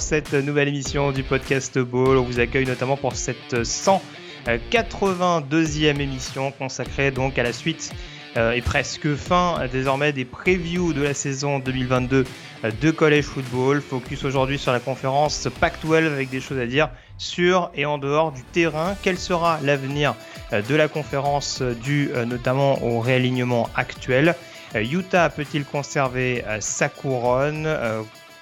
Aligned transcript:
cette 0.00 0.34
nouvelle 0.34 0.68
émission 0.68 1.12
du 1.12 1.22
podcast 1.22 1.78
Ball. 1.78 2.16
On 2.16 2.22
vous 2.22 2.40
accueille 2.40 2.66
notamment 2.66 2.96
pour 2.96 3.14
cette 3.14 3.54
182e 3.54 6.00
émission 6.00 6.52
consacrée 6.52 7.10
donc 7.10 7.38
à 7.38 7.42
la 7.42 7.52
suite 7.52 7.92
euh, 8.36 8.52
et 8.52 8.62
presque 8.62 9.14
fin 9.14 9.66
désormais 9.72 10.12
des 10.12 10.24
previews 10.24 10.92
de 10.92 11.02
la 11.02 11.14
saison 11.14 11.58
2022 11.58 12.24
euh, 12.64 12.70
de 12.80 12.90
college 12.90 13.24
football. 13.24 13.80
Focus 13.80 14.24
aujourd'hui 14.24 14.58
sur 14.58 14.72
la 14.72 14.80
conférence 14.80 15.48
Pac-12 15.60 16.06
avec 16.06 16.30
des 16.30 16.40
choses 16.40 16.58
à 16.58 16.66
dire 16.66 16.90
sur 17.20 17.70
et 17.74 17.86
en 17.86 17.98
dehors 17.98 18.32
du 18.32 18.42
terrain. 18.42 18.96
Quel 19.02 19.18
sera 19.18 19.60
l'avenir 19.62 20.14
euh, 20.52 20.62
de 20.62 20.74
la 20.74 20.88
conférence 20.88 21.60
euh, 21.60 21.76
euh, 21.88 22.24
notamment 22.24 22.82
au 22.82 22.98
réalignement 22.98 23.68
actuel? 23.76 24.34
Utah 24.74 25.28
peut-il 25.30 25.64
conserver 25.64 26.44
sa 26.60 26.88
couronne? 26.88 27.66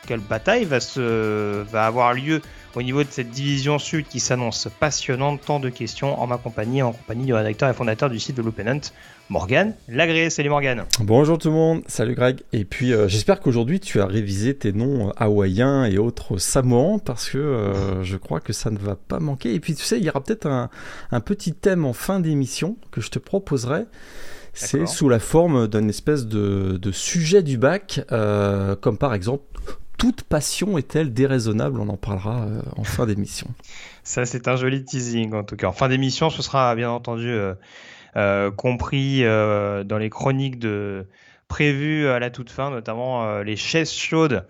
Quelle 0.09 0.21
bataille 0.21 0.65
va, 0.65 0.81
se, 0.81 1.63
va 1.65 1.85
avoir 1.85 2.15
lieu 2.15 2.41
au 2.75 2.81
niveau 2.81 3.03
de 3.05 3.09
cette 3.11 3.31
division 3.31 3.79
sud 3.79 4.07
qui 4.09 4.21
s'annonce 4.21 4.67
passionnante 4.81 5.43
Tant 5.45 5.61
de 5.61 5.69
questions 5.69 6.19
en 6.19 6.27
ma 6.27 6.39
compagnie, 6.39 6.81
en 6.81 6.93
compagnie 6.93 7.27
du 7.27 7.35
rédacteur 7.35 7.69
et 7.69 7.75
fondateur 7.75 8.09
du 8.09 8.19
site 8.19 8.35
de 8.35 8.41
l'Openant, 8.41 8.81
Morgan 9.29 9.75
Lagré. 9.87 10.31
Salut 10.31 10.49
Morgan. 10.49 10.85
Bonjour 11.01 11.37
tout 11.37 11.49
le 11.49 11.55
monde, 11.55 11.83
salut 11.89 12.15
Greg. 12.15 12.41
Et 12.55 12.65
puis 12.65 12.95
euh, 12.95 13.07
j'espère 13.07 13.39
qu'aujourd'hui 13.39 13.81
tu 13.81 14.01
as 14.01 14.07
révisé 14.07 14.57
tes 14.57 14.73
noms 14.73 15.09
euh, 15.09 15.13
hawaïens 15.19 15.85
et 15.85 15.99
autres 15.99 16.39
samoans 16.39 16.99
parce 16.99 17.29
que 17.29 17.37
euh, 17.37 18.03
je 18.03 18.17
crois 18.17 18.41
que 18.41 18.55
ça 18.55 18.71
ne 18.71 18.79
va 18.79 18.97
pas 18.97 19.21
manquer. 19.21 19.53
Et 19.53 19.61
puis 19.61 19.75
tu 19.75 19.85
sais, 19.85 19.99
il 19.99 20.05
y 20.05 20.09
aura 20.09 20.25
peut-être 20.25 20.47
un, 20.47 20.71
un 21.11 21.21
petit 21.21 21.53
thème 21.53 21.85
en 21.85 21.93
fin 21.93 22.19
d'émission 22.19 22.79
que 22.93 23.03
je 23.03 23.11
te 23.11 23.19
proposerai. 23.19 23.85
C'est 24.55 24.87
sous 24.87 25.11
la 25.11 25.21
forme 25.21 25.69
d'une 25.69 25.91
espèce 25.91 26.27
de, 26.27 26.79
de 26.79 26.93
sujet 26.93 27.43
du 27.43 27.59
bac, 27.59 28.01
euh, 28.11 28.75
comme 28.75 28.97
par 28.97 29.13
exemple 29.13 29.45
toute 29.99 30.23
passion 30.23 30.79
est-elle 30.79 31.13
déraisonnable? 31.13 31.81
On 31.81 31.89
en 31.89 31.97
parlera 31.97 32.43
euh, 32.43 32.63
en 32.77 32.85
fin 32.85 33.05
d'émission. 33.05 33.49
Ça, 34.05 34.25
c'est 34.25 34.49
un 34.49 34.57
joli 34.57 34.85
teasing 34.85 35.35
en 35.35 35.45
tout 35.45 35.57
cas. 35.57 35.67
En 35.67 35.73
fin 35.73 35.89
d'émission, 35.89 36.31
ce 36.31 36.41
sera 36.41 36.75
bien 36.75 36.91
entendu 36.91 37.29
euh, 37.29 37.55
euh, 38.17 38.51
compris 38.51 39.23
dans 39.23 39.99
les 39.99 40.09
chroniques 40.09 40.65
prévues 41.49 42.09
à 42.09 42.19
la 42.19 42.31
toute 42.31 42.51
fin, 42.51 42.71
notamment 42.71 43.41
les 43.41 43.57
chaises 43.57 43.93
chaudes 43.93 44.47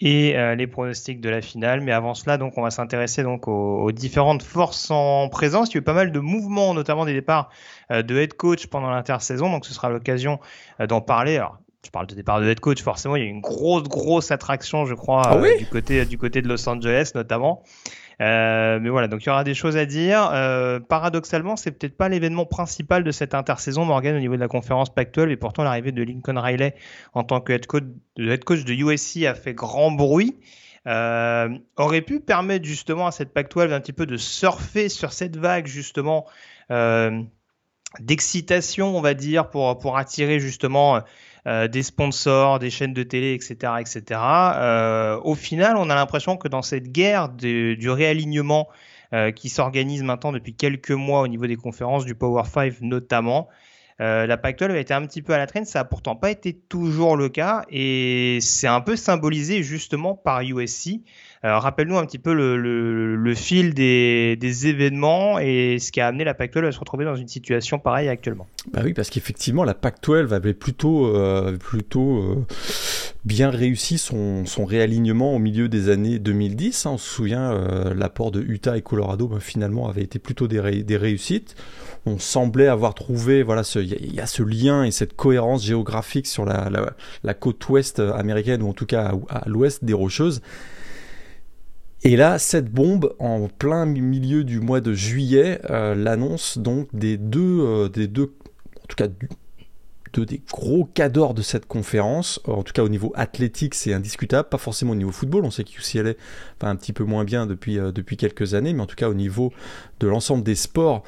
et 0.00 0.34
les 0.56 0.66
pronostics 0.66 1.20
de 1.20 1.28
la 1.28 1.40
finale. 1.40 1.82
Mais 1.82 1.92
avant 1.92 2.14
cela, 2.14 2.36
donc, 2.36 2.58
on 2.58 2.62
va 2.62 2.70
s'intéresser 2.70 3.22
donc 3.22 3.46
aux, 3.48 3.92
différentes 3.92 4.42
forces 4.42 4.90
en 4.90 5.28
présence. 5.28 5.70
Il 5.70 5.74
y 5.74 5.76
a 5.76 5.80
eu 5.80 5.84
pas 5.84 5.94
mal 5.94 6.10
de 6.10 6.20
mouvements, 6.20 6.74
notamment 6.74 7.04
des 7.04 7.14
départs 7.14 7.50
de 7.90 8.16
head 8.16 8.34
coach 8.34 8.66
pendant 8.66 8.90
l'intersaison. 8.90 9.50
Donc, 9.50 9.66
ce 9.66 9.72
sera 9.72 9.88
l'occasion 9.88 10.40
d'en 10.80 11.00
parler. 11.00 11.36
Alors, 11.36 11.58
je 11.86 11.90
parle 11.90 12.06
de 12.06 12.14
départ 12.14 12.40
de 12.40 12.46
head 12.46 12.60
coach, 12.60 12.82
forcément, 12.82 13.16
il 13.16 13.22
y 13.22 13.26
a 13.26 13.28
une 13.28 13.40
grosse, 13.40 13.84
grosse 13.84 14.30
attraction, 14.30 14.84
je 14.86 14.94
crois, 14.94 15.22
Ah 15.24 15.36
euh, 15.36 15.56
du 15.56 15.66
côté 15.66 16.04
du 16.04 16.18
côté 16.18 16.42
de 16.42 16.48
Los 16.48 16.68
Angeles, 16.68 17.12
notamment. 17.14 17.62
Euh, 18.20 18.78
mais 18.80 18.88
voilà, 18.88 19.08
donc 19.08 19.22
il 19.24 19.26
y 19.28 19.30
aura 19.30 19.44
des 19.44 19.54
choses 19.54 19.76
à 19.76 19.86
dire. 19.86 20.30
Euh, 20.32 20.80
paradoxalement, 20.80 21.56
c'est 21.56 21.70
peut-être 21.70 21.96
pas 21.96 22.08
l'événement 22.08 22.44
principal 22.44 23.04
de 23.04 23.10
cette 23.12 23.34
intersaison, 23.34 23.84
Morgan, 23.84 24.16
au 24.16 24.18
niveau 24.18 24.34
de 24.34 24.40
la 24.40 24.48
conférence 24.48 24.92
Pac-12, 24.92 25.30
et 25.30 25.36
pourtant 25.36 25.62
l'arrivée 25.62 25.92
de 25.92 26.02
Lincoln 26.02 26.38
Riley 26.40 26.74
en 27.14 27.22
tant 27.22 27.40
que 27.40 27.52
head 27.52 27.66
coach, 27.66 27.84
de 28.16 28.30
head 28.30 28.42
coach 28.42 28.64
de 28.64 28.72
USC 28.72 29.24
a 29.24 29.34
fait 29.34 29.54
grand 29.54 29.92
bruit. 29.92 30.36
Euh, 30.88 31.48
aurait 31.76 32.00
pu 32.00 32.20
permettre 32.20 32.64
justement 32.64 33.08
à 33.08 33.10
cette 33.10 33.32
Pac-12 33.32 33.72
un 33.72 33.80
petit 33.80 33.92
peu 33.92 34.06
de 34.06 34.16
surfer 34.16 34.88
sur 34.88 35.12
cette 35.12 35.36
vague 35.36 35.66
justement 35.66 36.26
d'excitation, 38.00 38.96
on 38.96 39.00
va 39.00 39.14
dire, 39.14 39.50
pour, 39.50 39.78
pour 39.78 39.96
attirer 39.96 40.40
justement 40.40 41.02
euh, 41.46 41.68
des 41.68 41.84
sponsors, 41.84 42.58
des 42.58 42.70
chaînes 42.70 42.92
de 42.92 43.04
télé, 43.04 43.32
etc. 43.32 43.74
etc. 43.78 44.02
Euh, 44.20 45.20
au 45.22 45.36
final, 45.36 45.76
on 45.76 45.88
a 45.90 45.94
l'impression 45.94 46.36
que 46.36 46.48
dans 46.48 46.62
cette 46.62 46.90
guerre 46.90 47.28
du 47.28 47.88
réalignement 47.88 48.68
euh, 49.12 49.30
qui 49.30 49.48
s'organise 49.48 50.02
maintenant 50.02 50.32
depuis 50.32 50.54
quelques 50.54 50.90
mois 50.90 51.20
au 51.20 51.28
niveau 51.28 51.46
des 51.46 51.54
conférences 51.54 52.04
du 52.04 52.16
Power 52.16 52.42
5 52.52 52.80
notamment, 52.80 53.48
la 53.98 54.36
Pac-12 54.36 54.72
a 54.72 54.78
été 54.78 54.92
un 54.92 55.06
petit 55.06 55.22
peu 55.22 55.34
à 55.34 55.38
la 55.38 55.46
traîne, 55.46 55.64
ça 55.64 55.80
a 55.80 55.84
pourtant 55.84 56.16
pas 56.16 56.30
été 56.30 56.52
toujours 56.52 57.16
le 57.16 57.28
cas 57.28 57.64
et 57.70 58.38
c'est 58.42 58.66
un 58.66 58.80
peu 58.82 58.96
symbolisé 58.96 59.62
justement 59.62 60.14
par 60.14 60.40
USC. 60.42 61.00
Rappelle-nous 61.42 61.96
un 61.98 62.06
petit 62.06 62.18
peu 62.18 62.32
le, 62.34 63.34
fil 63.34 63.74
des, 63.74 64.66
événements 64.66 65.38
et 65.38 65.78
ce 65.78 65.92
qui 65.92 66.00
a 66.00 66.08
amené 66.08 66.24
la 66.24 66.34
Pac-12 66.34 66.66
à 66.66 66.72
se 66.72 66.78
retrouver 66.78 67.04
dans 67.04 67.16
une 67.16 67.28
situation 67.28 67.78
pareille 67.78 68.08
actuellement. 68.08 68.46
Bah 68.72 68.80
oui, 68.84 68.94
parce 68.94 69.10
qu'effectivement, 69.10 69.62
la 69.64 69.74
PAC-12 69.74 70.32
avait 70.32 70.54
plutôt, 70.54 71.06
euh, 71.14 71.56
plutôt 71.56 72.18
euh, 72.18 72.44
bien 73.24 73.50
réussi 73.50 73.96
son, 73.96 74.44
réalignement 74.64 75.34
au 75.34 75.38
milieu 75.38 75.68
des 75.68 75.88
années 75.88 76.18
2010. 76.18 76.86
hein. 76.86 76.90
On 76.94 76.98
se 76.98 77.08
souvient, 77.08 77.52
euh, 77.52 77.94
l'apport 77.94 78.32
de 78.32 78.40
Utah 78.40 78.76
et 78.76 78.82
Colorado, 78.82 79.28
bah, 79.28 79.38
finalement, 79.40 79.88
avait 79.88 80.02
été 80.02 80.18
plutôt 80.18 80.48
des, 80.48 80.58
ré- 80.58 80.82
des 80.82 80.96
réussites. 80.96 81.54
On 82.06 82.18
semblait 82.18 82.68
avoir 82.68 82.94
trouvé, 82.94 83.42
voilà, 83.42 83.62
il 83.76 84.14
y, 84.14 84.20
a- 84.20 84.26
ce 84.26 84.42
lien 84.42 84.82
et 84.84 84.90
cette 84.90 85.14
cohérence 85.14 85.64
géographique 85.64 86.26
sur 86.26 86.44
la, 86.44 87.34
côte 87.34 87.68
ouest 87.68 88.00
américaine, 88.00 88.62
ou 88.62 88.68
en 88.68 88.72
tout 88.72 88.86
cas 88.86 89.12
à 89.28 89.48
l'ouest 89.48 89.84
des 89.84 89.92
Rocheuses. 89.92 90.42
Et 92.02 92.16
là, 92.16 92.38
cette 92.38 92.70
bombe, 92.70 93.14
en 93.18 93.48
plein 93.48 93.84
milieu 93.86 94.44
du 94.44 94.60
mois 94.60 94.80
de 94.80 94.92
juillet, 94.92 95.60
euh, 95.70 95.94
l'annonce 95.94 96.58
donc 96.58 96.88
des 96.94 97.16
deux, 97.16 97.60
euh, 97.60 97.88
des 97.88 98.06
deux, 98.06 98.34
en 98.82 98.86
tout 98.86 98.96
cas 98.96 99.08
du- 99.08 99.28
deux 100.12 100.24
des 100.24 100.40
gros 100.50 100.84
cadors 100.84 101.34
de 101.34 101.42
cette 101.42 101.66
conférence. 101.66 102.40
En 102.44 102.62
tout 102.62 102.72
cas, 102.72 102.84
au 102.84 102.88
niveau 102.88 103.12
athlétique, 103.16 103.74
c'est 103.74 103.92
indiscutable. 103.92 104.48
Pas 104.48 104.56
forcément 104.58 104.92
au 104.92 104.96
niveau 104.96 105.10
football. 105.10 105.44
On 105.44 105.50
sait 105.50 105.64
que 105.64 105.70
UCLA 105.70 106.12
va 106.60 106.68
un 106.68 106.76
petit 106.76 106.92
peu 106.92 107.02
moins 107.04 107.24
bien 107.24 107.44
depuis, 107.46 107.78
euh, 107.78 107.90
depuis 107.92 108.16
quelques 108.16 108.54
années, 108.54 108.72
mais 108.72 108.82
en 108.82 108.86
tout 108.86 108.94
cas, 108.96 109.08
au 109.08 109.14
niveau 109.14 109.52
de 110.00 110.06
l'ensemble 110.06 110.44
des 110.44 110.54
sports, 110.54 111.02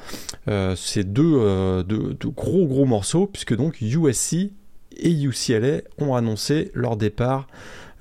c'est 0.75 1.05
deux, 1.13 1.83
deux, 1.87 2.13
deux 2.15 2.29
gros 2.29 2.65
gros 2.67 2.85
morceaux, 2.85 3.27
puisque 3.27 3.55
donc 3.55 3.79
USC 3.81 4.51
et 4.97 5.11
UCLA 5.11 5.81
ont 5.99 6.13
annoncé 6.15 6.71
leur 6.73 6.97
départ 6.97 7.47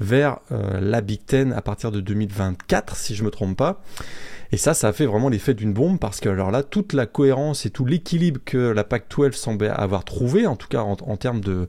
vers 0.00 0.40
euh, 0.52 0.80
la 0.80 1.00
Big 1.00 1.24
Ten 1.24 1.52
à 1.52 1.62
partir 1.62 1.90
de 1.90 2.00
2024, 2.00 2.96
si 2.96 3.14
je 3.14 3.24
me 3.24 3.30
trompe 3.30 3.56
pas. 3.56 3.82
Et 4.50 4.56
ça, 4.56 4.72
ça 4.72 4.88
a 4.88 4.92
fait 4.92 5.04
vraiment 5.04 5.28
l'effet 5.28 5.52
d'une 5.52 5.74
bombe 5.74 5.98
parce 5.98 6.20
que 6.20 6.28
alors 6.28 6.50
là, 6.50 6.62
toute 6.62 6.94
la 6.94 7.04
cohérence 7.04 7.66
et 7.66 7.70
tout 7.70 7.84
l'équilibre 7.84 8.40
que 8.44 8.56
la 8.56 8.82
PAC-12 8.82 9.32
semblait 9.32 9.68
avoir 9.68 10.04
trouvé, 10.04 10.46
en 10.46 10.56
tout 10.56 10.68
cas 10.68 10.80
en 10.80 11.16
termes 11.16 11.40
de, 11.40 11.68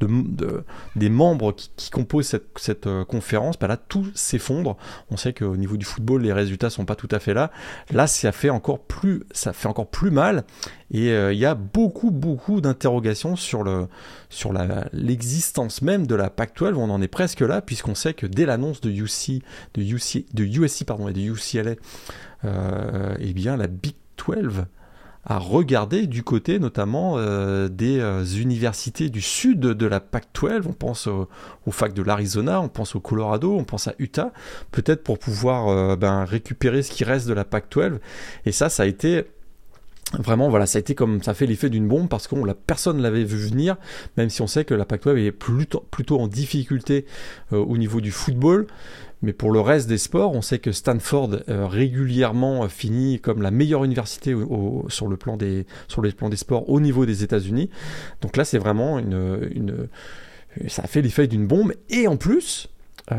de, 0.00 0.06
de- 0.08 0.64
des 0.94 1.08
membres 1.08 1.52
qui, 1.52 1.90
composent 1.90 2.26
cette, 2.26 2.46
cette 2.56 2.86
euh, 2.86 3.04
conférence, 3.04 3.58
bah 3.58 3.66
là, 3.66 3.76
tout 3.76 4.06
s'effondre. 4.14 4.76
On 5.10 5.16
sait 5.16 5.32
qu'au 5.32 5.56
niveau 5.56 5.76
du 5.76 5.84
football, 5.84 6.22
les 6.22 6.32
résultats 6.32 6.70
sont 6.70 6.84
pas 6.84 6.96
tout 6.96 7.08
à 7.10 7.18
fait 7.18 7.34
là. 7.34 7.50
Là, 7.90 8.06
ça 8.06 8.32
fait 8.32 8.50
encore 8.50 8.80
plus, 8.80 9.24
ça 9.30 9.52
fait 9.52 9.68
encore 9.68 9.88
plus 9.88 10.10
mal. 10.10 10.44
Et 10.90 11.10
euh, 11.10 11.32
il 11.32 11.38
y 11.38 11.46
a 11.46 11.54
beaucoup, 11.54 12.10
beaucoup 12.10 12.60
d'interrogations 12.60 13.36
sur 13.36 13.62
le, 13.64 13.88
sur 14.28 14.52
l'existence 14.92 15.82
même 15.82 16.06
de 16.06 16.14
la 16.14 16.30
PAC-12. 16.30 16.74
On 16.74 16.90
en 16.90 17.02
est 17.02 17.08
presque 17.08 17.40
là, 17.40 17.60
puisqu'on 17.62 17.94
sait 17.94 18.14
que 18.14 18.26
dès 18.26 18.46
l'annonce 18.46 18.80
de 18.80 18.90
UC, 18.90 19.42
de 19.74 19.82
UC, 19.82 20.26
de 20.34 20.44
USC 20.44 20.84
pardon 20.84 21.08
et 21.08 21.12
de 21.12 21.20
UCLA, 21.20 21.74
euh, 22.44 23.14
eh 23.18 23.32
bien 23.32 23.56
la 23.56 23.66
Big 23.66 23.94
12 24.26 24.64
a 25.26 25.38
regardé 25.38 26.06
du 26.06 26.22
côté 26.22 26.58
notamment 26.58 27.14
euh, 27.18 27.68
des 27.68 27.98
euh, 27.98 28.24
universités 28.24 29.10
du 29.10 29.20
sud 29.20 29.60
de 29.60 29.86
la 29.86 30.00
PAC-12. 30.00 30.62
On 30.68 30.72
pense 30.72 31.08
au, 31.08 31.28
aux 31.66 31.70
facs 31.72 31.94
de 31.94 32.02
l'Arizona, 32.02 32.60
on 32.60 32.68
pense 32.68 32.94
au 32.94 33.00
Colorado, 33.00 33.54
on 33.54 33.64
pense 33.64 33.88
à 33.88 33.94
Utah, 33.98 34.32
peut-être 34.70 35.02
pour 35.02 35.18
pouvoir 35.18 35.68
euh, 35.68 35.96
ben, 35.96 36.24
récupérer 36.24 36.82
ce 36.82 36.92
qui 36.92 37.02
reste 37.02 37.26
de 37.26 37.34
la 37.34 37.44
PAC-12. 37.44 37.98
Et 38.46 38.52
ça, 38.52 38.68
ça 38.68 38.84
a 38.84 38.86
été 38.86 39.26
Vraiment, 40.20 40.48
voilà, 40.48 40.66
ça 40.66 40.78
a 40.78 40.80
été 40.80 40.94
comme 40.94 41.20
ça 41.20 41.34
fait 41.34 41.46
l'effet 41.46 41.68
d'une 41.68 41.88
bombe 41.88 42.08
parce 42.08 42.28
qu'on 42.28 42.44
la 42.44 42.54
personne 42.54 43.02
l'avait 43.02 43.24
vu 43.24 43.38
venir, 43.38 43.76
même 44.16 44.30
si 44.30 44.40
on 44.40 44.46
sait 44.46 44.64
que 44.64 44.72
la 44.72 44.84
Pac-12 44.84 45.18
est 45.18 45.32
plutôt, 45.32 46.20
en 46.20 46.28
difficulté 46.28 47.06
au 47.50 47.76
niveau 47.76 48.00
du 48.00 48.12
football. 48.12 48.68
Mais 49.26 49.32
pour 49.32 49.50
le 49.50 49.60
reste 49.60 49.88
des 49.88 49.98
sports, 49.98 50.32
on 50.32 50.40
sait 50.40 50.58
que 50.58 50.72
Stanford 50.72 51.30
régulièrement 51.48 52.68
finit 52.68 53.20
comme 53.20 53.42
la 53.42 53.50
meilleure 53.50 53.84
université 53.84 54.34
sur, 54.88 55.08
le 55.08 55.16
plan 55.16 55.36
des, 55.36 55.66
sports 56.36 56.70
au 56.70 56.80
niveau 56.80 57.04
des 57.04 57.24
États-Unis. 57.24 57.68
Donc 58.22 58.36
là, 58.36 58.44
c'est 58.44 58.58
vraiment 58.58 58.98
une, 59.00 59.88
ça 60.68 60.82
a 60.82 60.86
fait 60.86 61.02
l'effet 61.02 61.26
d'une 61.26 61.46
bombe. 61.46 61.72
Et 61.90 62.06
en 62.06 62.16
plus, 62.16 62.68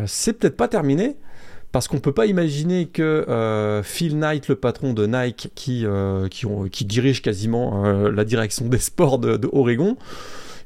c'est 0.06 0.33
peut-être 0.33 0.57
pas 0.57 0.69
terminé 0.69 1.18
parce 1.71 1.88
qu'on 1.88 1.98
ne 1.98 2.01
peut 2.01 2.13
pas 2.13 2.25
imaginer 2.25 2.88
que 2.88 3.25
euh, 3.30 3.83
Phil 3.83 4.18
Knight, 4.18 4.48
le 4.48 4.56
patron 4.56 4.94
de 4.94 5.06
Nike, 5.06 5.51
qui, 5.54 5.86
euh, 5.86 6.27
dirige 6.81 7.21
quasiment 7.21 7.86
euh, 7.86 8.12
la 8.12 8.24
direction 8.24 8.68
des 8.68 8.80
sports 8.80 9.19
de, 9.19 9.50
Oregon, 9.51 9.98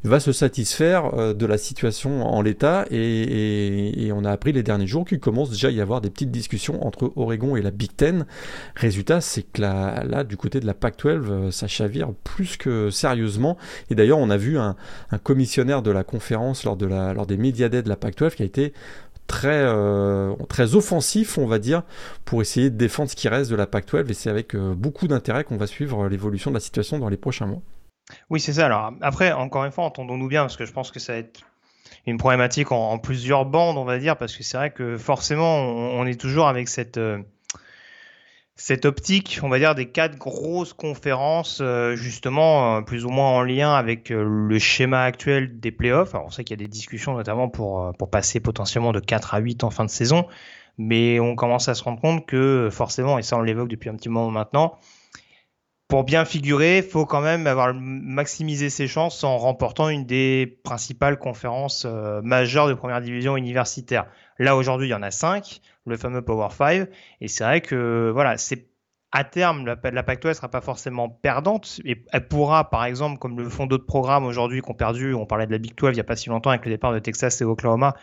va 0.04 0.20
se 0.20 0.32
satisfaire 0.32 1.36
de 1.36 1.46
la 1.46 1.58
situation 1.58 2.26
en 2.26 2.42
l'état 2.42 2.86
et, 2.90 4.12
on 4.14 4.26
a 4.26 4.32
appris 4.32 4.52
les 4.52 4.64
derniers 4.64 4.88
jours 4.88 5.06
qu'il 5.06 5.20
commence 5.20 5.52
déjà 5.52 5.68
à 5.68 5.72
y 5.72 5.80
avoir 5.80 6.02
des 6.02 6.10
petites 6.10 6.32
discussions 6.32 6.86
entre 6.86 7.14
Oregon 7.16 7.56
et 7.56 7.62
la 7.62 7.72
Big 7.72 7.96
Ten. 7.96 8.26
Résultat, 8.76 9.22
c'est 9.22 9.44
que 9.44 9.62
là, 9.62 10.24
du 10.24 10.38
côté 10.38 10.60
de 10.60 10.66
la 10.66 10.74
Pac-12, 10.74 11.52
ça 11.52 11.68
chavire 11.68 12.12
plus 12.24 12.58
que 12.58 12.90
sérieusement. 12.90 13.58
Et 13.90 13.96
d'ailleurs, 13.96 14.18
on 14.18 14.30
a 14.30 14.38
vu 14.38 14.58
un, 14.58 14.76
commissionnaire 15.24 15.82
de 15.82 15.92
la 15.92 16.04
conférence 16.04 16.64
lors, 16.64 16.76
des 16.78 17.38
médias 17.38 17.70
de 17.70 17.88
la 17.88 17.96
Pac-12 17.96 18.36
qui 18.36 18.44
a 18.44 18.46
été 18.46 18.74
très, 19.28 19.62
euh, 19.64 20.34
très 20.50 20.76
offensif, 20.76 21.38
on 21.38 21.46
va 21.46 21.60
dire, 21.60 21.84
pour 22.26 22.42
essayer 22.42 22.70
de 22.70 22.76
défendre 22.76 23.10
ce 23.10 23.16
qui 23.16 23.30
reste 23.30 23.50
de 23.50 23.56
la 23.56 23.68
Pac-12. 23.68 24.10
Et 24.10 24.14
c'est 24.14 24.30
avec 24.30 24.56
euh, 24.56 24.74
beaucoup 24.76 25.08
d'intérêt 25.08 25.44
qu'on 25.44 25.58
va 25.58 25.68
suivre 25.68 26.08
l'évolution 26.08 26.52
de 26.52 26.56
la 26.56 26.60
situation 26.60 27.00
dans 27.00 27.10
les 27.10 27.18
prochains 27.18 27.46
mois. 27.46 27.62
Oui, 28.30 28.40
c'est 28.40 28.54
ça. 28.54 28.66
Alors 28.66 28.94
après, 29.02 29.32
encore 29.32 29.66
une 29.66 29.72
fois, 29.72 29.86
entendons-nous 29.86 30.28
bien, 30.28 30.42
parce 30.42 30.58
que 30.58 30.66
je 30.66 30.72
pense 30.72 30.92
que 30.92 31.00
ça 31.00 31.14
va 31.14 31.20
être 31.20 31.42
une 32.08 32.18
problématique 32.18 32.72
en, 32.72 32.98
plusieurs 32.98 33.46
bandes, 33.46 33.78
on 33.78 33.84
va 33.84 34.00
dire, 34.00 34.18
parce 34.18 34.36
que 34.36 34.44
c'est 34.44 34.58
vrai 34.58 34.72
que 34.72 34.98
forcément, 34.98 35.58
on, 35.58 36.06
est 36.06 36.20
toujours 36.20 36.48
avec 36.48 36.68
cette... 36.68 36.98
Euh, 36.98 37.20
cette 38.56 38.86
optique, 38.86 39.40
on 39.42 39.50
va 39.50 39.58
dire, 39.58 39.74
des 39.74 39.90
quatre 39.90 40.18
grosses 40.20 40.74
conférences, 40.74 41.60
euh, 41.62 41.96
justement, 41.96 42.78
euh, 42.78 42.82
plus 42.82 43.06
ou 43.06 43.10
moins 43.10 43.30
en 43.30 43.42
lien 43.42 43.74
avec 43.74 44.10
le 44.10 44.60
schéma 44.60 45.02
actuel 45.02 45.60
des 45.60 45.72
playoffs. 45.72 46.14
Alors, 46.14 46.28
on 46.28 46.30
sait 46.30 46.44
qu'il 46.44 46.60
y 46.60 46.62
a 46.62 46.64
des 46.64 46.70
discussions, 46.70 47.18
notamment 47.18 47.50
pour, 47.50 47.92
pour 47.98 48.12
passer 48.12 48.40
potentiellement 48.40 48.92
de 48.92 49.00
4 49.00 49.34
à 49.34 49.40
8 49.40 49.64
en 49.64 49.72
fin 49.72 49.84
de 49.84 49.90
saison, 49.90 50.28
mais 50.78 51.20
on 51.20 51.36
commence 51.36 51.70
à 51.70 51.74
se 51.74 51.84
rendre 51.84 52.00
compte 52.00 52.28
que, 52.28 52.70
forcément, 52.72 53.18
et 53.18 53.24
ça 53.24 53.38
on 53.38 53.42
l'évoque 53.42 53.70
depuis 53.70 53.90
un 53.90 53.96
petit 53.96 54.10
moment 54.10 54.30
maintenant, 54.30 54.78
pour 55.92 56.06
bien 56.06 56.24
figurer, 56.24 56.78
il 56.78 56.84
faut 56.84 57.06
quand 57.06 57.20
même 57.20 57.48
avoir 57.48 57.74
maximisé 57.74 58.70
ses 58.70 58.88
chances 58.88 59.26
en 59.26 59.38
remportant 59.38 59.90
une 59.90 60.06
des 60.06 60.62
principales 60.64 61.20
conférences 61.20 61.86
majeures 62.24 62.70
de 62.70 62.74
première 62.74 63.02
division 63.02 63.36
universitaire. 63.36 64.06
Là, 64.40 64.56
aujourd'hui, 64.56 64.88
il 64.88 64.92
y 64.92 64.94
en 64.94 65.04
a 65.04 65.12
5 65.12 65.60
le 65.86 65.98
fameux 65.98 66.22
Power 66.22 66.48
5. 66.50 66.88
Et 67.20 67.28
c'est 67.28 67.44
vrai 67.44 67.60
que 67.60 68.10
voilà, 68.14 68.38
c'est 68.38 68.68
à 69.12 69.26
terme, 69.26 69.66
la, 69.66 69.76
la 69.92 70.04
Pac-12 70.04 70.36
sera 70.36 70.48
pas 70.48 70.62
forcément 70.62 71.10
perdante 71.10 71.82
et 71.84 72.06
elle 72.14 72.26
pourra, 72.26 72.70
par 72.70 72.86
exemple, 72.86 73.20
comme 73.20 73.38
le 73.38 73.50
font 73.50 73.66
d'autres 73.66 73.86
programmes 73.86 74.24
aujourd'hui 74.24 74.62
qui 74.62 74.72
ont 74.72 74.74
perdu, 74.74 75.14
on 75.14 75.26
parlait 75.26 75.46
de 75.46 75.52
la 75.52 75.58
Big 75.58 75.76
12 75.76 75.90
il 75.90 75.96
n'y 75.96 76.00
a 76.00 76.06
pas 76.06 76.16
si 76.16 76.30
longtemps 76.30 76.52
avec 76.52 76.64
le 76.64 76.72
départ 76.72 76.94
de 76.94 77.00
Texas 77.00 77.42
et 77.42 77.44
Oklahoma, 77.44 77.96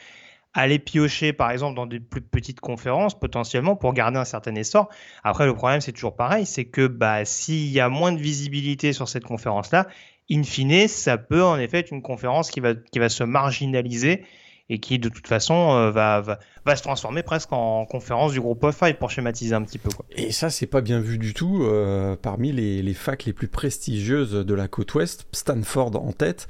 aller 0.55 0.79
piocher, 0.79 1.33
par 1.33 1.51
exemple, 1.51 1.77
dans 1.77 1.87
des 1.87 2.01
plus 2.01 2.21
petites 2.21 2.61
conférences 2.61 3.19
potentiellement 3.19 3.77
pour 3.77 3.93
garder 3.93 4.19
un 4.19 4.25
certain 4.25 4.55
essor. 4.55 4.89
Après, 5.23 5.47
le 5.47 5.55
problème, 5.55 5.81
c'est 5.81 5.93
toujours 5.93 6.17
pareil, 6.17 6.47
c'est 6.47 6.65
que 6.65 6.87
bah, 6.87 7.25
s'il 7.25 7.69
y 7.69 7.81
a 7.81 7.89
moins 7.89 8.13
de 8.13 8.19
visibilité 8.19 8.93
sur 8.93 9.09
cette 9.09 9.25
conférence-là, 9.25 9.87
in 10.31 10.43
fine, 10.43 10.89
ça 10.89 11.19
peut 11.19 11.43
en 11.43 11.59
effet 11.59 11.79
être 11.79 11.91
une 11.91 12.03
conférence 12.03 12.51
qui 12.51 12.61
va, 12.61 12.75
qui 12.75 12.99
va 12.99 13.09
se 13.09 13.25
marginaliser 13.25 14.25
et 14.71 14.81
qui 14.81 14.99
de 14.99 15.09
toute 15.09 15.27
façon 15.27 15.73
euh, 15.73 15.91
va, 15.91 16.21
va, 16.21 16.77
se 16.77 16.83
transformer 16.83 17.23
presque 17.23 17.53
en 17.53 17.87
conférence 17.87 18.33
du 18.33 18.41
groupe 18.41 18.63
of 18.65 18.77
five 18.77 18.95
pour 18.97 19.11
schématiser 19.11 19.55
un 19.55 19.63
petit 19.63 19.79
peu. 19.79 19.89
Quoi. 19.89 20.05
Et 20.11 20.31
ça, 20.31 20.51
c'est 20.51 20.67
pas 20.67 20.81
bien 20.81 21.01
vu 21.01 21.19
du 21.19 21.33
tout. 21.33 21.63
Euh, 21.63 22.17
parmi 22.21 22.53
les, 22.53 22.83
les, 22.83 22.95
facs 22.95 23.25
les 23.25 23.33
plus 23.33 23.49
prestigieuses 23.49 24.33
de 24.33 24.55
la 24.55 24.69
côte 24.69 24.95
ouest, 24.95 25.27
Stanford 25.33 25.97
en 25.97 26.13
tête, 26.13 26.49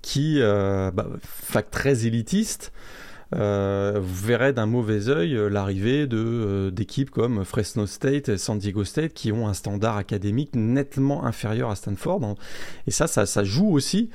qui, 0.00 0.36
euh, 0.40 0.90
bah, 0.90 1.06
fac 1.22 1.70
très 1.70 2.06
élitiste, 2.06 2.72
vous 3.32 4.26
verrez 4.26 4.52
d'un 4.52 4.66
mauvais 4.66 5.08
œil 5.08 5.38
l'arrivée 5.50 6.06
de 6.06 6.70
d'équipes 6.74 7.10
comme 7.10 7.44
Fresno 7.44 7.86
State 7.86 8.28
et 8.28 8.38
San 8.38 8.58
Diego 8.58 8.84
State 8.84 9.12
qui 9.12 9.32
ont 9.32 9.48
un 9.48 9.54
standard 9.54 9.96
académique 9.96 10.54
nettement 10.54 11.24
inférieur 11.24 11.70
à 11.70 11.76
Stanford. 11.76 12.36
Et 12.86 12.90
ça, 12.90 13.06
ça, 13.06 13.44
joue 13.44 13.70
aussi 13.70 14.10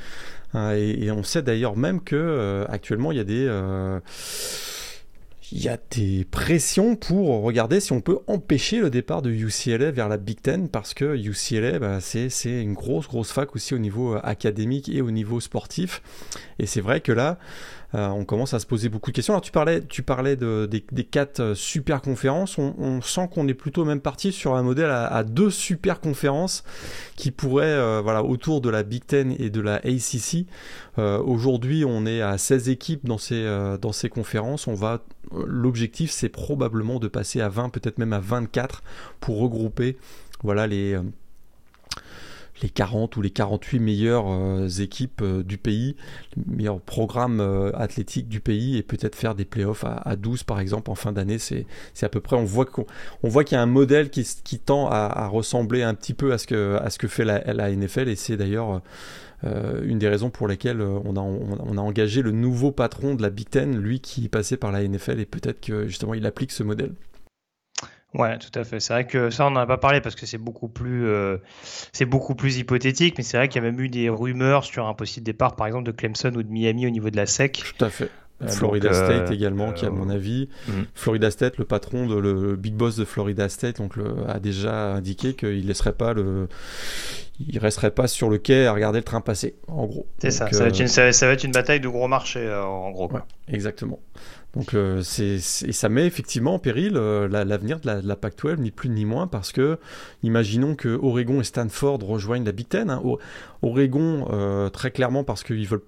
Hein, 0.56 0.74
et, 0.76 1.12
on 1.12 1.24
sait 1.24 1.42
d'ailleurs 1.42 1.76
même 1.76 2.02
que 2.02 2.16
euh, 2.16 2.66
actuellement 2.70 3.12
il 3.12 3.18
y 3.18 3.22
a 3.22 3.26
des 3.26 3.46
euh, 3.48 4.00
il 5.52 5.64
y 5.64 5.70
a 5.70 5.78
des 5.92 6.26
pressions 6.26 6.96
pour 6.96 7.44
regarder 7.44 7.80
si 7.80 7.92
on 7.92 8.02
peut 8.02 8.20
empêcher 8.28 8.80
le 8.80 8.90
départ 8.90 9.22
de 9.22 9.30
UCLA 9.30 9.92
vers 9.92 10.10
la 10.10 10.18
Big 10.18 10.42
Ten 10.42 10.70
parce 10.70 10.94
que 10.94 11.16
UCLA, 11.16 11.78
bah, 11.78 12.00
c'est 12.02 12.30
une 12.62 12.74
grosse, 12.74 13.08
grosse 13.08 13.32
fac 13.32 13.56
aussi 13.56 13.76
au 13.76 13.78
niveau 13.78 14.16
euh, 14.16 14.20
académique 14.24 14.90
et 14.90 15.02
au 15.02 15.12
niveau 15.12 15.40
sportif. 15.40 16.02
Et 16.58 16.66
c'est 16.66 16.82
vrai 16.82 17.00
que 17.00 17.12
là, 17.12 17.38
euh, 17.94 18.08
on 18.08 18.26
commence 18.26 18.54
à 18.54 18.60
se 18.60 18.66
poser 18.66 18.90
beaucoup 18.90 19.12
de 19.12 19.16
questions. 19.16 19.34
Alors 19.34 19.42
tu 19.42 19.52
parlais, 19.52 20.36
des, 20.36 21.04
quatre 21.04 21.40
euh, 21.40 21.56
super 21.56 22.02
conférences. 22.02 22.58
On, 22.58 23.02
sent 23.02 23.30
qu'on 23.34 23.48
est 23.48 23.54
plutôt 23.54 23.86
même 23.86 24.02
parti 24.02 24.32
sur 24.32 24.56
un 24.56 24.64
modèle 24.64 24.90
à, 24.90 25.24
deux 25.24 25.50
super 25.50 26.00
conférences 26.00 26.64
qui 27.16 27.32
pourraient, 27.32 27.66
euh, 27.66 28.02
voilà, 28.04 28.24
autour 28.24 28.62
de 28.62 28.70
la 28.70 28.84
Big 28.84 29.06
Ten 29.06 29.36
et 29.38 29.50
de 29.50 29.62
la 29.62 29.76
ACC. 29.76 30.46
Aujourd'hui, 30.98 31.84
on 31.86 32.06
est 32.06 32.22
à 32.22 32.38
16 32.38 32.70
équipes 32.70 33.06
dans 33.06 33.18
ces, 33.18 34.10
conférences. 34.10 34.68
L'objectif, 35.46 36.12
c'est 36.12 36.30
probablement 36.30 37.00
de 37.00 37.08
passer 37.08 37.42
à 37.42 37.50
20, 37.50 37.70
peut-être 37.70 37.98
même 37.98 38.14
à 38.14 38.20
24 38.20 38.82
pour 39.20 39.40
regrouper, 39.40 39.98
voilà, 40.44 40.68
les 40.68 40.98
les 42.62 42.70
40 42.70 43.18
ou 43.18 43.22
les 43.22 43.30
48 43.30 43.80
meilleures 43.80 44.28
euh, 44.28 44.68
équipes 44.68 45.22
euh, 45.22 45.44
du 45.44 45.58
pays, 45.58 45.96
les 46.38 46.56
meilleurs 46.56 46.80
programmes 46.80 47.40
euh, 47.42 47.72
athlétiques 47.76 48.30
du 48.30 48.40
pays 48.40 48.78
et 48.78 48.84
peut-être 48.84 49.16
faire 49.16 49.36
des 49.36 49.46
playoffs 49.46 49.84
à, 49.84 49.96
à 49.96 50.16
12 50.16 50.44
par 50.44 50.60
exemple 50.60 50.90
en 50.90 50.96
fin 50.96 51.12
d'année. 51.12 51.38
C'est, 51.38 51.66
à 52.02 52.10
peu 52.10 52.22
près, 52.22 52.36
on 52.36 52.46
voit, 52.46 52.66
qu'on, 52.66 52.86
voit 53.24 53.44
qu'il 53.44 53.56
y 53.56 53.60
a 53.60 53.62
un 53.62 53.68
modèle 53.68 54.10
qui, 54.10 54.26
tend 54.60 54.90
à, 54.90 55.28
ressembler 55.28 55.84
un 55.84 55.94
petit 55.94 56.14
peu 56.14 56.34
à 56.34 56.38
ce 56.38 56.48
que, 56.48 57.08
fait 57.08 57.26
la, 57.26 57.72
NFL 57.72 58.08
et 58.10 58.16
c'est 58.16 58.38
d'ailleurs 58.38 58.82
une 59.44 60.00
des 60.00 60.08
raisons 60.08 60.30
pour 60.30 60.48
lesquelles 60.48 60.82
on 60.82 61.16
a, 61.18 61.82
engagé 61.82 62.22
le 62.22 62.32
nouveau 62.32 62.72
patron 62.72 63.16
de 63.16 63.22
la 63.22 63.30
Big 63.30 63.48
lui 63.56 64.00
qui 64.00 64.28
passait 64.30 64.58
par 64.58 64.72
la 64.72 64.88
NFL 64.88 65.20
et 65.20 65.26
peut-être 65.26 65.62
que 65.62 65.88
justement 65.88 66.14
il 66.14 66.26
applique 66.26 66.52
ce 66.52 66.64
modèle. 66.64 66.94
Ouais, 68.16 68.38
tout 68.38 68.58
à 68.58 68.64
fait. 68.64 68.80
C'est 68.80 68.94
vrai 68.94 69.06
que 69.06 69.30
ça, 69.30 69.46
on 69.46 69.52
n'en 69.52 69.60
a 69.62 69.66
pas 69.68 69.78
parlé 69.78 70.00
parce 70.00 70.16
que 70.16 70.26
c'est 70.26 70.38
beaucoup 70.38 70.70
plus, 70.70 71.06
euh, 71.06 71.38
c'est 71.92 72.06
beaucoup 72.06 72.34
plus 72.34 72.58
hypothétique, 72.58 73.16
mais 73.18 73.24
c'est 73.24 73.38
vrai 73.38 73.50
qu'il 73.50 73.62
y 73.62 73.66
a 73.66 73.70
même 73.70 73.80
eu 73.80 73.90
des 73.90 74.10
rumeurs 74.10 74.64
sur 74.64 74.88
un 74.88 74.94
possible 74.94 75.26
départ, 75.26 75.56
par 75.56 75.68
exemple, 75.68 75.86
de 75.86 75.92
Clemson 75.92 76.32
ou 76.36 76.42
de 76.42 76.50
Miami 76.50 76.88
au 76.88 76.90
niveau 76.90 77.10
de 77.10 77.18
la 77.18 77.26
SEC. 77.26 77.64
Tout 77.78 77.86
à 77.86 77.90
fait. 77.90 78.10
Euh, 78.42 78.48
Florida 78.48 78.94
State 78.94 79.30
euh, 79.30 79.34
également, 79.34 79.72
qui 79.72 79.86
à 79.86 79.90
mon 79.90 80.10
avis, 80.10 80.50
mm. 80.68 80.72
Florida 80.94 81.32
State, 81.32 81.58
le 81.58 81.64
patron 81.64 82.06
de 82.06 82.16
le, 82.16 82.56
big 82.58 82.74
boss 82.74 82.98
de 82.98 83.06
Florida 83.06 83.48
State, 83.48 83.78
donc 83.78 83.96
le, 83.96 84.14
a 84.28 84.40
déjà 84.40 84.94
indiqué 84.94 85.36
qu'il 85.36 85.66
laisserait 85.66 85.94
pas 85.94 86.14
le, 86.14 86.50
il 87.40 87.58
resterait 87.60 87.92
pas 87.92 88.08
sur 88.08 88.30
le 88.30 88.38
quai 88.38 88.66
à 88.66 88.74
regarder 88.74 89.00
le 89.00 89.06
train 89.06 89.22
passer, 89.22 89.56
en 89.68 89.86
gros. 89.86 90.06
C'est 90.18 90.32
ça. 90.32 90.52
Ça 90.52 90.66
va, 90.66 90.70
une, 90.70 90.88
ça, 90.88 91.04
va, 91.28 91.34
être 91.34 91.44
une, 91.46 91.54
bataille 91.54 91.80
de 91.80 91.88
gros 91.88 92.10
marchés, 92.10 92.54
en 92.54 92.92
gros. 92.92 93.08
Quoi. 93.08 93.26
exactement. 93.48 94.00
Donc 94.56 94.74
euh, 94.74 95.02
c'est, 95.02 95.40
ça 95.40 95.90
met 95.90 96.06
effectivement 96.06 96.56
en 96.56 96.60
péril 96.60 96.94
euh, 96.96 97.28
l'avenir 97.28 97.80
de 97.80 98.08
la, 98.08 98.16
Pac-12, 98.16 98.58
ni 98.58 98.72
plus 98.72 98.90
ni 98.90 99.06
moins, 99.06 99.28
parce 99.28 99.52
que 99.52 99.78
imaginons 100.24 100.76
que 100.76 100.98
Oregon 101.02 101.42
et 101.42 101.44
Stanford 101.44 102.00
rejoignent 102.04 102.46
la 102.46 102.54
Big 102.54 102.68
Ten. 102.68 102.90
Hein. 102.90 103.02
Oregon, 103.62 104.28
euh, 104.32 104.70
très 104.70 104.92
clairement, 104.92 105.24
parce 105.24 105.44
qu'ils 105.44 105.68
veulent 105.68 105.84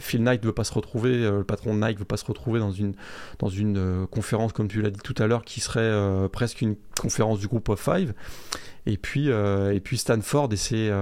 Phil 0.00 0.22
Knight 0.22 0.44
veut 0.44 0.52
pas 0.52 0.64
se 0.64 0.74
retrouver, 0.74 1.22
le 1.30 1.44
patron 1.44 1.74
de 1.74 1.82
Nike 1.82 1.98
veut 1.98 2.04
pas 2.04 2.18
se 2.18 2.26
retrouver 2.26 2.60
dans 2.60 2.72
une, 2.72 2.92
dans 3.38 3.48
une 3.48 4.06
conférence, 4.10 4.52
comme 4.52 4.68
tu 4.68 4.82
l'as 4.82 4.90
dit 4.90 5.00
tout 5.02 5.14
à 5.16 5.26
l'heure, 5.26 5.46
qui 5.46 5.60
serait 5.60 6.28
presque 6.28 6.60
une 6.60 6.76
conférence 7.00 7.38
du 7.38 7.48
groupe 7.48 7.70
of 7.70 7.80
five. 7.80 8.12
Et 8.84 8.98
puis, 8.98 9.28
et 9.28 9.80
puis 9.82 9.96
Stanford 9.96 10.52
et 10.52 10.56
ses, 10.56 10.92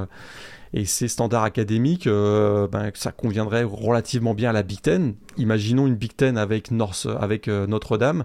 et 0.72 0.84
ces 0.84 1.08
standards 1.08 1.42
académiques, 1.42 2.06
euh, 2.06 2.68
ben, 2.68 2.90
ça 2.94 3.10
conviendrait 3.10 3.64
relativement 3.64 4.34
bien 4.34 4.50
à 4.50 4.52
la 4.52 4.62
Big 4.62 4.80
Ten. 4.80 5.14
Imaginons 5.36 5.86
une 5.86 5.96
Big 5.96 6.14
Ten 6.14 6.38
avec, 6.38 6.70
North, 6.70 7.08
avec 7.18 7.48
euh, 7.48 7.66
Notre-Dame. 7.66 8.24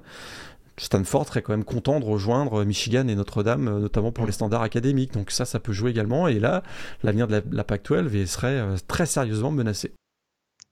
Stanford 0.77 1.27
serait 1.27 1.41
quand 1.41 1.53
même 1.53 1.63
content 1.63 1.99
de 1.99 2.05
rejoindre 2.05 2.63
Michigan 2.65 3.07
et 3.07 3.15
Notre-Dame, 3.15 3.67
euh, 3.67 3.79
notamment 3.79 4.11
pour 4.11 4.25
les 4.25 4.31
standards 4.31 4.61
académiques. 4.61 5.13
Donc 5.13 5.31
ça, 5.31 5.45
ça 5.45 5.59
peut 5.59 5.73
jouer 5.73 5.89
également. 5.89 6.27
Et 6.27 6.39
là, 6.39 6.61
l'avenir 7.01 7.27
de 7.27 7.41
la, 7.51 7.63
Pac-12 7.63 8.25
serait 8.27 8.61
très 8.87 9.05
sérieusement 9.07 9.51
menacé. 9.51 9.93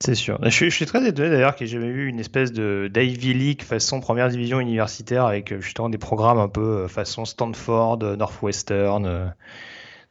C'est 0.00 0.14
sûr. 0.14 0.38
Je 0.42 0.68
suis, 0.68 0.86
très 0.86 1.06
étonné 1.08 1.30
d'ailleurs 1.30 1.56
qu'il 1.56 1.66
n'y 1.66 1.72
ait 1.72 1.80
jamais 1.80 1.92
eu 1.92 2.06
une 2.08 2.20
espèce 2.20 2.52
de 2.52 2.90
d'Ivy 2.92 3.32
League 3.32 3.62
façon 3.62 4.00
première 4.00 4.28
division 4.28 4.60
universitaire 4.60 5.24
avec 5.24 5.58
justement 5.60 5.88
des 5.88 5.98
programmes 5.98 6.38
un 6.38 6.48
peu 6.48 6.88
façon 6.88 7.24
Stanford, 7.24 7.98
Northwestern 8.18 9.32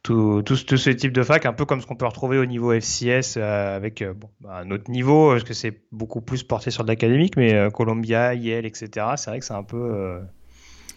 tout, 0.03 0.43
tout, 0.43 0.55
ce 0.55 0.89
type 0.89 1.13
de 1.13 1.23
fac, 1.23 1.45
un 1.45 1.53
peu 1.53 1.65
comme 1.65 1.81
ce 1.81 1.87
qu'on 1.87 1.95
peut 1.95 2.05
retrouver 2.05 2.37
au 2.37 2.45
niveau 2.45 2.73
FCS 2.73 3.37
avec 3.37 4.03
bon, 4.03 4.29
bah, 4.41 4.61
un 4.63 4.69
autre 4.71 4.91
niveau, 4.91 5.31
parce 5.31 5.43
que 5.43 5.53
c'est 5.53 5.81
beaucoup 5.91 6.21
plus 6.21 6.43
porté 6.43 6.71
sur 6.71 6.83
de 6.83 6.89
l'académique, 6.89 7.37
mais 7.37 7.69
Columbia, 7.73 8.33
Yale, 8.33 8.65
etc. 8.65 9.07
C'est 9.15 9.29
vrai 9.29 9.39
que 9.39 9.45
c'est 9.45 9.53
un 9.53 9.63
peu 9.63 10.19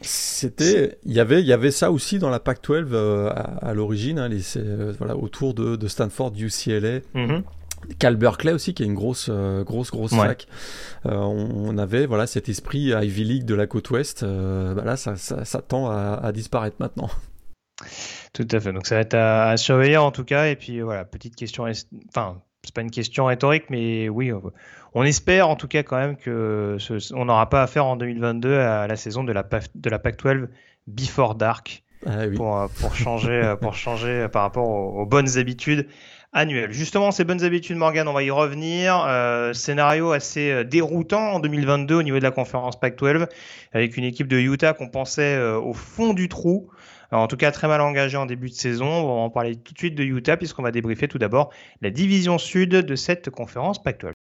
c'était, 0.02 0.98
il 1.04 1.12
y 1.12 1.20
avait, 1.20 1.40
il 1.40 1.46
y 1.46 1.52
avait 1.52 1.70
ça 1.70 1.90
aussi 1.90 2.18
dans 2.18 2.28
la 2.28 2.38
Pac-12 2.38 2.88
euh, 2.92 3.32
à, 3.34 3.72
l'origine, 3.72 4.18
hein, 4.18 4.30
euh, 4.56 4.92
voilà, 4.98 5.16
autour 5.16 5.54
de, 5.54 5.76
de, 5.76 5.88
Stanford, 5.88 6.32
UCLA. 6.38 7.00
Mm-hmm. 7.14 7.42
Cal 7.98 8.16
Berkeley 8.16 8.52
aussi, 8.52 8.74
qui 8.74 8.82
est 8.82 8.86
une 8.86 8.94
grosse, 8.94 9.28
euh, 9.30 9.62
grosse, 9.62 9.90
grosse 9.90 10.14
fac. 10.14 10.48
On, 11.04 11.78
avait 11.78 12.06
voilà 12.06 12.26
cet 12.26 12.48
esprit 12.48 12.90
Ivy 12.90 13.24
League 13.24 13.44
de 13.44 13.54
la 13.54 13.66
côte 13.66 13.90
ouest. 13.90 14.24
Bah 14.24 14.82
là, 14.84 14.96
ça, 14.96 15.16
ça, 15.16 15.62
tend 15.62 15.88
à, 15.88 16.32
disparaître 16.32 16.76
maintenant. 16.80 17.08
Tout 18.32 18.48
à 18.50 18.60
fait. 18.60 18.72
Donc 18.72 18.86
ça 18.86 18.96
va 18.96 19.00
être 19.02 19.14
à, 19.14 19.50
à, 19.50 19.56
surveiller 19.56 19.96
en 19.96 20.10
tout 20.10 20.24
cas. 20.24 20.46
Et 20.46 20.56
puis 20.56 20.80
voilà, 20.80 21.04
petite 21.04 21.36
question, 21.36 21.66
enfin 22.08 22.40
c'est 22.64 22.74
pas 22.74 22.80
une 22.80 22.90
question 22.90 23.26
rhétorique, 23.26 23.64
mais 23.70 24.08
oui, 24.08 24.32
on 24.94 25.02
espère 25.04 25.48
en 25.48 25.56
tout 25.56 25.68
cas 25.68 25.82
quand 25.82 25.98
même 25.98 26.16
que 26.16 26.78
on 27.14 27.24
n'aura 27.26 27.48
pas 27.48 27.62
affaire 27.62 27.86
en 27.86 27.96
2022 27.96 28.58
à 28.58 28.86
la 28.86 28.96
saison 28.96 29.22
de 29.22 29.32
la, 29.32 29.44
de 29.74 29.90
la 29.90 29.98
Pac-12 29.98 30.48
Before 30.88 31.36
Dark 31.36 31.84
ah 32.04 32.24
pour, 32.34 32.68
pour, 32.80 32.94
changer, 32.94 33.54
pour 33.60 33.74
changer 33.74 34.26
par 34.32 34.42
rapport 34.42 34.68
aux, 34.68 35.06
bonnes 35.06 35.38
habitudes 35.38 35.88
annuelles. 36.32 36.72
Justement, 36.72 37.10
ces 37.12 37.24
bonnes 37.24 37.42
habitudes, 37.44 37.76
Morgan, 37.76 38.06
on 38.08 38.12
va 38.12 38.22
y 38.22 38.30
revenir. 38.30 39.04
Euh, 39.06 39.52
scénario 39.52 40.12
assez 40.12 40.50
euh, 40.50 40.64
déroutant 40.64 41.32
en 41.32 41.40
2022 41.40 41.94
au 41.94 42.02
niveau 42.02 42.18
de 42.18 42.24
la 42.24 42.30
conférence 42.30 42.78
Pac-12 42.78 43.26
avec 43.72 43.96
une 43.96 44.04
équipe 44.04 44.28
de 44.28 44.38
Utah 44.38 44.72
qu'on 44.72 44.88
pensait 44.88 45.34
euh, 45.36 45.58
au 45.58 45.72
fond 45.72 46.12
du 46.12 46.28
trou 46.28 46.68
en 47.12 47.26
tout 47.28 47.36
cas, 47.36 47.52
très 47.52 47.68
mal 47.68 47.80
engagé 47.80 48.16
en 48.16 48.26
début 48.26 48.48
de 48.48 48.54
saison. 48.54 48.86
On 48.86 49.06
va 49.06 49.22
en 49.22 49.30
parler 49.30 49.56
tout 49.56 49.72
de 49.72 49.78
suite 49.78 49.94
de 49.94 50.04
Utah 50.04 50.36
puisqu'on 50.36 50.62
va 50.62 50.72
débriefer 50.72 51.08
tout 51.08 51.18
d'abord 51.18 51.52
la 51.80 51.90
division 51.90 52.38
sud 52.38 52.70
de 52.70 52.96
cette 52.96 53.30
conférence 53.30 53.82
Pac-12. 53.82 54.15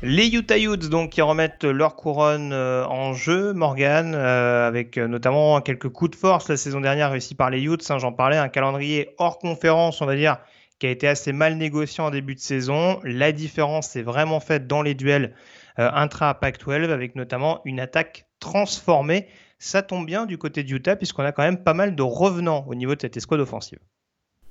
Les 0.00 0.28
Utah 0.28 0.56
Utes 0.56 0.88
donc 0.88 1.10
qui 1.10 1.22
remettent 1.22 1.64
leur 1.64 1.96
couronne 1.96 2.52
euh, 2.52 2.86
en 2.86 3.14
jeu, 3.14 3.52
Morgan, 3.52 4.14
euh, 4.14 4.68
avec 4.68 4.96
euh, 4.96 5.08
notamment 5.08 5.60
quelques 5.60 5.88
coups 5.88 6.12
de 6.12 6.16
force 6.16 6.48
la 6.48 6.56
saison 6.56 6.80
dernière 6.80 7.10
réussis 7.10 7.34
par 7.34 7.50
les 7.50 7.60
Utes. 7.60 7.90
Hein, 7.90 7.98
j'en 7.98 8.12
parlais, 8.12 8.36
un 8.36 8.48
calendrier 8.48 9.16
hors 9.18 9.40
conférence, 9.40 10.00
on 10.00 10.06
va 10.06 10.14
dire, 10.14 10.38
qui 10.78 10.86
a 10.86 10.90
été 10.90 11.08
assez 11.08 11.32
mal 11.32 11.56
négocié 11.56 12.00
en 12.04 12.10
début 12.12 12.36
de 12.36 12.40
saison. 12.40 13.00
La 13.02 13.32
différence 13.32 13.96
est 13.96 14.02
vraiment 14.02 14.38
faite 14.38 14.68
dans 14.68 14.82
les 14.82 14.94
duels 14.94 15.34
intra 15.76 16.34
Pac-12 16.34 16.90
avec 16.90 17.16
notamment 17.16 17.60
une 17.64 17.80
attaque 17.80 18.26
transformée. 18.38 19.26
Ça 19.58 19.82
tombe 19.82 20.06
bien 20.06 20.26
du 20.26 20.38
côté 20.38 20.62
de 20.62 20.72
Utah 20.72 20.94
puisqu'on 20.94 21.24
a 21.24 21.32
quand 21.32 21.42
même 21.42 21.64
pas 21.64 21.74
mal 21.74 21.96
de 21.96 22.02
revenants 22.02 22.64
au 22.68 22.76
niveau 22.76 22.94
de 22.94 23.00
cette 23.00 23.16
escouade 23.16 23.40
offensive. 23.40 23.78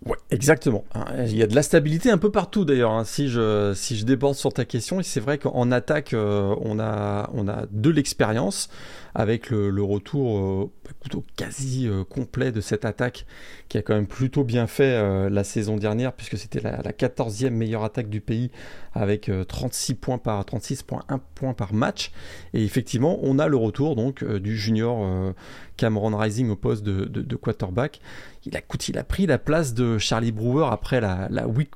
Ouais, 0.06 0.18
exactement. 0.30 0.86
Hein, 0.94 1.06
il 1.25 1.36
y 1.36 1.42
a 1.42 1.48
de 1.48 1.56
la 1.56 1.63
stabilité 1.63 2.12
un 2.12 2.20
peu 2.20 2.30
partout 2.30 2.66
d'ailleurs. 2.66 2.92
Hein. 2.92 3.04
Si 3.04 3.30
je 3.30 3.74
si 3.75 3.98
je 3.98 4.06
déborde 4.06 4.36
sur 4.36 4.54
ta 4.54 4.63
question, 4.63 5.01
c'est 5.01 5.20
vrai 5.20 5.39
qu'en 5.39 5.72
attaque, 5.72 6.13
euh, 6.13 6.56
on 6.62 6.80
a 6.80 7.32
on 7.34 7.48
a 7.48 7.66
de 7.72 7.89
l'expérience 7.89 8.70
avec 9.16 9.50
le, 9.50 9.82
retour 9.82 10.38
euh, 10.38 10.72
plutôt 11.00 11.25
quasi 11.36 11.88
euh, 11.88 12.04
complet 12.04 12.51
de 12.51 12.62
cette 12.62 12.86
attaque 12.86 13.25
qui 13.68 13.80
a 13.80 13.82
quand 13.82 13.96
même 13.96 14.06
plutôt 14.06 14.44
bien 14.44 14.68
fait 14.68 15.30
la 15.30 15.44
saison 15.44 15.75
dernière 15.75 16.13
puisque 16.13 16.38
c'était 16.38 16.62
la, 16.62 16.84
la 16.84 16.92
14e 16.92 17.50
meilleure 17.50 17.84
attaque 17.84 18.10
du 18.10 18.22
pays 18.22 18.51
avec 18.94 19.32
36 19.48 19.96
points 19.96 20.20
par 20.20 20.44
36.1 20.44 21.20
points 21.36 21.54
par 21.54 21.74
match. 21.74 22.12
Et 22.54 22.63
effectivement, 22.63 23.20
on 23.24 23.39
a 23.39 23.48
le 23.48 23.58
retour 23.58 23.96
donc 23.96 24.24
du 24.24 24.56
junior 24.56 25.34
Cameron 25.75 26.16
Rising 26.16 26.50
au 26.50 26.56
poste 26.56 26.84
de, 26.84 27.06
de 27.06 27.36
quarterback 27.36 28.00
il 28.48 28.98
a, 28.98 29.04
pris 29.04 29.25
la 29.25 29.38
place 29.38 29.74
de 29.74 29.98
Charlie 29.98 30.32
Brewer 30.32 30.68
après 30.72 31.01
la, 31.01 31.48
week 31.48 31.72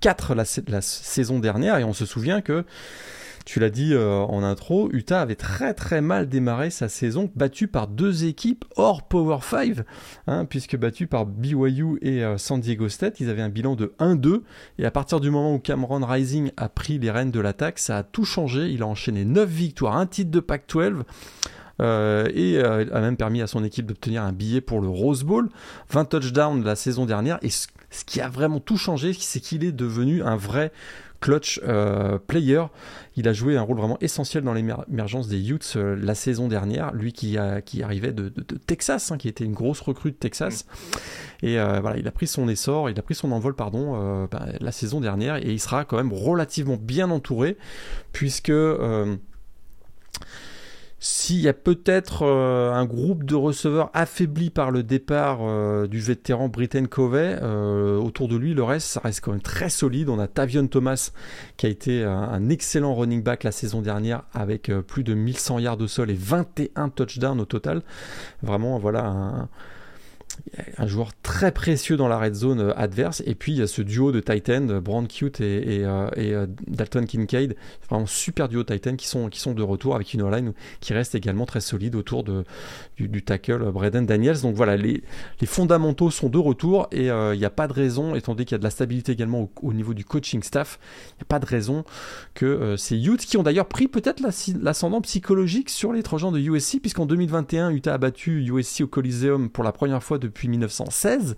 4 0.00 0.30
euh, 0.30 0.34
la, 0.68 0.80
saison 0.80 1.38
dernière. 1.38 1.78
Et 1.78 1.84
on 1.84 1.92
se 1.92 2.06
souvient 2.06 2.40
que 2.40 2.64
tu 3.46 3.58
l'as 3.58 3.70
dit 3.70 3.94
euh, 3.94 4.18
en 4.18 4.42
intro, 4.42 4.90
Utah 4.92 5.22
avait 5.22 5.34
très 5.34 5.74
très 5.74 6.00
mal 6.00 6.28
démarré 6.28 6.70
sa 6.70 6.88
saison, 6.88 7.30
battu 7.34 7.68
par 7.68 7.88
deux 7.88 8.24
équipes 8.24 8.64
hors 8.76 9.02
Power 9.02 9.38
5, 9.42 9.78
hein, 10.26 10.44
puisque 10.44 10.76
battu 10.76 11.06
par 11.06 11.26
BYU 11.26 11.98
et 12.02 12.22
euh, 12.22 12.38
San 12.38 12.60
Diego 12.60 12.88
State, 12.88 13.18
ils 13.18 13.30
avaient 13.30 13.42
un 13.42 13.48
bilan 13.48 13.76
de 13.76 13.94
1-2, 13.98 14.42
et 14.78 14.84
à 14.84 14.90
partir 14.90 15.20
du 15.20 15.30
moment 15.30 15.54
où 15.54 15.58
Cameron 15.58 16.04
Rising 16.04 16.52
a 16.56 16.68
pris 16.68 16.98
les 16.98 17.10
rênes 17.10 17.30
de 17.30 17.40
l'attaque, 17.40 17.78
ça 17.78 17.98
a 17.98 18.02
tout 18.02 18.24
changé, 18.24 18.68
il 18.68 18.82
a 18.82 18.86
enchaîné 18.86 19.24
9 19.24 19.48
victoires, 19.48 19.96
un 19.96 20.06
titre 20.06 20.30
de 20.30 20.40
Pac-12, 20.40 21.02
euh, 21.80 22.28
et 22.34 22.58
euh, 22.58 22.84
a 22.92 23.00
même 23.00 23.16
permis 23.16 23.42
à 23.42 23.46
son 23.46 23.64
équipe 23.64 23.86
d'obtenir 23.86 24.22
un 24.22 24.32
billet 24.32 24.60
pour 24.60 24.80
le 24.80 24.88
Rose 24.88 25.24
Bowl. 25.24 25.48
20 25.90 26.04
touchdowns 26.06 26.64
la 26.64 26.76
saison 26.76 27.06
dernière. 27.06 27.38
Et 27.42 27.50
ce, 27.50 27.68
qui 28.06 28.20
a 28.20 28.28
vraiment 28.28 28.60
tout 28.60 28.76
changé, 28.76 29.12
c'est 29.12 29.40
qu'il 29.40 29.64
est 29.64 29.72
devenu 29.72 30.22
un 30.22 30.36
vrai 30.36 30.72
clutch 31.20 31.60
euh, 31.64 32.18
player. 32.18 32.62
Il 33.16 33.28
a 33.28 33.32
joué 33.32 33.56
un 33.56 33.62
rôle 33.62 33.76
vraiment 33.76 33.98
essentiel 34.00 34.42
dans 34.42 34.54
l'émergence 34.54 35.28
des 35.28 35.50
Utes 35.50 35.76
la 35.76 36.14
saison 36.14 36.48
dernière. 36.48 36.92
Lui 36.92 37.12
qui, 37.12 37.36
arrivait 37.36 38.12
de, 38.12 38.28
Texas, 38.66 39.10
hein, 39.10 39.18
qui 39.18 39.28
était 39.28 39.44
une 39.44 39.52
grosse 39.52 39.80
recrue 39.80 40.12
de 40.12 40.16
Texas. 40.16 40.66
Et 41.42 41.56
voilà, 41.56 41.96
il 41.98 42.06
a 42.06 42.12
pris 42.12 42.26
son 42.26 42.48
essor, 42.48 42.88
il 42.90 42.98
a 42.98 43.02
pris 43.02 43.14
son 43.14 43.32
envol, 43.32 43.54
pardon, 43.54 44.26
bah, 44.30 44.46
la 44.60 44.72
saison 44.72 45.00
dernière. 45.00 45.36
Et 45.36 45.50
il 45.50 45.60
sera 45.60 45.84
quand 45.84 45.96
même 45.96 46.12
relativement 46.12 46.78
bien 46.80 47.10
entouré, 47.10 47.58
puisque 48.12 48.52
s'il 51.02 51.40
y 51.40 51.48
a 51.48 51.54
peut-être 51.54 52.26
euh, 52.26 52.72
un 52.72 52.84
groupe 52.84 53.24
de 53.24 53.34
receveurs 53.34 53.90
affaibli 53.94 54.50
par 54.50 54.70
le 54.70 54.82
départ 54.82 55.38
euh, 55.40 55.86
du 55.86 55.98
vétéran 55.98 56.48
Britton 56.48 56.84
Covey, 56.84 57.38
euh, 57.40 57.96
autour 57.96 58.28
de 58.28 58.36
lui, 58.36 58.52
le 58.52 58.62
reste, 58.62 58.86
ça 58.86 59.00
reste 59.00 59.22
quand 59.22 59.32
même 59.32 59.40
très 59.40 59.70
solide. 59.70 60.10
On 60.10 60.18
a 60.18 60.28
Tavion 60.28 60.66
Thomas 60.66 61.12
qui 61.56 61.64
a 61.64 61.70
été 61.70 62.04
un, 62.04 62.50
excellent 62.50 62.94
running 62.94 63.22
back 63.22 63.44
la 63.44 63.52
saison 63.52 63.80
dernière 63.80 64.24
avec 64.34 64.70
plus 64.86 65.02
de 65.02 65.14
1100 65.14 65.60
yards 65.60 65.76
de 65.78 65.86
sol 65.86 66.10
et 66.10 66.14
21 66.14 66.90
touchdowns 66.90 67.40
au 67.40 67.46
total. 67.46 67.82
Vraiment, 68.42 68.78
voilà 68.78 69.48
un 70.78 70.86
joueur 70.86 71.10
très 71.22 71.52
précieux 71.52 71.96
dans 71.96 72.08
la 72.08 72.18
red 72.18 72.34
zone 72.34 72.60
euh, 72.60 72.78
adverse. 72.78 73.22
Et 73.26 73.34
puis 73.34 73.52
il 73.52 73.58
y 73.58 73.62
a 73.62 73.66
ce 73.66 73.82
duo 73.82 74.12
de 74.12 74.20
Titan, 74.20 74.68
euh, 74.68 74.80
Brand 74.80 75.06
Cute 75.06 75.40
et, 75.40 75.84
euh, 75.84 76.46
Dalton 76.66 77.06
Kincaid, 77.06 77.56
vraiment 77.88 78.06
super 78.06 78.48
duo 78.48 78.64
Titan 78.64 78.96
qui 78.96 79.06
sont, 79.06 79.28
qui 79.28 79.40
sont 79.40 79.54
de 79.54 79.62
retour 79.62 79.94
avec 79.94 80.14
une 80.14 80.20
qui 80.80 80.92
reste 80.92 81.14
également 81.14 81.46
très 81.46 81.60
solide 81.60 81.94
autour 81.94 82.22
de, 82.24 82.44
du, 82.96 83.22
tackle 83.22 83.70
Braden 83.72 84.06
Daniels. 84.06 84.40
Donc 84.42 84.54
voilà, 84.54 84.76
les, 84.76 85.02
les 85.40 85.46
fondamentaux 85.46 86.10
sont 86.10 86.28
de 86.28 86.38
retour 86.38 86.88
et 86.92 87.06
il 87.06 87.38
n'y 87.38 87.44
a 87.44 87.50
pas 87.50 87.66
de 87.66 87.72
raison, 87.72 88.14
étant 88.14 88.32
donné 88.32 88.44
qu'il 88.44 88.54
y 88.54 88.56
a 88.56 88.58
de 88.58 88.64
la 88.64 88.70
stabilité 88.70 89.12
également 89.12 89.50
au, 89.62 89.72
niveau 89.72 89.94
du 89.94 90.04
coaching 90.04 90.42
staff, 90.42 90.78
il 91.12 91.20
n'y 91.20 91.22
a 91.22 91.26
pas 91.26 91.38
de 91.38 91.46
raison 91.46 91.84
que 92.34 92.76
ces 92.76 92.96
Utes, 92.96 93.24
qui 93.24 93.38
ont 93.38 93.42
d'ailleurs 93.42 93.66
pris 93.66 93.88
peut-être 93.88 94.22
l'ascendant 94.60 95.00
psychologique 95.00 95.70
sur 95.70 95.92
les 95.92 96.02
Trojans 96.02 96.32
de 96.32 96.38
USC, 96.38 96.80
puisqu'en 96.80 97.06
2021, 97.06 97.70
Utah 97.70 97.94
a 97.94 97.98
battu 97.98 98.44
USC 98.44 98.82
au 98.82 98.86
Coliseum 98.86 99.48
pour 99.48 99.64
la 99.64 99.72
première 99.72 100.02
fois 100.02 100.18
depuis 100.20 100.48
1916. 100.48 101.36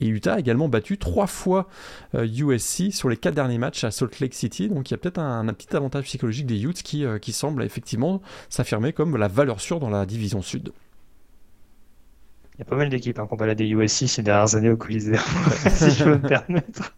Et 0.00 0.08
Utah 0.08 0.34
a 0.34 0.38
également 0.38 0.68
battu 0.68 0.98
trois 0.98 1.26
fois 1.26 1.68
USC 2.14 2.80
euh, 2.80 2.90
sur 2.90 3.08
les 3.08 3.16
quatre 3.16 3.34
derniers 3.34 3.58
matchs 3.58 3.84
à 3.84 3.90
Salt 3.90 4.18
Lake 4.20 4.34
City. 4.34 4.68
Donc 4.68 4.90
il 4.90 4.92
y 4.92 4.94
a 4.94 4.98
peut-être 4.98 5.18
un, 5.18 5.46
petit 5.54 5.74
avantage 5.76 6.04
psychologique 6.04 6.46
des 6.46 6.64
Utes 6.64 6.82
qui, 6.82 7.04
euh, 7.04 7.18
qui 7.18 7.32
semble 7.32 7.62
effectivement 7.62 8.20
s'affirmer 8.48 8.92
comme 8.92 9.16
la 9.16 9.28
valeur 9.28 9.60
sûre 9.60 9.78
dans 9.78 9.90
la 9.90 10.04
division 10.04 10.42
sud. 10.42 10.72
Il 12.56 12.60
y 12.60 12.62
a 12.62 12.64
pas 12.66 12.76
mal 12.76 12.88
d'équipes 12.88 13.18
hein, 13.18 13.26
qui 13.26 13.34
ont 13.34 13.36
baladé 13.36 13.66
USC 13.66 14.06
ces 14.06 14.22
dernières 14.22 14.54
années 14.54 14.70
au 14.70 14.76
Coliseum, 14.76 15.16
si 15.70 15.90
je 15.90 16.04
peux 16.04 16.10
me 16.10 16.28
permettre. 16.28 16.94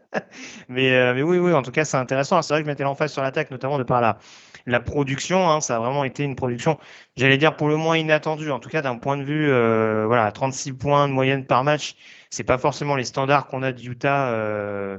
mais, 0.68 0.94
euh, 0.94 1.14
mais 1.14 1.22
oui, 1.22 1.38
oui, 1.38 1.52
en 1.52 1.60
tout 1.60 1.70
cas, 1.70 1.84
c'est 1.84 1.98
intéressant. 1.98 2.40
C'est 2.40 2.54
vrai 2.54 2.62
que 2.62 2.66
je 2.66 2.70
mettais 2.70 2.82
l'emphase 2.82 3.12
sur 3.12 3.20
l'attaque, 3.20 3.50
notamment 3.50 3.76
de 3.76 3.82
par 3.82 4.00
la, 4.00 4.18
la 4.66 4.80
production. 4.80 5.48
Hein, 5.48 5.60
ça 5.60 5.76
a 5.76 5.78
vraiment 5.78 6.04
été 6.04 6.24
une 6.24 6.36
production, 6.36 6.78
j'allais 7.16 7.38
dire 7.38 7.56
pour 7.56 7.68
le 7.68 7.76
moins 7.76 7.96
inattendue. 7.96 8.50
En 8.50 8.60
tout 8.60 8.68
cas, 8.68 8.82
d'un 8.82 8.96
point 8.98 9.16
de 9.16 9.24
vue, 9.24 9.50
euh, 9.50 10.04
voilà, 10.06 10.30
36 10.32 10.72
points 10.74 11.08
de 11.08 11.12
moyenne 11.12 11.46
par 11.46 11.64
match, 11.64 11.96
c'est 12.30 12.44
pas 12.44 12.58
forcément 12.58 12.96
les 12.96 13.04
standards 13.04 13.46
qu'on 13.46 13.62
a 13.62 13.72
de 13.72 13.82
Utah. 13.82 14.28
Euh, 14.30 14.98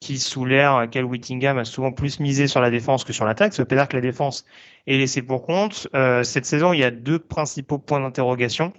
qui 0.00 0.18
sous 0.18 0.44
l'air, 0.44 0.88
Cal 0.90 1.04
Whittingham 1.04 1.58
a 1.58 1.64
souvent 1.64 1.90
plus 1.92 2.20
misé 2.20 2.46
sur 2.48 2.60
la 2.60 2.70
défense 2.70 3.04
que 3.04 3.12
sur 3.12 3.24
l'attaque. 3.24 3.54
Ça 3.54 3.62
veut 3.62 3.76
dire 3.76 3.88
que 3.88 3.96
la 3.96 4.02
défense 4.02 4.44
est 4.86 4.98
laissée 4.98 5.22
pour 5.22 5.42
compte. 5.42 5.88
Euh, 5.94 6.22
cette 6.22 6.46
saison, 6.46 6.72
il 6.72 6.80
y 6.80 6.84
a 6.84 6.90
deux 6.90 7.18
principaux 7.18 7.78
points 7.78 8.00
d'interrogation. 8.00 8.72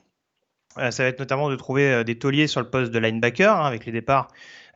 Euh, 0.80 0.92
ça 0.92 1.04
va 1.04 1.10
être 1.10 1.20
notamment 1.20 1.50
de 1.50 1.56
trouver 1.56 1.92
euh, 1.92 2.04
des 2.04 2.18
tauliers 2.18 2.48
sur 2.48 2.62
le 2.62 2.70
poste 2.70 2.92
de 2.92 3.00
linebacker, 3.00 3.56
hein, 3.56 3.66
avec 3.66 3.86
les 3.86 3.92
départs 3.92 4.28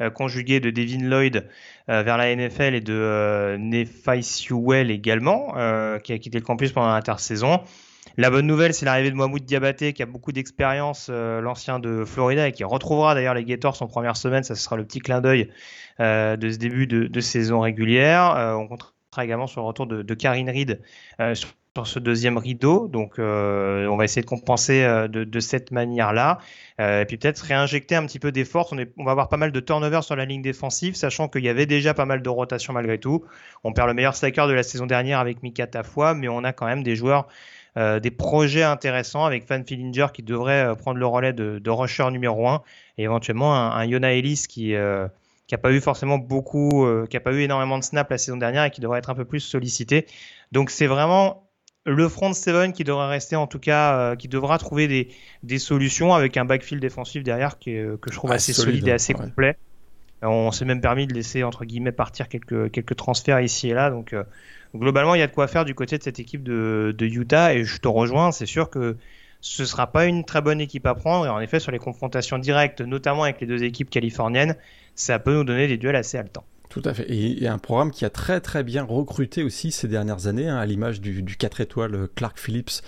euh, 0.01 0.10
conjugués 0.10 0.60
de 0.60 0.72
Devin 0.72 1.03
Lloyd 1.03 1.48
vers 1.88 2.18
la 2.18 2.36
NFL 2.36 2.76
et 2.76 2.82
de 2.82 3.58
Nefai 3.60 4.22
Sewell 4.22 4.92
également, 4.92 5.54
qui 6.04 6.14
a 6.14 6.18
quitté 6.18 6.40
le 6.40 6.46
campus 6.46 6.72
pendant 6.72 6.90
l'intersaison. 6.90 7.62
La 8.18 8.30
bonne 8.30 8.48
nouvelle, 8.48 8.74
c'est 8.74 8.86
l'arrivée 8.86 9.10
de 9.10 9.16
Mohamed 9.16 9.44
Diabaté, 9.44 9.94
qui 9.94 10.04
a 10.04 10.06
beaucoup 10.06 10.32
d'expérience, 10.32 11.10
l'ancien 11.10 11.80
de 11.80 12.04
Florida, 12.06 12.48
et 12.48 12.52
qui 12.52 12.64
retrouvera 12.64 13.16
d'ailleurs 13.16 13.34
les 13.34 13.46
Gators 13.46 13.82
en 13.82 13.88
première 13.88 14.18
semaine. 14.18 14.44
Ça 14.44 14.56
sera 14.56 14.76
le 14.76 14.86
petit 14.86 15.00
clin 15.00 15.22
d'œil 15.22 15.50
de 16.00 16.50
ce 16.50 16.58
début 16.58 16.88
de, 16.88 17.20
saison 17.20 17.62
régulière. 17.62 18.56
on 18.58 18.68
comptera 18.68 18.92
également 19.24 19.48
sur 19.48 19.62
le 19.62 19.68
retour 19.68 19.88
de, 19.88 20.02
de 20.02 20.14
Karine 20.14 20.50
Reed 20.50 20.82
sur 21.78 21.88
ce 21.88 22.00
deuxième 22.00 22.38
rideau. 22.38 22.88
Donc, 22.90 23.18
euh, 23.18 23.88
on 23.88 23.96
va 23.96 24.04
essayer 24.04 24.22
de 24.22 24.28
compenser 24.28 24.84
euh, 24.84 25.08
de, 25.08 25.40
cette 25.40 25.72
manière-là. 25.72 26.40
Euh, 26.80 27.01
et 27.01 27.06
puis 27.06 27.18
peut-être 27.18 27.40
réinjecter 27.40 27.96
un 27.96 28.06
petit 28.06 28.20
peu 28.20 28.32
des 28.32 28.44
forces. 28.44 28.74
On, 28.74 29.04
va 29.04 29.12
avoir 29.12 29.30
pas 29.30 29.38
mal 29.38 29.51
de 29.51 29.60
turnover 29.60 30.01
sur 30.01 30.16
la 30.16 30.25
ligne 30.25 30.42
défensive, 30.42 30.96
sachant 30.96 31.30
qu'il 31.30 31.44
y 31.44 31.50
avait 31.50 31.66
déjà 31.66 31.94
pas 31.94 32.06
mal 32.06 32.22
de 32.22 32.30
rotation 32.30 32.74
malgré 32.74 32.98
tout. 32.98 33.24
On 33.63 33.72
perd 33.72 33.88
le 33.88 33.94
meilleur 33.94 34.16
stacker 34.16 34.48
de 34.48 34.54
la 34.54 34.63
saison 34.63 34.86
dernière 34.86 35.20
avec 35.20 35.44
Mika 35.44 35.66
Tafwa, 35.68 36.13
mais 36.13 36.28
on 36.28 36.44
a 36.44 36.51
quand 36.51 36.66
même 36.66 36.84
des 36.84 36.96
joueurs, 36.96 37.28
des 37.78 38.12
projets 38.12 38.63
intéressants 38.63 39.24
avec 39.24 39.48
Van 39.48 39.63
Fillinger 39.66 40.08
qui 40.13 40.24
devrait 40.24 40.75
prendre 40.75 41.00
le 41.00 41.06
relais 41.06 41.32
de, 41.32 41.70
rusher 41.70 42.10
numéro 42.12 42.48
1 42.50 42.62
et 42.98 43.04
éventuellement 43.04 43.56
un, 43.56 43.72
un 43.72 43.86
Yona 43.86 44.13
Ellis 44.13 44.46
qui 44.50 44.75
qui 45.48 45.56
n'a 45.56 45.58
pas 45.58 45.72
eu 45.72 45.82
forcément 45.82 46.18
beaucoup, 46.18 46.86
qui 47.10 47.16
n'a 47.16 47.22
pas 47.22 47.32
eu 47.32 47.42
énormément 47.42 47.78
de 47.78 47.84
snaps 47.84 48.10
la 48.10 48.18
saison 48.18 48.38
dernière 48.38 48.66
et 48.66 48.72
qui 48.72 48.82
devrait 48.82 49.00
être 49.00 49.10
un 49.10 49.16
peu 49.16 49.25
plus 49.25 49.40
sollicité. 49.40 50.06
Donc 50.51 50.70
c'est 50.70 50.88
vraiment 50.88 51.50
le 51.86 52.08
front 52.10 52.34
seven 52.34 52.74
qui 52.74 52.84
devrait 52.84 53.08
rester 53.08 53.36
en 53.36 53.48
tout 53.48 53.60
cas, 53.60 53.98
euh, 53.98 54.16
qui 54.16 54.28
devra 54.28 54.58
trouver 54.58 54.88
des, 54.88 55.10
des, 55.44 55.60
solutions 55.60 56.14
avec 56.14 56.38
un 56.38 56.46
backfield 56.46 56.82
défensif 56.82 57.24
derrière 57.24 57.58
qui 57.58 57.72
est, 57.72 58.00
que 58.00 58.12
je 58.12 58.16
trouve 58.16 58.32
assez 58.32 58.54
solide, 58.54 58.88
et 58.88 58.92
assez 58.92 59.14
complet. 59.14 59.58
On 60.22 60.52
s'est 60.52 60.66
même 60.66 60.82
permis 60.82 61.08
de 61.08 61.14
laisser 61.14 61.44
entre 61.44 61.66
guillemets 61.66 61.92
partir 61.92 62.30
quelques, 62.30 62.70
quelques 62.72 62.96
transferts 62.96 63.42
ici 63.42 63.70
et 63.70 63.74
là. 63.74 63.90
Donc 63.90 64.14
euh, 64.14 64.24
globalement, 64.76 65.16
il 65.16 65.20
y 65.20 65.24
a 65.24 65.28
de 65.28 65.34
quoi 65.34 65.48
faire 65.48 65.66
du 65.66 65.74
côté 65.74 65.98
de 65.98 66.04
cette 66.04 66.20
équipe 66.20 66.44
de, 66.44 66.94
de 66.96 67.06
Utah 67.08 67.56
et 67.56 67.64
je 67.64 67.80
te 67.80 67.88
rejoins. 67.88 68.32
C'est 68.32 68.46
sûr 68.46 68.70
que 68.70 68.98
ce 69.42 69.66
sera 69.66 69.88
pas 69.88 70.06
une 70.06 70.24
très 70.24 70.42
bonne 70.42 70.62
équipe 70.62 70.86
à 70.86 70.94
prendre 70.94 71.26
et 71.26 71.30
en 71.30 71.40
effet 71.40 71.60
sur 71.60 71.72
les 71.72 71.80
confrontations 71.80 72.38
directes, 72.38 72.82
notamment 72.82 73.24
avec 73.24 73.42
les 73.42 73.48
deux 73.48 73.64
équipes 73.64 73.90
californiennes, 73.90 74.56
ça 74.94 75.18
peut 75.18 75.34
nous 75.34 75.44
donner 75.44 75.68
des 75.68 75.78
duels 75.78 75.96
assez 75.96 76.20
haletants. 76.20 76.46
Tout 76.72 76.82
à 76.86 76.94
fait. 76.94 77.06
Et, 77.10 77.48
un 77.48 77.58
programme 77.58 77.92
qui 77.92 78.06
a 78.06 78.10
très 78.10 78.40
très 78.40 78.63
bien 78.63 78.84
recruté 78.84 79.44
aussi 79.44 79.72
ces 79.72 79.90
dernières 79.90 80.28
années, 80.28 80.48
hein, 80.48 80.58
à 80.58 80.66
l'image 80.66 81.01
du, 81.01 81.22
du 81.22 81.36
4 81.36 81.60
étoiles 81.62 82.08
Clark 82.16 82.40
Phillips, 82.40 82.82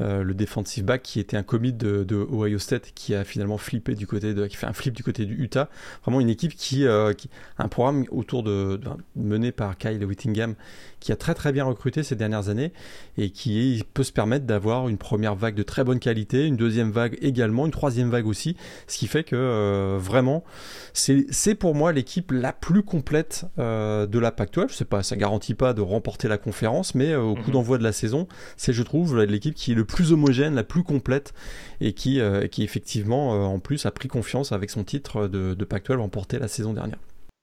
euh, 0.00 0.22
le 0.22 0.34
defensive 0.34 0.84
back 0.84 1.02
qui 1.02 1.20
était 1.20 1.36
un 1.36 1.42
commit 1.42 1.72
de, 1.72 2.06
Ohio 2.30 2.58
State 2.58 2.92
qui 2.94 3.14
a 3.14 3.24
finalement 3.24 3.58
flippé 3.58 3.94
du 3.94 4.06
côté 4.06 4.34
de, 4.34 4.46
qui 4.46 4.56
fait 4.56 4.66
un 4.66 4.72
flip 4.72 4.94
du 4.94 5.02
côté 5.02 5.24
du 5.26 5.34
Utah. 5.42 5.68
Vraiment 6.02 6.20
une 6.20 6.28
équipe 6.28 6.54
qui, 6.54 6.86
euh, 6.86 7.12
qui 7.12 7.28
un 7.58 7.68
programme 7.68 8.04
autour 8.10 8.42
de, 8.42 8.80
mené 9.16 9.52
par 9.52 9.76
Kyle 9.76 10.04
Whittingham 10.04 10.54
qui 11.00 11.12
a 11.12 11.16
très 11.16 11.34
très 11.34 11.52
bien 11.52 11.64
recruté 11.64 12.02
ces 12.02 12.16
dernières 12.16 12.48
années 12.48 12.72
et 13.16 13.30
qui 13.30 13.84
peut 13.94 14.02
se 14.02 14.12
permettre 14.12 14.46
d'avoir 14.46 14.88
une 14.88 14.98
première 14.98 15.34
vague 15.34 15.54
de 15.54 15.62
très 15.62 15.84
bonne 15.84 16.00
qualité, 16.00 16.46
une 16.46 16.56
deuxième 16.56 16.90
vague 16.90 17.16
également, 17.20 17.66
une 17.66 17.72
troisième 17.72 18.10
vague 18.10 18.26
aussi, 18.26 18.56
ce 18.86 18.98
qui 18.98 19.06
fait 19.06 19.24
que 19.24 19.36
euh, 19.36 19.96
vraiment 20.00 20.44
c'est 20.92 21.54
pour 21.54 21.74
moi 21.74 21.92
l'équipe 21.92 22.32
la 22.32 22.52
plus 22.52 22.82
complète 22.82 23.46
de 23.56 24.18
la 24.18 24.32
Pac-12. 24.32 24.68
Je 24.70 24.74
sais 24.74 24.84
pas, 24.84 25.02
ça 25.02 25.16
garantit 25.16 25.54
pas 25.54 25.72
de 25.72 25.80
remporter 25.80 26.28
la 26.28 26.38
conférence, 26.38 26.94
mais 26.94 27.14
au 27.14 27.34
coup 27.34 27.48
mhm. 27.48 27.52
d'envoi 27.52 27.78
de 27.78 27.84
la 27.84 27.92
saison, 27.92 28.26
c'est 28.56 28.72
je 28.72 28.82
trouve 28.82 29.22
l'équipe 29.22 29.54
qui 29.54 29.72
est 29.72 29.74
le 29.74 29.84
plus 29.88 30.12
homogène, 30.12 30.54
la 30.54 30.62
plus 30.62 30.84
complète, 30.84 31.34
et 31.80 31.92
qui, 31.94 32.20
euh, 32.20 32.46
qui 32.46 32.62
effectivement, 32.62 33.34
euh, 33.34 33.38
en 33.46 33.58
plus, 33.58 33.86
a 33.86 33.90
pris 33.90 34.06
confiance 34.06 34.52
avec 34.52 34.70
son 34.70 34.84
titre 34.84 35.26
de, 35.26 35.54
de 35.54 35.64
Pac-12 35.64 35.96
remporté 35.96 36.38
la 36.38 36.46
saison 36.46 36.72
dernière. 36.72 36.98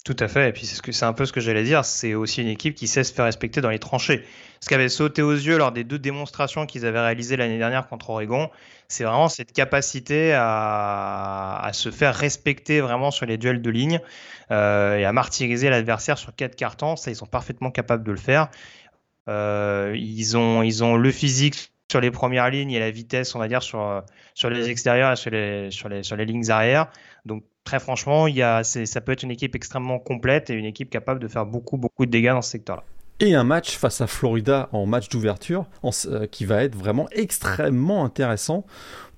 Tout 0.05 0.15
à 0.19 0.27
fait, 0.27 0.49
et 0.49 0.51
puis 0.53 0.67
c'est 0.67 0.75
ce 0.75 0.91
c'est 0.91 1.05
un 1.05 1.13
peu 1.13 1.25
ce 1.25 1.33
que 1.33 1.41
j'allais 1.41 1.63
dire, 1.63 1.83
c'est 1.83 2.13
aussi 2.13 2.43
une 2.43 2.47
équipe 2.47 2.75
qui 2.75 2.87
sait 2.87 3.03
se 3.03 3.11
faire 3.11 3.25
respecter 3.25 3.59
dans 3.59 3.71
les 3.71 3.79
tranchées. 3.79 4.23
Ce 4.59 4.67
qui 4.67 4.75
avait 4.75 4.87
sauté 4.87 5.23
aux 5.23 5.33
yeux 5.33 5.57
lors 5.57 5.71
des 5.71 5.83
deux 5.83 5.97
démonstrations 5.97 6.67
qu'ils 6.67 6.85
avaient 6.85 6.99
réalisées 6.99 7.37
l'année 7.37 7.57
dernière 7.57 7.87
contre 7.87 8.11
Oregon, 8.11 8.51
c'est 8.87 9.03
vraiment 9.03 9.29
cette 9.29 9.51
capacité 9.51 10.31
à, 10.33 11.59
à, 11.59 11.73
se 11.73 11.89
faire 11.89 12.13
respecter 12.13 12.81
vraiment 12.81 13.09
sur 13.09 13.25
les 13.25 13.39
duels 13.39 13.63
de 13.63 13.69
ligne 13.71 13.99
euh, 14.51 14.97
et 14.97 15.05
à 15.05 15.11
martyriser 15.11 15.71
l'adversaire 15.71 16.19
sur 16.19 16.35
quatre 16.35 16.55
cartons. 16.55 16.95
Ça, 16.97 17.09
ils 17.09 17.15
sont 17.15 17.25
parfaitement 17.25 17.71
capables 17.71 18.03
de 18.03 18.11
le 18.11 18.17
faire. 18.17 18.49
Ils 19.27 20.37
ont 20.37 20.61
ils 20.61 20.83
ont 20.83 20.97
le 20.97 21.11
physique 21.11 21.71
sur 21.89 22.01
les 22.01 22.11
premières 22.11 22.49
lignes 22.49 22.71
et 22.71 22.79
la 22.79 22.91
vitesse, 22.91 23.35
on 23.35 23.39
va 23.39 23.47
dire, 23.47 23.61
sur, 23.61 23.81
euh, 23.81 24.01
sur 24.33 24.49
les 24.49 24.69
extérieurs 24.69 25.11
et 25.11 25.15
sur 25.15 25.31
les, 25.31 25.71
sur 25.71 25.89
les, 25.89 26.03
sur 26.03 26.15
les 26.15 26.25
lignes 26.25 26.49
arrière. 26.49 26.87
Donc, 27.25 27.43
très 27.63 27.79
franchement, 27.79 28.27
il 28.27 28.35
y 28.35 28.41
a, 28.41 28.63
ça 28.63 29.01
peut 29.01 29.11
être 29.11 29.23
une 29.23 29.31
équipe 29.31 29.55
extrêmement 29.55 29.99
complète 29.99 30.49
et 30.49 30.53
une 30.53 30.65
équipe 30.65 30.89
capable 30.89 31.19
de 31.19 31.27
faire 31.27 31.45
beaucoup, 31.45 31.77
beaucoup 31.77 32.05
de 32.05 32.11
dégâts 32.11 32.31
dans 32.31 32.41
ce 32.41 32.51
secteur-là. 32.51 32.83
Et 33.21 33.33
un 33.33 33.45
match 33.45 33.77
face 33.77 34.01
à 34.01 34.07
Florida 34.07 34.67
en 34.73 34.85
match 34.85 35.07
d'ouverture 35.07 35.67
euh, 35.85 36.27
qui 36.27 36.43
va 36.43 36.63
être 36.63 36.75
vraiment 36.75 37.07
extrêmement 37.13 38.03
intéressant 38.03 38.65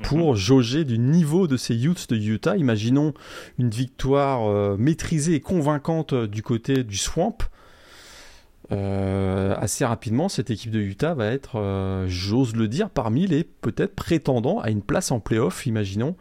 pour 0.03 0.33
mhm. 0.33 0.35
jauger 0.35 0.83
du 0.83 0.99
niveau 0.99 1.47
de 1.47 1.57
ces 1.57 1.83
Utes 1.83 2.07
de 2.09 2.15
Utah. 2.15 2.57
Imaginons 2.57 3.15
une 3.57 3.71
victoire 3.71 4.47
euh, 4.47 4.77
maîtrisée 4.77 5.33
et 5.33 5.39
convaincante 5.39 6.13
du 6.13 6.43
côté 6.43 6.83
du 6.83 6.95
Swamp 6.95 7.37
euh, 8.71 9.55
assez 9.57 9.85
rapidement, 9.85 10.29
cette 10.29 10.49
équipe 10.49 10.71
de 10.71 10.79
Utah 10.79 11.13
va 11.13 11.27
être, 11.27 11.57
euh, 11.57 12.05
j'ose 12.07 12.55
le 12.55 12.67
dire, 12.67 12.89
parmi 12.89 13.25
les 13.25 13.43
peut-être 13.43 13.95
prétendants 13.95 14.59
à 14.59 14.69
une 14.69 14.81
place 14.81 15.11
en 15.11 15.19
playoff. 15.19 15.65
Imaginons 15.65 16.15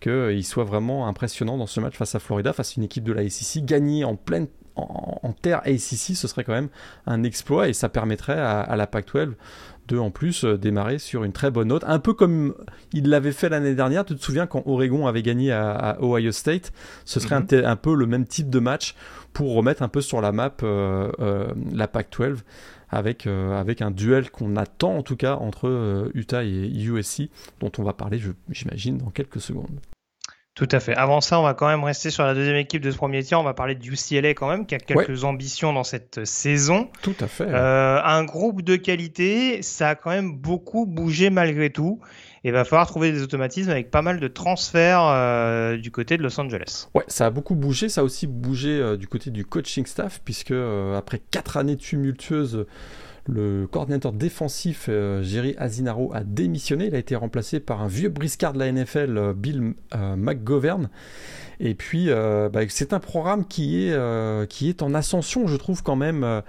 qu'il 0.00 0.44
soit 0.44 0.64
vraiment 0.64 1.06
impressionnant 1.06 1.58
dans 1.58 1.66
ce 1.66 1.80
match 1.80 1.96
face 1.96 2.14
à 2.14 2.18
Florida, 2.18 2.52
face 2.52 2.70
à 2.70 2.74
une 2.78 2.84
équipe 2.84 3.04
de 3.04 3.12
la 3.12 3.28
SEC. 3.28 3.64
Gagner 3.64 4.04
en 4.04 4.16
pleine 4.16 4.46
en, 4.76 5.32
terre 5.32 5.58
ACC, 5.64 6.16
ce 6.16 6.28
serait 6.28 6.44
quand 6.44 6.52
même 6.52 6.68
un 7.06 7.22
exploit 7.22 7.68
et 7.68 7.72
ça 7.72 7.88
permettrait 7.88 8.38
à, 8.38 8.74
la 8.76 8.86
Pac-12 8.86 9.34
de 9.88 9.98
en 9.98 10.10
plus 10.10 10.44
euh, 10.44 10.56
démarrer 10.56 10.98
sur 10.98 11.24
une 11.24 11.32
très 11.32 11.50
bonne 11.50 11.68
note. 11.68 11.82
Un 11.86 11.98
peu 11.98 12.14
comme 12.14 12.54
il 12.92 13.08
l'avait 13.08 13.32
fait 13.32 13.48
l'année 13.48 13.74
dernière. 13.74 14.04
Tu 14.04 14.14
te 14.14 14.22
souviens 14.22 14.46
quand 14.46 14.62
Oregon 14.66 15.06
avait 15.06 15.22
gagné 15.22 15.52
à, 15.52 15.98
Ohio 16.00 16.30
State? 16.32 16.72
Ce 17.04 17.18
serait 17.18 17.40
mhm. 17.40 17.64
un, 17.64 17.76
peu 17.76 17.94
le 17.94 18.06
même 18.06 18.24
type 18.24 18.50
de 18.50 18.60
match 18.60 18.94
pour 19.32 19.54
remettre 19.54 19.82
un 19.82 19.88
peu 19.88 20.00
sur 20.00 20.20
la 20.20 20.32
map 20.32 20.52
euh, 20.62 21.10
euh, 21.20 21.52
la 21.72 21.88
Pac-12 21.88 22.38
avec, 22.88 23.26
euh, 23.26 23.58
avec 23.58 23.82
un 23.82 23.90
duel 23.90 24.30
qu'on 24.30 24.56
attend 24.56 24.96
en 24.96 25.02
tout 25.02 25.16
cas 25.16 25.34
entre 25.36 26.10
Utah 26.14 26.42
et 26.44 26.48
USC, 26.48 27.30
dont 27.60 27.70
on 27.78 27.82
va 27.82 27.92
parler, 27.92 28.20
j'imagine, 28.48 28.98
dans 28.98 29.10
quelques 29.10 29.40
secondes. 29.40 29.80
Tout 30.54 30.68
à 30.72 30.80
fait. 30.80 30.94
Avant 30.94 31.20
ça, 31.20 31.38
on 31.38 31.44
va 31.44 31.54
quand 31.54 31.68
même 31.68 31.84
rester 31.84 32.10
sur 32.10 32.24
la 32.24 32.34
deuxième 32.34 32.56
équipe 32.56 32.82
de 32.82 32.90
ce 32.90 32.96
premier 32.96 33.22
tiers. 33.22 33.40
On 33.40 33.44
va 33.44 33.54
parler 33.54 33.76
de 33.76 33.86
UCLA 33.86 34.34
quand 34.34 34.48
même, 34.48 34.66
qui 34.66 34.74
a 34.74 34.78
quelques 34.78 35.22
ambitions 35.22 35.72
dans 35.72 35.84
cette 35.84 36.24
saison. 36.26 36.90
Tout 37.02 37.14
à 37.20 37.28
fait. 37.28 37.48
un 37.54 38.24
groupe 38.24 38.62
de 38.62 38.76
qualité, 38.76 39.62
ça 39.62 39.90
a 39.90 39.94
quand 39.94 40.10
même 40.10 40.36
beaucoup 40.36 40.86
bougé 40.86 41.30
malgré 41.30 41.70
tout 41.70 42.00
il 42.42 42.52
va 42.52 42.64
falloir 42.64 42.86
trouver 42.86 43.12
des 43.12 43.22
automatismes 43.22 43.70
avec 43.70 43.90
pas 43.90 44.00
mal 44.00 44.18
de 44.18 44.28
transferts 44.28 45.04
euh, 45.04 45.76
du 45.76 45.90
côté 45.90 46.16
de 46.16 46.22
Los 46.22 46.40
Angeles. 46.40 46.88
Ouais, 46.94 47.04
ça 47.08 47.26
a 47.26 47.30
beaucoup 47.30 47.54
bougé, 47.54 47.88
ça 47.88 48.00
a 48.00 48.04
aussi 48.04 48.26
bougé 48.26 48.70
euh, 48.70 48.96
du 48.96 49.08
côté 49.08 49.30
du 49.30 49.44
coaching 49.44 49.84
staff, 49.84 50.22
puisque 50.24 50.52
euh, 50.52 50.96
après 50.96 51.20
quatre 51.30 51.58
années 51.58 51.76
tumultueuses, 51.76 52.66
le 53.26 53.66
coordinateur 53.70 54.12
défensif 54.12 54.88
Jerry 54.88 55.54
Azinaro 55.58 56.10
a 56.14 56.24
démissionné. 56.24 56.86
Il 56.86 56.94
a 56.94 56.98
été 56.98 57.14
remplacé 57.14 57.60
par 57.60 57.82
un 57.82 57.86
vieux 57.86 58.08
briscard 58.08 58.54
de 58.54 58.58
la 58.58 58.72
NFL, 58.72 59.34
Bill 59.36 59.74
McGovern. 60.16 60.88
Et 61.60 61.74
puis, 61.74 62.08
bah, 62.08 62.60
c'est 62.68 62.92
un 62.92 62.98
programme 62.98 63.46
qui 63.46 63.86
est, 63.86 64.48
qui 64.48 64.68
est 64.68 64.82
en 64.82 64.94
ascension, 64.94 65.46
je 65.46 65.56
trouve 65.56 65.82
quand 65.84 65.96
même. 65.96 66.42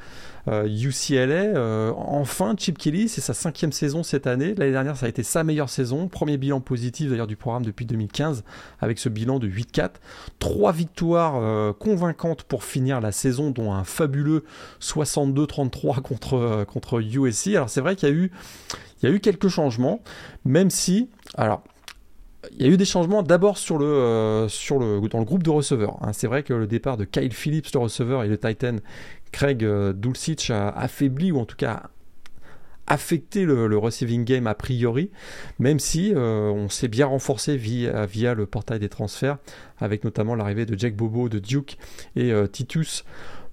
UCLA, 0.47 1.21
euh, 1.21 1.55
euh, 1.55 1.93
enfin 1.95 2.55
Chip 2.57 2.77
Kelly, 2.77 3.07
c'est 3.09 3.21
sa 3.21 3.33
cinquième 3.33 3.71
saison 3.71 4.03
cette 4.03 4.27
année. 4.27 4.55
L'année 4.55 4.71
dernière, 4.71 4.97
ça 4.97 5.05
a 5.05 5.09
été 5.09 5.23
sa 5.23 5.43
meilleure 5.43 5.69
saison. 5.69 6.07
Premier 6.07 6.37
bilan 6.37 6.61
positif 6.61 7.09
d'ailleurs 7.09 7.27
du 7.27 7.35
programme 7.35 7.63
depuis 7.63 7.85
2015, 7.85 8.43
avec 8.79 8.99
ce 8.99 9.09
bilan 9.09 9.39
de 9.39 9.47
8-4. 9.47 9.91
Trois 10.39 10.71
victoires 10.71 11.35
euh, 11.37 11.73
convaincantes 11.73 12.43
pour 12.43 12.63
finir 12.63 13.01
la 13.01 13.11
saison, 13.11 13.51
dont 13.51 13.73
un 13.73 13.83
fabuleux 13.83 14.43
62-33 14.81 16.01
contre, 16.01 16.65
contre 16.65 17.01
USC. 17.01 17.49
Alors 17.55 17.69
c'est 17.69 17.81
vrai 17.81 17.95
qu'il 17.95 18.09
y 18.09 19.05
a 19.05 19.09
eu 19.09 19.19
quelques 19.19 19.49
changements, 19.49 20.01
même 20.43 20.69
si, 20.69 21.09
alors, 21.35 21.63
il 22.57 22.65
y 22.65 22.69
a 22.69 22.71
eu 22.71 22.77
des 22.77 22.85
changements 22.85 23.21
d'abord 23.21 23.57
sur 23.57 23.77
le, 23.77 24.47
sur 24.49 24.79
le, 24.79 24.99
dans 25.07 25.19
le 25.19 25.25
groupe 25.25 25.43
de 25.43 25.49
receveurs. 25.49 25.97
Hein. 26.01 26.11
C'est 26.13 26.27
vrai 26.27 26.43
que 26.43 26.53
le 26.53 26.67
départ 26.67 26.97
de 26.97 27.05
Kyle 27.05 27.33
Phillips, 27.33 27.71
le 27.73 27.79
receveur, 27.79 28.23
et 28.23 28.27
le 28.27 28.37
Titan 28.37 28.77
Craig 29.31 29.63
euh, 29.63 29.93
Dulcich 29.93 30.49
a 30.49 30.69
affaibli 30.69 31.31
ou 31.31 31.39
en 31.39 31.45
tout 31.45 31.55
cas 31.55 31.89
affecté 32.91 33.45
le, 33.45 33.77
receiving 33.77 34.25
game 34.25 34.47
a 34.47 34.53
priori, 34.53 35.11
même 35.59 35.79
si 35.79 36.13
euh, 36.13 36.51
on 36.51 36.67
s'est 36.67 36.89
bien 36.89 37.05
renforcé 37.05 37.55
via, 37.55 38.33
le 38.33 38.45
portail 38.45 38.79
des 38.79 38.89
transferts, 38.89 39.37
avec 39.79 40.03
notamment 40.03 40.35
l'arrivée 40.35 40.65
de 40.65 40.77
Jack 40.77 40.95
Bobo 40.95 41.29
de 41.29 41.39
Duke 41.39 41.77
et 42.17 42.33
euh, 42.33 42.47
Titus 42.47 43.05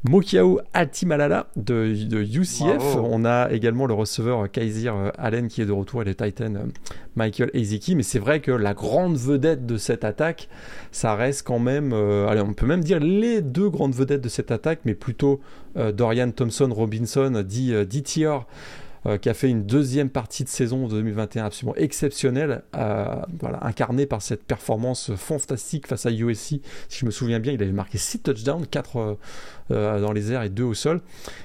Mokiao 0.05 0.61
Altimalala 0.75 1.49
de, 1.57 2.05
de 2.05 2.19
UCF. 2.23 2.97
On 2.97 3.25
a 3.25 3.51
également 3.51 3.87
le 3.87 3.95
receveur 3.95 4.51
Kaiser 4.51 4.93
Allen 5.19 5.49
qui 5.49 5.61
est 5.61 5.67
de 5.67 5.73
retour 5.73 6.03
et 6.03 6.05
le 6.05 6.15
Titan 6.15 6.53
Michael 7.17 7.51
Ezeki. 7.55 7.97
Mais 7.97 8.03
c'est 8.03 8.19
vrai 8.19 8.41
que 8.41 8.53
la 8.53 8.75
grande 8.75 9.17
vedette 9.17 9.67
de 9.67 9.77
cette 9.77 10.05
attaque, 10.05 10.49
ça 10.93 11.15
reste 11.15 11.47
quand 11.47 11.59
même, 11.59 11.93
allez, 11.93 12.41
on 12.41 12.55
peut 12.55 12.67
même 12.67 12.85
dire 12.85 13.01
les 13.01 13.43
deux 13.43 13.71
grandes 13.71 13.95
vedettes 13.95 14.23
de 14.23 14.29
cette 14.29 14.51
attaque, 14.51 14.81
mais 14.85 14.95
plutôt 14.95 15.41
euh, 15.77 15.93
Dorian 15.93 16.31
Thompson 16.31 16.69
Robinson 16.73 17.43
dit, 17.47 17.73
euh, 17.73 17.85
dit 17.85 18.03
qui 18.03 18.25
a 18.25 19.35
fait 19.35 19.49
une 19.49 19.65
deuxième 19.65 20.11
partie 20.11 20.45
de 20.45 20.49
saison 20.51 20.87
2021 20.87 21.47
absolument 21.47 21.75
exceptionnelle, 21.77 22.63
voilà, 22.75 23.59
incarnée 23.63 24.05
par 24.05 24.21
cette 24.21 24.45
performance 24.45 25.15
fantastique 25.15 25.87
face 25.87 26.05
à 26.05 26.11
USC. 26.11 26.61
Si 26.89 26.99
je 27.01 27.07
me 27.07 27.11
souviens 27.11 27.41
bien, 27.41 27.53
il 27.53 27.63
avait 27.63 27.73
marqué 27.73 27.97
6 27.97 28.21
touchdowns, 28.21 28.67
4 28.67 29.17
euh, 29.71 30.01
dans 30.01 30.13
les 30.13 30.33
airs 30.33 30.43
et 30.43 30.49
deux 30.49 30.65
au 30.65 30.73
sol. 30.73 31.03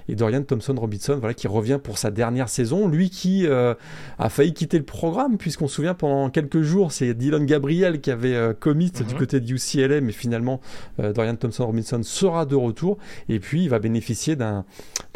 Et 0.07 0.15
Dorian 0.15 0.43
Thompson 0.43 0.75
Robinson, 0.77 1.17
voilà, 1.19 1.33
qui 1.33 1.47
revient 1.47 1.79
pour 1.81 1.97
sa 1.97 2.09
dernière 2.09 2.47
saison. 2.47 2.87
Lui 2.87 3.09
qui 3.09 3.45
euh, 3.45 3.73
a 4.17 4.29
failli 4.29 4.53
quitter 4.53 4.77
le 4.77 4.85
programme, 4.85 5.37
puisqu'on 5.37 5.67
se 5.67 5.75
souvient 5.75 5.93
pendant 5.93 6.29
quelques 6.29 6.61
jours, 6.61 6.93
c'est 6.93 7.13
Dylan 7.13 7.45
Gabriel 7.45 7.99
qui 7.99 8.11
avait 8.11 8.35
euh, 8.35 8.53
commit 8.53 8.91
du 8.91 9.03
mhm. 9.03 9.19
côté 9.19 9.39
de 9.41 9.53
UCLA, 9.53 9.99
mais 10.01 10.11
finalement 10.11 10.61
Dorian 10.97 11.35
Thompson 11.35 11.65
Robinson 11.65 12.01
sera 12.03 12.45
de 12.45 12.55
retour. 12.55 12.97
Et 13.27 13.39
puis 13.39 13.63
il 13.63 13.69
va 13.69 13.79
bénéficier 13.79 14.35
d'un 14.35 14.63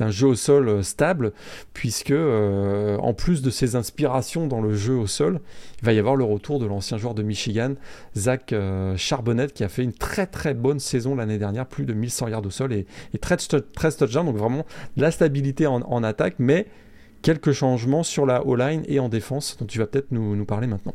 jeu 0.09 0.27
au 0.27 0.35
sol 0.35 0.83
stable, 0.83 1.31
puisque 1.73 2.13
en 2.13 3.13
plus 3.13 3.41
de 3.41 3.49
ses 3.49 3.75
inspirations 3.75 4.47
dans 4.47 4.61
le 4.61 4.73
jeu 4.75 4.95
au 4.95 5.07
sol, 5.07 5.39
il 5.81 5.85
va 5.85 5.93
y 5.93 5.99
avoir 5.99 6.15
le 6.15 6.23
retour 6.23 6.59
de 6.59 6.65
l'ancien 6.65 6.97
joueur 6.97 7.13
de 7.13 7.23
Michigan, 7.23 7.73
Zach 8.15 8.53
Charbonnet, 8.95 9.47
qui 9.47 9.63
a 9.63 9.69
fait 9.69 9.83
une 9.83 9.93
très 9.93 10.25
très 10.25 10.53
bonne 10.53 10.79
saison 10.79 11.15
l'année 11.15 11.37
dernière, 11.37 11.65
plus 11.65 11.85
de 11.85 11.93
1100 11.93 12.29
yards 12.29 12.45
au 12.45 12.49
sol 12.49 12.73
et, 12.73 12.85
et 13.13 13.17
13, 13.17 13.47
13 13.73 13.97
touchdowns, 13.97 14.25
donc 14.25 14.37
vraiment 14.37 14.65
de 14.95 15.01
la 15.01 15.11
stabilité 15.11 15.67
en, 15.67 16.03
attaque, 16.03 16.35
mais 16.39 16.67
quelques 17.21 17.51
changements 17.51 18.03
sur 18.03 18.25
la 18.25 18.45
O-line 18.45 18.83
et 18.87 18.99
en 18.99 19.09
défense, 19.09 19.57
dont 19.57 19.65
tu 19.65 19.79
vas 19.79 19.87
peut-être 19.87 20.11
nous, 20.11 20.45
parler 20.45 20.67
maintenant. 20.67 20.93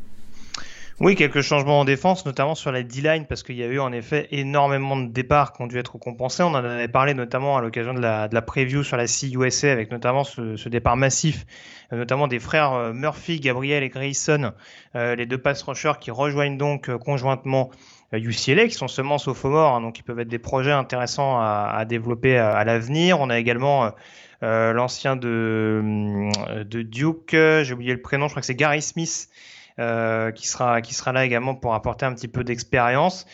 Oui, 0.99 1.15
quelques 1.15 1.41
changements 1.41 1.79
en 1.79 1.85
défense, 1.85 2.25
notamment 2.25 2.53
sur 2.53 2.71
la 2.71 2.83
D-line, 2.83 3.25
parce 3.27 3.41
qu'il 3.41 3.55
y 3.55 3.63
a 3.63 3.65
eu 3.65 3.79
en 3.79 3.91
effet 3.91 4.27
énormément 4.31 4.95
de 4.95 5.07
départs 5.07 5.51
qui 5.53 5.63
ont 5.63 5.67
dû 5.67 5.77
être 5.79 5.97
compensés. 5.97 6.43
On 6.43 6.47
en 6.47 6.63
avait 6.63 6.87
parlé 6.87 7.15
notamment 7.15 7.57
à 7.57 7.61
l'occasion 7.61 7.95
de 7.95 7.99
la, 7.99 8.27
de 8.27 8.39
preview 8.39 8.83
sur 8.83 8.95
la 8.95 9.07
CUSA, 9.07 9.71
avec 9.71 9.91
notamment 9.91 10.23
ce, 10.23 10.69
départ 10.69 10.95
massif, 10.95 11.45
euh, 11.91 11.97
notamment 11.97 12.27
des 12.27 12.39
frères 12.39 12.73
euh, 12.73 12.93
Murphy, 12.93 13.39
Gabriel 13.39 13.81
et 13.81 13.89
Grayson, 13.89 14.51
euh, 14.95 15.15
les 15.15 15.25
deux 15.25 15.39
pass 15.39 15.63
rushers 15.63 15.93
qui 15.99 16.11
rejoignent 16.11 16.57
donc 16.57 16.95
conjointement 16.97 17.71
UCLA 18.17 18.67
qui 18.67 18.75
sont 18.75 18.87
seulement 18.87 19.17
sophomores, 19.17 19.75
hein, 19.75 19.81
donc 19.81 19.99
ils 19.99 20.03
peuvent 20.03 20.19
être 20.19 20.27
des 20.27 20.39
projets 20.39 20.71
intéressants 20.71 21.39
à, 21.39 21.83
développer 21.85 22.37
à, 22.37 22.63
l'avenir. 22.63 23.19
On 23.19 23.29
a 23.29 23.39
également 23.39 23.85
euh, 23.85 23.89
euh, 24.43 24.73
l'ancien 24.73 25.15
de, 25.15 25.81
euh, 26.49 26.63
de 26.63 26.81
Duke, 26.81 27.31
j'ai 27.31 27.73
oublié 27.73 27.93
le 27.93 28.01
prénom, 28.01 28.27
je 28.27 28.33
crois 28.33 28.41
que 28.41 28.45
c'est 28.45 28.55
Gary 28.55 28.81
Smith. 28.81 29.29
qui 29.77 30.47
sera 30.47 30.81
qui 30.81 30.93
sera 30.93 31.11
là 31.13 31.25
également 31.25 31.55
pour 31.55 31.73
apporter 31.73 32.05
un 32.05 32.13
petit 32.13 32.27
peu 32.27 32.43
d'expérience. 32.43 33.25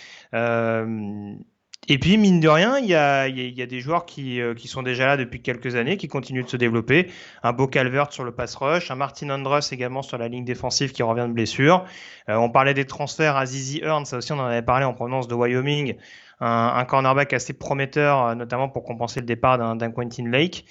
Et 1.92 1.98
puis, 1.98 2.18
mine 2.18 2.40
de 2.40 2.48
rien, 2.48 2.78
il 2.78 2.86
y 2.86 2.94
a, 2.94 3.28
des 3.66 3.80
joueurs 3.82 4.06
qui, 4.06 4.40
euh, 4.40 4.54
qui, 4.54 4.68
sont 4.68 4.84
déjà 4.84 5.08
là 5.08 5.18
depuis 5.18 5.42
quelques 5.42 5.76
années, 5.76 5.98
qui 5.98 6.08
continuent 6.08 6.44
de 6.44 6.50
se 6.50 6.56
développer. 6.56 7.10
Un 7.42 7.52
beau 7.52 7.66
Calvert 7.66 8.14
sur 8.14 8.24
le 8.24 8.32
pass 8.32 8.56
rush, 8.56 8.92
un 8.92 8.96
Martin 8.96 9.32
Andrus 9.32 9.72
également 9.72 10.04
sur 10.04 10.20
la 10.20 10.28
ligne 10.28 10.46
défensive 10.46 10.92
qui 10.92 11.02
revient 11.02 11.26
de 11.28 11.34
blessure. 11.34 11.86
Euh, 12.30 12.36
on 12.36 12.52
parlait 12.52 12.76
des 12.76 12.86
transferts 12.86 13.36
à 13.36 13.48
Zizi 13.48 13.82
Earn, 13.84 14.06
ça 14.06 14.18
aussi 14.18 14.32
on 14.32 14.38
en 14.38 14.46
avait 14.46 14.62
parlé 14.62 14.86
en 14.86 14.94
provenance 14.94 15.28
de 15.28 15.34
Wyoming. 15.34 15.96
Un, 16.42 16.74
un 16.76 16.86
cornerback 16.86 17.34
assez 17.34 17.54
prometteur, 17.54 18.24
euh, 18.24 18.36
notamment 18.36 18.70
pour 18.70 18.84
compenser 18.84 19.20
le 19.20 19.26
départ 19.26 19.58
d'un 19.58 19.92
Quentin 19.92 20.30
Lake. 20.30 20.66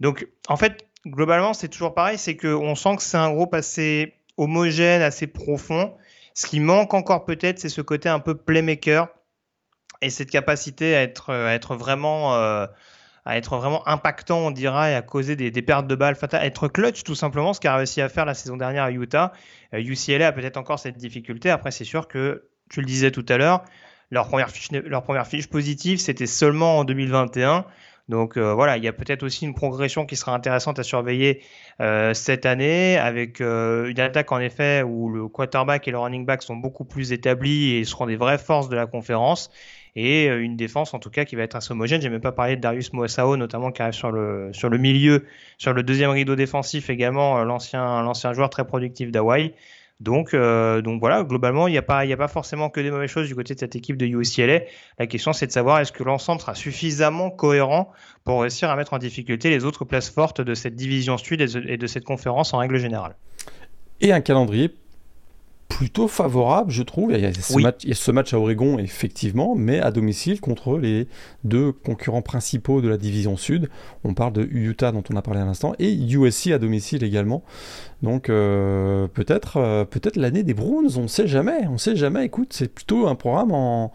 Donc, 0.00 0.28
en 0.48 0.56
fait, 0.56 0.86
globalement, 1.06 1.54
c'est 1.54 1.68
toujours 1.68 1.94
pareil, 1.94 2.18
c'est 2.18 2.36
qu'on 2.36 2.74
sent 2.74 2.96
que 2.96 3.02
c'est 3.02 3.16
un 3.16 3.32
groupe 3.32 3.54
assez 3.54 4.12
homogène, 4.36 5.00
assez 5.00 5.28
profond. 5.28 5.94
Ce 6.34 6.46
qui 6.46 6.60
manque 6.60 6.92
encore 6.92 7.24
peut-être, 7.24 7.58
c'est 7.58 7.70
ce 7.70 7.80
côté 7.80 8.10
un 8.10 8.20
peu 8.20 8.36
playmaker 8.36 9.08
et 10.02 10.10
cette 10.10 10.30
capacité 10.30 10.94
à 10.94 11.02
être, 11.02 11.32
à 11.32 11.54
être 11.54 11.74
vraiment 11.74 12.34
euh, 12.34 12.66
à 13.24 13.36
être 13.36 13.56
vraiment 13.58 13.86
impactant, 13.86 14.38
on 14.38 14.50
dira, 14.50 14.90
et 14.90 14.94
à 14.94 15.02
causer 15.02 15.36
des, 15.36 15.50
pertes 15.62 15.86
de 15.86 15.94
balles 15.94 16.16
être 16.32 16.68
clutch 16.68 17.02
tout 17.02 17.14
simplement, 17.14 17.52
ce 17.52 17.60
qu'a 17.60 17.76
réussi 17.76 18.00
à 18.00 18.08
faire 18.08 18.24
la 18.24 18.32
saison 18.32 18.56
dernière 18.56 18.84
à 18.84 18.90
Utah. 18.90 19.32
UCLA 19.72 20.24
euh, 20.24 20.28
a 20.28 20.32
peut-être 20.32 20.56
encore 20.56 20.78
cette 20.78 20.96
difficulté. 20.96 21.50
Après, 21.50 21.70
c'est 21.70 21.84
sûr 21.84 22.08
que, 22.08 22.44
tu 22.70 22.80
le 22.80 22.86
disais 22.86 23.10
tout 23.10 23.26
à 23.28 23.36
l'heure, 23.36 23.64
leur 24.10 24.28
première 24.28 24.50
fiche, 24.50 24.70
leur 24.70 25.02
première 25.02 25.26
fiche 25.26 25.46
positive, 25.46 25.98
c'était 25.98 26.26
seulement 26.26 26.78
en 26.78 26.84
2021. 26.84 27.66
Donc 28.08 28.38
euh, 28.38 28.54
voilà, 28.54 28.78
il 28.78 28.84
y 28.84 28.88
a 28.88 28.94
peut-être 28.94 29.22
aussi 29.22 29.44
une 29.44 29.54
progression 29.54 30.06
qui 30.06 30.16
sera 30.16 30.34
intéressante 30.34 30.78
à 30.78 30.82
surveiller 30.82 31.42
cette 32.14 32.46
année, 32.46 32.96
avec 32.96 33.40
une 33.40 34.00
attaque 34.00 34.32
en 34.32 34.38
effet 34.38 34.82
où 34.82 35.10
le 35.10 35.28
quarterback 35.28 35.86
et 35.86 35.90
le 35.90 35.98
running 35.98 36.24
back 36.24 36.42
sont 36.42 36.56
beaucoup 36.56 36.84
plus 36.84 37.12
établis 37.12 37.74
et 37.74 37.84
seront 37.84 38.06
des 38.06 38.16
vraies 38.16 38.38
forces 38.38 38.70
de 38.70 38.76
la 38.76 38.86
conférence 38.86 39.50
et 39.98 40.28
euh, 40.28 40.40
une 40.40 40.56
défense 40.56 40.94
en 40.94 41.00
tout 41.00 41.10
cas 41.10 41.24
qui 41.24 41.34
va 41.34 41.42
être 41.42 41.56
assez 41.56 41.72
homogène. 41.72 42.00
J'ai 42.00 42.08
même 42.08 42.20
pas 42.20 42.32
parlé 42.32 42.54
de 42.54 42.60
Darius 42.60 42.92
Moasao 42.92 43.36
notamment 43.36 43.72
qui 43.72 43.82
arrive 43.82 43.94
sur 43.94 44.12
le 44.12 44.50
sur 44.52 44.68
le 44.68 44.78
milieu, 44.78 45.24
sur 45.58 45.72
le 45.72 45.82
deuxième 45.82 46.10
rideau 46.10 46.36
défensif 46.36 46.88
également, 46.88 47.38
euh, 47.38 47.44
l'ancien 47.44 48.02
l'ancien 48.02 48.32
joueur 48.32 48.48
très 48.48 48.64
productif 48.64 49.10
d'Hawaï. 49.10 49.54
Donc, 50.00 50.32
euh, 50.32 50.80
donc 50.80 51.00
voilà, 51.00 51.24
globalement, 51.24 51.66
il 51.66 51.72
n'y 51.72 51.78
a, 51.78 51.82
pas, 51.82 52.04
il 52.04 52.12
a 52.12 52.16
pas 52.16 52.28
forcément 52.28 52.70
que 52.70 52.80
des 52.80 52.92
mauvaises 52.92 53.10
choses 53.10 53.26
du 53.26 53.34
côté 53.34 53.54
de 53.54 53.58
cette 53.58 53.74
équipe 53.74 53.96
de 53.96 54.06
UCLA. 54.06 54.60
La 55.00 55.08
question, 55.08 55.32
c'est 55.32 55.48
de 55.48 55.50
savoir 55.50 55.80
est-ce 55.80 55.90
que 55.90 56.04
l'ensemble 56.04 56.40
sera 56.40 56.54
suffisamment 56.54 57.30
cohérent 57.30 57.90
pour 58.22 58.42
réussir 58.42 58.70
à 58.70 58.76
mettre 58.76 58.92
en 58.92 58.98
difficulté 58.98 59.50
les 59.50 59.64
autres 59.64 59.84
places 59.84 60.08
fortes 60.08 60.40
de 60.40 60.54
cette 60.54 60.76
division 60.76 61.18
sud 61.18 61.40
et 61.40 61.76
de 61.76 61.86
cette 61.88 62.04
conférence 62.04 62.54
en 62.54 62.58
règle 62.58 62.78
générale? 62.78 63.16
Et 64.00 64.12
un 64.12 64.20
calendrier 64.20 64.70
plutôt 65.68 66.08
favorable, 66.08 66.70
je 66.70 66.82
trouve. 66.82 67.12
Il 67.12 67.20
y, 67.20 67.26
a 67.26 67.32
ce 67.32 68.10
match, 68.10 68.34
à 68.34 68.38
Oregon, 68.38 68.78
effectivement, 68.78 69.54
mais 69.54 69.80
à 69.80 69.90
domicile 69.90 70.40
contre 70.40 70.78
les 70.78 71.08
deux 71.44 71.72
concurrents 71.72 72.22
principaux 72.22 72.80
de 72.80 72.88
la 72.88 72.96
division 72.96 73.36
sud. 73.36 73.68
On 74.02 74.14
parle 74.14 74.32
de 74.32 74.48
Utah, 74.50 74.92
dont 74.92 75.04
on 75.12 75.16
a 75.16 75.22
parlé 75.22 75.40
à 75.40 75.44
l'instant, 75.44 75.74
et 75.78 75.92
USC 75.92 76.48
à 76.48 76.58
domicile 76.58 77.04
également. 77.04 77.44
Donc 78.02 78.28
euh, 78.28 79.08
peut-être 79.08 79.58
euh, 79.58 79.84
peut-être 79.84 80.16
l'année 80.16 80.42
des 80.42 80.54
Browns, 80.54 80.90
on 80.96 81.02
ne 81.02 81.08
sait 81.08 81.26
jamais. 81.26 81.66
On 81.68 81.78
sait 81.78 81.96
jamais. 81.96 82.24
Écoute, 82.24 82.52
c'est 82.52 82.72
plutôt 82.72 83.06
un 83.06 83.14
programme 83.14 83.52
en, 83.52 83.92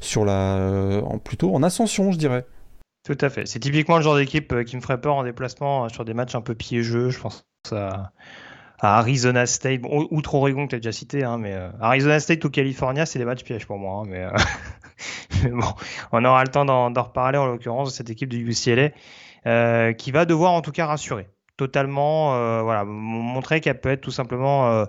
sur 0.00 0.24
la, 0.24 1.02
en, 1.04 1.18
plutôt 1.18 1.54
en 1.54 1.62
ascension, 1.62 2.12
je 2.12 2.18
dirais. 2.18 2.46
Tout 3.04 3.18
à 3.20 3.30
fait. 3.30 3.46
C'est 3.46 3.58
typiquement 3.58 3.96
le 3.96 4.02
genre 4.02 4.16
d'équipe 4.16 4.52
euh, 4.52 4.64
qui 4.64 4.76
me 4.76 4.80
ferait 4.80 5.00
peur 5.00 5.16
en 5.16 5.24
déplacement 5.24 5.88
sur 5.88 6.04
des 6.04 6.14
matchs 6.14 6.34
un 6.34 6.40
peu 6.40 6.54
piégeux. 6.54 7.10
Je 7.10 7.20
pense 7.20 7.44
ça 7.68 8.12
Arizona 8.82 9.46
State, 9.46 9.80
bon, 9.80 10.08
outre 10.10 10.34
Oregon 10.34 10.66
que 10.66 10.70
tu 10.70 10.76
as 10.76 10.78
déjà 10.80 10.92
cité, 10.92 11.22
hein, 11.24 11.38
mais 11.38 11.52
euh, 11.52 11.70
Arizona 11.80 12.18
State 12.18 12.44
ou 12.44 12.50
California, 12.50 13.06
c'est 13.06 13.18
des 13.18 13.24
matchs 13.24 13.44
pièges 13.44 13.66
pour 13.66 13.78
moi. 13.78 14.00
Hein, 14.00 14.08
mais, 14.08 14.24
euh, 14.24 14.30
mais, 15.44 15.50
bon, 15.50 15.68
on 16.10 16.24
aura 16.24 16.42
le 16.42 16.50
temps 16.50 16.64
d'en 16.64 17.02
reparler 17.02 17.38
en 17.38 17.46
l'occurrence 17.46 17.90
de 17.90 17.94
cette 17.94 18.10
équipe 18.10 18.28
de 18.28 18.36
UCLA 18.36 18.90
euh, 19.46 19.92
qui 19.92 20.10
va 20.10 20.24
devoir 20.24 20.52
en 20.52 20.62
tout 20.62 20.72
cas 20.72 20.86
rassurer 20.86 21.28
totalement, 21.56 22.34
euh, 22.34 22.62
voilà, 22.62 22.84
montrer 22.84 23.60
qu'elle 23.60 23.80
peut 23.80 23.90
être 23.90 24.00
tout 24.00 24.10
simplement 24.10 24.84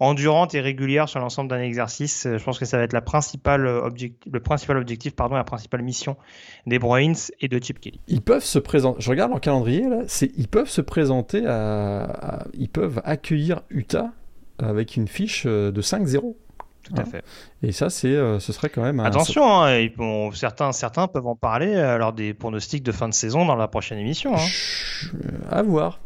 endurante 0.00 0.54
et 0.54 0.60
régulière 0.60 1.08
sur 1.08 1.20
l'ensemble 1.20 1.50
d'un 1.50 1.60
exercice. 1.60 2.26
Euh, 2.26 2.38
je 2.38 2.44
pense 2.44 2.58
que 2.58 2.64
ça 2.64 2.76
va 2.78 2.84
être 2.84 2.92
la 2.92 3.00
principale 3.00 3.66
objectif, 3.66 4.32
le 4.32 4.40
principal 4.40 4.76
objectif, 4.76 5.14
pardon, 5.14 5.34
la 5.34 5.44
principale 5.44 5.82
mission 5.82 6.16
des 6.66 6.78
Bruins 6.78 7.12
et 7.40 7.48
de 7.48 7.62
Chip 7.62 7.80
Kelly. 7.80 8.00
Ils 8.06 8.22
peuvent 8.22 8.44
se 8.44 8.58
présenter. 8.58 9.00
Je 9.00 9.10
regarde 9.10 9.30
leur 9.30 9.40
calendrier 9.40 9.88
là, 9.88 10.02
c'est 10.06 10.30
ils 10.36 10.48
peuvent 10.48 10.68
se 10.68 10.80
présenter 10.80 11.46
à, 11.46 12.44
ils 12.54 12.68
peuvent 12.68 13.00
accueillir 13.04 13.62
Utah 13.70 14.12
avec 14.58 14.96
une 14.96 15.08
fiche 15.08 15.44
euh, 15.46 15.70
de 15.70 15.82
5-0. 15.82 16.34
Tout 16.84 16.94
à 16.96 17.00
hein. 17.00 17.04
fait. 17.04 17.24
Et 17.62 17.72
ça, 17.72 17.90
c'est, 17.90 18.08
euh, 18.08 18.38
ce 18.38 18.52
serait 18.52 18.70
quand 18.70 18.82
même. 18.82 19.00
Attention, 19.00 19.62
hein, 19.62 19.88
certains, 20.32 20.72
certains 20.72 21.06
peuvent 21.06 21.26
en 21.26 21.36
parler 21.36 21.74
lors 21.98 22.12
des 22.12 22.32
pronostics 22.34 22.82
de 22.82 22.92
fin 22.92 23.08
de 23.08 23.14
saison 23.14 23.44
dans 23.44 23.56
la 23.56 23.68
prochaine 23.68 23.98
émission. 23.98 24.34
Hein. 24.34 25.10
à 25.50 25.62
voir 25.62 26.00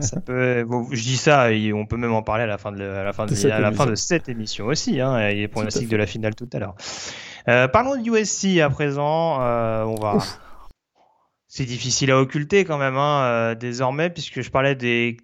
ça 0.00 0.20
peut, 0.20 0.66
je 0.90 1.02
dis 1.02 1.16
ça, 1.16 1.52
et 1.52 1.72
on 1.72 1.86
peut 1.86 1.96
même 1.96 2.12
en 2.12 2.22
parler 2.22 2.44
à 2.44 2.46
la 2.46 2.58
fin 2.58 2.72
de, 2.72 2.82
la 2.82 3.12
fin 3.12 3.26
de, 3.26 3.50
à 3.50 3.60
la 3.60 3.72
fin 3.72 3.86
de 3.86 3.94
cette 3.94 4.28
émission 4.28 4.66
aussi. 4.66 5.00
Hein, 5.00 5.30
il 5.30 5.40
est 5.40 5.48
pronostic 5.48 5.88
de 5.88 5.96
la 5.96 6.06
finale 6.06 6.34
tout 6.34 6.48
à 6.52 6.58
l'heure. 6.58 6.74
Euh, 7.48 7.68
parlons 7.68 8.00
de 8.00 8.08
USC 8.08 8.60
à 8.60 8.70
présent. 8.70 9.40
Euh, 9.40 9.84
on 9.84 9.96
va. 9.96 10.18
C'est 11.48 11.64
difficile 11.66 12.10
à 12.10 12.18
occulter 12.18 12.64
quand 12.64 12.78
même 12.78 12.96
hein, 12.96 13.24
euh, 13.24 13.54
désormais, 13.54 14.08
puisque 14.08 14.40
je 14.40 14.50
parlais 14.50 14.74
des, 14.74 15.18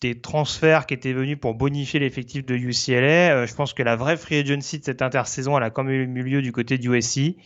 des 0.00 0.20
transferts 0.20 0.86
qui 0.86 0.94
étaient 0.94 1.12
venus 1.12 1.38
pour 1.40 1.54
bonifier 1.54 1.98
l'effectif 1.98 2.46
de 2.46 2.54
UCLA. 2.54 3.46
je 3.46 3.54
pense 3.54 3.74
que 3.74 3.82
la 3.82 3.96
vraie 3.96 4.16
free 4.16 4.38
agency 4.38 4.78
de 4.78 4.84
cette 4.84 5.02
intersaison, 5.02 5.56
elle 5.56 5.64
a 5.64 5.70
quand 5.70 5.82
même 5.82 6.16
eu 6.16 6.22
lieu 6.22 6.42
du 6.42 6.52
côté 6.52 6.78
du 6.78 6.94
USC. 6.94 7.36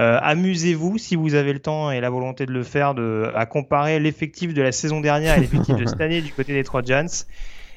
Euh, 0.00 0.18
amusez-vous 0.22 0.96
si 0.96 1.14
vous 1.14 1.34
avez 1.34 1.52
le 1.52 1.58
temps 1.58 1.90
et 1.90 2.00
la 2.00 2.08
volonté 2.08 2.46
de 2.46 2.52
le 2.52 2.62
faire, 2.62 2.94
de, 2.94 3.30
à 3.34 3.44
comparer 3.44 4.00
l'effectif 4.00 4.54
de 4.54 4.62
la 4.62 4.72
saison 4.72 5.00
dernière 5.00 5.36
et 5.36 5.40
l'effectif 5.40 5.76
de 5.76 5.84
cette 5.84 6.00
année 6.00 6.22
du 6.22 6.32
côté 6.32 6.54
des 6.54 6.64
trois 6.64 6.82
Giants. 6.82 7.26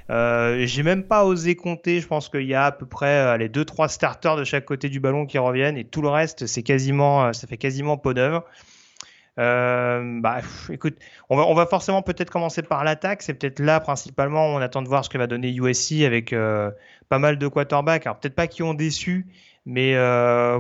Euh, 0.10 0.66
j'ai 0.66 0.84
même 0.84 1.04
pas 1.04 1.26
osé 1.26 1.56
compter. 1.56 2.00
Je 2.00 2.08
pense 2.08 2.30
qu'il 2.30 2.44
y 2.44 2.54
a 2.54 2.66
à 2.66 2.72
peu 2.72 2.86
près 2.86 3.08
euh, 3.08 3.38
les 3.38 3.50
deux 3.50 3.66
trois 3.66 3.88
starters 3.88 4.36
de 4.36 4.44
chaque 4.44 4.66
côté 4.66 4.90
du 4.90 5.00
ballon 5.00 5.26
qui 5.26 5.38
reviennent 5.38 5.78
et 5.78 5.84
tout 5.84 6.02
le 6.02 6.10
reste, 6.10 6.46
c'est 6.46 6.64
quasiment, 6.64 7.26
euh, 7.26 7.34
ça 7.34 7.48
fait 7.48 7.58
quasiment 7.58 7.98
peau 7.98 8.14
neuve. 8.14 8.42
Euh, 9.40 10.20
bah, 10.22 10.42
écoute, 10.70 10.96
on 11.30 11.36
va, 11.36 11.44
on 11.48 11.56
va 11.56 11.66
forcément 11.66 12.04
peut-être 12.04 12.30
commencer 12.30 12.62
par 12.62 12.84
l'attaque. 12.84 13.22
C'est 13.22 13.34
peut-être 13.34 13.60
là 13.60 13.80
principalement. 13.80 14.48
On 14.48 14.58
attend 14.58 14.82
de 14.82 14.88
voir 14.88 15.04
ce 15.04 15.10
que 15.10 15.18
va 15.18 15.28
donner 15.28 15.52
USC 15.52 16.04
avec 16.04 16.36
pas 17.10 17.20
mal 17.20 17.38
de 17.38 17.48
quarterbacks. 17.48 18.06
Alors 18.06 18.20
peut-être 18.20 18.36
pas 18.36 18.48
qui 18.48 18.62
ont 18.62 18.74
déçu, 18.76 19.26
mais 19.66 19.96
euh, 19.96 20.60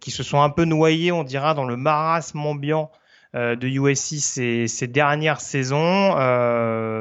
qui 0.00 0.10
se 0.10 0.22
sont 0.22 0.40
un 0.40 0.50
peu 0.50 0.64
noyés, 0.64 1.12
on 1.12 1.24
dira, 1.24 1.54
dans 1.54 1.64
le 1.64 1.76
marasme 1.76 2.40
ambiant 2.40 2.90
de 3.34 3.66
USC 3.66 4.16
ces, 4.20 4.68
ces 4.68 4.86
dernières 4.86 5.40
saisons, 5.40 6.10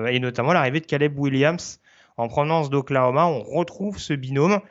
et 0.08 0.20
notamment 0.20 0.54
l'arrivée 0.54 0.80
de 0.80 0.86
Caleb 0.86 1.20
Williams 1.20 1.82
en 2.16 2.30
provenance 2.30 2.70
d'Oklahoma. 2.70 3.26
On 3.26 3.42
retrouve 3.42 4.00
ce 4.00 4.14
binôme 4.14 4.62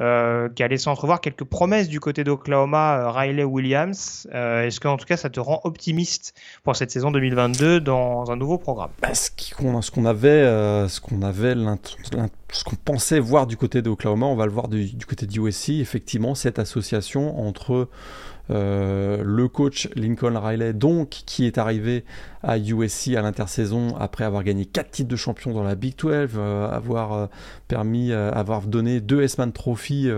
euh, 0.00 0.48
qui 0.48 0.62
a 0.62 0.68
laissé 0.68 0.88
entrevoir 0.88 1.20
quelques 1.20 1.42
promesses 1.42 1.88
du 1.88 1.98
côté 1.98 2.22
d'Oklahoma, 2.22 2.98
euh, 2.98 3.10
Riley 3.10 3.42
Williams. 3.42 4.28
Euh, 4.32 4.64
est-ce 4.64 4.78
qu'en 4.78 4.96
tout 4.96 5.06
cas 5.06 5.16
ça 5.16 5.28
te 5.28 5.40
rend 5.40 5.60
optimiste 5.64 6.34
pour 6.62 6.76
cette 6.76 6.92
saison 6.92 7.10
2022 7.10 7.80
dans 7.80 8.30
un 8.30 8.36
nouveau 8.36 8.58
programme? 8.58 8.90
Bah, 9.02 9.12
Ce 9.14 9.30
qu'on 9.50 10.04
avait, 10.04 10.44
ce 10.88 11.00
qu'on 11.00 11.22
avait, 11.22 11.54
ce 12.52 12.64
qu'on 12.64 12.76
pensait 12.76 13.18
voir 13.18 13.48
du 13.48 13.56
côté 13.56 13.82
d'Oklahoma, 13.82 14.26
on 14.26 14.36
va 14.36 14.46
le 14.46 14.52
voir 14.52 14.68
du, 14.68 14.84
du 14.86 15.04
côté 15.04 15.26
d'USC. 15.26 15.70
Effectivement, 15.70 16.36
cette 16.36 16.60
association 16.60 17.40
entre 17.40 17.88
euh, 18.50 19.22
le 19.24 19.48
coach 19.48 19.88
Lincoln 19.94 20.36
Riley, 20.36 20.72
donc, 20.72 21.10
qui 21.26 21.46
est 21.46 21.58
arrivé 21.58 22.04
à 22.42 22.58
USC 22.58 23.14
à 23.16 23.22
l'intersaison 23.22 23.96
après 23.98 24.24
avoir 24.24 24.44
gagné 24.44 24.64
4 24.64 24.90
titres 24.90 25.08
de 25.08 25.16
champion 25.16 25.52
dans 25.52 25.62
la 25.62 25.74
Big 25.74 25.96
12, 25.96 26.30
euh, 26.36 26.70
avoir 26.70 27.12
euh, 27.12 27.26
permis, 27.66 28.12
avoir 28.12 28.62
donné 28.62 29.00
deux 29.00 29.22
S-Man 29.22 29.52
Trophy 29.52 30.10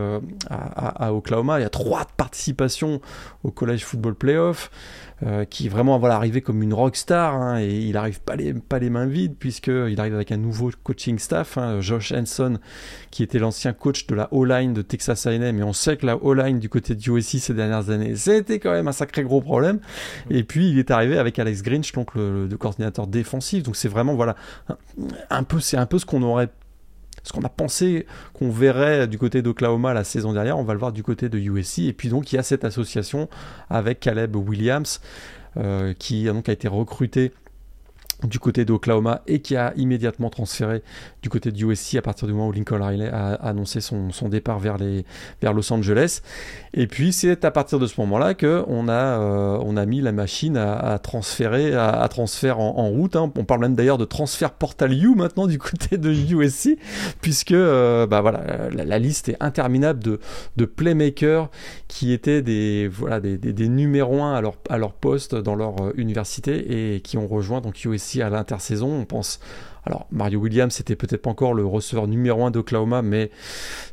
à, 0.48 1.12
Oklahoma. 1.12 1.58
Il 1.58 1.62
y 1.62 1.66
a 1.66 1.70
trois 1.70 2.04
participations 2.16 3.00
au 3.42 3.50
College 3.50 3.84
Football 3.84 4.14
Playoff. 4.14 4.70
Euh, 5.26 5.44
qui 5.44 5.68
vraiment 5.68 5.98
voilà, 5.98 6.16
arrivé 6.16 6.40
comme 6.40 6.62
une 6.62 6.72
rockstar 6.72 7.34
hein, 7.34 7.60
et 7.60 7.68
il 7.68 7.98
arrive 7.98 8.22
pas 8.22 8.36
les, 8.36 8.54
pas 8.54 8.78
les 8.78 8.88
mains 8.88 9.04
vides 9.04 9.34
puisqu'il 9.38 10.00
arrive 10.00 10.14
avec 10.14 10.32
un 10.32 10.38
nouveau 10.38 10.70
coaching 10.82 11.18
staff, 11.18 11.58
hein, 11.58 11.82
Josh 11.82 12.10
Henson 12.12 12.58
qui 13.10 13.22
était 13.22 13.38
l'ancien 13.38 13.74
coach 13.74 14.06
de 14.06 14.14
la 14.14 14.32
O-line 14.32 14.72
de 14.72 14.80
Texas 14.80 15.26
A&M 15.26 15.58
et 15.58 15.62
on 15.62 15.74
sait 15.74 15.98
que 15.98 16.06
la 16.06 16.16
O-line 16.16 16.58
du 16.58 16.70
côté 16.70 16.94
de 16.94 17.10
USC 17.10 17.38
ces 17.38 17.52
dernières 17.52 17.90
années 17.90 18.16
c'était 18.16 18.58
quand 18.60 18.70
même 18.70 18.88
un 18.88 18.92
sacré 18.92 19.22
gros 19.22 19.42
problème. 19.42 19.80
Et 20.30 20.42
puis 20.42 20.70
il 20.70 20.78
est 20.78 20.90
arrivé 20.90 21.18
avec 21.18 21.38
Alex 21.38 21.60
Grinch 21.60 21.92
donc 21.92 22.14
le, 22.14 22.48
coordinateur 22.58 23.06
défensif. 23.06 23.62
Donc 23.62 23.76
c'est 23.76 23.88
vraiment 23.88 24.14
voilà 24.14 24.36
un 25.28 25.42
peu 25.42 25.60
c'est 25.60 25.76
un 25.76 25.86
peu 25.86 25.98
ce 25.98 26.06
qu'on 26.06 26.22
aurait 26.22 26.48
ce 27.22 27.32
qu'on 27.32 27.42
a 27.42 27.48
pensé 27.48 28.06
qu'on 28.32 28.50
verrait 28.50 29.06
du 29.06 29.18
côté 29.18 29.42
d'Oklahoma 29.42 29.94
la 29.94 30.04
saison 30.04 30.32
dernière, 30.32 30.58
on 30.58 30.64
va 30.64 30.72
le 30.72 30.78
voir 30.78 30.92
du 30.92 31.02
côté 31.02 31.28
de 31.28 31.38
USC. 31.38 31.80
Et 31.80 31.92
puis 31.92 32.08
donc 32.08 32.32
il 32.32 32.36
y 32.36 32.38
a 32.38 32.42
cette 32.42 32.64
association 32.64 33.28
avec 33.68 34.00
Caleb 34.00 34.36
Williams 34.36 35.00
euh, 35.56 35.94
qui 35.98 36.24
donc 36.24 36.48
a 36.48 36.52
été 36.52 36.68
recruté 36.68 37.32
du 38.24 38.38
côté 38.38 38.64
d'Oklahoma 38.64 39.22
et 39.26 39.40
qui 39.40 39.56
a 39.56 39.72
immédiatement 39.76 40.30
transféré 40.30 40.82
du 41.22 41.28
côté 41.28 41.52
de 41.52 41.64
USC 41.64 41.96
à 41.96 42.02
partir 42.02 42.26
du 42.26 42.34
moment 42.34 42.48
où 42.48 42.52
Lincoln 42.52 42.82
Riley 42.82 43.08
a 43.08 43.34
annoncé 43.34 43.80
son, 43.80 44.10
départ 44.28 44.58
vers, 44.58 44.76
Los 45.52 45.72
Angeles. 45.72 46.20
Et 46.74 46.86
puis 46.86 47.12
c'est 47.12 47.44
à 47.44 47.50
partir 47.50 47.78
de 47.78 47.86
ce 47.86 48.00
moment-là 48.00 48.34
qu'on 48.34 48.88
a, 48.88 48.92
euh, 48.92 49.58
on 49.62 49.76
a 49.76 49.86
mis 49.86 50.00
la 50.00 50.12
machine 50.12 50.56
à, 50.56 50.98
transférer, 50.98 51.74
à, 51.74 52.06
transfert 52.08 52.60
en, 52.60 52.88
route. 52.88 53.16
Hein. 53.16 53.32
On 53.36 53.44
parle 53.44 53.60
même 53.60 53.74
d'ailleurs 53.74 53.98
de 53.98 54.04
transfert 54.04 54.52
Portal 54.52 54.92
U 54.92 55.14
maintenant 55.14 55.46
du 55.46 55.58
côté 55.58 55.98
de 55.98 56.10
USC, 56.10 56.78
puisque 57.20 57.52
euh, 57.52 58.06
bah 58.06 58.22
la, 58.72 58.98
liste 58.98 59.28
est 59.28 59.36
interminable 59.40 60.00
de, 60.00 60.64
playmakers 60.64 61.50
qui 61.88 62.12
étaient 62.12 62.42
des, 62.42 62.88
voilà, 62.88 63.20
des 63.20 63.68
numéros 63.68 64.22
1 64.22 64.34
à 64.34 64.40
leur, 64.40 64.54
à 64.68 64.78
leur 64.78 64.92
poste 64.92 65.34
dans 65.34 65.54
leur 65.54 65.80
euh, 65.80 65.92
université 65.96 66.94
et 66.94 67.00
qui 67.00 67.18
ont 67.18 67.26
rejoint 67.26 67.60
donc 67.60 67.84
USC 67.84 68.09
à 68.18 68.30
l'intersaison. 68.30 68.92
On 68.92 69.04
pense. 69.04 69.40
Alors, 69.86 70.06
Mario 70.10 70.38
Williams, 70.40 70.74
c'était 70.74 70.96
peut-être 70.96 71.22
pas 71.22 71.30
encore 71.30 71.54
le 71.54 71.64
receveur 71.64 72.06
numéro 72.06 72.44
1 72.44 72.50
d'Oklahoma, 72.50 73.00
mais 73.02 73.30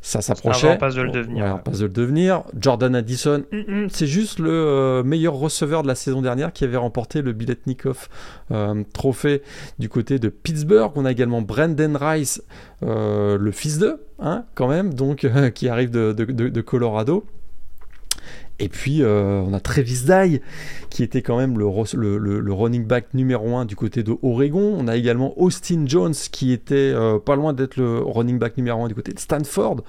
ça 0.02 0.20
s'approchait. 0.20 0.76
Pas 0.76 0.90
de 0.90 1.00
le 1.00 1.10
devenir. 1.10 1.62
pas 1.62 1.70
de 1.70 1.82
le 1.82 1.88
devenir. 1.88 2.42
Jordan 2.58 2.94
Addison, 2.94 3.44
mm, 3.50 3.84
mm, 3.84 3.88
c'est 3.90 4.06
juste 4.06 4.38
le 4.38 4.50
euh, 4.50 5.02
meilleur 5.02 5.34
receveur 5.34 5.82
de 5.82 5.88
la 5.88 5.94
saison 5.94 6.20
dernière 6.20 6.52
qui 6.52 6.64
avait 6.64 6.76
remporté 6.76 7.22
le 7.22 7.32
Biletnikov 7.32 8.08
euh, 8.50 8.84
trophée 8.92 9.42
du 9.78 9.88
côté 9.88 10.18
de 10.18 10.28
Pittsburgh. 10.28 10.92
On 10.94 11.06
a 11.06 11.12
également 11.12 11.40
Brandon 11.40 11.96
Rice, 11.98 12.42
euh, 12.82 13.38
le 13.38 13.50
fils 13.50 13.78
d'eux, 13.78 14.04
hein, 14.18 14.44
quand 14.54 14.68
même, 14.68 14.92
donc 14.92 15.26
qui 15.54 15.68
arrive 15.68 15.90
de, 15.90 16.12
de 16.12 16.60
Colorado. 16.60 17.24
Et 18.60 18.68
puis 18.68 19.02
euh, 19.02 19.40
on 19.46 19.52
a 19.52 19.60
Travis 19.60 20.02
Dye 20.04 20.40
qui 20.90 21.04
était 21.04 21.22
quand 21.22 21.36
même 21.36 21.58
le, 21.58 22.18
le, 22.18 22.52
running 22.52 22.84
back 22.84 23.14
numéro 23.14 23.56
1 23.56 23.66
du 23.66 23.76
côté 23.76 24.02
de 24.02 24.16
Oregon. 24.22 24.74
On 24.76 24.88
a 24.88 24.96
également 24.96 25.40
Austin 25.40 25.84
Jones 25.86 26.14
qui 26.32 26.52
était 26.52 26.74
euh, 26.74 27.18
pas 27.18 27.36
loin 27.36 27.52
d'être 27.52 27.76
le 27.76 27.98
running 27.98 28.38
back 28.38 28.56
numéro 28.56 28.82
1 28.84 28.88
du 28.88 28.94
côté 28.94 29.12
de 29.12 29.20
Stanford. 29.20 29.84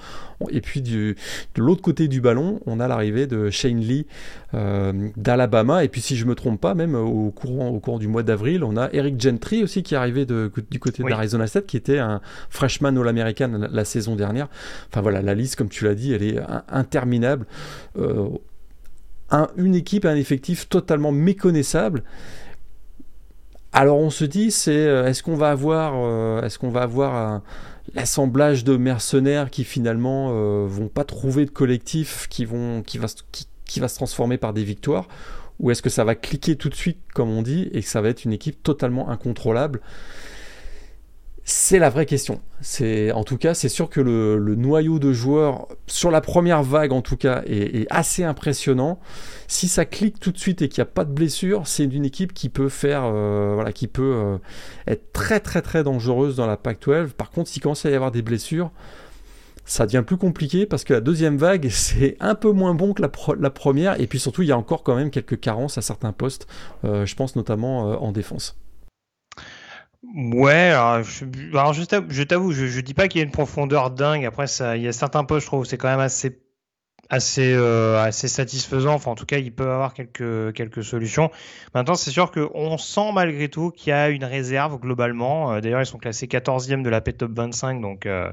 Et 0.51 0.61
puis 0.61 0.81
du, 0.81 1.15
de 1.55 1.61
l'autre 1.63 1.81
côté 1.81 2.07
du 2.07 2.21
ballon, 2.21 2.59
on 2.67 2.79
a 2.79 2.87
l'arrivée 2.87 3.25
de 3.25 3.49
Shane 3.49 3.79
Lee 3.79 4.05
euh, 4.53 5.09
d'Alabama. 5.17 5.83
Et 5.83 5.87
puis 5.87 6.01
si 6.01 6.15
je 6.15 6.25
me 6.25 6.35
trompe 6.35 6.61
pas, 6.61 6.75
même 6.75 6.93
au 6.93 7.31
courant, 7.31 7.69
au 7.69 7.79
cours 7.79 7.97
du 7.97 8.07
mois 8.07 8.23
d'avril, 8.23 8.63
on 8.63 8.77
a 8.77 8.89
Eric 8.93 9.19
Gentry 9.19 9.63
aussi 9.63 9.81
qui 9.81 9.95
est 9.95 9.97
arrivé 9.97 10.25
de, 10.25 10.51
du 10.69 10.79
côté 10.79 11.01
de 11.01 11.07
l'Arizona 11.07 11.47
State, 11.47 11.65
qui 11.65 11.77
était 11.77 11.99
un 11.99 12.21
freshman 12.49 12.95
all-américain 12.97 13.49
la, 13.71 13.85
saison 13.85 14.15
dernière. 14.15 14.47
Enfin 14.91 15.01
voilà, 15.01 15.23
la 15.23 15.33
liste, 15.33 15.55
comme 15.55 15.69
tu 15.69 15.85
l'as 15.85 15.95
dit, 15.95 16.13
elle 16.13 16.23
est 16.23 16.39
interminable 16.67 17.47
une 19.57 19.75
équipe, 19.75 20.05
un 20.05 20.15
effectif 20.15 20.69
totalement 20.69 21.11
méconnaissable. 21.11 22.03
Alors 23.71 23.99
on 23.99 24.09
se 24.09 24.25
dit, 24.25 24.51
c'est 24.51 24.71
euh, 24.71 25.07
est-ce 25.07 25.21
qu'on 25.21 25.35
va 25.35 25.51
avoir, 25.51 25.93
euh, 25.95 26.41
est-ce 26.41 26.57
qu'on 26.57 26.71
va 26.71 26.81
avoir 26.81 27.41
l'assemblage 27.93 28.63
de 28.63 28.77
mercenaires 28.77 29.49
qui 29.49 29.63
finalement 29.63 30.29
euh, 30.31 30.65
vont 30.67 30.87
pas 30.87 31.03
trouver 31.03 31.45
de 31.45 31.51
collectif, 31.51 32.27
qui 32.29 32.45
vont, 32.45 32.81
qui 32.81 32.97
va, 32.97 33.07
qui 33.65 33.79
va 33.79 33.87
se 33.87 33.95
transformer 33.95 34.37
par 34.37 34.53
des 34.53 34.63
victoires, 34.63 35.07
ou 35.59 35.71
est-ce 35.71 35.81
que 35.81 35.89
ça 35.89 36.03
va 36.03 36.15
cliquer 36.15 36.55
tout 36.55 36.69
de 36.69 36.75
suite, 36.75 36.99
comme 37.13 37.29
on 37.29 37.41
dit, 37.41 37.69
et 37.73 37.81
que 37.81 37.87
ça 37.87 38.01
va 38.01 38.09
être 38.09 38.25
une 38.25 38.33
équipe 38.33 38.63
totalement 38.63 39.09
incontrôlable? 39.09 39.81
C'est 41.49 41.79
la 41.79 41.89
vraie 41.89 42.05
question. 42.05 42.41
C'est 42.61 43.11
en 43.11 43.23
tout 43.23 43.37
cas, 43.37 43.55
c'est 43.55 43.69
sûr 43.69 43.89
que 43.89 43.99
le, 43.99 44.37
noyau 44.55 44.99
de 44.99 45.11
joueurs 45.11 45.67
sur 45.87 46.11
la 46.11 46.21
première 46.21 46.61
vague, 46.61 46.91
en 46.91 47.01
tout 47.01 47.17
cas, 47.17 47.41
est, 47.47 47.87
assez 47.89 48.23
impressionnant. 48.23 48.99
Si 49.47 49.67
ça 49.67 49.85
clique 49.85 50.19
tout 50.19 50.31
de 50.31 50.37
suite 50.37 50.61
et 50.61 50.69
qu'il 50.69 50.79
n'y 50.83 50.87
a 50.87 50.91
pas 50.91 51.05
de 51.05 51.11
blessure, 51.11 51.65
c'est 51.65 51.85
une 51.85 52.05
équipe 52.05 52.33
qui 52.33 52.49
peut 52.49 52.69
faire, 52.69 53.01
euh, 53.05 53.53
voilà, 53.55 53.71
qui 53.71 53.87
peut 53.87 54.13
euh, 54.15 54.37
être 54.85 55.11
très 55.11 55.39
très 55.39 55.63
très 55.63 55.83
dangereuse 55.83 56.35
dans 56.35 56.45
la 56.45 56.55
Pac-12. 56.55 57.13
Par 57.13 57.31
contre, 57.31 57.49
s'il 57.49 57.63
commence 57.63 57.83
à 57.83 57.89
y 57.89 57.95
avoir 57.95 58.11
des 58.11 58.21
blessures, 58.21 58.69
ça 59.65 59.87
devient 59.87 60.03
plus 60.05 60.17
compliqué 60.17 60.67
parce 60.67 60.83
que 60.83 60.93
la 60.93 61.01
deuxième 61.01 61.37
vague, 61.37 61.67
c'est 61.71 62.15
un 62.19 62.35
peu 62.35 62.51
moins 62.51 62.75
bon 62.75 62.93
que 62.93 63.01
la, 63.01 63.49
première. 63.49 63.99
Et 63.99 64.05
puis 64.05 64.19
surtout, 64.19 64.43
il 64.43 64.49
y 64.49 64.51
a 64.51 64.57
encore 64.57 64.83
quand 64.83 64.95
même 64.95 65.09
quelques 65.09 65.39
carences 65.39 65.79
à 65.79 65.81
certains 65.81 66.11
postes. 66.11 66.45
Euh, 66.85 67.07
je 67.07 67.15
pense 67.15 67.35
notamment 67.35 68.03
en 68.03 68.11
défense. 68.11 68.55
Ouais, 70.01 70.69
alors 70.69 71.03
je, 71.03 71.25
t'avoue, 72.23 72.53
je, 72.53 72.67
je, 72.67 72.79
dis 72.79 72.93
pas 72.93 73.09
qu'il 73.09 73.19
y 73.19 73.21
a 73.21 73.25
une 73.25 73.31
profondeur 73.31 73.91
dingue. 73.91 74.25
Après, 74.25 74.45
il 74.75 74.81
y 74.81 74.87
a 74.87 74.93
certains 74.93 75.25
postes, 75.25 75.41
je 75.41 75.47
trouve, 75.47 75.65
c'est 75.65 75.77
quand 75.77 75.89
même 75.89 75.99
assez, 75.99 77.53
euh, 77.53 78.11
satisfaisant. 78.11 78.93
Enfin, 78.93 79.11
en 79.11 79.15
tout 79.15 79.25
cas, 79.25 79.39
il 79.39 79.53
peut 79.53 79.69
avoir 79.69 79.93
quelques, 79.93 80.83
solutions. 80.85 81.31
Maintenant, 81.75 81.95
c'est 81.95 82.11
sûr 82.11 82.31
qu'on 82.31 82.77
sent 82.77 83.11
malgré 83.13 83.49
tout 83.49 83.71
qu'il 83.71 83.89
y 83.89 83.91
a 83.91 84.07
une 84.09 84.23
réserve 84.23 84.79
globalement. 84.79 85.51
Euh, 85.51 85.59
d'ailleurs, 85.59 85.81
ils 85.81 85.85
sont 85.85 85.97
classés 85.97 86.27
14e 86.27 86.81
de 86.81 86.89
la 86.89 87.01
P 87.01 87.11
Top 87.11 87.31
25, 87.33 87.81
donc 87.81 88.05
euh, 88.05 88.31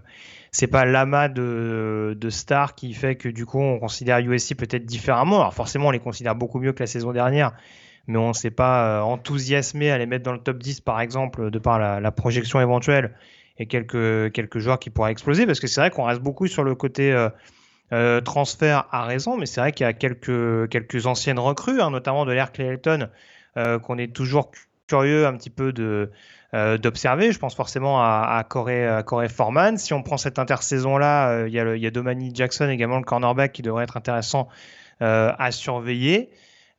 c'est 0.52 0.68
pas 0.68 0.84
l'amas 0.84 1.28
de, 1.28 2.16
de 2.16 2.30
stars 2.30 2.76
qui 2.76 2.94
fait 2.94 3.16
que 3.16 3.28
du 3.28 3.44
coup, 3.44 3.58
on 3.58 3.80
considère 3.80 4.20
USC 4.20 4.54
peut-être 4.54 4.86
différemment. 4.86 5.40
Alors 5.40 5.54
forcément, 5.54 5.88
on 5.88 5.90
les 5.90 5.98
considère 5.98 6.36
beaucoup 6.36 6.60
mieux 6.60 6.72
que 6.72 6.84
la 6.84 6.86
saison 6.86 7.12
dernière 7.12 7.54
mais 8.06 8.18
on 8.18 8.28
ne 8.28 8.32
s'est 8.32 8.50
pas 8.50 8.98
euh, 8.98 9.00
enthousiasmé 9.00 9.90
à 9.90 9.98
les 9.98 10.06
mettre 10.06 10.24
dans 10.24 10.32
le 10.32 10.38
top 10.38 10.58
10 10.58 10.80
par 10.80 11.00
exemple 11.00 11.50
de 11.50 11.58
par 11.58 11.78
la, 11.78 12.10
projection 12.12 12.60
éventuelle 12.60 13.14
et 13.58 13.66
quelques 13.66 14.32
quelques 14.32 14.58
joueurs 14.58 14.78
qui 14.78 14.90
pourraient 14.90 15.12
exploser 15.12 15.46
parce 15.46 15.60
que 15.60 15.66
c'est 15.66 15.80
vrai 15.80 15.90
qu'on 15.90 16.04
reste 16.04 16.20
beaucoup 16.20 16.46
sur 16.46 16.64
le 16.64 16.74
côté 16.74 17.12
euh, 17.12 17.28
euh, 17.92 18.20
transfert 18.20 18.86
à 18.90 19.04
raison 19.04 19.36
mais 19.36 19.46
c'est 19.46 19.60
vrai 19.60 19.72
qu'il 19.72 19.84
y 19.84 19.88
a 19.88 19.92
quelques 19.92 20.68
quelques 20.68 21.06
anciennes 21.06 21.38
recrues 21.38 21.80
hein, 21.80 21.90
notamment 21.90 22.24
de 22.24 22.32
l'air 22.32 22.52
Clayton 22.52 23.08
qu'on 23.82 23.96
est 23.96 24.14
toujours 24.14 24.50
curieux 24.86 25.26
un 25.26 25.32
petit 25.34 25.48
peu 25.48 25.72
de 25.72 26.10
d'observer. 26.52 27.32
Je 27.32 27.38
pense 27.38 27.54
forcément 27.54 28.02
à, 28.02 28.36
à, 28.36 28.44
Corey, 28.44 28.86
à 28.86 29.02
Corey 29.02 29.30
Foreman. 29.30 29.78
Si 29.78 29.94
on 29.94 30.02
prend 30.02 30.18
cette 30.18 30.38
intersaison-là, 30.38 31.46
il 31.46 31.54
y, 31.54 31.58
a 31.58 31.74
il 31.74 31.82
y 31.82 31.86
a 31.86 31.90
Domani 31.90 32.32
Jackson 32.34 32.68
également, 32.68 32.98
le 32.98 33.04
cornerback, 33.04 33.52
qui 33.52 33.62
devrait 33.62 33.84
être 33.84 33.96
intéressant 33.96 34.48
à 35.00 35.50
surveiller. 35.52 36.30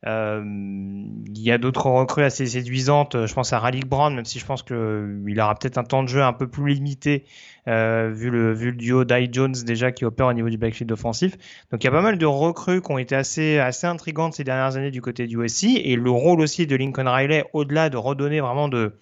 Euh, 0.06 0.42
il 0.44 1.42
y 1.42 1.50
a 1.50 1.58
d'autres 1.58 1.86
recrues 1.86 2.22
assez 2.22 2.46
séduisantes. 2.46 3.26
Je 3.26 3.34
pense 3.34 3.52
à 3.52 3.58
Raleigh 3.58 3.84
Brown, 3.84 4.14
même 4.14 4.24
si 4.24 4.38
je 4.38 4.46
pense 4.46 4.62
qu'il 4.62 5.40
aura 5.40 5.54
peut-être 5.56 5.78
un 5.78 5.84
temps 5.84 6.02
de 6.02 6.08
jeu 6.08 6.22
un 6.22 6.32
peu 6.32 6.46
plus 6.46 6.72
limité 6.72 7.24
euh, 7.66 8.10
vu, 8.12 8.30
le, 8.30 8.54
duo 8.72 9.04
Dye 9.04 9.28
Jones 9.30 9.54
déjà 9.66 9.90
qui 9.90 10.04
opère 10.04 10.26
au 10.26 10.32
niveau 10.32 10.48
du 10.48 10.58
backfield 10.58 10.92
offensif. 10.92 11.36
Donc 11.70 11.82
il 11.82 11.86
y 11.86 11.88
a 11.88 11.92
pas 11.92 12.02
mal 12.02 12.18
de 12.18 12.26
recrues 12.26 12.80
qui 12.80 12.92
ont 12.92 12.98
été 12.98 13.16
assez, 13.16 13.58
assez 13.58 13.86
intrigantes 13.86 14.34
ces 14.34 14.44
dernières 14.44 14.76
années 14.76 14.92
du 14.92 15.02
côté 15.02 15.26
du 15.26 15.42
USC 15.42 15.64
et 15.64 15.96
le 15.96 16.10
rôle 16.10 16.40
aussi 16.40 16.66
de 16.66 16.76
Lincoln 16.76 17.08
Riley, 17.08 17.44
au-delà 17.52 17.90
de 17.90 17.96
redonner 17.96 18.40
vraiment 18.40 18.68
de, 18.68 18.94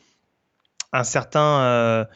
un 0.93 1.05
certain... 1.05 2.07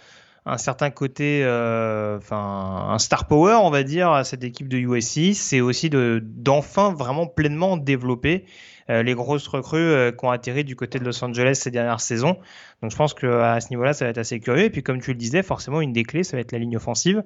Euh, 0.47 0.53
un 0.53 0.59
certain 0.59 0.91
côté, 0.91 1.43
euh, 1.45 2.19
enfin 2.19 2.89
un 2.91 2.99
star 2.99 3.27
power, 3.27 3.59
on 3.63 3.71
va 3.71 3.83
dire, 3.83 4.11
à 4.11 4.25
cette 4.25 4.45
équipe 4.45 4.69
de 4.69 4.79
USC, 4.79 5.35
c'est 5.35 5.61
aussi 5.61 5.91
de 5.91 6.23
d'enfin 6.25 6.93
vraiment 6.93 7.27
pleinement 7.27 7.77
développer 7.77 8.45
les 8.89 9.15
grosses 9.15 9.47
recrues 9.47 10.11
qui 10.19 10.25
ont 10.25 10.33
atterri 10.33 10.65
du 10.65 10.75
côté 10.75 10.99
de 10.99 11.05
Los 11.05 11.25
Angeles 11.25 11.61
ces 11.63 11.71
dernières 11.71 12.01
saisons. 12.01 12.39
Donc 12.83 12.91
je 12.91 12.97
pense 12.97 13.15
qu'à 13.15 13.61
ce 13.61 13.71
niveau-là, 13.71 13.93
ça 13.93 14.05
va 14.05 14.11
être 14.11 14.19
assez 14.19 14.41
curieux. 14.41 14.65
Et 14.65 14.71
puis 14.71 14.83
comme 14.83 15.01
tu 15.01 15.13
le 15.13 15.17
disais, 15.17 15.45
forcément, 15.45 15.81
une 15.81 15.93
des 15.93 16.03
clés, 16.03 16.25
ça 16.25 16.37
va 16.37 16.41
être 16.41 16.51
la 16.51 16.59
ligne 16.59 16.77
offensive. 16.77 17.23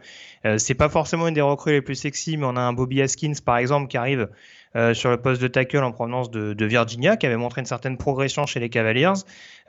c'est 0.59 0.74
pas 0.74 0.90
forcément 0.90 1.27
une 1.27 1.33
des 1.33 1.40
recrues 1.40 1.72
les 1.72 1.81
plus 1.81 1.94
sexy, 1.94 2.37
mais 2.37 2.44
on 2.44 2.57
a 2.57 2.61
un 2.61 2.74
Bobby 2.74 3.00
Haskins, 3.00 3.33
par 3.42 3.57
exemple, 3.57 3.88
qui 3.88 3.96
arrive 3.96 4.29
euh, 4.76 4.92
sur 4.92 5.10
le 5.10 5.16
poste 5.18 5.40
de 5.40 5.46
tackle 5.46 5.84
en 5.84 5.92
provenance 5.92 6.32
de, 6.32 6.64
Virginia, 6.64 7.16
qui 7.16 7.26
avait 7.26 7.37
montré 7.37 7.60
une 7.60 7.66
certaine 7.66 7.96
progression 7.96 8.44
chez 8.44 8.58
les 8.58 8.68
Cavaliers. 8.68 9.12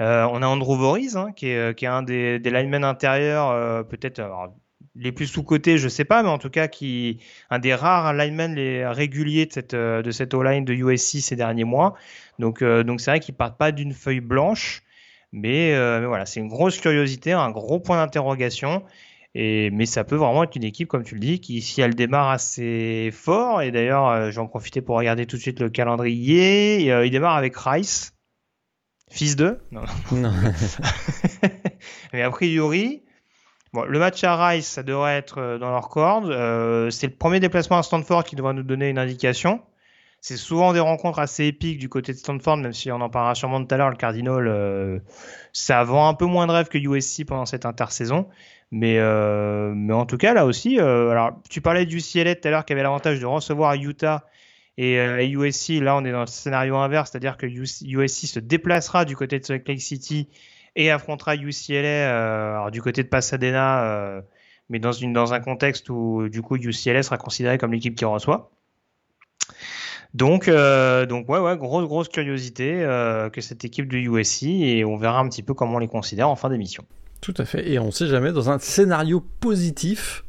Euh, 0.01 0.27
on 0.31 0.41
a 0.41 0.47
Andrew 0.47 0.75
Voriz, 0.75 1.15
hein, 1.15 1.31
qui, 1.35 1.49
est, 1.49 1.57
euh, 1.57 1.91
un 1.91 2.01
des, 2.01 2.39
des 2.39 2.49
linemen 2.49 2.83
intérieurs, 2.83 3.85
peut-être 3.87 4.21
les 4.95 5.11
plus 5.11 5.27
sous-cotés, 5.27 5.77
je 5.77 5.87
sais 5.89 6.05
pas, 6.05 6.23
mais 6.23 6.29
en 6.29 6.39
tout 6.39 6.49
cas, 6.49 6.67
qui 6.67 7.19
un 7.51 7.59
des 7.59 7.75
rares 7.75 8.13
linemen 8.13 8.55
les 8.55 8.87
réguliers 8.87 9.45
de 9.45 9.53
cette 9.53 9.75
de 9.75 10.11
cette 10.11 10.33
O-line 10.33 10.65
de 10.65 10.73
USC 10.73 11.19
ces 11.21 11.35
derniers 11.35 11.65
mois. 11.65 11.93
Donc 12.39 12.63
donc 12.63 13.01
c'est 13.01 13.11
vrai 13.11 13.19
qu'ils 13.19 13.35
partent 13.35 13.57
pas 13.57 13.71
d'une 13.71 13.93
feuille 13.93 14.21
blanche, 14.21 14.83
mais, 15.33 15.73
mais 15.99 16.05
voilà, 16.05 16.25
c'est 16.25 16.39
une 16.39 16.47
grosse 16.47 16.79
curiosité, 16.79 17.33
un 17.33 17.51
gros 17.51 17.79
point 17.79 17.97
d'interrogation 17.97 18.83
mais 19.35 19.85
ça 19.85 20.05
peut 20.05 20.15
vraiment 20.15 20.43
être 20.43 20.55
une 20.55 20.63
équipe, 20.63 20.87
comme 20.87 21.03
tu 21.03 21.15
le 21.15 21.19
dis, 21.19 21.41
qui, 21.41 21.61
si 21.61 21.81
elle 21.81 21.93
démarre 21.93 22.29
assez 22.29 23.09
fort, 23.11 23.61
et 23.61 23.69
d'ailleurs, 23.69 24.07
euh, 24.07 24.31
j'en 24.31 24.47
profiter 24.47 24.81
pour 24.81 24.95
regarder 24.95 25.25
tout 25.25 25.35
de 25.35 25.41
suite 25.41 25.59
le 25.59 25.69
calendrier, 25.69 26.89
euh, 26.91 27.05
il 27.05 27.11
démarre 27.11 27.35
avec 27.35 27.53
Rice, 27.57 28.13
fils 29.11 29.35
de. 29.35 29.59
Non. 29.71 29.83
mais 32.13 32.21
a 32.21 32.29
priori, 32.29 33.03
bon, 33.73 33.83
le 33.83 33.99
match 33.99 34.23
à 34.23 34.47
Rice, 34.47 34.67
ça 34.67 34.83
devrait 34.83 35.17
être 35.17 35.39
euh, 35.39 35.57
dans 35.57 35.69
leur 35.69 35.89
corde. 35.89 36.31
c'est 36.89 37.07
le 37.07 37.15
premier 37.15 37.41
déplacement 37.41 37.77
à 37.77 37.83
Stanford 37.83 38.23
qui 38.23 38.37
devrait 38.37 38.53
nous 38.53 38.63
donner 38.63 38.89
une 38.89 38.99
indication. 38.99 39.61
C'est 40.21 40.37
souvent 40.37 40.71
des 40.71 40.79
rencontres 40.79 41.19
assez 41.19 41.43
épiques 41.43 41.77
du 41.77 41.89
côté 41.89 42.13
de 42.13 42.17
Stanford, 42.17 42.57
même 42.57 42.73
si 42.73 42.89
on 42.89 43.01
en 43.01 43.09
parlera 43.09 43.35
sûrement 43.35 43.63
tout 43.63 43.75
à 43.75 43.77
l'heure. 43.77 43.91
Le 43.91 43.95
Cardinal, 43.95 45.03
ça 45.53 45.83
vend 45.83 46.07
un 46.07 46.15
peu 46.15 46.25
moins 46.25 46.47
de 46.47 46.51
rêve 46.51 46.67
que 46.67 46.79
USC 46.79 47.25
pendant 47.25 47.45
cette 47.45 47.63
intersaison. 47.63 48.27
Mais, 48.71 48.97
euh, 48.99 49.73
mais 49.75 49.93
en 49.93 50.06
tout 50.06 50.17
cas, 50.17 50.34
là 50.34 50.45
aussi, 50.45 50.80
euh, 50.80 51.10
alors 51.10 51.41
tu 51.49 51.62
parlais 51.62 51.86
du 51.86 51.97
UCLA 51.97 52.36
tout 52.36 52.47
à 52.47 52.51
l'heure 52.51 52.65
qui 52.65 52.73
avait 52.73 52.84
l'avantage 52.84 53.19
de 53.19 53.25
recevoir 53.25 53.75
Utah 53.75 54.25
et, 54.78 54.99
euh, 54.99 55.23
USC. 55.23 55.80
Là, 55.82 55.95
on 55.95 56.04
est 56.06 56.12
dans 56.12 56.21
le 56.21 56.28
scénario 56.28 56.75
inverse, 56.78 57.12
c'est-à-dire 57.12 57.38
que 57.38 57.45
USC 57.45 58.28
se 58.28 58.39
déplacera 58.39 59.06
du 59.06 59.15
côté 59.15 59.39
de 59.39 59.45
Salt 59.45 59.67
Lake 59.67 59.82
City 59.82 60.28
et 60.75 60.91
affrontera 60.91 61.36
UCLA 61.36 62.56
alors, 62.56 62.71
du 62.71 62.82
côté 62.82 63.04
de 63.04 63.08
Pasadena, 63.08 64.23
mais 64.69 64.80
dans, 64.80 65.34
un 65.34 65.39
contexte 65.39 65.89
où 65.89 66.28
du 66.28 66.41
coup 66.41 66.58
UCLA 66.58 67.04
sera 67.04 67.17
considéré 67.17 67.58
comme 67.58 67.71
l'équipe 67.71 67.95
qui 67.95 68.06
reçoit. 68.06 68.51
Donc, 70.13 70.49
donc 70.49 71.30
ouais, 71.30 71.39
ouais, 71.39 71.58
grosse, 71.58 71.86
grosse 71.86 72.10
curiosité 72.10 72.80
que 73.32 73.41
cette 73.41 73.63
équipe 73.63 73.88
de 73.88 73.97
USC 73.97 74.43
et 74.43 74.84
on 74.84 74.97
verra 74.97 75.19
un 75.19 75.30
petit 75.30 75.43
peu 75.43 75.54
comment 75.54 75.75
on 75.75 75.80
les 75.80 75.88
considère 75.88 76.28
en 76.28 76.36
fin 76.36 76.49
d'émission. 76.49 76.86
Tout 77.25 77.33
à 77.39 77.45
fait. 77.45 77.67
Et 77.67 77.79
on 77.79 77.88
ne 77.88 77.91
sait 77.91 78.05
jamais, 78.05 78.31
dans 78.31 78.51
un 78.51 78.59
scénario 78.59 79.19
positif, 79.39 80.23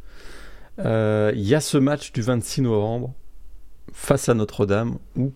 euh, 0.79 1.31
il 1.35 1.43
y 1.43 1.55
a 1.55 1.61
ce 1.61 1.77
match 1.77 2.11
du 2.11 2.23
26 2.23 2.63
novembre 2.63 3.13
face 3.93 4.31
à 4.31 4.35
Notre-Dame 4.35 4.97
où, 5.15 5.31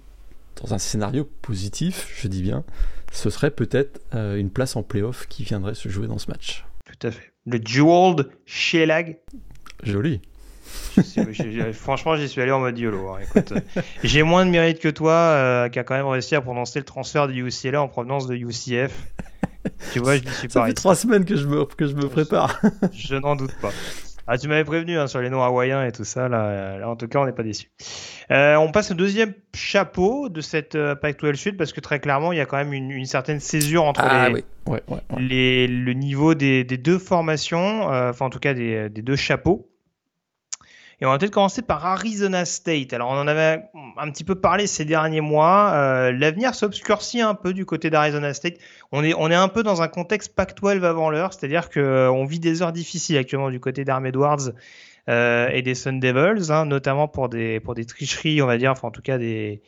dans 0.62 0.72
un 0.72 0.78
scénario 0.78 1.28
positif, 1.42 2.10
je 2.18 2.28
dis 2.28 2.40
bien, 2.40 2.64
ce 3.12 3.28
serait 3.28 3.50
peut-être 3.50 4.00
euh, 4.14 4.36
une 4.36 4.48
place 4.48 4.74
en 4.74 4.82
playoff 4.82 5.26
qui 5.28 5.44
viendrait 5.44 5.74
se 5.74 5.90
jouer 5.90 6.06
dans 6.06 6.16
ce 6.16 6.30
match. 6.30 6.64
Tout 6.86 7.06
à 7.06 7.10
fait. 7.10 7.30
Le 7.44 7.60
Jeweled 7.62 8.30
Shelag. 8.46 9.18
Joli. 9.82 10.22
franchement, 11.74 12.16
j'y 12.16 12.26
suis 12.26 12.40
allé 12.40 12.52
en 12.52 12.60
mode 12.60 12.78
YOLO. 12.78 13.06
Hein. 13.10 13.60
j'ai 14.02 14.22
moins 14.22 14.46
de 14.46 14.50
mérite 14.50 14.78
que 14.78 14.88
toi, 14.88 15.12
euh, 15.12 15.68
qui 15.68 15.78
a 15.78 15.84
quand 15.84 15.94
même 15.94 16.06
réussi 16.06 16.34
à 16.34 16.40
prononcer 16.40 16.78
le 16.78 16.86
transfert 16.86 17.28
du 17.28 17.46
UCLA 17.46 17.82
en 17.82 17.88
provenance 17.88 18.26
de 18.26 18.34
UCF 18.34 18.94
tu 19.92 19.98
vois, 19.98 20.16
je 20.16 20.28
suis 20.28 20.50
Ça 20.50 20.64
fait 20.66 20.74
trois 20.74 20.94
semaines 20.94 21.24
que 21.24 21.36
je 21.36 21.46
me, 21.46 21.64
que 21.64 21.86
je 21.86 21.94
me 21.94 22.08
prépare. 22.08 22.60
Je, 22.92 23.16
n'en 23.16 23.36
doute 23.36 23.54
pas. 23.60 23.70
Ah, 24.26 24.38
tu 24.38 24.46
m'avais 24.46 24.64
prévenu 24.64 24.96
hein, 24.98 25.08
sur 25.08 25.20
les 25.20 25.28
noms 25.28 25.42
hawaïens 25.42 25.84
et 25.84 25.92
tout 25.92 26.04
ça. 26.04 26.28
Là, 26.28 26.78
là 26.78 26.88
en 26.88 26.96
tout 26.96 27.08
cas, 27.08 27.18
on 27.18 27.26
n'est 27.26 27.32
pas 27.32 27.42
déçus. 27.42 27.68
Euh, 28.30 28.54
on 28.56 28.70
passe 28.70 28.92
au 28.92 28.94
deuxième 28.94 29.34
chapeau 29.54 30.28
de 30.28 30.40
cette 30.40 30.76
euh, 30.76 30.94
Pac-12 30.94 31.34
Sud 31.34 31.56
parce 31.56 31.72
que 31.72 31.80
très 31.80 31.98
clairement, 31.98 32.32
il 32.32 32.38
y 32.38 32.40
a 32.40 32.46
quand 32.46 32.56
même 32.56 32.72
une, 32.72 32.90
une 32.92 33.06
certaine 33.06 33.40
césure 33.40 33.84
entre 33.84 34.02
ah 34.04 34.28
les, 34.28 34.44
ouais, 34.66 34.82
ouais, 34.88 35.00
les, 35.18 35.66
le 35.66 35.92
niveau 35.94 36.34
des, 36.34 36.62
des 36.62 36.78
deux 36.78 36.98
formations, 36.98 37.92
euh, 37.92 38.10
enfin 38.10 38.26
en 38.26 38.30
tout 38.30 38.38
cas 38.38 38.54
des, 38.54 38.88
des 38.88 39.02
deux 39.02 39.16
chapeaux. 39.16 39.69
Et 41.00 41.06
on 41.06 41.10
va 41.10 41.18
peut-être 41.18 41.32
commencer 41.32 41.62
par 41.62 41.86
Arizona 41.86 42.44
State. 42.44 42.92
Alors 42.92 43.10
on 43.10 43.14
en 43.14 43.26
avait 43.26 43.62
un 43.96 44.10
petit 44.10 44.24
peu 44.24 44.34
parlé 44.34 44.66
ces 44.66 44.84
derniers 44.84 45.22
mois. 45.22 45.72
Euh, 45.72 46.12
L'avenir 46.12 46.54
s'obscurcit 46.54 47.22
un 47.22 47.34
peu 47.34 47.54
du 47.54 47.64
côté 47.64 47.88
d'Arizona 47.88 48.34
State. 48.34 48.58
On 48.92 49.02
est, 49.02 49.14
on 49.14 49.30
est 49.30 49.34
un 49.34 49.48
peu 49.48 49.62
dans 49.62 49.80
un 49.80 49.88
contexte 49.88 50.34
Pac-12 50.34 50.84
avant 50.84 51.08
l'heure, 51.08 51.32
c'est-à-dire 51.32 51.70
qu'on 51.70 51.80
euh, 51.80 52.26
vit 52.26 52.38
des 52.38 52.60
heures 52.60 52.72
difficiles 52.72 53.16
actuellement 53.16 53.50
du 53.50 53.60
côté 53.60 53.84
d'Arm 53.86 54.04
Edwards 54.04 54.50
euh, 55.08 55.48
et 55.48 55.62
des 55.62 55.74
Sun 55.74 56.00
Devils, 56.00 56.52
hein, 56.52 56.66
notamment 56.66 57.08
pour 57.08 57.30
des, 57.30 57.60
pour 57.60 57.74
des 57.74 57.86
tricheries, 57.86 58.42
on 58.42 58.46
va 58.46 58.58
dire, 58.58 58.72
enfin 58.72 58.88
en 58.88 58.90
tout 58.90 59.02
cas 59.02 59.16
des, 59.16 59.62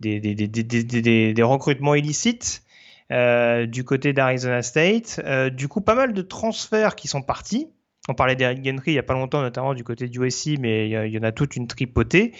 des, 0.00 0.18
des, 0.18 0.34
des, 0.34 1.34
des, 1.34 1.42
recrutements 1.42 1.94
illicites. 1.94 2.62
Du 3.10 3.84
côté 3.84 4.12
d'Arizona 4.12 4.62
State. 4.62 5.20
Du 5.52 5.66
coup, 5.66 5.80
pas 5.80 5.96
mal 5.96 6.14
de 6.14 6.22
transferts 6.22 6.94
qui 6.94 7.08
sont 7.08 7.22
partis. 7.22 7.68
On 8.10 8.14
parlait 8.14 8.34
d'Eric 8.34 8.64
Gentry 8.64 8.90
il 8.90 8.94
n'y 8.94 8.98
a 8.98 9.04
pas 9.04 9.14
longtemps, 9.14 9.40
notamment 9.40 9.72
du 9.72 9.84
côté 9.84 10.08
du 10.08 10.20
USC, 10.20 10.58
mais 10.58 10.88
il 10.88 11.14
y, 11.14 11.18
en 11.18 11.22
a 11.22 11.30
toute 11.30 11.54
une 11.54 11.68
tripotée. 11.68 12.32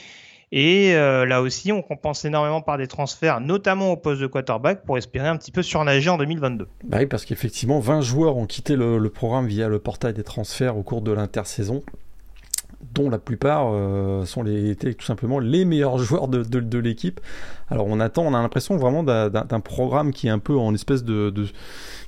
Et 0.51 0.97
euh, 0.97 1.25
là 1.25 1.43
aussi, 1.43 1.71
on 1.71 1.81
compense 1.81 2.25
énormément 2.25 2.61
par 2.61 2.77
des 2.77 2.89
transferts, 2.89 3.41
notamment 3.41 3.93
au 3.93 3.97
poste 3.97 4.21
de 4.21 4.27
quarterback, 4.27 4.85
pour 4.85 4.99
espérer 4.99 5.29
un 5.29 5.37
petit 5.37 5.53
peu 5.53 5.63
surnager 5.63 6.11
en 6.11 6.19
2022. 6.19 6.67
Bah 6.83 6.97
oui, 6.99 7.07
parce 7.07 7.25
qu'effectivement, 7.25 7.79
20 7.79 8.01
joueurs 8.01 8.37
ont 8.37 8.47
quitté 8.47 8.75
le, 8.75 8.99
programme 9.11 9.47
via 9.47 9.69
le 9.69 9.79
portail 9.79 10.13
des 10.13 10.25
transferts 10.25 10.77
au 10.77 10.83
cours 10.83 11.03
de 11.03 11.13
l'intersaison 11.13 11.85
dont 12.95 13.11
la 13.11 13.19
plupart 13.19 13.71
euh, 13.73 14.25
sont 14.25 14.43
les, 14.43 14.71
étaient 14.71 14.95
tout 14.95 15.05
simplement 15.05 15.39
les 15.39 15.65
meilleurs 15.65 15.99
joueurs 16.03 16.29
de, 16.29 16.43
de, 16.43 16.79
l'équipe. 16.79 17.21
Alors 17.69 17.87
on 17.87 18.01
attend, 18.01 18.25
on 18.25 18.35
a 18.35 18.43
l'impression 18.43 18.77
vraiment 18.77 19.03
d'un 19.03 19.61
programme 19.61 20.13
qui 20.13 20.27
est 20.27 20.31
un 20.31 20.39
peu 20.39 20.57
en 20.57 20.75
espèce 20.75 21.05
de, 21.05 21.33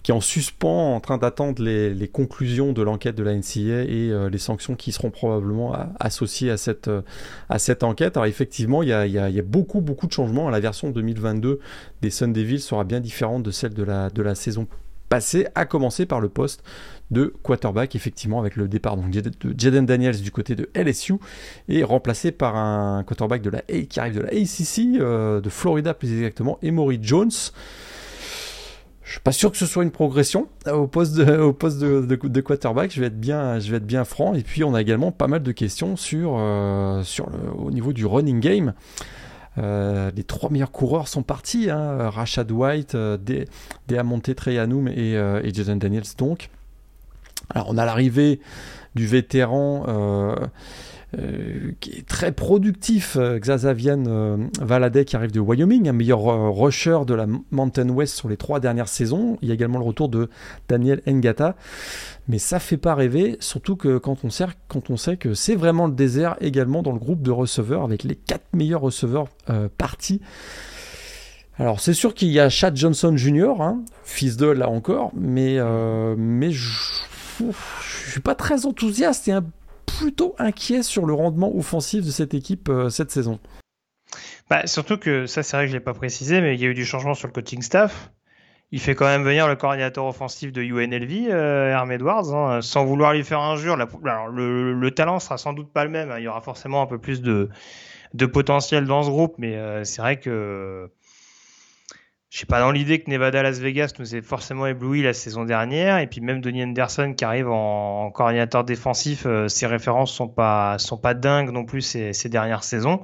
qui 0.02 0.11
est 0.11 0.14
en 0.14 0.20
suspens, 0.20 0.94
en 0.94 1.00
train 1.00 1.18
d'attendre 1.18 1.62
les, 1.62 1.94
les, 1.94 2.08
conclusions 2.08 2.72
de 2.72 2.82
l'enquête 2.82 3.14
de 3.14 3.22
la 3.22 3.35
NCA 3.35 3.85
et 3.85 4.11
euh, 4.11 4.28
les 4.28 4.38
sanctions 4.38 4.74
qui 4.74 4.92
seront 4.92 5.11
probablement 5.11 5.74
associées 6.00 6.50
à 6.50 6.56
cette, 6.56 6.88
euh, 6.88 7.02
à 7.48 7.58
cette 7.58 7.85
enquête. 7.85 8.16
Alors 8.16 8.26
effectivement, 8.26 8.82
il 8.82 8.88
y, 8.88 8.92
a, 8.92 9.06
il, 9.06 9.12
y 9.12 9.18
a, 9.18 9.28
il 9.28 9.37
y 9.37 9.40
a, 9.40 9.44
beaucoup, 9.44 9.80
beaucoup 9.80 10.06
de 10.06 10.12
changements. 10.12 10.50
La 10.50 10.61
version 10.61 10.90
2022 10.90 11.61
des 12.00 12.11
Sun 12.11 12.32
Devils 12.32 12.61
sera 12.61 12.85
bien 12.85 13.00
différente 13.00 13.42
de 13.42 13.50
celle 13.50 13.74
de 13.74 13.85
la, 13.85 14.11
de 14.11 14.22
la 14.22 14.35
saison 14.35 14.66
passée, 15.08 15.46
à 15.54 15.66
commencer 15.66 16.06
par 16.06 16.20
le 16.20 16.30
poste 16.30 16.64
de 17.12 17.33
quarterback, 17.42 17.94
effectivement, 17.94 18.40
avec 18.40 18.57
le 18.57 18.68
départ 18.68 18.96
donc, 18.96 19.11
de 19.11 19.55
Jaden 19.57 19.87
Daniels 19.87 20.20
du 20.20 20.31
côté 20.31 20.55
de 20.55 20.68
LSU, 20.75 21.14
et 21.68 21.85
remplacé 21.85 22.33
par 22.33 22.57
un 22.57 23.05
quarterback 23.05 23.42
de 23.42 23.51
la 23.51 23.61
qui 23.61 24.01
arrive 24.01 24.16
de 24.16 24.20
la 24.20 24.29
ACC, 24.29 25.01
euh, 25.01 25.40
de 25.40 25.48
Florida 25.48 25.94
plus 25.94 26.12
exactement, 26.12 26.59
Emory 26.62 26.98
Jones. 27.01 27.31
Je 29.05 29.11
suis 29.11 29.20
pas 29.20 29.33
sûr 29.33 29.51
que 29.51 29.57
ce 29.57 29.66
soit 29.66 29.83
une 29.83 29.90
progression 29.90 30.48
au 30.72 30.87
poste 30.87 31.14
de, 31.14 31.38
au 31.40 31.53
poste 31.53 31.81
de, 31.81 32.40
quarterback. 32.40 32.92
Je 32.92 33.01
vais 33.01 33.09
être 33.09 33.20
bien, 33.20 33.59
je 33.59 33.70
vais 33.70 33.77
être 33.77 33.87
bien 33.87 34.05
franc. 34.05 34.35
Et 34.35 34.42
puis 34.42 34.64
on 34.64 34.75
a 34.75 34.81
également 34.81 35.12
pas 35.12 35.27
mal 35.27 35.42
de 35.42 35.53
questions 35.53 35.96
sur, 35.96 36.37
euh, 36.38 37.03
sur 37.03 37.29
le, 37.29 37.51
au 37.51 37.70
niveau 37.70 37.92
du 37.92 38.07
running 38.07 38.40
game. 38.40 38.72
Euh, 39.59 40.11
les 40.16 40.25
trois 40.25 40.51
meilleurs 40.51 40.72
coureurs 40.72 41.09
sont 41.09 41.22
partis. 41.22 41.70
Hein. 41.70 42.11
Rashad 42.11 42.51
White, 42.51 42.94
euh, 42.94 43.18
Deamonte 43.88 44.35
Treyanoum 44.35 44.88
et, 44.88 45.16
euh, 45.16 45.42
et 45.42 45.53
Jason 45.53 45.77
Daniels 45.77 46.05
donc. 46.16 46.48
Alors 47.50 47.68
on 47.70 47.78
a 47.78 47.85
l'arrivée 47.85 48.40
du 48.94 49.07
vétéran 49.07 49.85
euh, 49.88 50.37
euh, 51.18 51.72
qui 51.81 51.90
est 51.90 52.09
très 52.09 52.33
productif, 52.33 53.18
euh, 53.20 53.38
Xazavian 53.38 54.05
euh, 54.07 55.05
qui 55.05 55.14
arrive 55.14 55.31
de 55.31 55.40
Wyoming, 55.40 55.87
un 55.87 55.92
meilleur 55.92 56.22
rusher 56.57 57.00
de 57.07 57.12
la 57.12 57.26
Mountain 57.50 57.90
West 57.90 58.16
sur 58.16 58.31
les 58.31 58.38
trois 58.38 58.61
dernières 58.61 58.88
saisons. 58.88 59.37
Il 59.42 59.48
y 59.48 59.50
a 59.50 59.55
également 59.55 59.78
le 59.78 59.85
retour 59.85 60.09
de 60.09 60.31
Daniel 60.68 61.02
Ngata. 61.07 61.55
Mais 62.28 62.38
ça 62.38 62.59
fait 62.59 62.78
pas 62.78 62.94
rêver, 62.94 63.37
surtout 63.40 63.76
que 63.76 63.98
quand 63.98 64.24
on, 64.24 64.31
sait, 64.31 64.46
quand 64.68 64.88
on 64.88 64.96
sait 64.96 65.18
que 65.18 65.35
c'est 65.35 65.55
vraiment 65.55 65.86
le 65.86 65.93
désert 65.93 66.36
également 66.40 66.82
dans 66.82 66.93
le 66.93 66.99
groupe 66.99 67.20
de 67.20 67.30
receveurs, 67.30 67.82
avec 67.82 68.05
les 68.05 68.16
quatre 68.16 68.47
meilleurs 68.55 68.80
receveurs 68.80 69.26
partis. 69.76 70.22
Alors 71.59 71.80
c'est 71.80 71.95
sûr 71.95 72.14
qu'il 72.14 72.28
y 72.28 72.40
a 72.40 72.49
Chad 72.49 72.74
Johnson 72.74 73.14
Jr., 73.16 73.61
hein, 73.61 73.82
fils 74.05 74.38
de 74.38 74.47
là 74.47 74.70
encore, 74.70 75.12
mais, 75.14 75.59
mais 76.16 76.53
je, 76.53 76.70
je 77.51 78.11
suis 78.11 78.20
pas 78.20 78.34
très 78.34 78.66
enthousiaste 78.66 79.28
et 79.28 79.38
plutôt 79.86 80.34
inquiet 80.38 80.82
sur 80.82 81.07
le 81.07 81.14
rendement 81.14 81.55
offensif 81.55 82.05
de 82.05 82.11
cette 82.11 82.34
équipe 82.34 82.68
euh, 82.68 82.88
cette 82.88 83.11
saison. 83.11 83.38
Bah, 84.51 84.66
surtout 84.66 84.99
que 84.99 85.26
ça, 85.26 85.43
c'est 85.43 85.57
vrai 85.57 85.66
que 85.66 85.70
je 85.70 85.76
l'ai 85.76 85.80
pas 85.80 85.95
précisé, 85.95 86.40
mais 86.40 86.55
il 86.55 86.61
y 86.61 86.64
a 86.64 86.68
eu 86.68 86.74
du 86.74 86.84
changement 86.84 87.14
sur 87.14 87.28
le 87.28 87.32
coaching 87.32 87.62
staff. 87.62 88.11
Il 88.70 88.80
fait 88.80 88.95
quand 88.95 89.05
même 89.05 89.22
venir 89.22 89.49
le 89.49 89.57
coordinateur 89.57 90.07
offensif 90.07 90.51
de 90.51 90.62
UNLV, 90.62 91.28
euh, 91.30 91.70
Herm 91.70 91.93
Edwards, 91.93 92.34
hein, 92.34 92.62
sans 92.62 92.84
vouloir 92.84 93.12
lui 93.12 93.22
faire 93.22 93.40
injure. 93.40 93.74
Alors, 94.05 94.28
le, 94.28 94.90
talent 94.90 95.18
sera 95.18 95.36
sans 95.36 95.53
doute 95.53 95.70
pas 95.72 95.84
le 95.84 95.90
même. 95.90 96.11
Hein. 96.11 96.18
il 96.18 96.24
y 96.24 96.28
aura 96.28 96.40
forcément 96.40 96.82
un 96.82 96.86
peu 96.86 96.99
plus 96.99 97.20
de, 97.20 97.51
de 98.14 98.26
potentiel 98.26 98.86
dans 98.86 99.03
ce 99.03 99.11
groupe, 99.11 99.34
mais 99.38 99.57
euh, 99.57 99.84
c'est 99.84 100.01
vrai 100.01 100.18
que 100.18 100.90
suis 102.37 102.47
pas 102.47 102.61
dans 102.61 102.70
l'idée 102.70 102.99
que 103.01 103.11
Nevada 103.11 103.43
Las 103.43 103.59
Vegas 103.59 103.93
nous 103.99 104.16
ait 104.16 104.22
forcément 104.22 104.66
ébloui 104.66 105.03
la 105.03 105.12
saison 105.12 105.45
dernière. 105.45 105.99
Et 105.99 106.07
puis 106.07 106.20
même 106.20 106.41
Donnie 106.41 106.64
Anderson 106.64 107.14
qui 107.16 107.24
arrive 107.24 107.49
en, 107.51 108.11
coordinateur 108.11 108.64
défensif, 108.64 109.24
euh, 109.26 109.49
ses 109.49 109.66
références 109.66 110.12
sont 110.12 110.28
pas 110.28 110.78
sont 110.78 110.97
pas 110.97 111.14
dingues 111.14 111.51
non 111.51 111.64
plus 111.64 111.83
ces, 111.83 112.12
ces 112.12 112.28
dernières 112.28 112.64
saisons. 112.64 113.03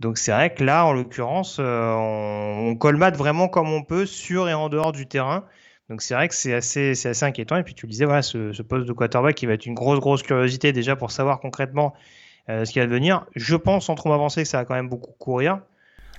Donc 0.00 0.18
c'est 0.18 0.32
vrai 0.32 0.52
que 0.52 0.64
là, 0.64 0.86
en 0.86 0.92
l'occurrence, 0.92 1.58
euh, 1.60 1.92
on, 1.94 2.70
on, 2.70 2.76
colmate 2.76 3.16
vraiment 3.16 3.48
comme 3.48 3.72
on 3.72 3.84
peut 3.84 4.06
sur 4.06 4.48
et 4.48 4.54
en 4.54 4.68
dehors 4.68 4.92
du 4.92 5.06
terrain. 5.06 5.44
Donc 5.88 6.02
c'est 6.02 6.14
vrai 6.14 6.28
que 6.28 6.34
c'est 6.34 6.54
assez, 6.54 6.94
c'est 6.94 7.10
assez 7.10 7.24
inquiétant. 7.24 7.56
Et 7.56 7.62
puis 7.62 7.74
tu 7.74 7.86
disais, 7.86 8.06
voilà, 8.06 8.22
ce, 8.22 8.52
ce, 8.52 8.62
poste 8.62 8.86
de 8.86 8.92
quarterback 8.92 9.36
qui 9.36 9.46
va 9.46 9.52
être 9.52 9.66
une 9.66 9.74
grosse, 9.74 10.00
grosse 10.00 10.22
curiosité 10.22 10.72
déjà 10.72 10.96
pour 10.96 11.10
savoir 11.12 11.40
concrètement 11.40 11.94
euh, 12.48 12.64
ce 12.64 12.72
qui 12.72 12.80
va 12.80 12.86
devenir. 12.86 13.26
Je 13.36 13.56
pense, 13.56 13.86
sans 13.86 13.94
trop 13.94 14.08
m'avancer, 14.08 14.42
que 14.42 14.48
ça 14.48 14.58
va 14.58 14.64
quand 14.64 14.74
même 14.74 14.88
beaucoup 14.88 15.12
courir. 15.12 15.60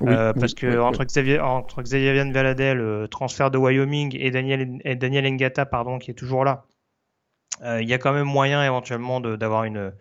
Oui, 0.02 0.12
euh, 0.12 0.34
parce 0.34 0.54
que 0.54 0.68
oui, 0.68 0.78
entre, 0.78 1.04
Xavier, 1.06 1.40
entre 1.40 1.82
Xavier 1.82 2.22
Van 2.22 2.32
Valadel, 2.32 2.78
le 2.78 3.08
transfert 3.08 3.52
de 3.52 3.58
Wyoming 3.58 4.16
et 4.20 4.32
Daniel, 4.32 4.80
et 4.84 4.96
Daniel 4.96 5.26
Ngata, 5.32 5.66
pardon, 5.66 6.00
qui 6.00 6.12
est 6.12 6.16
toujours 6.16 6.44
là, 6.44 6.66
euh, 7.64 7.82
il 7.82 7.88
y 7.88 7.94
a 7.94 7.98
quand 7.98 8.14
même 8.14 8.28
moyen 8.28 8.64
éventuellement 8.64 9.22
d'avoir 9.22 9.64
une, 9.64 9.94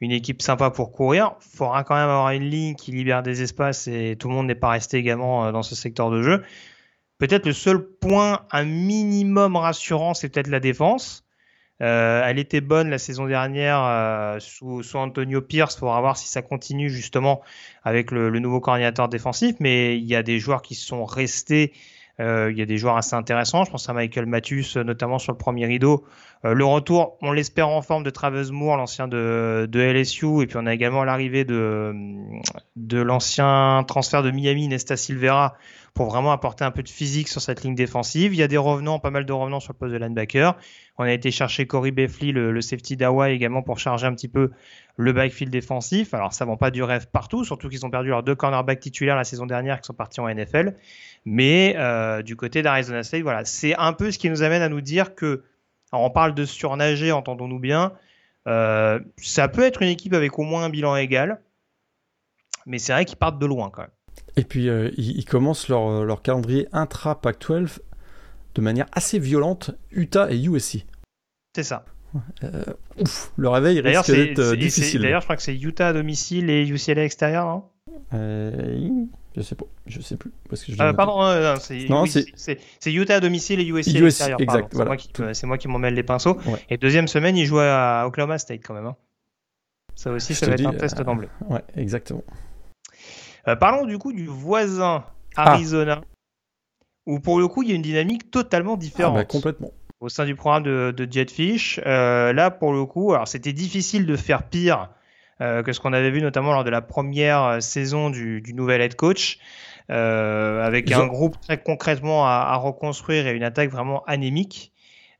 une 0.00 0.12
équipe 0.12 0.42
sympa 0.42 0.70
pour 0.70 0.92
courir. 0.92 1.34
Il 1.40 1.56
faudra 1.56 1.84
quand 1.84 1.94
même 1.94 2.08
avoir 2.08 2.30
une 2.30 2.44
ligne 2.44 2.74
qui 2.74 2.92
libère 2.92 3.22
des 3.22 3.42
espaces 3.42 3.86
et 3.88 4.16
tout 4.18 4.28
le 4.28 4.34
monde 4.34 4.46
n'est 4.46 4.54
pas 4.54 4.70
resté 4.70 4.98
également 4.98 5.46
euh, 5.46 5.52
dans 5.52 5.62
ce 5.62 5.74
secteur 5.74 6.10
de 6.10 6.22
jeu. 6.22 6.42
Peut-être 7.18 7.46
le 7.46 7.52
seul 7.52 7.86
point 7.86 8.46
un 8.50 8.64
minimum 8.64 9.56
rassurant, 9.56 10.14
c'est 10.14 10.28
peut-être 10.30 10.48
la 10.48 10.60
défense. 10.60 11.26
Euh, 11.82 12.22
elle 12.24 12.38
était 12.38 12.60
bonne 12.60 12.90
la 12.90 12.98
saison 12.98 13.26
dernière 13.26 13.82
euh, 13.82 14.38
sous, 14.38 14.82
Antonio 14.94 15.40
Pierce. 15.40 15.76
Faudra 15.76 16.00
voir 16.00 16.16
si 16.16 16.28
ça 16.28 16.42
continue 16.42 16.90
justement 16.90 17.40
avec 17.84 18.10
le, 18.10 18.30
nouveau 18.38 18.60
coordinateur 18.60 19.08
défensif. 19.08 19.56
Mais 19.60 19.96
il 19.96 20.04
y 20.04 20.14
a 20.14 20.22
des 20.22 20.38
joueurs 20.38 20.62
qui 20.62 20.74
sont 20.74 21.04
restés. 21.04 21.72
Euh, 22.20 22.50
il 22.52 22.58
y 22.58 22.62
a 22.62 22.66
des 22.66 22.76
joueurs 22.76 22.96
assez 22.96 23.14
intéressants. 23.14 23.64
Je 23.64 23.70
pense 23.70 23.88
à 23.88 23.94
Michael 23.94 24.26
Matthews, 24.26 24.82
notamment 24.84 25.18
sur 25.18 25.32
le 25.32 25.38
premier 25.38 25.66
rideau. 25.66 26.04
Euh, 26.44 26.54
le 26.54 26.64
retour, 26.64 27.18
on 27.20 27.32
l'espère 27.32 27.68
en 27.68 27.82
forme 27.82 28.02
de 28.02 28.10
Travis 28.10 28.50
Moore, 28.50 28.78
l'ancien 28.78 29.08
de, 29.08 29.68
LSU. 29.72 30.42
Et 30.42 30.46
puis 30.46 30.56
on 30.56 30.66
a 30.66 30.72
également 30.72 31.04
l'arrivée 31.04 31.44
de, 31.44 31.92
l'ancien 32.92 33.84
transfert 33.86 34.22
de 34.22 34.30
Miami, 34.30 34.68
Nesta 34.68 34.96
Silvera, 34.96 35.54
pour 35.92 36.06
vraiment 36.06 36.32
apporter 36.32 36.64
un 36.64 36.70
peu 36.70 36.82
de 36.82 36.88
physique 36.88 37.28
sur 37.28 37.42
cette 37.42 37.62
ligne 37.62 37.74
défensive. 37.74 38.32
Il 38.32 38.38
y 38.38 38.42
a 38.42 38.48
des 38.48 38.56
revenants, 38.56 38.98
pas 38.98 39.10
mal 39.10 39.26
de 39.26 39.32
revenants 39.32 39.60
sur 39.60 39.74
le 39.74 39.78
poste 39.78 39.92
de 39.92 39.98
linebacker. 39.98 40.56
On 40.96 41.04
a 41.04 41.12
été 41.12 41.30
chercher 41.30 41.66
Corey 41.66 41.90
Beffley, 41.90 42.32
le, 42.32 42.60
safety 42.60 42.96
d'Hawaii 42.96 43.34
également 43.34 43.62
pour 43.62 43.78
charger 43.78 44.06
un 44.06 44.14
petit 44.14 44.28
peu 44.28 44.50
le 44.96 45.12
backfield 45.12 45.52
défensif. 45.52 46.14
Alors 46.14 46.32
ça 46.32 46.44
vend 46.44 46.56
pas 46.56 46.70
du 46.70 46.82
rêve 46.82 47.08
partout, 47.10 47.44
surtout 47.44 47.68
qu'ils 47.68 47.84
ont 47.84 47.90
perdu 47.90 48.10
leurs 48.10 48.22
deux 48.22 48.34
cornerbacks 48.34 48.80
titulaires 48.80 49.16
la 49.16 49.24
saison 49.24 49.46
dernière 49.46 49.80
qui 49.80 49.86
sont 49.86 49.94
partis 49.94 50.20
en 50.20 50.28
NFL. 50.28 50.74
Mais 51.26 51.74
euh, 51.76 52.22
du 52.22 52.36
côté 52.36 52.62
d'Arizona 52.62 53.02
State, 53.02 53.22
voilà, 53.22 53.44
c'est 53.44 53.74
un 53.76 53.92
peu 53.92 54.10
ce 54.10 54.18
qui 54.18 54.30
nous 54.30 54.42
amène 54.42 54.62
à 54.62 54.68
nous 54.68 54.80
dire 54.80 55.14
que, 55.14 55.42
alors 55.92 56.04
on 56.04 56.10
parle 56.10 56.34
de 56.34 56.44
surnager, 56.44 57.12
entendons-nous 57.12 57.58
bien, 57.58 57.92
euh, 58.46 59.00
ça 59.16 59.48
peut 59.48 59.62
être 59.62 59.82
une 59.82 59.88
équipe 59.88 60.14
avec 60.14 60.38
au 60.38 60.42
moins 60.42 60.64
un 60.64 60.70
bilan 60.70 60.96
égal, 60.96 61.40
mais 62.66 62.78
c'est 62.78 62.92
vrai 62.92 63.04
qu'ils 63.04 63.18
partent 63.18 63.38
de 63.38 63.46
loin 63.46 63.70
quand 63.70 63.82
même. 63.82 63.90
Et 64.36 64.44
puis 64.44 64.68
euh, 64.68 64.90
ils, 64.96 65.18
ils, 65.18 65.24
commencent 65.24 65.68
leur, 65.68 66.04
leur 66.04 66.22
calendrier 66.22 66.68
intra-Pac-12 66.72 67.80
de 68.54 68.60
manière 68.60 68.86
assez 68.92 69.18
violente, 69.18 69.72
Utah 69.90 70.30
et 70.30 70.40
USC. 70.40 70.86
C'est 71.54 71.64
ça. 71.64 71.84
Euh, 72.42 72.64
ouf, 72.98 73.32
le 73.36 73.48
réveil 73.48 73.80
risque 73.80 74.10
d'être 74.10 74.38
euh, 74.38 74.56
difficile. 74.56 75.02
D'ailleurs, 75.02 75.20
je 75.20 75.26
crois 75.26 75.36
que 75.36 75.42
c'est 75.42 75.56
Utah 75.56 75.88
à 75.88 75.92
domicile 75.92 76.50
et 76.50 76.66
UCLA 76.66 77.04
extérieur, 77.04 77.46
non 77.46 77.64
euh, 78.14 79.04
Je 79.36 79.42
sais 79.42 79.54
pas, 79.54 79.66
je 79.86 80.00
sais 80.00 80.16
plus. 80.16 80.32
Parce 80.48 80.64
que 80.64 80.72
je 80.72 80.82
euh, 80.82 80.92
pardon, 80.92 81.20
non, 81.88 82.04
c'est 82.06 82.92
Utah 82.92 83.16
à 83.16 83.20
domicile 83.20 83.60
et 83.60 83.64
USC 83.64 83.96
à 83.96 84.00
l'extérieur. 84.00 84.38
C'est 84.40 84.74
voilà. 84.74 84.96
moi 85.44 85.58
qui, 85.58 85.68
m'en 85.68 85.78
mêle 85.78 85.94
les 85.94 86.02
pinceaux. 86.02 86.36
Ouais. 86.46 86.58
Et 86.68 86.76
deuxième 86.76 87.06
semaine, 87.06 87.36
il 87.36 87.46
joue 87.46 87.60
à 87.60 88.04
Oklahoma 88.06 88.38
State 88.38 88.60
quand 88.64 88.74
même. 88.74 88.86
Hein. 88.86 88.96
Ça 89.94 90.10
aussi, 90.10 90.34
ça 90.34 90.46
va 90.46 90.54
être 90.54 90.66
un 90.66 90.74
test 90.74 91.00
d'emblée. 91.02 91.28
Ouais, 91.48 91.62
exactement. 91.76 92.24
parlons 93.60 93.86
du 93.86 93.98
coup 93.98 94.12
du 94.12 94.26
voisin 94.26 95.04
Arizona, 95.36 96.00
ah. 96.02 96.06
où 97.06 97.20
pour 97.20 97.38
le 97.38 97.46
coup, 97.46 97.62
il 97.62 97.68
y 97.68 97.72
a 97.72 97.76
une 97.76 97.82
dynamique 97.82 98.30
totalement 98.30 98.76
différente. 98.76 99.14
Ah 99.16 99.20
bah, 99.20 99.24
complètement 99.24 99.72
au 100.00 100.08
sein 100.08 100.24
du 100.24 100.34
programme 100.34 100.62
de, 100.62 100.94
de 100.96 101.10
Jetfish. 101.10 101.78
Euh, 101.86 102.32
là, 102.32 102.50
pour 102.50 102.72
le 102.72 102.84
coup, 102.86 103.12
alors 103.12 103.28
c'était 103.28 103.52
difficile 103.52 104.06
de 104.06 104.16
faire 104.16 104.44
pire 104.44 104.82
euh, 104.82 104.86
que 105.40 105.72
ce 105.72 105.80
qu'on 105.80 105.92
avait 105.92 106.10
vu 106.10 106.20
notamment 106.20 106.52
lors 106.52 106.64
de 106.64 106.70
la 106.70 106.82
première 106.82 107.42
euh, 107.44 107.60
saison 107.60 108.10
du, 108.10 108.40
du 108.40 108.54
nouvel 108.54 108.80
head 108.80 108.94
coach, 108.94 109.38
euh, 109.90 110.62
avec 110.62 110.88
Ils 110.88 110.94
un 110.94 111.02
ont... 111.02 111.06
groupe 111.06 111.40
très 111.40 111.60
concrètement 111.60 112.26
à, 112.26 112.46
à, 112.48 112.56
reconstruire 112.56 113.26
et 113.26 113.32
une 113.32 113.42
attaque 113.42 113.70
vraiment 113.70 114.04
anémique. 114.06 114.72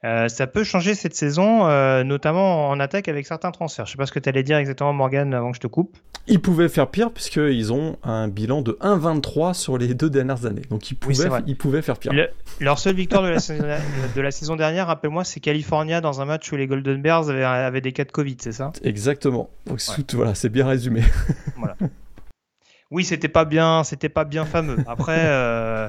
Euh, 0.03 0.29
ça 0.29 0.47
peut 0.47 0.65
changer 0.65 0.95
cette 0.95 1.15
saison, 1.15 1.67
euh, 1.67 2.05
notamment 2.05 2.69
en 2.69 2.81
attaque 2.81 3.09
avec 3.09 3.27
certains 3.27 3.51
transferts. 3.51 3.85
Je 3.85 3.93
sais 3.93 3.99
pas 3.99 4.07
ce 4.07 4.13
que 4.13 4.19
tu 4.19 4.31
allais 4.31 4.43
dire 4.43 4.57
exactement, 4.57 4.95
Morgan, 4.95 5.35
avant 5.35 5.51
que 5.51 5.57
je 5.57 5.61
te 5.61 5.67
coupe. 5.67 5.95
Ils 6.27 6.41
pouvaient 6.41 6.71
faire 6.71 6.89
pire 6.89 7.11
puisqu'ils 7.11 7.73
ont 7.73 7.99
un 8.03 8.29
bilan 8.29 8.63
de 8.63 8.79
1-23 8.81 9.53
sur 9.53 9.77
les 9.77 9.93
deux 9.93 10.09
dernières 10.09 10.47
années. 10.47 10.63
Donc 10.71 10.91
ils 10.91 10.95
pouvaient, 10.95 11.29
oui, 11.29 11.41
ils 11.47 11.57
pouvaient 11.57 11.83
faire 11.83 11.99
pire. 11.99 12.15
Le, 12.15 12.31
leur 12.61 12.79
seule 12.79 12.95
victoire 12.95 13.23
de 13.23 13.29
la, 13.29 13.41
saison, 13.41 13.65
de 14.17 14.21
la 14.21 14.31
saison 14.31 14.57
dernière, 14.57 14.87
rappelle-moi, 14.87 15.25
c'est 15.25 15.41
California 15.41 16.01
dans 16.01 16.23
un 16.23 16.25
match 16.25 16.51
où 16.51 16.57
les 16.57 16.67
Golden 16.67 17.03
Bears 17.03 17.29
avaient, 17.29 17.45
avaient 17.45 17.83
des 17.83 17.93
cas 17.93 18.05
de 18.05 18.13
Covid, 18.13 18.37
c'est 18.41 18.53
ça? 18.53 18.73
Exactement. 18.83 19.51
Donc 19.67 19.81
ouais. 19.87 20.05
voilà, 20.15 20.35
c'est 20.35 20.49
bien 20.49 20.67
résumé. 20.67 21.03
voilà. 21.59 21.77
Oui, 22.91 23.05
c'était 23.05 23.29
pas 23.29 23.45
bien, 23.45 23.85
c'était 23.85 24.09
pas 24.09 24.25
bien 24.25 24.47
fameux. 24.47 24.79
Après. 24.87 25.21
Euh... 25.21 25.89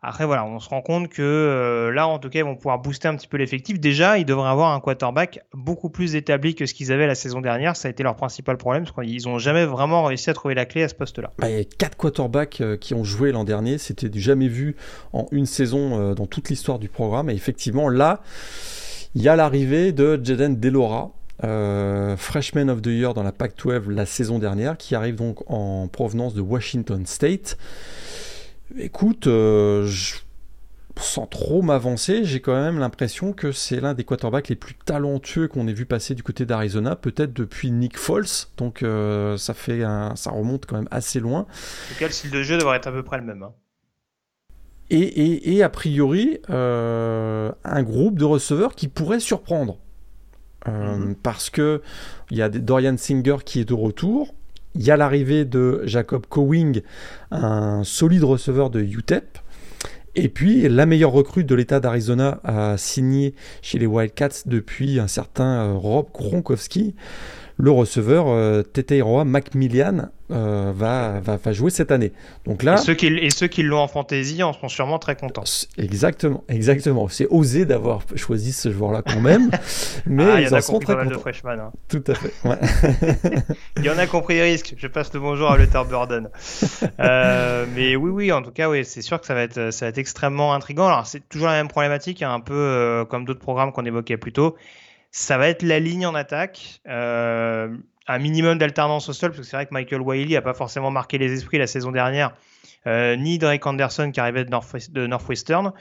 Après, 0.00 0.24
voilà, 0.24 0.44
on 0.44 0.60
se 0.60 0.68
rend 0.68 0.80
compte 0.80 1.08
que 1.08 1.22
euh, 1.22 1.92
là, 1.92 2.06
en 2.06 2.20
tout 2.20 2.28
cas, 2.28 2.38
ils 2.38 2.44
vont 2.44 2.54
pouvoir 2.54 2.78
booster 2.78 3.08
un 3.08 3.16
petit 3.16 3.26
peu 3.26 3.36
l'effectif. 3.36 3.80
Déjà, 3.80 4.16
ils 4.16 4.24
devraient 4.24 4.48
avoir 4.48 4.72
un 4.72 4.78
quarterback 4.78 5.40
beaucoup 5.52 5.90
plus 5.90 6.14
établi 6.14 6.54
que 6.54 6.66
ce 6.66 6.74
qu'ils 6.74 6.92
avaient 6.92 7.08
la 7.08 7.16
saison 7.16 7.40
dernière. 7.40 7.74
Ça 7.74 7.88
a 7.88 7.90
été 7.90 8.04
leur 8.04 8.14
principal 8.14 8.56
problème, 8.58 8.84
parce 8.84 8.94
qu'ils 9.04 9.24
n'ont 9.26 9.40
jamais 9.40 9.64
vraiment 9.64 10.04
réussi 10.04 10.30
à 10.30 10.34
trouver 10.34 10.54
la 10.54 10.66
clé 10.66 10.84
à 10.84 10.88
ce 10.88 10.94
poste-là. 10.94 11.32
Bah, 11.38 11.50
il 11.50 11.56
y 11.56 11.60
a 11.60 11.64
quatre 11.64 11.96
quarterbacks 11.96 12.60
euh, 12.60 12.76
qui 12.76 12.94
ont 12.94 13.02
joué 13.02 13.32
l'an 13.32 13.42
dernier. 13.42 13.76
C'était 13.78 14.08
jamais 14.20 14.46
vu 14.46 14.76
en 15.12 15.26
une 15.32 15.46
saison 15.46 15.98
euh, 16.00 16.14
dans 16.14 16.26
toute 16.26 16.48
l'histoire 16.48 16.78
du 16.78 16.88
programme. 16.88 17.28
Et 17.28 17.34
effectivement, 17.34 17.88
là, 17.88 18.20
il 19.16 19.22
y 19.22 19.28
a 19.28 19.34
l'arrivée 19.34 19.90
de 19.90 20.20
Jaden 20.22 20.60
Delora, 20.60 21.10
Freshman 21.40 22.68
of 22.68 22.82
the 22.82 22.86
Year 22.86 23.14
dans 23.14 23.24
la 23.24 23.32
Pac-12 23.32 23.90
la 23.90 24.06
saison 24.06 24.38
dernière, 24.38 24.76
qui 24.76 24.94
arrive 24.94 25.16
donc 25.16 25.38
en 25.50 25.88
provenance 25.88 26.34
de 26.34 26.40
Washington 26.40 27.04
State. 27.04 27.56
Écoute, 28.76 29.26
euh, 29.26 29.86
je... 29.86 30.16
sans 30.96 31.26
trop 31.26 31.62
m'avancer, 31.62 32.24
j'ai 32.24 32.40
quand 32.40 32.54
même 32.54 32.78
l'impression 32.78 33.32
que 33.32 33.52
c'est 33.52 33.80
l'un 33.80 33.94
des 33.94 34.04
quarterbacks 34.04 34.48
les 34.48 34.56
plus 34.56 34.74
talentueux 34.74 35.48
qu'on 35.48 35.66
ait 35.68 35.72
vu 35.72 35.86
passer 35.86 36.14
du 36.14 36.22
côté 36.22 36.44
d'Arizona, 36.44 36.96
peut-être 36.96 37.32
depuis 37.32 37.70
Nick 37.70 37.96
Foles. 37.96 38.26
Donc 38.56 38.82
euh, 38.82 39.36
ça 39.36 39.54
fait 39.54 39.82
un... 39.84 40.16
ça 40.16 40.30
remonte 40.30 40.66
quand 40.66 40.76
même 40.76 40.88
assez 40.90 41.20
loin. 41.20 41.40
En 41.40 41.92
tout 41.92 41.98
cas, 41.98 42.06
le 42.06 42.12
style 42.12 42.30
de 42.30 42.42
jeu 42.42 42.58
devrait 42.58 42.76
être 42.76 42.88
à 42.88 42.92
peu 42.92 43.02
près 43.02 43.18
le 43.18 43.24
même. 43.24 43.42
Hein. 43.42 43.52
Et, 44.90 45.00
et, 45.00 45.54
et, 45.54 45.62
a 45.62 45.68
priori, 45.68 46.40
euh, 46.48 47.52
un 47.62 47.82
groupe 47.82 48.18
de 48.18 48.24
receveurs 48.24 48.74
qui 48.74 48.88
pourrait 48.88 49.20
surprendre. 49.20 49.78
Euh, 50.66 50.96
mm 50.96 51.12
-hmm. 51.12 51.14
Parce 51.22 51.50
que 51.50 51.82
il 52.30 52.38
y 52.38 52.42
a 52.42 52.48
Dorian 52.48 52.96
Singer 52.96 53.36
qui 53.44 53.60
est 53.60 53.68
de 53.68 53.74
retour. 53.74 54.34
Il 54.78 54.86
y 54.86 54.92
a 54.92 54.96
l'arrivée 54.96 55.44
de 55.44 55.82
Jacob 55.86 56.26
Cowing, 56.28 56.82
un 57.32 57.82
solide 57.82 58.22
receveur 58.22 58.70
de 58.70 58.80
UTEP. 58.80 59.38
Et 60.14 60.28
puis, 60.28 60.68
la 60.68 60.86
meilleure 60.86 61.10
recrue 61.10 61.42
de 61.42 61.52
l'État 61.56 61.80
d'Arizona 61.80 62.40
a 62.44 62.76
signé 62.76 63.34
chez 63.60 63.80
les 63.80 63.86
Wildcats 63.86 64.44
depuis 64.46 65.00
un 65.00 65.08
certain 65.08 65.72
Rob 65.72 66.06
Gronkowski. 66.14 66.94
Le 67.60 67.72
receveur 67.72 68.28
euh, 68.28 68.62
Teteiroa 68.62 69.24
Macmillan 69.24 70.10
euh, 70.30 70.72
va, 70.72 71.18
va, 71.18 71.36
va, 71.38 71.52
jouer 71.52 71.70
cette 71.70 71.90
année. 71.90 72.12
Donc 72.46 72.62
là, 72.62 72.74
et 72.74 72.76
ceux 72.76 72.94
qui, 72.94 73.06
et 73.06 73.30
ceux 73.30 73.48
qui 73.48 73.64
l'ont 73.64 73.80
en 73.80 73.88
fantasy 73.88 74.44
en 74.44 74.52
sont 74.52 74.68
sûrement 74.68 75.00
très 75.00 75.16
contents. 75.16 75.42
Exactement, 75.76 76.44
exactement. 76.48 77.08
C'est 77.08 77.26
osé 77.30 77.64
d'avoir 77.64 78.02
choisi 78.14 78.52
ce 78.52 78.70
joueur-là 78.70 79.02
quand 79.02 79.20
même, 79.20 79.50
mais 80.06 80.24
ah, 80.24 80.40
ils 80.40 80.54
en, 80.54 80.58
en 80.58 80.60
sont 80.60 80.78
très 80.78 80.94
contents. 80.94 81.18
Freshman, 81.18 81.58
hein. 81.58 81.72
Tout 81.88 82.04
à 82.06 82.14
fait. 82.14 82.32
Ouais. 82.44 82.58
il 83.78 83.84
y 83.84 83.90
en 83.90 83.98
a 83.98 84.06
compris 84.06 84.40
risque. 84.40 84.74
Je 84.76 84.86
passe 84.86 85.12
le 85.12 85.18
bonjour 85.18 85.50
à 85.50 85.58
Luther 85.58 85.84
Burden. 85.84 86.28
euh, 87.00 87.66
mais 87.74 87.96
oui, 87.96 88.10
oui, 88.10 88.30
en 88.30 88.42
tout 88.42 88.52
cas, 88.52 88.68
oui, 88.70 88.84
c'est 88.84 89.02
sûr 89.02 89.20
que 89.20 89.26
ça 89.26 89.34
va 89.34 89.42
être, 89.42 89.72
ça 89.72 89.86
va 89.86 89.90
être 89.90 89.98
extrêmement 89.98 90.54
intriguant. 90.54 90.86
Alors 90.86 91.08
c'est 91.08 91.28
toujours 91.28 91.48
la 91.48 91.54
même 91.54 91.68
problématique, 91.68 92.22
hein, 92.22 92.32
un 92.32 92.40
peu 92.40 92.54
euh, 92.54 93.04
comme 93.04 93.24
d'autres 93.24 93.40
programmes 93.40 93.72
qu'on 93.72 93.84
évoquait 93.84 94.16
plus 94.16 94.32
tôt 94.32 94.54
ça 95.10 95.38
va 95.38 95.48
être 95.48 95.62
la 95.62 95.80
ligne 95.80 96.06
en 96.06 96.14
attaque. 96.14 96.80
Euh, 96.86 97.76
un 98.06 98.18
minimum 98.18 98.58
d'alternance 98.58 99.08
au 99.08 99.12
sol, 99.12 99.30
parce 99.30 99.40
que 99.40 99.46
c'est 99.46 99.56
vrai 99.56 99.66
que 99.66 99.74
Michael 99.74 100.00
Wiley 100.00 100.34
n'a 100.34 100.42
pas 100.42 100.54
forcément 100.54 100.90
marqué 100.90 101.18
les 101.18 101.32
esprits 101.32 101.58
la 101.58 101.66
saison 101.66 101.92
dernière, 101.92 102.34
euh, 102.86 103.16
ni 103.16 103.38
Drake 103.38 103.66
Anderson 103.66 104.10
qui 104.12 104.20
arrivait 104.20 104.44
de, 104.44 104.50
North 104.50 104.90
de 104.90 105.06
Northwestern. 105.06 105.72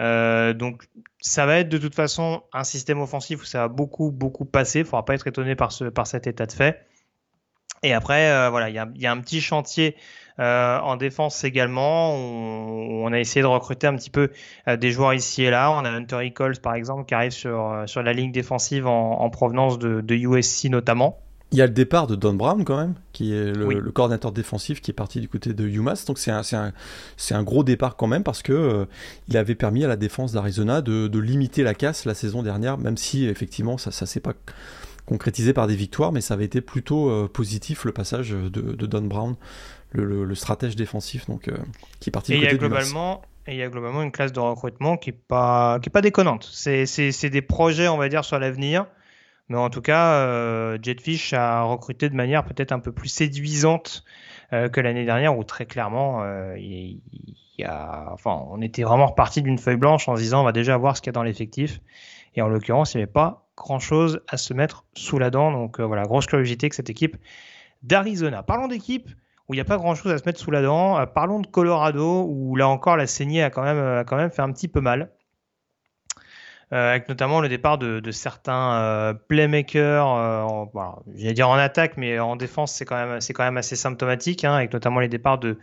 Euh, 0.00 0.52
donc 0.52 0.84
ça 1.20 1.46
va 1.46 1.58
être 1.58 1.68
de 1.68 1.78
toute 1.78 1.94
façon 1.94 2.42
un 2.52 2.64
système 2.64 3.00
offensif 3.00 3.42
où 3.42 3.44
ça 3.44 3.60
va 3.60 3.68
beaucoup 3.68 4.10
beaucoup 4.10 4.44
passer. 4.44 4.80
Il 4.80 4.82
ne 4.82 4.86
faudra 4.86 5.04
pas 5.04 5.14
être 5.14 5.26
étonné 5.26 5.54
par, 5.56 5.72
ce, 5.72 5.84
par 5.84 6.06
cet 6.06 6.26
état 6.26 6.46
de 6.46 6.52
fait. 6.52 6.86
Et 7.82 7.92
après, 7.92 8.48
voilà, 8.50 8.70
il 8.70 8.74
y 8.74 9.06
a, 9.06 9.12
un 9.12 9.20
petit 9.20 9.40
chantier 9.40 9.96
en 10.38 10.96
défense 10.96 11.44
également, 11.44 12.14
on, 12.14 13.12
a 13.12 13.20
essayé 13.20 13.42
de 13.42 13.46
recruter 13.46 13.86
un 13.86 13.96
petit 13.96 14.10
peu 14.10 14.30
des 14.66 14.90
joueurs 14.90 15.14
ici 15.14 15.44
et 15.44 15.50
là. 15.50 15.70
On 15.70 15.84
a 15.84 15.90
Hunter 15.90 16.20
Eccles 16.22 16.60
par 16.60 16.74
exemple 16.74 17.04
qui 17.04 17.14
arrive 17.14 17.32
sur, 17.32 17.84
sur 17.86 18.02
la 18.02 18.12
ligne 18.12 18.32
défensive 18.32 18.86
en, 18.86 19.30
provenance 19.30 19.78
de, 19.78 20.00
de 20.00 20.14
USC 20.14 20.64
notamment. 20.70 21.18
Il 21.54 21.58
y 21.58 21.62
a 21.62 21.66
le 21.66 21.72
départ 21.72 22.08
de 22.08 22.16
Don 22.16 22.34
Brown 22.34 22.64
quand 22.64 22.76
même, 22.76 22.94
qui 23.12 23.32
est 23.32 23.52
le, 23.52 23.92
coordinateur 23.92 24.32
défensif 24.32 24.80
qui 24.80 24.90
est 24.90 24.94
parti 24.94 25.20
du 25.20 25.28
côté 25.28 25.54
de 25.54 25.64
UMass. 25.64 26.04
Donc 26.04 26.18
c'est 26.18 26.32
un, 26.32 26.42
un, 26.52 26.72
un, 27.30 27.42
gros 27.44 27.62
départ 27.62 27.94
quand 27.94 28.08
même 28.08 28.24
parce 28.24 28.42
que 28.42 28.52
euh, 28.52 28.86
il 29.28 29.36
avait 29.36 29.54
permis 29.54 29.84
à 29.84 29.86
la 29.86 29.94
défense 29.94 30.32
d'Arizona 30.32 30.80
de, 30.80 31.06
de, 31.06 31.18
limiter 31.20 31.62
la 31.62 31.74
casse 31.74 32.06
la 32.06 32.14
saison 32.14 32.42
dernière, 32.42 32.76
même 32.76 32.96
si 32.96 33.26
effectivement 33.26 33.78
ça 33.78 33.90
ne 33.90 34.06
s'est 34.06 34.18
pas 34.18 34.32
concrétisé 35.06 35.52
par 35.52 35.68
des 35.68 35.76
victoires, 35.76 36.10
mais 36.10 36.22
ça 36.22 36.34
avait 36.34 36.46
été 36.46 36.60
plutôt 36.60 37.08
euh, 37.08 37.28
positif 37.32 37.84
le 37.84 37.92
passage 37.92 38.30
de, 38.30 38.48
de 38.48 38.86
Don 38.86 39.02
Brown, 39.02 39.36
le, 39.94 40.24
le, 40.24 40.34
stratège 40.34 40.76
défensif 40.76 41.26
donc, 41.26 41.48
euh, 41.48 41.56
qui 42.00 42.10
est 42.10 42.12
parti 42.12 42.32
du 42.32 42.40
côté 42.40 42.52
de 42.52 42.58
globalement, 42.58 43.22
Et 43.46 43.52
il 43.52 43.58
y 43.58 43.62
a 43.62 43.68
globalement 43.68 44.02
une 44.02 44.10
classe 44.10 44.32
de 44.32 44.40
recrutement 44.40 44.96
qui 44.96 45.10
n'est 45.10 45.16
pas, 45.16 45.78
qui 45.80 45.88
est 45.88 45.92
pas 45.92 46.00
déconnante. 46.00 46.48
C'est 46.52 47.30
des 47.30 47.42
projets, 47.42 47.88
on 47.88 47.96
va 47.96 48.08
dire, 48.08 48.24
sur 48.24 48.38
l'avenir. 48.38 48.86
Mais 49.48 49.58
en 49.58 49.70
tout 49.70 49.82
cas, 49.82 50.14
euh, 50.14 50.78
Jetfish 50.82 51.32
a 51.34 51.62
recruté 51.62 52.08
de 52.08 52.14
manière 52.14 52.44
peut-être 52.44 52.72
un 52.72 52.78
peu 52.78 52.92
plus 52.92 53.08
séduisante 53.08 54.04
euh, 54.52 54.68
que 54.68 54.80
l'année 54.80 55.04
dernière, 55.04 55.36
où 55.36 55.44
très 55.44 55.66
clairement, 55.66 56.22
euh, 56.22 56.56
il, 56.58 57.00
y 57.58 57.64
a, 57.64 58.08
enfin, 58.12 58.42
on 58.50 58.62
était 58.62 58.82
vraiment 58.82 59.06
reparti 59.06 59.42
d'une 59.42 59.58
feuille 59.58 59.76
blanche 59.76 60.08
en 60.08 60.16
se 60.16 60.22
disant 60.22 60.40
on 60.40 60.44
va 60.44 60.52
déjà 60.52 60.76
voir 60.76 60.96
ce 60.96 61.02
qu'il 61.02 61.08
y 61.08 61.12
a 61.12 61.12
dans 61.12 61.22
l'effectif. 61.22 61.80
Et 62.34 62.42
en 62.42 62.48
l'occurrence, 62.48 62.94
il 62.94 62.96
n'y 62.96 63.02
avait 63.04 63.12
pas 63.12 63.46
grand-chose 63.56 64.22
à 64.28 64.38
se 64.38 64.54
mettre 64.54 64.86
sous 64.94 65.18
la 65.18 65.30
dent. 65.30 65.52
Donc 65.52 65.78
voilà, 65.78 66.04
grosse 66.04 66.26
curiosité 66.26 66.68
que 66.68 66.74
cette 66.74 66.90
équipe 66.90 67.16
d'Arizona. 67.82 68.42
Parlons 68.42 68.66
d'équipe 68.66 69.10
où 69.48 69.54
il 69.54 69.56
n'y 69.56 69.60
a 69.60 69.64
pas 69.64 69.76
grand-chose 69.76 70.12
à 70.12 70.18
se 70.18 70.24
mettre 70.24 70.40
sous 70.40 70.50
la 70.50 70.62
dent. 70.62 71.06
parlons 71.06 71.40
de 71.40 71.46
Colorado, 71.46 72.26
où 72.28 72.56
là 72.56 72.68
encore, 72.68 72.96
la 72.96 73.06
saignée 73.06 73.42
a 73.42 73.50
quand 73.50 73.62
même, 73.62 74.04
même 74.10 74.30
fait 74.30 74.42
un 74.42 74.52
petit 74.52 74.68
peu 74.68 74.80
mal. 74.80 75.10
Euh, 76.72 76.90
avec 76.90 77.08
notamment 77.08 77.40
le 77.40 77.48
départ 77.48 77.78
de, 77.78 78.10
certains 78.10 78.74
euh, 78.74 79.14
playmakers, 79.14 80.08
euh, 80.08 80.64
j'allais 81.14 81.34
dire 81.34 81.48
en 81.48 81.54
attaque, 81.54 81.96
mais 81.96 82.18
en 82.18 82.36
défense 82.36 82.72
c'est 82.72 82.84
quand 82.84 82.96
même 82.96 83.20
c'est 83.20 83.32
quand 83.32 83.44
même 83.44 83.58
assez 83.58 83.76
symptomatique, 83.76 84.44
hein, 84.44 84.54
avec 84.54 84.72
notamment 84.72 85.00
les 85.00 85.08
départs 85.08 85.38
de 85.38 85.58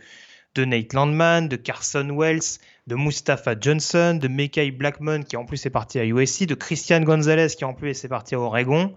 de 0.54 0.64
Nate 0.64 0.92
Landman, 0.92 1.48
de 1.48 1.56
Carson 1.56 2.08
Wells, 2.16 2.58
de 2.86 2.94
Mustafa 2.94 3.54
Johnson, 3.60 4.18
de 4.20 4.28
Mekai 4.28 4.70
Blackmon 4.70 5.22
qui 5.22 5.36
en 5.36 5.44
plus 5.44 5.64
est 5.66 5.70
parti 5.70 5.98
à 5.98 6.04
USC, 6.04 6.46
de 6.46 6.54
Christian 6.54 7.00
Gonzalez 7.00 7.48
qui 7.48 7.64
en 7.64 7.74
plus 7.74 8.04
est 8.04 8.08
parti 8.08 8.34
à 8.34 8.38
Oregon. 8.40 8.94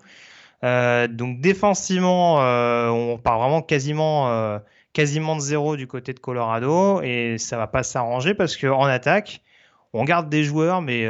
donc 0.64 1.42
défensivement, 1.42 2.36
on 2.38 3.18
part 3.18 3.40
vraiment 3.40 3.62
quasiment 3.62 4.60
quasiment 4.96 5.36
de 5.36 5.42
zéro 5.42 5.76
du 5.76 5.86
côté 5.86 6.14
de 6.14 6.20
Colorado 6.20 7.02
et 7.04 7.38
ça 7.38 7.58
va 7.58 7.68
pas 7.68 7.84
s'arranger 7.84 8.34
parce 8.34 8.56
que 8.56 8.66
en 8.66 8.86
attaque, 8.86 9.42
on 9.94 10.06
garde 10.06 10.30
des 10.30 10.44
joueurs, 10.44 10.82
mais 10.82 11.08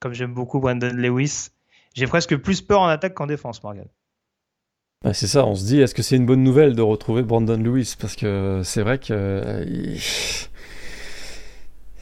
comme 0.00 0.14
j'aime 0.14 0.34
beaucoup 0.34 0.58
Brandon 0.58 0.90
Lewis. 0.92 1.50
J'ai 1.94 2.06
presque 2.06 2.36
plus 2.36 2.60
peur 2.60 2.80
en 2.80 2.88
attaque 2.88 3.14
qu'en 3.14 3.26
défense, 3.26 3.62
Morgan. 3.62 3.86
Bah, 5.04 5.12
c'est 5.12 5.26
ça, 5.26 5.44
on 5.44 5.54
se 5.54 5.64
dit, 5.66 5.80
est-ce 5.80 5.94
que 5.94 6.02
c'est 6.02 6.16
une 6.16 6.24
bonne 6.24 6.42
nouvelle 6.42 6.74
de 6.74 6.80
retrouver 6.80 7.22
Brandon 7.22 7.58
Lewis? 7.58 7.94
Parce 8.00 8.16
que 8.16 8.62
c'est 8.64 8.82
vrai 8.82 8.98
que. 8.98 9.12
Euh, 9.12 9.96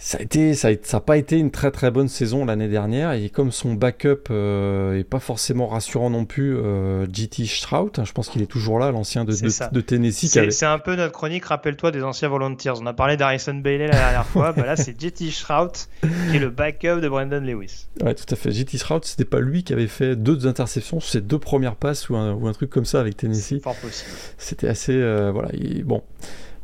ça 0.03 0.19
a 0.19 0.23
été, 0.23 0.55
ça 0.55 0.69
n'a 0.69 1.01
pas 1.01 1.17
été 1.17 1.39
une 1.39 1.53
très 1.53 1.71
très 1.71 1.93
bonne 1.93 2.09
saison 2.09 2.45
l'année 2.45 2.67
dernière 2.67 3.13
et 3.13 3.29
comme 3.29 3.53
son 3.53 3.75
backup 3.75 4.31
euh, 4.31 4.99
est 4.99 5.05
pas 5.05 5.21
forcément 5.21 5.69
rassurant 5.69 6.11
non 6.11 6.25
plus, 6.25 6.57
euh, 6.57 7.07
GT 7.07 7.47
Strout, 7.47 7.93
hein, 7.99 8.05
je 8.05 8.11
pense 8.11 8.29
qu'il 8.29 8.43
est 8.43 8.47
toujours 8.47 8.81
là, 8.81 8.91
l'ancien 8.91 9.25
de, 9.25 9.33
de, 9.33 9.81
Tennessee. 9.81 10.27
C'est 10.51 10.67
un 10.67 10.81
peu 10.81 10.97
notre 10.97 11.13
chronique, 11.13 11.45
rappelle-toi 11.45 11.93
des 11.93 12.03
anciens 12.03 12.29
Volunteers. 12.29 12.81
On 12.81 12.87
a 12.87 12.93
parlé 12.93 13.17
d'Harrison 13.17 13.55
Bailey 13.55 13.87
la 13.87 13.97
dernière 13.97 14.27
fois, 14.27 14.51
bah 14.51 14.67
là 14.67 14.75
c'est 14.75 15.01
GT 15.01 15.31
Strout 15.31 15.87
qui 16.01 16.37
est 16.37 16.41
le 16.41 16.51
backup 16.51 17.01
de 17.01 17.09
Brandon 17.09 17.41
Lewis. 17.41 17.87
Ouais, 18.03 18.17
tout 18.17 18.27
à 18.29 18.35
fait. 18.35 18.51
GT 18.51 18.79
Strout, 18.79 19.03
c'était 19.05 19.25
pas 19.25 19.39
lui 19.39 19.63
qui 19.63 19.73
avait 19.73 19.87
fait 19.87 20.17
deux 20.17 20.49
interceptions 20.49 20.99
sur 20.99 21.11
ses 21.11 21.21
deux 21.21 21.39
premières 21.39 21.77
passes 21.77 22.11
ou 22.11 22.17
un, 22.17 22.33
ou 22.33 22.49
un 22.49 22.53
truc 22.53 22.71
comme 22.71 22.87
ça 22.87 22.99
avec 22.99 23.17
Tennessee. 23.17 23.63
Fort 23.63 23.77
possible. 23.77 24.11
C'était 24.37 24.67
assez, 24.67 24.97
euh, 24.97 25.31
voilà, 25.31 25.51
bon. 25.85 26.03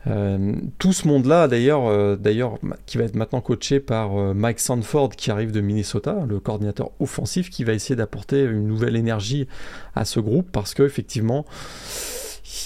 Euh, 0.09 0.55
tout 0.79 0.93
ce 0.93 1.07
monde-là, 1.07 1.49
d'ailleurs, 1.49 1.87
euh, 1.87 2.17
d'ailleurs, 2.17 2.59
qui 2.87 2.99
va 2.99 3.05
être 3.05 3.17
maintenant 3.17 3.41
coaché 3.41 3.81
par 3.81 4.19
euh, 4.19 4.35
Mike 4.35 4.61
Sanford, 4.61 5.11
qui 5.11 5.31
arrive 5.31 5.53
de 5.53 5.61
Minnesota, 5.61 6.25
le 6.27 6.41
coordinateur 6.41 6.91
offensif, 7.01 7.51
qui 7.51 7.65
va 7.65 7.73
essayer 7.73 7.97
d'apporter 7.97 8.43
une 8.43 8.67
nouvelle 8.67 8.97
énergie 8.97 9.49
à 9.95 10.05
ce 10.05 10.21
groupe, 10.21 10.49
parce 10.51 10.75
qu'effectivement, 10.75 11.45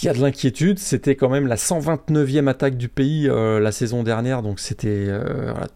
il 0.02 0.06
y 0.06 0.08
a 0.08 0.12
de 0.12 0.20
l'inquiétude. 0.20 0.78
C'était 0.78 1.16
quand 1.16 1.28
même 1.28 1.46
la 1.46 1.56
129e 1.56 2.48
attaque 2.48 2.76
du 2.76 2.88
pays 2.88 3.28
la 3.28 3.72
saison 3.72 4.02
dernière, 4.02 4.42
donc 4.42 4.60
c'était 4.60 5.08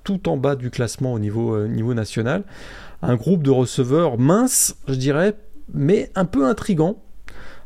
tout 0.04 0.28
en 0.28 0.36
bas 0.36 0.56
du 0.56 0.70
classement 0.70 1.12
au 1.12 1.18
niveau, 1.18 1.66
niveau 1.66 1.94
national. 1.94 2.44
Un 3.02 3.16
groupe 3.16 3.42
de 3.42 3.50
receveurs 3.50 4.18
mince, 4.18 4.76
je 4.88 4.94
dirais, 4.94 5.34
mais 5.74 6.10
un 6.14 6.24
peu 6.24 6.46
intrigant 6.46 6.96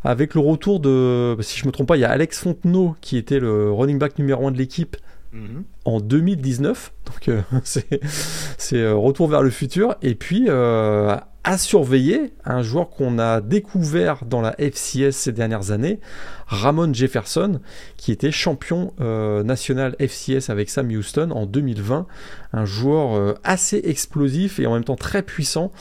avec 0.03 0.35
le 0.35 0.41
retour 0.41 0.81
de, 0.81 1.37
si 1.41 1.59
je 1.59 1.67
me 1.67 1.73
trompe 1.73 1.89
pas, 1.89 1.97
il 1.97 2.01
y 2.01 2.05
a 2.05 2.11
Alex 2.11 2.39
Fontenot 2.39 2.97
qui 3.01 3.17
était 3.17 3.41
le 3.41 3.71
running 3.71 3.99
back 3.99 4.19
numéro 4.19 4.47
1 4.47 4.53
de 4.53 4.59
l'équipe 4.59 4.97
mhm. 5.33 5.65
en 5.85 6.01
2019. 6.01 6.93
Donc 7.07 7.29
euh, 7.29 7.43
c'est 7.65 8.77
euh, 8.77 8.95
retour 8.95 9.29
vers 9.29 9.43
le 9.43 9.51
futur. 9.51 9.97
Et 10.01 10.15
puis 10.15 10.47
euh, 10.49 11.17
à 11.45 11.59
surveiller, 11.59 12.33
un 12.45 12.63
joueur 12.63 12.89
qu'on 12.89 13.19
a 13.19 13.43
découvert 13.43 14.25
dans 14.25 14.41
la 14.41 14.55
FCS 14.59 15.13
ces 15.13 15.33
dernières 15.33 15.71
années, 15.71 16.01
Ramon 16.47 16.93
Jefferson, 16.95 17.61
qui 17.97 18.13
était 18.13 18.31
champion 18.31 18.93
national 18.99 19.97
FCS 19.99 20.51
avec 20.51 20.69
Sam 20.69 20.89
Houston 20.89 21.31
en 21.31 21.47
2020. 21.47 22.07
Un 22.53 22.65
joueur 22.67 23.39
assez 23.43 23.81
explosif 23.85 24.61
et 24.61 24.67
en 24.67 24.75
même 24.75 24.85
temps 24.85 24.97
très 24.97 25.23
puissant 25.23 25.73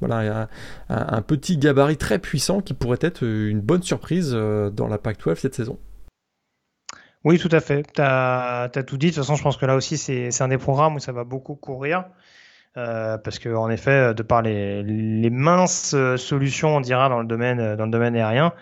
voilà, 0.00 0.48
un, 0.88 1.16
un, 1.16 1.22
petit 1.22 1.56
gabarit 1.56 1.96
très 1.96 2.18
puissant 2.18 2.60
qui 2.60 2.74
pourrait 2.74 2.98
être 3.00 3.22
une 3.24 3.60
bonne 3.60 3.82
surprise 3.82 4.32
euh, 4.34 4.70
dans 4.70 4.88
la 4.88 4.98
PAC-12 4.98 5.36
cette 5.36 5.54
saison. 5.54 5.78
Oui, 7.24 7.38
tout 7.38 7.48
à 7.50 7.60
fait. 7.60 7.84
Tu 7.92 8.00
as, 8.00 8.68
tout 8.86 8.96
dit. 8.96 9.06
De 9.06 9.14
toute 9.14 9.24
façon, 9.24 9.34
je 9.34 9.42
pense 9.42 9.56
que 9.56 9.66
là 9.66 9.74
aussi, 9.74 9.98
c'est 9.98 10.42
un 10.42 10.48
des 10.48 10.58
programmes 10.58 10.96
où 10.96 11.00
ça 11.00 11.12
va 11.12 11.24
beaucoup 11.24 11.56
courir. 11.56 12.04
Euh, 12.76 13.16
parce 13.16 13.38
que 13.38 13.48
en 13.48 13.70
effet, 13.70 14.12
de 14.12 14.22
par 14.22 14.42
les, 14.42 15.30
minces 15.30 15.94
euh, 15.94 16.18
solutions, 16.18 16.76
on 16.76 16.80
dira, 16.80 17.08
dans 17.08 17.20
le 17.20 17.26
domaine, 17.26 17.74
dans 17.74 17.86
le 17.86 17.90
domaine 17.90 18.14
aérien, 18.14 18.52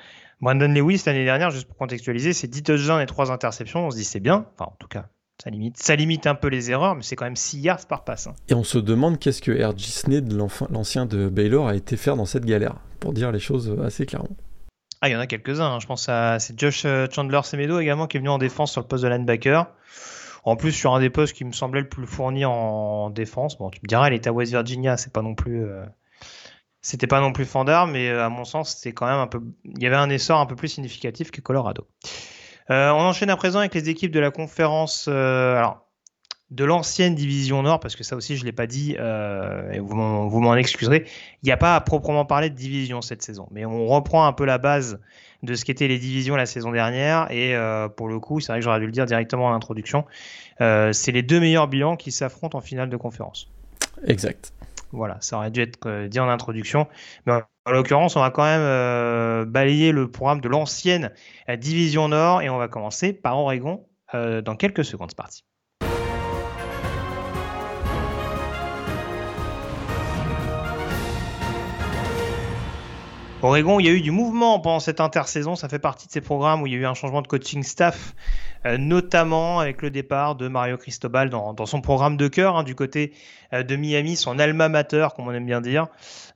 Brandon 0.40 0.68
Lewis, 0.68 1.02
l'année 1.04 1.24
dernière, 1.24 1.50
juste 1.50 1.66
pour 1.66 1.76
contextualiser, 1.76 2.32
c'est 2.32 2.46
10 2.46 2.62
touchdowns 2.62 3.00
et 3.00 3.06
3 3.06 3.32
interceptions. 3.32 3.86
On 3.86 3.90
se 3.90 3.96
dit 3.96 4.04
c'est 4.04 4.20
bien. 4.20 4.46
Enfin, 4.54 4.70
en 4.70 4.76
tout 4.78 4.88
cas, 4.88 5.06
ça 5.42 5.50
limite, 5.50 5.76
ça 5.76 5.96
limite 5.96 6.26
un 6.26 6.34
peu 6.34 6.48
les 6.48 6.70
erreurs, 6.70 6.94
mais 6.94 7.02
c'est 7.02 7.16
quand 7.16 7.24
même 7.24 7.36
6 7.36 7.58
yards 7.60 7.86
par 7.86 8.04
passe. 8.04 8.28
Hein. 8.28 8.34
Et 8.48 8.54
on 8.54 8.64
se 8.64 8.78
demande 8.78 9.18
qu'est-ce 9.18 9.42
que 9.42 9.52
R.G. 9.52 9.86
Sned, 9.86 10.32
l'ancien 10.70 11.06
de 11.06 11.28
Baylor, 11.28 11.68
a 11.68 11.74
été 11.74 11.96
faire 11.96 12.16
dans 12.16 12.26
cette 12.26 12.44
galère, 12.44 12.76
pour 13.00 13.12
dire 13.12 13.32
les 13.32 13.40
choses 13.40 13.76
assez 13.84 14.06
clairement. 14.06 14.36
Ah, 15.04 15.08
il 15.10 15.12
y 15.12 15.16
en 15.16 15.20
a 15.20 15.26
quelques-uns. 15.26 15.66
Hein. 15.66 15.80
Je 15.80 15.86
pense 15.86 16.08
à 16.08 16.38
c'est 16.38 16.58
Josh 16.58 16.86
euh, 16.86 17.06
Chandler 17.10 17.40
Semedo 17.44 17.78
également 17.78 18.06
qui 18.06 18.16
est 18.16 18.20
venu 18.20 18.30
en 18.30 18.38
défense 18.38 18.72
sur 18.72 18.80
le 18.80 18.86
poste 18.86 19.04
de 19.04 19.08
linebacker. 19.08 19.66
En 20.44 20.56
plus, 20.56 20.72
sur 20.72 20.94
un 20.94 21.00
des 21.00 21.10
postes 21.10 21.34
qui 21.34 21.44
me 21.44 21.52
semblait 21.52 21.82
le 21.82 21.88
plus 21.90 22.06
fourni 22.06 22.46
en 22.46 23.10
défense. 23.10 23.58
Bon, 23.58 23.68
tu 23.68 23.80
me 23.82 23.86
diras, 23.86 24.08
il 24.08 24.14
était 24.14 24.28
à 24.28 24.32
West 24.32 24.52
Virginia, 24.52 24.96
c'est 24.96 25.12
pas 25.12 25.20
non 25.20 25.34
plus. 25.34 25.62
Euh, 25.62 25.84
c'était 26.80 27.06
pas 27.06 27.20
non 27.20 27.32
plus 27.32 27.44
fandard, 27.44 27.86
mais 27.86 28.08
euh, 28.08 28.24
à 28.24 28.30
mon 28.30 28.44
sens, 28.44 28.76
c'était 28.76 28.92
quand 28.92 29.04
même 29.06 29.18
un 29.18 29.26
peu. 29.26 29.42
Il 29.64 29.82
y 29.82 29.86
avait 29.86 29.96
un 29.96 30.08
essor 30.08 30.40
un 30.40 30.46
peu 30.46 30.56
plus 30.56 30.68
significatif 30.68 31.30
que 31.30 31.42
Colorado. 31.42 31.86
Euh, 32.70 32.90
on 32.90 33.00
enchaîne 33.00 33.30
à 33.30 33.36
présent 33.36 33.58
avec 33.58 33.74
les 33.74 33.88
équipes 33.88 34.12
de 34.12 34.20
la 34.20 34.30
conférence. 34.30 35.06
Euh, 35.08 35.56
alors, 35.56 35.86
de 36.50 36.64
l'ancienne 36.64 37.14
division 37.14 37.62
Nord, 37.62 37.80
parce 37.80 37.96
que 37.96 38.04
ça 38.04 38.14
aussi 38.14 38.36
je 38.36 38.44
l'ai 38.44 38.52
pas 38.52 38.66
dit, 38.66 38.96
euh, 38.98 39.72
et 39.72 39.80
vous 39.80 39.94
m'en 39.94 40.54
excuserez, 40.54 41.04
il 41.42 41.46
n'y 41.46 41.50
a 41.50 41.56
pas 41.56 41.74
à 41.74 41.80
proprement 41.80 42.24
parler 42.24 42.48
de 42.50 42.54
division 42.54 43.02
cette 43.02 43.22
saison, 43.22 43.48
mais 43.50 43.64
on 43.64 43.86
reprend 43.86 44.26
un 44.26 44.32
peu 44.32 44.44
la 44.44 44.58
base 44.58 45.00
de 45.42 45.54
ce 45.54 45.64
qu'étaient 45.64 45.88
les 45.88 45.98
divisions 45.98 46.36
la 46.36 46.46
saison 46.46 46.70
dernière, 46.70 47.28
et 47.32 47.56
pour 47.96 48.08
le 48.08 48.20
coup, 48.20 48.40
c'est 48.40 48.52
vrai 48.52 48.60
que 48.60 48.64
j'aurais 48.64 48.78
dû 48.78 48.86
le 48.86 48.92
dire 48.92 49.06
directement 49.06 49.48
à 49.48 49.52
l'introduction, 49.52 50.04
c'est 50.60 51.12
les 51.12 51.22
deux 51.22 51.40
meilleurs 51.40 51.66
bilans 51.66 51.96
qui 51.96 52.12
s'affrontent 52.12 52.56
en 52.56 52.60
finale 52.60 52.90
de 52.90 52.96
conférence. 52.96 53.50
Exact. 54.06 54.52
Voilà, 54.94 55.18
ça 55.20 55.36
aurait 55.36 55.50
dû 55.50 55.60
être 55.60 56.06
dit 56.06 56.20
en 56.20 56.28
introduction, 56.28 56.86
mais 57.26 57.32
en 57.66 57.72
l'occurrence, 57.72 58.14
on 58.16 58.20
va 58.20 58.30
quand 58.30 58.44
même 58.44 58.60
euh, 58.60 59.46
balayer 59.46 59.90
le 59.90 60.10
programme 60.10 60.40
de 60.40 60.48
l'ancienne 60.48 61.12
euh, 61.48 61.56
Division 61.56 62.08
Nord 62.08 62.42
et 62.42 62.50
on 62.50 62.58
va 62.58 62.68
commencer 62.68 63.14
par 63.14 63.38
Oregon 63.38 63.86
euh, 64.14 64.42
dans 64.42 64.54
quelques 64.54 64.84
secondes. 64.84 65.10
C'est 65.10 65.16
parti. 65.16 65.44
Oregon, 73.44 73.78
il 73.78 73.84
y 73.84 73.90
a 73.90 73.92
eu 73.92 74.00
du 74.00 74.10
mouvement 74.10 74.58
pendant 74.58 74.80
cette 74.80 75.02
intersaison. 75.02 75.54
Ça 75.54 75.68
fait 75.68 75.78
partie 75.78 76.06
de 76.06 76.12
ces 76.12 76.22
programmes 76.22 76.62
où 76.62 76.66
il 76.66 76.72
y 76.72 76.76
a 76.76 76.78
eu 76.78 76.86
un 76.86 76.94
changement 76.94 77.20
de 77.20 77.26
coaching 77.26 77.62
staff, 77.62 78.14
euh, 78.64 78.78
notamment 78.78 79.60
avec 79.60 79.82
le 79.82 79.90
départ 79.90 80.34
de 80.34 80.48
Mario 80.48 80.78
Cristobal 80.78 81.28
dans, 81.28 81.66
son 81.66 81.82
programme 81.82 82.16
de 82.16 82.26
cœur 82.26 82.56
hein, 82.56 82.62
du 82.62 82.74
côté 82.74 83.12
euh, 83.52 83.62
de 83.62 83.76
Miami, 83.76 84.16
son 84.16 84.38
alma 84.38 84.70
mater, 84.70 85.08
comme 85.14 85.28
on 85.28 85.32
aime 85.32 85.44
bien 85.44 85.60
dire. 85.60 85.88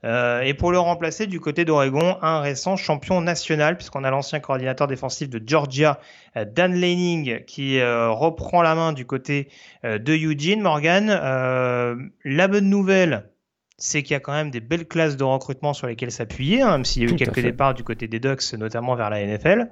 Euh, 0.04 0.42
et 0.42 0.52
pour 0.52 0.70
le 0.70 0.78
remplacer 0.78 1.26
du 1.26 1.40
côté 1.40 1.64
d'Oregon, 1.64 2.18
un 2.20 2.40
récent 2.40 2.76
champion 2.76 3.22
national, 3.22 3.78
puisqu'on 3.78 4.04
a 4.04 4.10
l'ancien 4.10 4.40
coordinateur 4.40 4.86
défensif 4.86 5.30
de 5.30 5.40
Georgia, 5.42 6.00
Dan 6.36 6.78
Lanning, 6.78 7.42
qui 7.46 7.82
reprend 7.82 8.60
la 8.60 8.74
main 8.74 8.92
du 8.92 9.06
côté 9.06 9.48
de 9.82 10.12
Eugene 10.12 10.60
Morgan. 10.60 11.06
la 11.06 12.48
bonne 12.48 12.68
nouvelle, 12.68 13.30
c'est 13.78 14.02
qu'il 14.02 14.12
y 14.12 14.16
a 14.16 14.20
quand 14.20 14.32
même 14.32 14.50
des 14.50 14.60
belles 14.60 14.86
classes 14.86 15.16
de 15.16 15.24
recrutement 15.24 15.72
sur 15.72 15.86
lesquelles 15.86 16.10
s'appuyer, 16.10 16.62
hein, 16.62 16.72
même 16.72 16.84
s'il 16.84 17.04
y 17.04 17.06
a 17.06 17.08
eu 17.08 17.16
quelques 17.16 17.40
départs 17.40 17.74
du 17.74 17.84
côté 17.84 18.08
des 18.08 18.18
Ducks, 18.18 18.52
notamment 18.54 18.96
vers 18.96 19.08
la 19.08 19.24
NFL. 19.24 19.70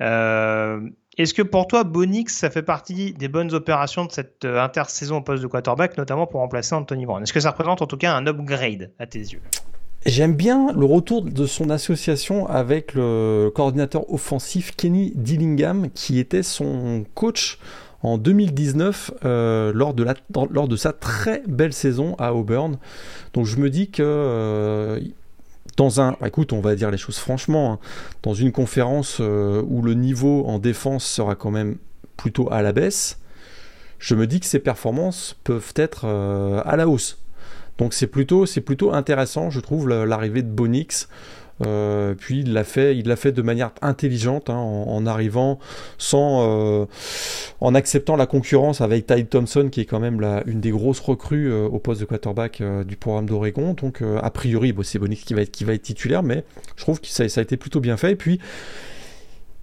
Euh, 0.00 0.80
est-ce 1.18 1.34
que 1.34 1.42
pour 1.42 1.66
toi, 1.66 1.84
Bonix, 1.84 2.32
ça 2.32 2.50
fait 2.50 2.62
partie 2.62 3.12
des 3.12 3.28
bonnes 3.28 3.52
opérations 3.52 4.04
de 4.06 4.12
cette 4.12 4.44
euh, 4.44 4.62
intersaison 4.62 5.16
au 5.16 5.20
poste 5.20 5.42
de 5.42 5.48
quarterback, 5.48 5.98
notamment 5.98 6.26
pour 6.26 6.40
remplacer 6.40 6.74
Anthony 6.74 7.04
Brown? 7.04 7.22
Est-ce 7.22 7.32
que 7.32 7.40
ça 7.40 7.50
représente 7.50 7.82
en 7.82 7.86
tout 7.86 7.98
cas 7.98 8.14
un 8.14 8.26
upgrade 8.26 8.92
à 8.98 9.06
tes 9.06 9.18
yeux? 9.18 9.42
J'aime 10.06 10.34
bien 10.34 10.72
le 10.72 10.84
retour 10.84 11.22
de 11.22 11.46
son 11.46 11.70
association 11.70 12.48
avec 12.48 12.94
le 12.94 13.52
coordinateur 13.54 14.10
offensif 14.12 14.74
Kenny 14.74 15.12
Dillingham, 15.14 15.90
qui 15.90 16.18
était 16.18 16.42
son 16.42 17.04
coach 17.14 17.58
en 18.02 18.18
2019 18.18 19.12
euh, 19.24 19.72
lors, 19.72 19.94
de 19.94 20.02
la, 20.02 20.14
lors 20.50 20.68
de 20.68 20.76
sa 20.76 20.92
très 20.92 21.42
belle 21.46 21.72
saison 21.72 22.14
à 22.18 22.34
Auburn. 22.34 22.78
Donc 23.32 23.46
je 23.46 23.56
me 23.56 23.70
dis 23.70 23.90
que 23.90 24.02
euh, 24.04 25.00
dans 25.76 26.00
un, 26.00 26.16
bah, 26.20 26.28
écoute, 26.28 26.52
on 26.52 26.60
va 26.60 26.74
dire 26.74 26.90
les 26.90 26.98
choses 26.98 27.18
franchement, 27.18 27.74
hein, 27.74 27.78
dans 28.22 28.34
une 28.34 28.52
conférence 28.52 29.18
euh, 29.20 29.62
où 29.66 29.82
le 29.82 29.94
niveau 29.94 30.44
en 30.46 30.58
défense 30.58 31.04
sera 31.04 31.34
quand 31.34 31.50
même 31.50 31.76
plutôt 32.16 32.52
à 32.52 32.62
la 32.62 32.72
baisse, 32.72 33.18
je 33.98 34.14
me 34.14 34.26
dis 34.26 34.40
que 34.40 34.46
ses 34.46 34.58
performances 34.58 35.36
peuvent 35.44 35.72
être 35.76 36.06
à 36.06 36.76
la 36.76 36.88
hausse. 36.88 37.18
Donc 37.78 37.94
c'est 37.94 38.08
plutôt, 38.08 38.46
c'est 38.46 38.60
plutôt 38.60 38.92
intéressant, 38.92 39.48
je 39.48 39.60
trouve, 39.60 39.88
l'arrivée 39.88 40.42
de 40.42 40.50
Bonix. 40.50 41.08
Euh, 41.64 42.14
puis 42.14 42.40
il 42.40 42.52
l'a 42.52 42.64
fait, 42.64 42.96
il 42.96 43.06
l'a 43.08 43.16
fait 43.16 43.32
de 43.32 43.42
manière 43.42 43.72
intelligente, 43.82 44.50
hein, 44.50 44.56
en, 44.56 45.06
arrivant 45.06 45.58
sans, 45.98 46.42
euh, 46.42 46.86
en 47.60 47.74
acceptant 47.74 48.16
la 48.16 48.26
concurrence 48.26 48.80
avec 48.80 49.06
Ty 49.06 49.26
Thompson, 49.26 49.68
qui 49.70 49.80
est 49.80 49.84
quand 49.84 50.00
même 50.00 50.20
une 50.46 50.60
des 50.60 50.70
grosses 50.70 51.00
recrues 51.00 51.50
euh, 51.50 51.66
au 51.66 51.78
poste 51.78 52.00
de 52.00 52.06
quarterback 52.06 52.62
du 52.86 52.96
programme 52.96 53.26
d'Oregon. 53.26 53.74
Donc 53.74 54.02
a 54.02 54.30
priori, 54.30 54.74
c'est 54.82 54.98
Bonix 54.98 55.24
qui 55.24 55.34
va 55.34 55.42
être 55.42 55.50
qui 55.50 55.64
va 55.64 55.74
être 55.74 55.82
titulaire, 55.82 56.22
mais 56.22 56.44
je 56.76 56.82
trouve 56.82 57.00
que 57.00 57.08
ça, 57.08 57.24
a 57.24 57.42
été 57.42 57.56
plutôt 57.56 57.80
bien 57.80 57.96
fait. 57.96 58.12
Et 58.12 58.16
puis 58.16 58.40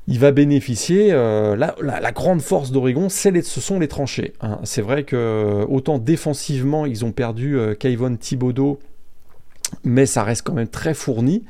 il 0.08 0.20
va 0.20 0.32
bénéficier. 0.32 1.10
la, 1.10 1.76
la, 1.80 2.12
grande 2.12 2.42
force 2.42 2.72
d'Oregon, 2.72 3.10
ce 3.10 3.42
sont 3.44 3.80
les 3.80 3.88
tranchées. 3.88 4.34
Hein. 4.42 4.60
C'est 4.64 4.82
vrai 4.82 5.04
que 5.04 5.66
autant 5.70 6.00
défensivement, 6.00 6.86
ils 6.86 7.06
ont 7.06 7.12
perdu 7.12 7.58
euh, 7.58 7.76
Kayvon 7.76 8.16
Thibodeau 8.16 8.80
mais 9.84 10.06
ça 10.06 10.24
reste 10.24 10.44
quand 10.44 10.54
même 10.54 10.68
très 10.68 10.94
fourni. 10.94 11.44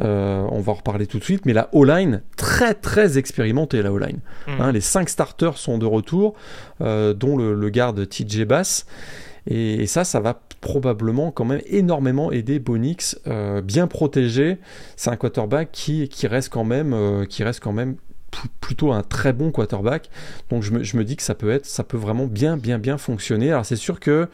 Euh, 0.00 0.46
on 0.50 0.60
va 0.60 0.72
en 0.72 0.76
reparler 0.76 1.06
tout 1.06 1.18
de 1.18 1.24
suite. 1.24 1.46
Mais 1.46 1.52
la 1.52 1.68
O-line, 1.72 2.22
très 2.36 2.74
très 2.74 3.18
expérimentée, 3.18 3.82
la 3.82 3.92
O-line. 3.92 4.20
Hmm. 4.46 4.60
Hein, 4.60 4.72
les 4.72 4.80
cinq 4.80 5.08
starters 5.08 5.58
sont 5.58 5.78
de 5.78 5.86
retour, 5.86 6.34
euh, 6.80 7.14
dont 7.14 7.36
le, 7.36 7.68
garde 7.70 8.08
TJ 8.08 8.44
Bass. 8.44 8.86
Et, 9.46 9.86
ça, 9.86 10.04
ça 10.04 10.20
va 10.20 10.40
probablement 10.60 11.30
quand 11.30 11.44
même 11.44 11.60
énormément 11.66 12.32
aider 12.32 12.58
Bonix, 12.58 13.18
euh, 13.26 13.62
bien 13.62 13.86
protégé. 13.86 14.58
C'est 14.96 15.10
un 15.10 15.16
quarterback 15.16 15.70
qui, 15.70 16.08
qui 16.08 16.26
reste 16.26 16.48
quand 16.48 16.64
même, 16.64 17.26
qui 17.28 17.44
reste 17.44 17.60
quand 17.60 17.72
même 17.72 17.96
plutôt 18.60 18.92
un 18.92 19.02
très 19.02 19.32
bon 19.32 19.50
quarterback. 19.50 20.10
Donc 20.50 20.62
je 20.62 20.72
me, 20.72 20.82
je 20.82 20.96
me, 20.96 21.04
dis 21.04 21.16
que 21.16 21.22
ça 21.22 21.34
peut 21.34 21.50
être, 21.50 21.66
ça 21.66 21.84
peut 21.84 21.96
vraiment 21.96 22.26
bien, 22.26 22.56
bien, 22.56 22.78
bien 22.78 22.98
fonctionner. 22.98 23.50
Alors 23.50 23.64
c'est 23.64 23.76
sûr 23.76 24.00
que 24.00 24.28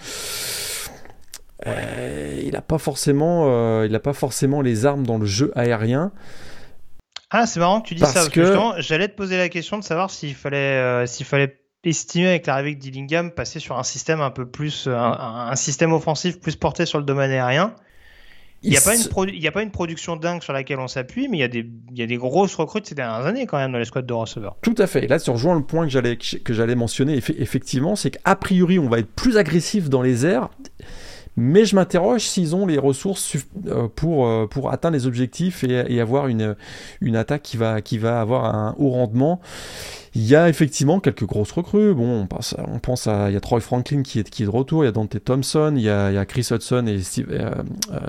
euh, 1.67 2.41
il 2.43 2.53
n'a 2.53 2.63
pas 2.63 2.79
forcément, 2.79 3.45
euh, 3.47 3.87
il 3.89 3.95
a 3.95 4.01
pas 4.01 4.13
forcément 4.13 4.61
les 4.63 4.87
armes 4.87 5.07
dans 5.07 5.19
le 5.19 5.27
jeu 5.27 5.53
aérien. 5.55 6.13
Ah, 7.31 7.47
c'est 7.47 7.61
marrant 7.61 7.81
que 7.81 7.89
tu 7.89 7.95
dis 7.95 8.01
ça. 8.01 8.13
Parce 8.13 8.29
que, 8.29 8.55
j'allais 8.79 9.09
te 9.09 9.17
poser 9.17 9.39
la 9.39 9.49
question 9.49 9.79
de 9.79 9.85
savoir 9.85 10.11
s'il 10.11 10.35
fallait, 10.35 10.57
euh, 10.57 11.07
s'il 11.07 11.25
fallait 11.25 11.59
estimer 11.85 12.29
avec 12.29 12.47
l'arrivée 12.47 12.75
de 12.75 12.81
Dillingham 12.81 13.31
passer 13.31 13.59
sur 13.59 13.79
un 13.79 13.83
système 13.83 14.21
un 14.21 14.31
peu 14.31 14.47
plus, 14.47 14.87
un, 14.87 15.57
système 15.57 15.93
offensif 15.93 16.41
plus 16.41 16.57
porté 16.57 16.87
sur 16.87 16.99
le 16.99 17.05
domaine 17.05 17.31
aérien. 17.31 17.75
Il 18.65 18.71
n'y 18.71 18.77
a, 18.77 18.81
pas 18.81 18.95
une 18.95 19.47
a 19.47 19.51
pas 19.51 19.63
une 19.63 19.73
production 19.73 20.15
dingue 20.15 20.41
sur 20.41 20.53
laquelle 20.53 20.79
on 20.79 20.87
s'appuie, 20.87 21.27
mais 21.27 21.39
il 21.39 21.41
y, 21.41 21.45
a 21.45 21.49
des, 21.49 21.69
il 21.91 21.99
y 21.99 22.03
a 22.03 22.07
des 22.07 22.17
grosses 22.17 22.55
recrues 22.55 22.83
ces 22.85 22.95
dernières 22.95 23.27
années 23.27 23.45
quand 23.45 23.57
même 23.57 23.73
dans 23.73 23.79
les 23.79 23.85
squads 23.85 24.03
de 24.03 24.13
receveurs. 24.13 24.57
Tout 24.63 24.77
à 24.79 24.87
fait. 24.87 25.05
Et 25.05 25.09
là, 25.09 25.19
tu 25.19 25.31
rejoins 25.31 25.57
le 25.57 25.65
point 25.65 25.85
que 25.85 25.91
j'allais, 25.91 26.17
que 26.17 26.55
j'allais 26.55 26.77
mentionner, 26.77 27.17
effectivement, 27.17 27.97
c'est 27.97 28.13
qu'a 28.13 28.37
priori, 28.37 28.79
on 28.79 28.89
va 28.89 29.01
être 29.01 29.11
plus 29.11 29.37
agressif 29.37 29.89
dans 29.89 30.03
les 30.03 30.25
airs. 30.27 30.49
Mais 31.37 31.65
je 31.65 31.75
m'interroge 31.77 32.23
s'ils 32.23 32.55
ont 32.55 32.67
les 32.67 32.79
ressources 32.79 33.37
euh, 33.67 33.89
pour, 33.89 34.27
euh, 34.27 34.47
pour 34.47 34.71
atteindre 34.71 34.95
les 34.97 35.07
objectifs 35.07 35.65
et, 35.65 36.01
avoir 36.01 36.27
une, 36.27 36.57
une 37.01 37.17
attaque 37.17 37.43
qui 37.43 37.57
va, 37.57 37.81
qui 37.81 37.97
va 37.97 38.21
avoir 38.21 38.55
un 38.55 38.75
haut 38.79 38.91
rendement. 38.91 39.41
Il 40.15 40.27
y 40.27 40.37
a 40.37 40.51
effectivement 40.51 41.01
quelques 41.01 41.25
grosses 41.25 41.53
recrues. 41.53 41.95
Bon, 41.95 42.21
on 42.21 42.79
pense, 42.79 43.07
à, 43.07 43.31
il 43.31 43.35
y 43.35 43.37
a 43.37 43.41
Troy 43.41 43.61
Franklin 43.61 44.03
qui 44.03 44.19
est, 44.19 44.29
qui 44.29 44.43
est 44.43 44.47
de 44.47 44.51
retour, 44.51 44.85
il 44.85 44.87
y 44.87 44.89
a 44.89 44.93
Dante 44.93 45.25
Thompson, 45.25 45.73
il 45.75 45.83
y 45.83 45.89
a, 45.89 46.25
Chris 46.27 46.49
Hudson 46.51 46.87
et 46.87 47.01
euh, 47.31 47.51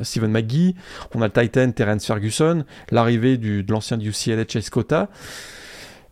Steven 0.01 0.29
McGee. 0.29 0.75
On 1.15 1.21
a 1.21 1.27
le 1.27 1.31
Titan 1.31 1.71
Terence 1.71 2.05
Ferguson, 2.05 2.65
l'arrivée 2.91 3.37
de 3.37 3.63
l'ancien 3.71 3.97
du 3.97 4.09
UCLA 4.09 4.43
Chase 4.47 4.69
Cotta. 4.69 5.09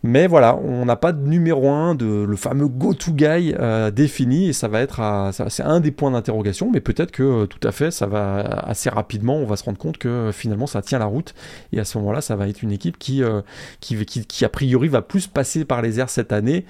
Mais 0.03 0.25
voilà, 0.25 0.55
on 0.55 0.85
n'a 0.85 0.95
pas 0.95 1.11
de 1.11 1.27
numéro 1.27 1.69
1, 1.69 1.93
de, 1.93 2.23
le 2.23 2.35
fameux 2.35 2.67
go-to 2.67 3.11
guy 3.11 3.53
euh, 3.59 3.91
défini, 3.91 4.49
et 4.49 4.53
ça 4.53 4.67
va 4.67 4.81
être 4.81 4.99
c'est 5.49 5.61
un 5.63 5.79
des 5.79 5.91
points 5.91 6.09
d'interrogation, 6.09 6.71
mais 6.71 6.81
peut-être 6.81 7.11
que 7.11 7.23
euh, 7.23 7.45
tout 7.45 7.65
à 7.67 7.71
fait, 7.71 7.91
ça 7.91 8.07
va 8.07 8.39
assez 8.39 8.89
rapidement, 8.89 9.35
on 9.35 9.45
va 9.45 9.55
se 9.57 9.63
rendre 9.63 9.77
compte 9.77 9.99
que 9.99 10.07
euh, 10.07 10.31
finalement 10.31 10.65
ça 10.65 10.81
tient 10.81 10.97
la 10.97 11.05
route, 11.05 11.35
et 11.71 11.79
à 11.79 11.85
ce 11.85 11.99
moment-là, 11.99 12.21
ça 12.21 12.35
va 12.35 12.47
être 12.47 12.63
une 12.63 12.71
équipe 12.71 12.97
qui, 12.97 13.21
qui, 13.79 14.03
qui, 14.05 14.25
qui, 14.25 14.45
a 14.45 14.49
priori 14.49 14.87
va 14.87 15.03
plus 15.03 15.27
passer 15.27 15.65
par 15.65 15.83
les 15.83 15.99
airs 15.99 16.09
cette 16.09 16.31
année, 16.31 16.65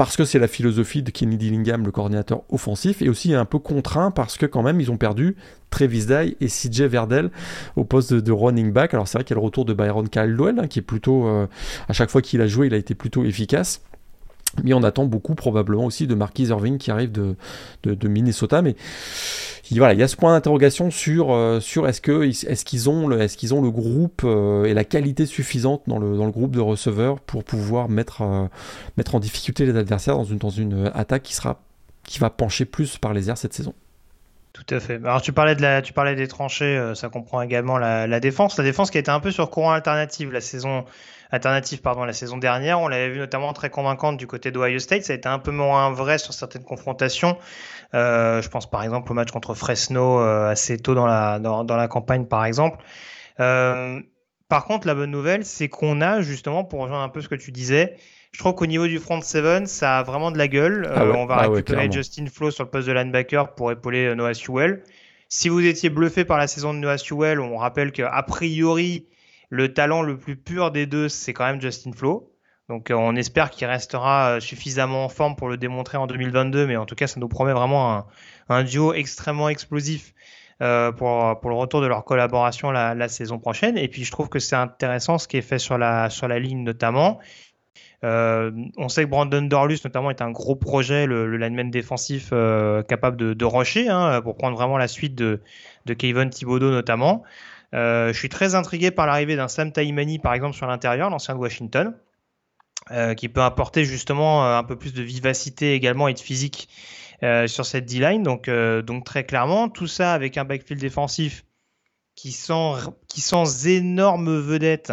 parce 0.00 0.16
que 0.16 0.24
c'est 0.24 0.38
la 0.38 0.48
philosophie 0.48 1.02
de 1.02 1.10
Kenny 1.10 1.36
Dillingham, 1.36 1.84
le 1.84 1.90
coordinateur 1.90 2.40
offensif, 2.48 3.02
et 3.02 3.10
aussi 3.10 3.34
un 3.34 3.44
peu 3.44 3.58
contraint 3.58 4.10
parce 4.10 4.38
que 4.38 4.46
quand 4.46 4.62
même 4.62 4.80
ils 4.80 4.90
ont 4.90 4.96
perdu 4.96 5.36
Travis 5.68 6.06
Dye 6.06 6.36
et 6.40 6.46
CJ 6.46 6.84
Verdell 6.84 7.30
au 7.76 7.84
poste 7.84 8.14
de, 8.14 8.32
running 8.32 8.72
back. 8.72 8.94
Alors 8.94 9.06
c'est 9.06 9.18
vrai 9.18 9.24
qu'il 9.24 9.34
y 9.34 9.38
a 9.38 9.40
le 9.42 9.44
retour 9.44 9.66
de 9.66 9.74
Byron 9.74 10.08
Caldwell 10.08 10.58
hein, 10.58 10.68
qui 10.68 10.78
est 10.78 10.82
plutôt, 10.82 11.28
euh, 11.28 11.46
à 11.86 11.92
chaque 11.92 12.08
fois 12.08 12.22
qu'il 12.22 12.40
a 12.40 12.46
joué, 12.46 12.68
il 12.68 12.72
a 12.72 12.78
été 12.78 12.94
plutôt 12.94 13.24
efficace. 13.24 13.82
Mais 14.64 14.74
on 14.74 14.82
attend 14.82 15.04
beaucoup 15.04 15.34
probablement 15.34 15.84
aussi 15.84 16.06
de 16.06 16.14
Marquis 16.14 16.44
Irving 16.44 16.78
qui 16.78 16.90
arrive 16.90 17.12
de, 17.12 17.36
de, 17.84 18.08
Minnesota. 18.08 18.62
Mais 18.62 18.74
voilà, 19.78 19.94
il 19.94 20.00
y 20.00 20.02
a 20.02 20.08
ce 20.08 20.16
point 20.16 20.32
d'interrogation 20.32 20.90
sur, 20.90 21.32
euh, 21.32 21.60
sur 21.60 21.86
est-ce 21.86 22.00
qu'ils 22.00 22.90
ont 22.90 23.06
le 23.06 23.52
ont 23.52 23.62
le 23.62 23.70
groupe 23.70 24.22
euh, 24.24 24.64
et 24.64 24.74
la 24.74 24.84
qualité 24.84 25.26
suffisante 25.26 25.82
dans 25.86 25.98
le, 25.98 26.16
dans 26.16 26.24
le 26.24 26.32
groupe 26.32 26.50
de 26.50 26.60
receveurs 26.60 27.20
pour 27.20 27.44
pouvoir 27.44 27.88
mettre 27.88 28.22
euh, 28.22 28.46
mettre 28.96 29.14
en 29.14 29.20
difficulté 29.20 29.64
les 29.66 29.76
adversaires 29.76 30.16
dans 30.16 30.24
une 30.24 30.38
dans 30.38 30.50
une 30.50 30.90
attaque 30.94 31.22
qui 31.22 31.34
sera 31.34 31.60
qui 32.02 32.18
va 32.18 32.30
pencher 32.30 32.64
plus 32.64 32.98
par 32.98 33.14
les 33.14 33.30
airs 33.30 33.38
cette 33.38 33.54
saison. 33.54 33.74
Tout 34.52 34.74
à 34.74 34.80
fait. 34.80 34.96
Alors 34.96 35.22
tu 35.22 35.32
parlais 35.32 35.54
de 35.54 35.80
tu 35.82 35.92
parlais 35.92 36.16
des 36.16 36.26
tranchées, 36.26 36.92
ça 36.96 37.08
comprend 37.08 37.40
également 37.40 37.78
la, 37.78 38.08
la, 38.08 38.18
défense. 38.18 38.58
La 38.58 38.64
défense 38.64 38.90
qui 38.90 38.98
a 38.98 39.00
été 39.00 39.12
un 39.12 39.20
peu 39.20 39.30
sur 39.30 39.48
courant 39.50 39.70
alternatif 39.70 40.32
la 40.32 40.40
saison 40.40 40.84
alternative 41.30 41.80
pardon 41.80 42.04
la 42.04 42.12
saison 42.12 42.36
dernière. 42.36 42.80
On 42.80 42.88
l'avait 42.88 43.10
vu 43.10 43.18
notamment 43.18 43.52
très 43.52 43.70
convaincante 43.70 44.16
du 44.16 44.26
côté 44.26 44.50
d'Ohio 44.50 44.78
State. 44.78 45.04
Ça 45.04 45.12
a 45.12 45.16
été 45.16 45.28
un 45.28 45.38
peu 45.38 45.50
moins 45.50 45.90
vrai 45.92 46.18
sur 46.18 46.32
certaines 46.32 46.64
confrontations. 46.64 47.36
Euh, 47.94 48.40
je 48.42 48.48
pense 48.48 48.70
par 48.70 48.82
exemple 48.82 49.10
au 49.10 49.14
match 49.14 49.30
contre 49.30 49.54
Fresno 49.54 50.20
euh, 50.20 50.48
assez 50.48 50.78
tôt 50.78 50.94
dans 50.94 51.06
la 51.06 51.38
dans, 51.38 51.64
dans, 51.64 51.76
la 51.76 51.88
campagne 51.88 52.26
par 52.26 52.44
exemple. 52.44 52.78
Euh, 53.40 54.00
par 54.48 54.64
contre, 54.64 54.86
la 54.86 54.94
bonne 54.94 55.10
nouvelle, 55.10 55.44
c'est 55.44 55.68
qu'on 55.68 56.00
a 56.00 56.22
justement, 56.22 56.64
pour 56.64 56.80
rejoindre 56.80 57.04
un 57.04 57.08
peu 57.08 57.20
ce 57.20 57.28
que 57.28 57.36
tu 57.36 57.52
disais, 57.52 57.94
je 58.32 58.38
trouve 58.40 58.54
qu'au 58.54 58.66
niveau 58.66 58.86
du 58.86 58.98
front 58.98 59.20
seven, 59.20 59.66
ça 59.66 59.98
a 59.98 60.02
vraiment 60.02 60.32
de 60.32 60.38
la 60.38 60.48
gueule. 60.48 60.90
Ah 60.92 61.04
on 61.04 61.26
va 61.26 61.36
ah 61.36 61.48
récupérer 61.48 61.90
Justin 61.90 62.26
Flo 62.26 62.50
sur 62.50 62.64
le 62.64 62.70
poste 62.70 62.88
de 62.88 62.92
linebacker 62.92 63.54
pour 63.54 63.70
épauler 63.70 64.14
Noah 64.14 64.34
Sewell. 64.34 64.82
Si 65.28 65.48
vous 65.48 65.64
étiez 65.64 65.90
bluffé 65.90 66.24
par 66.24 66.38
la 66.38 66.48
saison 66.48 66.74
de 66.74 66.80
Noah 66.80 66.98
Sewell, 66.98 67.38
on 67.38 67.56
rappelle 67.56 67.92
qu'a 67.92 68.22
priori, 68.24 69.06
le 69.50 69.74
talent 69.74 70.00
le 70.02 70.16
plus 70.16 70.36
pur 70.36 70.70
des 70.70 70.86
deux, 70.86 71.08
c'est 71.08 71.34
quand 71.34 71.44
même 71.44 71.60
Justin 71.60 71.92
Flo. 71.92 72.32
Donc 72.70 72.90
euh, 72.90 72.94
on 72.94 73.16
espère 73.16 73.50
qu'il 73.50 73.66
restera 73.66 74.36
euh, 74.36 74.40
suffisamment 74.40 75.04
en 75.04 75.08
forme 75.08 75.34
pour 75.34 75.48
le 75.48 75.56
démontrer 75.56 75.98
en 75.98 76.06
2022, 76.06 76.68
mais 76.68 76.76
en 76.76 76.86
tout 76.86 76.94
cas 76.94 77.08
ça 77.08 77.18
nous 77.18 77.28
promet 77.28 77.52
vraiment 77.52 78.06
un, 78.48 78.62
duo 78.62 78.94
extrêmement 78.94 79.48
explosif 79.48 80.14
euh, 80.62 80.92
pour, 80.92 81.10
le 81.10 81.54
retour 81.54 81.80
de 81.80 81.88
leur 81.88 82.04
collaboration 82.04 82.70
la, 82.70 83.08
saison 83.08 83.40
prochaine. 83.40 83.76
Et 83.76 83.88
puis 83.88 84.04
je 84.04 84.12
trouve 84.12 84.28
que 84.28 84.38
c'est 84.38 84.54
intéressant 84.54 85.18
ce 85.18 85.26
qui 85.26 85.36
est 85.36 85.42
fait 85.42 85.58
sur 85.58 85.78
la, 85.78 86.10
sur 86.10 86.28
la 86.28 86.38
ligne 86.38 86.62
notamment. 86.62 87.18
on 88.04 88.88
sait 88.88 89.02
que 89.02 89.10
Brandon 89.10 89.42
Dorlus 89.42 89.80
notamment 89.84 90.10
est 90.10 90.22
un 90.22 90.30
gros 90.30 90.54
projet, 90.54 91.06
le, 91.06 91.26
le 91.26 91.38
lineman 91.38 91.72
défensif 91.72 92.30
capable 92.86 93.16
de, 93.16 93.34
de 93.34 93.44
rusher 93.44 93.88
hein, 93.88 94.20
pour 94.22 94.36
prendre 94.36 94.56
vraiment 94.56 94.78
la 94.78 94.86
suite 94.86 95.16
de, 95.16 95.40
de 95.86 95.94
Kevin 95.94 96.30
Thibodeau 96.30 96.70
notamment. 96.70 97.24
Je 97.72 98.12
suis 98.12 98.28
très 98.28 98.54
intrigué 98.54 98.90
par 98.90 99.06
l'arrivée 99.06 99.36
d'un 99.36 99.48
Sam 99.48 99.72
Taimani, 99.72 100.18
par 100.18 100.34
exemple, 100.34 100.56
sur 100.56 100.66
l'intérieur, 100.66 101.10
l'ancien 101.10 101.34
de 101.34 101.40
Washington, 101.40 101.94
qui 103.16 103.28
peut 103.28 103.42
apporter 103.42 103.84
justement 103.84 104.56
un 104.56 104.64
peu 104.64 104.76
plus 104.76 104.92
de 104.92 105.02
vivacité 105.02 105.74
également 105.74 106.08
et 106.08 106.14
de 106.14 106.18
physique 106.18 106.68
sur 107.46 107.64
cette 107.64 107.86
D-line. 107.86 108.22
Donc, 108.22 108.50
donc 108.50 109.04
très 109.04 109.24
clairement, 109.24 109.68
tout 109.68 109.86
ça 109.86 110.12
avec 110.12 110.36
un 110.38 110.44
backfield 110.44 110.80
défensif 110.80 111.44
qui 112.16 112.32
sans, 112.32 112.76
qui 113.08 113.20
vedettes 113.20 114.92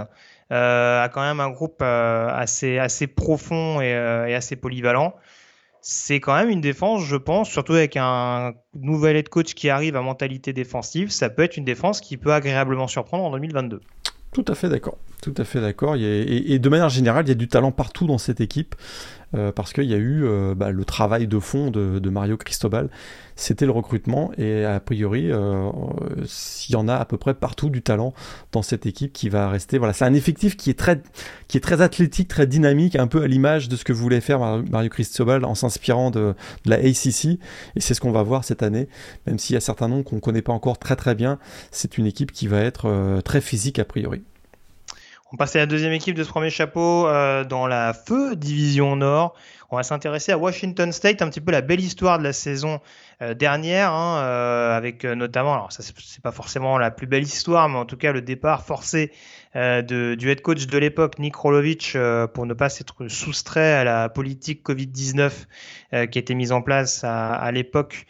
euh, 0.51 1.03
a 1.03 1.09
quand 1.09 1.21
même 1.21 1.41
un 1.41 1.49
groupe 1.49 1.79
euh, 1.81 2.29
assez, 2.29 2.77
assez 2.77 3.07
profond 3.07 3.79
euh, 3.81 4.25
et, 4.25 4.33
assez 4.33 4.55
polyvalent. 4.55 5.13
C'est 5.81 6.19
quand 6.19 6.35
même 6.35 6.49
une 6.49 6.61
défense, 6.61 7.03
je 7.03 7.15
pense, 7.15 7.49
surtout 7.49 7.73
avec 7.73 7.95
un 7.97 8.53
nouvel 8.73 9.15
head 9.15 9.29
coach 9.29 9.53
qui 9.53 9.69
arrive 9.69 9.95
à 9.95 10.01
mentalité 10.01 10.53
défensive, 10.53 11.11
ça 11.11 11.29
peut 11.29 11.43
être 11.43 11.57
une 11.57 11.65
défense 11.65 12.01
qui 12.01 12.17
peut 12.17 12.33
agréablement 12.33 12.87
surprendre 12.87 13.23
en 13.25 13.31
2022. 13.31 13.81
Tout 14.33 14.45
à 14.47 14.55
fait 14.55 14.69
d'accord. 14.69 14.97
Tout 15.21 15.33
à 15.37 15.43
fait 15.43 15.61
d'accord. 15.61 15.95
Et, 15.95 16.53
et, 16.53 16.59
de 16.59 16.69
manière 16.69 16.89
générale, 16.89 17.25
il 17.25 17.29
y 17.29 17.31
a 17.31 17.35
du 17.35 17.47
talent 17.47 17.71
partout 17.71 18.05
dans 18.05 18.17
cette 18.17 18.39
équipe. 18.39 18.75
Euh, 19.35 19.51
parce 19.51 19.73
qu'il 19.73 19.83
y 19.83 19.93
a 19.93 19.97
eu 19.97 20.23
euh, 20.23 20.55
bah, 20.55 20.71
le 20.71 20.85
travail 20.85 21.27
de 21.27 21.39
fond 21.39 21.69
de, 21.69 22.09
Mario 22.09 22.37
Cristobal, 22.37 22.89
c'était 23.35 23.65
le 23.65 23.71
recrutement, 23.71 24.31
et 24.37 24.63
a 24.63 24.79
priori, 24.79 25.29
euh, 25.29 25.69
s'il 26.25 26.73
y 26.73 26.75
en 26.77 26.87
a 26.87 26.95
à 26.95 27.03
peu 27.03 27.17
près 27.17 27.33
partout 27.33 27.69
du 27.69 27.81
talent 27.81 28.13
dans 28.53 28.61
cette 28.61 28.85
équipe 28.85 29.11
qui 29.11 29.27
va 29.27 29.49
rester. 29.49 29.77
Voilà, 29.77 29.93
c'est 29.93 30.05
un 30.05 30.13
effectif 30.13 30.55
qui 30.55 30.69
est 30.69 30.79
très, 30.79 31.01
athlétique, 31.81 32.29
très 32.29 32.47
dynamique, 32.47 32.95
un 32.95 33.07
peu 33.07 33.21
à 33.21 33.27
l'image 33.27 33.67
de 33.67 33.75
ce 33.75 33.83
que 33.83 33.91
voulait 33.91 34.21
faire 34.21 34.39
Mario 34.71 34.89
Cristobal 34.89 35.43
en 35.43 35.55
s'inspirant 35.55 36.09
de, 36.09 36.33
de, 36.65 36.69
la 36.69 36.77
ACC, 36.77 37.39
et 37.75 37.81
c'est 37.81 37.93
ce 37.93 37.99
qu'on 37.99 38.11
va 38.11 38.23
voir 38.23 38.45
cette 38.45 38.63
année, 38.63 38.87
même 39.25 39.37
s'il 39.37 39.53
y 39.55 39.57
a 39.57 39.61
certains 39.61 39.89
noms 39.89 40.03
qu'on 40.03 40.15
ne 40.15 40.21
connaît 40.21 40.41
pas 40.41 40.53
encore 40.53 40.79
très 40.79 40.95
très 40.95 41.15
bien, 41.15 41.37
c'est 41.71 41.97
une 41.97 42.05
équipe 42.05 42.31
qui 42.31 42.47
va 42.47 42.61
être 42.61 43.21
très 43.25 43.41
physique 43.41 43.77
a 43.77 43.85
priori. 43.85 44.23
On 45.33 45.35
passe 45.35 45.55
à 45.57 45.59
la 45.59 45.65
deuxième 45.65 45.91
équipe 45.91 46.15
de 46.15 46.23
ce 46.23 46.29
premier 46.29 46.49
chapeau 46.49 47.05
euh, 47.07 47.43
dans 47.43 47.67
la 47.67 47.93
feu 47.93 48.35
division 48.35 48.95
Nord. 48.95 49.35
On 49.69 49.75
va 49.75 49.83
s'intéresser 49.83 50.31
à 50.31 50.37
Washington 50.37 50.91
State, 50.91 51.21
un 51.21 51.29
petit 51.29 51.41
peu 51.41 51.51
la 51.51 51.61
belle 51.61 51.81
histoire 51.81 52.19
de 52.19 52.23
la 52.23 52.33
saison 52.33 52.79
euh, 53.21 53.33
dernière, 53.33 53.91
hein, 53.91 54.19
euh, 54.23 54.77
avec 54.77 55.03
notamment, 55.03 55.53
alors 55.53 55.71
ça 55.71 55.83
c'est 55.83 56.21
pas 56.21 56.31
forcément 56.31 56.77
la 56.77 56.91
plus 56.91 57.07
belle 57.07 57.23
histoire, 57.23 57.67
mais 57.67 57.77
en 57.77 57.85
tout 57.85 57.97
cas 57.97 58.11
le 58.11 58.21
départ 58.21 58.63
forcé 58.63 59.11
de, 59.55 60.13
du 60.13 60.29
head 60.29 60.41
coach 60.41 60.67
de 60.67 60.77
l'époque, 60.77 61.17
Nick 61.17 61.35
Rolovich, 61.35 61.97
pour 62.35 62.45
ne 62.45 62.53
pas 62.53 62.69
s'être 62.69 63.07
soustrait 63.07 63.73
à 63.73 63.83
la 63.83 64.07
politique 64.07 64.63
Covid-19 64.63 66.07
qui 66.11 66.19
été 66.19 66.35
mise 66.35 66.51
en 66.51 66.61
place 66.61 67.03
à, 67.03 67.33
à 67.33 67.51
l'époque 67.51 68.05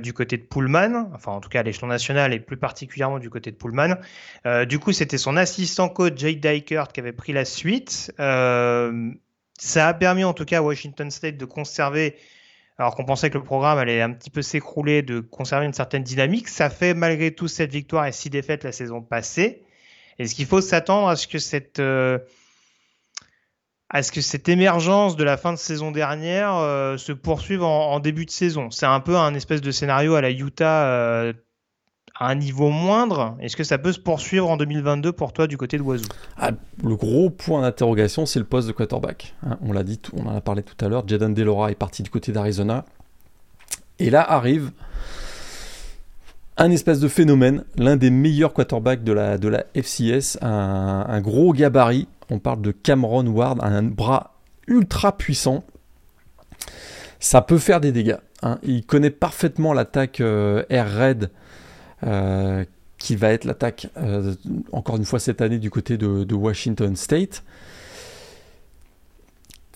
du 0.00 0.12
côté 0.12 0.38
de 0.38 0.42
Pullman, 0.42 1.08
enfin 1.14 1.30
en 1.30 1.40
tout 1.40 1.48
cas 1.48 1.60
à 1.60 1.62
l'échelon 1.62 1.86
national 1.86 2.32
et 2.32 2.40
plus 2.40 2.56
particulièrement 2.56 3.20
du 3.20 3.30
côté 3.30 3.52
de 3.52 3.56
Pullman. 3.56 3.94
du 4.66 4.80
coup, 4.80 4.92
c'était 4.92 5.18
son 5.18 5.36
assistant 5.36 5.88
coach 5.88 6.14
Jake 6.16 6.40
Dykert 6.40 6.88
qui 6.88 7.00
avait 7.00 7.12
pris 7.12 7.32
la 7.32 7.44
suite. 7.44 8.12
Euh, 8.20 9.12
ça 9.58 9.88
a 9.88 9.94
permis 9.94 10.24
en 10.24 10.32
tout 10.32 10.44
cas 10.44 10.58
à 10.58 10.62
Washington 10.62 11.10
State 11.10 11.36
de 11.36 11.44
conserver, 11.44 12.16
alors 12.78 12.94
qu'on 12.94 13.04
pensait 13.04 13.30
que 13.30 13.38
le 13.38 13.44
programme 13.44 13.78
allait 13.78 14.00
un 14.00 14.12
petit 14.12 14.30
peu 14.30 14.42
s'écrouler, 14.42 15.02
de 15.02 15.20
conserver 15.20 15.66
une 15.66 15.72
certaine 15.72 16.02
dynamique. 16.02 16.48
Ça 16.48 16.70
fait 16.70 16.94
malgré 16.94 17.34
tout 17.34 17.48
cette 17.48 17.72
victoire 17.72 18.06
et 18.06 18.12
six 18.12 18.30
défaites 18.30 18.64
la 18.64 18.72
saison 18.72 19.02
passée. 19.02 19.62
Est-ce 20.18 20.34
qu'il 20.34 20.46
faut 20.46 20.60
s'attendre 20.60 21.08
à 21.08 21.16
ce 21.16 21.26
que 21.28 21.38
cette 21.38 21.80
euh, 21.80 22.18
à 23.90 24.02
ce 24.02 24.12
que 24.12 24.20
cette 24.20 24.48
émergence 24.48 25.16
de 25.16 25.24
la 25.24 25.36
fin 25.36 25.52
de 25.52 25.58
saison 25.58 25.90
dernière 25.90 26.54
euh, 26.56 26.96
se 26.98 27.12
poursuive 27.12 27.62
en, 27.62 27.98
début 28.00 28.26
de 28.26 28.30
saison? 28.30 28.70
C'est 28.70 28.86
un 28.86 29.00
peu 29.00 29.16
un 29.16 29.34
espèce 29.34 29.60
de 29.60 29.70
scénario 29.70 30.14
à 30.14 30.20
la 30.20 30.30
Utah 30.30 30.86
euh, 30.86 31.32
un 32.20 32.34
niveau 32.34 32.70
moindre. 32.70 33.36
Est-ce 33.40 33.56
que 33.56 33.64
ça 33.64 33.78
peut 33.78 33.92
se 33.92 34.00
poursuivre 34.00 34.50
en 34.50 34.56
2022 34.56 35.12
pour 35.12 35.32
toi 35.32 35.46
du 35.46 35.56
côté 35.56 35.78
de 35.78 35.82
Wazoo? 35.82 36.08
Ah, 36.36 36.50
Le 36.82 36.96
gros 36.96 37.30
point 37.30 37.62
d'interrogation, 37.62 38.26
c'est 38.26 38.38
le 38.38 38.44
poste 38.44 38.66
de 38.66 38.72
quarterback. 38.72 39.34
Hein. 39.46 39.58
on 39.62 39.72
l'a 39.72 39.84
dit, 39.84 40.00
on 40.14 40.26
en 40.26 40.36
a 40.36 40.40
parlé 40.40 40.62
tout 40.62 40.82
à 40.84 40.88
l'heure. 40.88 41.06
Jaden 41.06 41.34
Delora 41.34 41.70
est 41.70 41.76
parti 41.76 42.02
du 42.02 42.10
côté 42.10 42.32
d'Arizona. 42.32 42.84
Et 43.98 44.10
là 44.10 44.22
arrive 44.28 44.70
un 46.56 46.72
espèce 46.72 46.98
de 46.98 47.06
phénomène, 47.06 47.64
l'un 47.76 47.96
des 47.96 48.10
meilleurs 48.10 48.52
quarterbacks 48.52 49.04
de 49.04 49.12
la, 49.12 49.64
FCS, 49.74 50.38
un, 50.42 51.20
gros 51.20 51.52
gabarit. 51.52 52.08
On 52.30 52.40
parle 52.40 52.60
de 52.60 52.72
Cameron 52.72 53.26
Ward, 53.28 53.60
un 53.62 53.84
bras 53.84 54.34
ultra 54.66 55.16
puissant. 55.16 55.64
Ça 57.20 57.42
peut 57.42 57.58
faire 57.58 57.80
des 57.80 57.92
dégâts. 57.92 58.18
Hein. 58.42 58.58
Il 58.64 58.84
connaît 58.84 59.10
parfaitement 59.10 59.72
l'attaque 59.72 60.20
euh, 60.20 60.64
air 60.68 60.90
raid 60.90 61.30
qui 62.98 63.16
va 63.16 63.30
être 63.30 63.44
l'attaque, 63.44 63.88
euh, 63.96 64.34
encore 64.72 64.96
une 64.96 65.04
fois 65.04 65.20
cette 65.20 65.40
année, 65.40 65.58
du 65.58 65.70
côté 65.70 65.96
de, 65.96 66.34
Washington 66.34 66.94
State. 66.96 67.44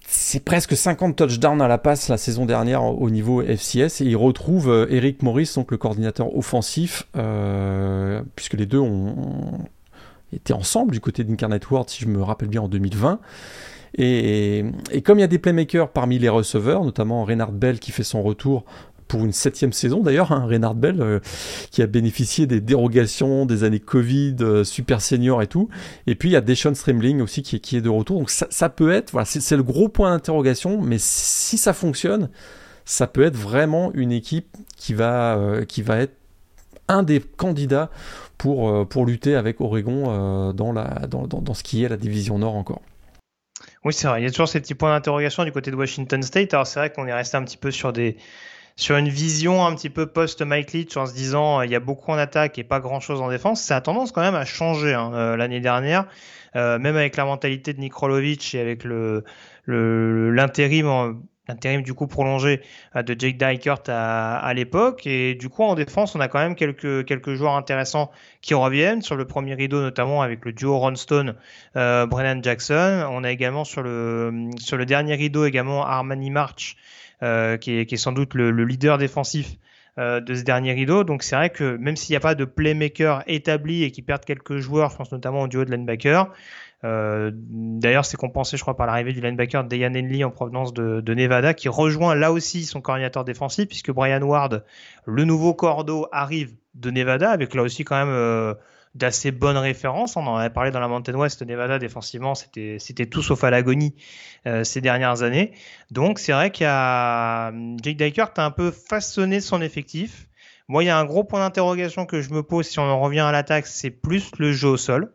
C'est 0.07 0.45
presque 0.45 0.77
50 0.77 1.17
touchdowns 1.17 1.63
à 1.63 1.69
la 1.69 1.79
passe 1.79 2.09
la 2.09 2.19
saison 2.19 2.45
dernière 2.45 2.85
au 2.85 3.09
niveau 3.09 3.43
FCS 3.43 4.03
et 4.03 4.05
il 4.05 4.17
retrouve 4.17 4.69
euh, 4.69 4.87
Eric 4.91 5.23
Morris, 5.23 5.51
donc 5.55 5.71
le 5.71 5.79
coordinateur 5.79 6.37
offensif, 6.37 7.09
puisque 8.35 8.55
les 8.55 8.67
deux 8.67 8.79
ont, 8.79 9.65
été 10.35 10.53
ensemble 10.53 10.93
du 10.93 11.01
côté 11.01 11.25
d'Incarnate 11.25 11.71
World, 11.71 11.91
si 11.91 12.03
je 12.03 12.09
me 12.09 12.23
rappelle 12.23 12.49
bien, 12.49 12.63
en 12.63 12.69
2020. 12.69 13.21
Et, 13.99 14.65
et, 14.91 15.03
comme 15.03 15.19
il 15.19 15.21
y 15.21 15.25
a 15.25 15.29
des 15.29 15.39
playmakers 15.39 15.91
parmi 15.91 16.19
les 16.19 16.31
receveurs, 16.31 16.83
notamment 16.83 17.25
Reynard 17.25 17.53
Bell 17.53 17.79
qui 17.79 17.93
fait 17.93 18.03
son 18.03 18.23
retour 18.23 18.65
pour 19.13 19.27
une 19.27 19.33
septième 19.33 19.75
saison 19.75 20.01
d'ailleurs, 20.01 20.33
hein, 20.33 20.47
Reynard 20.47 20.75
Bell, 20.75 21.03
euh, 21.03 21.21
qui 21.71 21.83
a 21.83 21.87
bénéficié 21.87 22.47
des 22.47 22.63
dérogations 22.63 23.45
des 23.45 23.63
années 23.63 23.79
Covid, 23.79 24.37
euh, 24.41 24.65
super 24.65 25.03
senior 25.03 25.43
et 25.43 25.47
tout. 25.47 25.69
Et 26.07 26.15
puis 26.15 26.31
il 26.31 26.33
y 26.33 26.37
a 26.37 26.41
Deshaun 26.41 26.75
Strimling 26.75 27.21
aussi 27.21 27.43
qui, 27.43 27.61
qui, 27.61 27.77
est 27.77 27.83
de 27.83 27.91
retour. 27.91 28.21
Donc 28.21 28.31
ça, 28.31 28.69
peut 28.71 28.91
être, 28.91 29.11
voilà, 29.11 29.27
c'est 29.27 29.55
le 29.55 29.63
gros 29.63 29.91
point 29.91 30.13
d'interrogation, 30.13 30.81
mais 30.81 30.97
si 30.99 31.59
ça 31.59 31.75
fonctionne, 31.75 32.31
ça 32.87 33.07
peut 33.07 33.23
être 33.23 33.37
vraiment 33.37 33.93
une 33.93 34.13
équipe 34.13 34.57
qui 34.79 34.95
va, 34.95 35.37
euh, 35.37 35.67
qui 35.67 35.83
va 35.83 35.99
être 35.99 36.17
un 36.89 37.03
des 37.03 37.21
candidats 37.21 37.91
pour, 38.39 38.89
pour 38.89 39.05
lutter 39.05 39.35
avec 39.35 39.61
Oregon 39.61 40.53
dans, 40.55 40.73
la, 40.73 41.07
dans, 41.07 41.27
dans, 41.27 41.43
dans 41.43 41.55
ce 41.55 41.63
qui 41.63 41.85
est 41.85 41.89
la 41.89 41.99
division 41.99 42.39
Nord 42.39 42.55
encore. 42.55 42.81
Oui, 43.85 43.93
c'est 43.93 44.09
vrai. 44.09 44.23
Il 44.23 44.25
y 44.25 44.27
a 44.27 44.31
toujours 44.31 44.49
ces 44.49 44.61
petits 44.61 44.75
points 44.75 44.95
d'interrogation 44.95 45.45
du 45.45 45.53
côté 45.53 45.71
de 45.71 45.77
Washington 45.77 46.23
State. 46.23 46.55
Alors, 46.55 46.67
c'est 46.67 46.81
vrai 46.81 46.91
qu'on 46.91 47.07
est 47.07 47.13
resté 47.13 47.37
un 47.37 47.45
petit 47.45 47.59
peu 47.59 47.71
sur 47.71 47.93
des, 47.93 48.17
sur 48.77 48.97
une 48.97 49.09
vision 49.09 49.65
un 49.65 49.75
petit 49.75 49.91
peu 49.91 50.07
post-Mike 50.07 50.73
Leach 50.73 50.97
en 50.97 51.07
se 51.07 51.15
disant 51.15 51.61
euh, 51.61 51.67
il 51.67 51.71
y 51.71 51.75
a 51.75 51.81
beaucoup 51.81 52.11
en 52.11 52.19
attaque 52.19 52.59
et 52.59 52.65
pas 52.65 52.81
grand-chose 52.81 53.21
en 53.21 53.29
défense, 53.29 53.61
ça 53.63 53.77
a 53.77 53.81
tendance 53.81 54.13
quand 54.13 54.23
même 54.23 54.35
à 54.35 54.45
changer 54.45 54.95
hein, 54.95 55.13
euh, 55.15 55.37
l'année 55.37 55.61
dernière, 55.61 56.07
euh, 56.57 56.79
même 56.79 56.97
avec 56.97 57.17
la 57.17 57.25
mentalité 57.25 57.73
de 57.73 57.81
Nikrolovic 57.81 58.55
et 58.55 58.61
avec 58.61 58.85
l'intérim 59.67 61.13
du 61.83 61.95
coup 61.95 62.07
prolongé 62.07 62.61
de 62.95 63.17
Jake 63.19 63.37
Dykert 63.37 63.83
à, 63.89 64.53
l'époque. 64.55 65.07
Et 65.07 65.35
du 65.35 65.49
coup 65.49 65.63
en 65.63 65.75
défense 65.75 66.15
on 66.15 66.21
a 66.21 66.29
quand 66.29 66.39
même 66.39 66.55
quelques 66.55 67.05
quelques 67.07 67.35
joueurs 67.35 67.55
intéressants 67.55 68.11
qui 68.41 68.55
reviennent. 68.55 69.03
Sur 69.03 69.17
le 69.17 69.27
premier 69.27 69.55
rideau 69.55 69.81
notamment 69.81 70.23
avec 70.23 70.45
le 70.45 70.53
duo 70.53 70.79
Ronstone 70.79 71.35
euh, 71.77 72.07
Brennan 72.07 72.43
Jackson. 72.43 73.07
On 73.11 73.25
a 73.25 73.31
également 73.31 73.65
sur 73.65 73.83
le 73.83 74.51
sur 74.59 74.77
le 74.77 74.87
dernier 74.87 75.15
rideau 75.15 75.45
également 75.47 75.85
Armani 75.87 76.31
March 76.31 76.77
euh, 77.23 77.57
qui, 77.57 77.79
est, 77.79 77.97
sans 77.97 78.13
doute 78.13 78.35
le, 78.35 78.51
leader 78.65 78.99
défensif 78.99 79.57
euh, 79.99 80.21
de 80.21 80.35
ce 80.35 80.43
dernier 80.43 80.73
rideau. 80.73 81.05
Donc 81.05 81.23
c'est 81.23 81.37
vrai 81.37 81.51
que 81.51 81.77
même 81.77 81.97
s'il 81.97 82.13
n'y 82.13 82.17
a 82.17 82.21
pas 82.21 82.35
de 82.35 82.45
playmaker 82.45 83.23
établi 83.27 83.85
et 83.85 83.91
qui 83.91 84.03
perdent 84.03 84.25
quelques 84.25 84.59
joueurs, 84.59 84.91
je 84.91 84.97
pense 84.97 85.13
notamment 85.13 85.43
au 85.43 85.49
duo 85.49 85.65
de 85.65 85.71
linebacker. 85.71 86.33
Euh, 86.85 87.31
D'ailleurs, 87.35 88.05
c'est 88.05 88.17
compensé, 88.17 88.57
je 88.57 88.63
crois, 88.63 88.77
par 88.77 88.87
l'arrivée 88.87 89.13
du 89.13 89.21
linebacker 89.21 89.63
Dayan 89.65 89.95
Henley 89.95 90.25
en 90.25 90.31
provenance 90.31 90.75
de, 90.75 91.01
de, 91.01 91.15
Nevada, 91.15 91.55
qui 91.55 91.69
rejoint 91.69 92.17
là 92.17 92.33
aussi 92.33 92.65
son 92.65 92.81
coordinateur 92.81 93.25
défensif, 93.25 93.69
puisque 93.69 93.93
Brian 93.93 94.23
Ward, 94.23 94.65
le 95.07 95.25
nouveau 95.25 95.55
cordeau, 95.55 96.09
arrive 96.11 96.53
de 96.75 96.91
Nevada, 96.91 97.31
avec 97.31 97.55
là 97.55 97.63
aussi 97.63 97.85
quand 97.85 98.05
même 98.05 98.57
d'assez 98.95 99.31
bonnes 99.31 99.57
références. 99.57 100.17
On 100.17 100.27
en 100.27 100.37
avait 100.37 100.51
parlé 100.51 100.71
dans 100.71 100.81
la 100.81 100.89
Mountain 100.89 101.15
West, 101.15 101.43
Nevada 101.43 101.79
défensivement, 101.79 102.35
c'était 102.35 102.77
c'était 102.79 103.07
tout 103.07 103.23
sauf 103.23 103.43
à 103.45 103.51
l'agonie 103.51 103.95
euh, 104.47 104.65
ces 104.65 104.81
dernières 104.81 105.23
années. 105.23 105.53
Donc 105.91 106.19
c'est 106.19 106.33
vrai 106.33 106.51
qu'il 106.51 106.65
y 106.65 106.71
a 106.71 107.53
Jake 107.83 107.97
Dykert 107.97 108.33
a 108.37 108.45
un 108.45 108.51
peu 108.51 108.71
façonné 108.71 109.41
son 109.41 109.63
effectif. 109.63 110.29
Moi, 110.69 110.85
il 110.85 110.87
y 110.87 110.91
a 110.91 110.99
un 110.99 111.05
gros 111.05 111.25
point 111.25 111.41
d'interrogation 111.41 112.07
que 112.07 112.23
je 112.23 112.31
me 112.31 112.43
pose 112.43 112.67
si 112.67 112.79
on 112.79 112.85
en 112.85 113.01
revient 113.01 113.21
à 113.21 113.33
l'attaque, 113.33 113.67
c'est 113.67 113.91
plus 113.91 114.31
le 114.39 114.53
jeu 114.53 114.69
au 114.69 114.77
sol. 114.77 115.13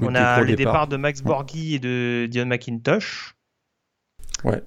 on 0.00 0.14
a 0.14 0.42
les 0.42 0.56
départs 0.56 0.88
de 0.88 0.96
Max 0.96 1.22
Borghi 1.22 1.74
et 1.74 1.78
de 1.78 2.28
Dion 2.30 2.46
McIntosh. 2.46 3.34
Ouais. 4.44 4.62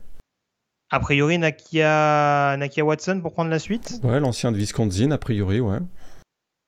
A 0.91 0.99
priori, 0.99 1.37
Nakia, 1.37 2.55
Nakia 2.57 2.83
Watson 2.83 3.19
pour 3.21 3.33
prendre 3.33 3.49
la 3.49 3.59
suite 3.59 3.99
Ouais, 4.03 4.19
l'ancien 4.19 4.51
de 4.51 4.57
Wisconsin, 4.57 5.11
a 5.11 5.17
priori, 5.17 5.59
ouais. 5.59 5.79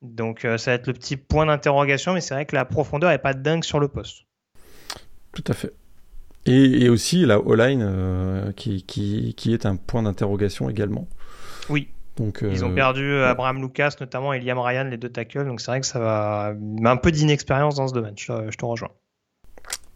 Donc 0.01 0.45
euh, 0.45 0.57
ça 0.57 0.71
va 0.71 0.75
être 0.75 0.87
le 0.87 0.93
petit 0.93 1.17
point 1.17 1.45
d'interrogation, 1.45 2.13
mais 2.13 2.21
c'est 2.21 2.33
vrai 2.33 2.45
que 2.45 2.55
la 2.55 2.65
profondeur 2.65 3.09
n'est 3.09 3.17
pas 3.17 3.33
dingue 3.33 3.63
sur 3.63 3.79
le 3.79 3.87
poste. 3.87 4.25
Tout 5.33 5.43
à 5.47 5.53
fait. 5.53 5.73
Et, 6.45 6.87
aussi 6.87 7.25
la 7.25 7.39
O-line 7.39 7.81
euh, 7.83 8.51
qui, 8.53 8.83
qui, 8.83 9.33
qui, 9.35 9.53
est 9.53 9.65
un 9.65 9.75
point 9.75 10.03
d'interrogation 10.03 10.69
également. 10.69 11.07
Oui. 11.69 11.89
Donc, 12.15 12.39
Ils 12.41 12.63
ont 12.63 12.73
perdu 12.73 13.21
Abraham 13.21 13.61
Lucas 13.61 13.95
notamment 13.99 14.33
et 14.33 14.39
Liam 14.39 14.57
Ryan, 14.57 14.85
les 14.85 14.97
deux 14.97 15.09
tackles. 15.09 15.45
Donc 15.45 15.59
c'est 15.61 15.69
vrai 15.69 15.81
que 15.81 15.85
ça 15.85 15.99
va 15.99 16.53
un 16.83 16.97
peu 16.97 17.11
d'inexpérience 17.11 17.75
dans 17.75 17.87
ce 17.87 17.93
domaine. 17.93 18.15
Je, 18.17 18.31
je 18.49 18.57
te 18.57 18.65
rejoins. 18.65 18.89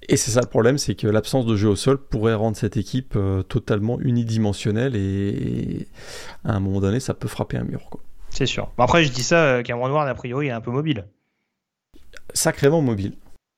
Et 0.07 0.17
c'est 0.17 0.31
ça 0.31 0.41
le 0.41 0.47
problème, 0.47 0.77
c'est 0.77 0.93
que 0.93 1.07
l'absence 1.07 1.45
de 1.45 1.55
jeu 1.55 1.69
au 1.69 1.75
sol 1.75 1.97
pourrait 1.97 2.33
rendre 2.33 2.57
cette 2.57 2.75
équipe 2.75 3.17
totalement 3.47 3.99
unidimensionnelle 4.01 4.95
et, 4.95 5.87
à 6.43 6.53
un 6.53 6.59
moment 6.59 6.81
donné, 6.81 6.99
ça 6.99 7.13
peut 7.13 7.29
frapper 7.29 7.57
un 7.57 7.63
mur. 7.63 7.89
C'est 8.31 8.45
sûr. 8.45 8.71
après, 8.77 9.03
je 9.03 9.11
dis 9.11 9.23
ça, 9.23 9.61
Cameron 9.63 9.91
Ward, 9.91 10.07
a 10.07 10.15
priori, 10.15 10.47
est 10.47 10.51
un 10.51 10.61
peu 10.61 10.71
mobile. 10.71 11.05
Sacrément 12.33 12.81
mobile. 12.81 13.13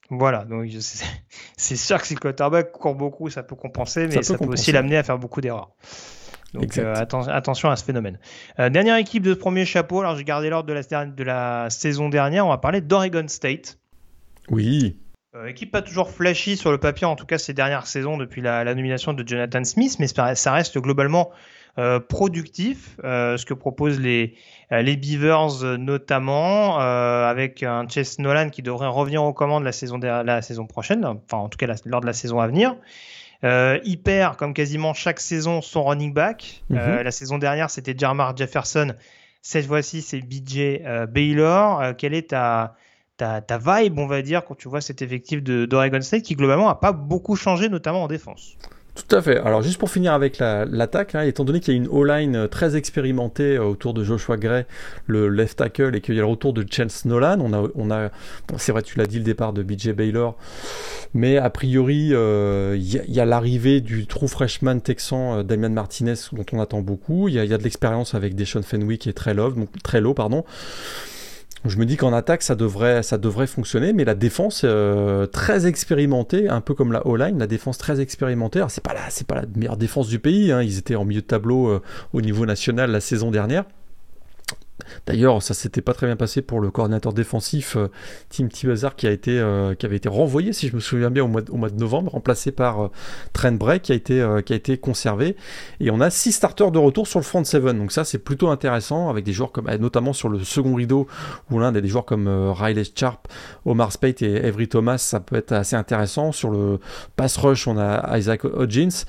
Voilà, 0.09 0.45
donc 0.45 0.69
c'est 1.57 1.75
sûr 1.75 1.99
que 1.99 2.07
si 2.07 2.13
le 2.13 2.19
quarterback 2.19 2.71
court 2.71 2.95
beaucoup, 2.95 3.29
ça 3.29 3.43
peut 3.43 3.55
compenser, 3.55 4.07
mais 4.07 4.21
ça, 4.21 4.37
peut, 4.37 4.45
aussi 4.45 4.71
l'amener 4.71 4.97
à 4.97 5.03
faire 5.03 5.17
beaucoup 5.17 5.41
d'erreurs. 5.41 5.71
Donc 6.53 6.77
euh, 6.77 6.93
attention 6.95 7.71
à 7.71 7.75
ce 7.75 7.83
phénomène. 7.83 8.19
Euh, 8.59 8.69
dernière 8.69 8.97
équipe 8.97 9.23
de 9.23 9.33
ce 9.33 9.39
premier 9.39 9.65
chapeau, 9.65 10.01
alors 10.01 10.15
j'ai 10.15 10.23
gardé 10.23 10.49
l'ordre 10.49 10.67
de 10.67 10.73
la, 10.73 11.05
de 11.05 11.23
la 11.23 11.69
saison 11.69 12.09
dernière, 12.09 12.45
on 12.45 12.49
va 12.49 12.59
parler 12.59 12.81
d'Oregon 12.81 13.27
State. 13.27 13.79
Oui. 14.49 14.99
Euh, 15.35 15.47
équipe 15.47 15.71
pas 15.71 15.81
toujours 15.81 16.11
flashy 16.11 16.57
sur 16.57 16.71
le 16.71 16.77
papier, 16.77 17.07
en 17.07 17.15
tout 17.15 17.25
cas 17.25 17.39
ces 17.39 17.53
dernières 17.53 17.87
saisons 17.87 18.17
depuis 18.17 18.41
la, 18.41 18.63
la 18.63 18.75
nomination 18.75 19.13
de 19.13 19.27
Jonathan 19.27 19.63
Smith, 19.63 19.95
mais 19.99 20.05
ça 20.07 20.51
reste 20.51 20.77
globalement 20.77 21.31
euh, 21.79 21.99
productif, 21.99 22.97
euh, 23.03 23.35
ce 23.35 23.47
que 23.47 23.55
proposent 23.55 23.99
les, 23.99 24.35
euh, 24.71 24.83
les 24.83 24.95
Beavers 24.95 25.79
notamment, 25.79 26.77
avec 26.77 27.63
un 27.63 27.87
Chase 27.87 28.19
Nolan 28.19 28.49
qui 28.49 28.61
devrait 28.61 28.87
revenir 28.87 29.23
aux 29.23 29.33
commandes 29.33 29.63
la 29.63 29.71
saison, 29.71 29.97
la 29.97 30.41
saison 30.43 30.67
prochaine, 30.67 31.03
enfin 31.03 31.37
en 31.37 31.49
tout 31.49 31.57
cas 31.57 31.65
lors 31.85 32.01
de 32.01 32.05
la 32.05 32.13
saison 32.13 32.39
à 32.39 32.47
venir. 32.47 32.75
Euh, 33.43 33.79
il 33.83 33.99
perd, 34.01 34.37
comme 34.37 34.53
quasiment 34.53 34.93
chaque 34.93 35.19
saison, 35.19 35.61
son 35.61 35.83
running 35.83 36.13
back. 36.13 36.63
Mhm. 36.69 37.01
la 37.01 37.11
saison 37.11 37.39
dernière, 37.39 37.69
c'était 37.69 37.95
Jarmar 37.97 38.37
Jefferson. 38.37 38.93
Cette 39.41 39.65
fois-ci, 39.65 40.01
c'est 40.01 40.21
BJ 40.21 40.79
Baylor. 41.09 41.95
quelle 41.97 42.13
est 42.13 42.29
ta, 42.29 42.75
ta, 43.17 43.41
ta, 43.41 43.57
vibe, 43.57 43.97
on 43.97 44.07
va 44.07 44.21
dire, 44.21 44.45
quand 44.45 44.55
tu 44.55 44.69
vois 44.69 44.79
cet 44.79 45.01
effectif 45.01 45.41
d'Oregon 45.43 46.01
State 46.01 46.21
qui, 46.21 46.35
globalement, 46.35 46.67
n'a 46.67 46.75
pas 46.75 46.93
beaucoup 46.93 47.35
changé, 47.35 47.67
notamment 47.67 48.03
en 48.03 48.07
défense? 48.07 48.57
Tout 48.95 49.15
à 49.15 49.23
fait. 49.23 49.37
Alors 49.37 49.63
juste 49.63 49.79
pour 49.79 49.89
finir 49.89 50.13
avec 50.13 50.37
l'attaque, 50.37 51.15
hein, 51.15 51.21
étant 51.21 51.43
donné 51.43 51.59
qu'il 51.59 51.73
y 51.73 51.77
a 51.77 51.79
une 51.79 51.87
O-line 51.87 52.35
euh, 52.35 52.47
très 52.47 52.75
expérimentée 52.75 53.55
euh, 53.55 53.63
autour 53.63 53.95
de 53.95 54.03
Joshua 54.03 54.37
Gray, 54.37 54.65
le 55.07 55.29
left 55.29 55.57
tackle, 55.57 55.95
et 55.95 56.01
qu'il 56.01 56.13
y 56.13 56.19
a 56.19 56.21
le 56.21 56.27
retour 56.27 56.53
de 56.53 56.63
Chance 56.69 57.05
Nolan, 57.05 57.39
on 57.39 57.53
a, 57.53 57.69
on 57.73 57.89
a 57.89 58.09
c'est 58.57 58.71
vrai, 58.71 58.83
tu 58.83 58.99
l'as 58.99 59.07
dit, 59.07 59.17
le 59.17 59.23
départ 59.23 59.51
de 59.51 59.63
BJ 59.63 59.89
Baylor, 59.93 60.37
mais 61.15 61.37
a 61.37 61.49
priori, 61.49 62.09
euh, 62.11 62.77
il 62.77 63.11
y 63.11 63.19
a, 63.19 63.25
l'arrivée 63.25 63.81
du 63.81 64.05
true 64.05 64.27
freshman 64.27 64.79
texan 64.79 65.43
Damian 65.43 65.71
Martinez, 65.71 66.15
dont 66.31 66.45
on 66.51 66.61
attend 66.61 66.81
beaucoup. 66.81 67.29
Il 67.29 67.33
y 67.33 67.39
a, 67.39 67.45
y 67.45 67.53
a, 67.53 67.57
de 67.57 67.63
l'expérience 67.63 68.13
avec 68.13 68.35
Deshaun 68.35 68.61
Fenwick 68.61 69.07
et 69.07 69.13
très 69.13 69.33
low, 69.33 69.49
donc 69.51 69.69
très 69.81 70.01
low, 70.01 70.13
pardon. 70.13 70.45
Je 71.65 71.77
me 71.77 71.85
dis 71.85 71.95
qu'en 71.95 72.11
attaque, 72.11 72.43
ça 72.43 72.55
devrait, 72.55 73.03
ça 73.03 73.17
devrait 73.17 73.47
fonctionner, 73.47 73.93
mais 73.93 74.03
la 74.03 74.15
défense 74.15 74.63
euh, 74.65 75.27
très 75.27 75.65
expérimentée, 75.65 76.49
un 76.49 76.59
peu 76.59 76.73
comme 76.73 76.91
la 76.91 77.07
O-line, 77.07 77.39
la 77.39 77.47
défense 77.47 77.77
très 77.77 78.01
expérimentée. 78.01 78.59
Alors 78.59 78.69
c'est 78.69 78.83
pas 78.83 78.93
la, 78.93 79.09
c'est 79.09 79.25
pas 79.25 79.35
la 79.35 79.43
meilleure 79.55 79.77
défense 79.77 80.09
du 80.09 80.19
pays. 80.19 80.51
Hein. 80.51 80.61
Ils 80.61 80.77
étaient 80.77 80.95
en 80.95 81.05
milieu 81.05 81.21
de 81.21 81.25
tableau 81.25 81.69
euh, 81.69 81.81
au 82.11 82.19
niveau 82.19 82.45
national 82.45 82.91
la 82.91 82.99
saison 82.99 83.31
dernière. 83.31 83.63
D'ailleurs, 85.05 85.41
ça 85.41 85.53
s'était 85.53 85.81
pas 85.81 85.93
très 85.93 86.07
bien 86.07 86.15
passé 86.15 86.41
pour 86.41 86.59
le 86.59 86.71
coordinateur 86.71 87.13
défensif 87.13 87.75
euh, 87.75 87.87
Tim 88.29 88.47
Tibazar 88.47 88.95
qui 88.95 89.07
euh, 89.07 89.75
qui 89.75 89.85
avait 89.85 89.95
été 89.95 90.09
renvoyé, 90.09 90.53
si 90.53 90.67
je 90.67 90.75
me 90.75 90.81
souviens 90.81 91.09
bien, 91.09 91.23
au 91.23 91.27
mois 91.27 91.41
de, 91.41 91.51
au 91.51 91.57
mois 91.57 91.69
de 91.69 91.79
novembre, 91.79 92.11
remplacé 92.11 92.51
par 92.51 92.83
euh, 92.83 92.87
Trent 93.33 93.53
Bray 93.53 93.79
qui 93.79 93.91
a 93.91 93.95
été 93.95 94.25
qui 94.45 94.53
a 94.53 94.55
été 94.55 94.77
conservé. 94.77 95.35
Et 95.79 95.91
on 95.91 95.99
a 96.01 96.09
six 96.09 96.31
starters 96.31 96.71
de 96.71 96.79
retour 96.79 97.07
sur 97.07 97.19
le 97.19 97.25
front 97.25 97.43
seven. 97.43 97.77
Donc 97.77 97.91
ça, 97.91 98.03
c'est 98.03 98.19
plutôt 98.19 98.49
intéressant 98.49 99.09
avec 99.09 99.23
des 99.25 99.33
joueurs 99.33 99.51
comme 99.51 99.69
notamment 99.75 100.13
sur 100.13 100.29
le 100.29 100.43
second 100.43 100.75
rideau 100.75 101.07
où 101.51 101.59
l'un 101.59 101.71
des 101.71 101.87
joueurs 101.87 102.05
comme 102.05 102.27
Riley 102.27 102.83
Sharp, 102.95 103.27
Omar 103.65 103.91
Spate 103.91 104.21
et 104.21 104.43
Avery 104.45 104.67
Thomas, 104.67 104.97
ça 104.97 105.19
peut 105.19 105.35
être 105.35 105.51
assez 105.51 105.75
intéressant. 105.75 106.31
Sur 106.31 106.51
le 106.51 106.79
pass 107.15 107.37
rush, 107.37 107.67
on 107.67 107.77
a 107.77 108.17
Isaac 108.17 108.45
Hodgins 108.45 109.05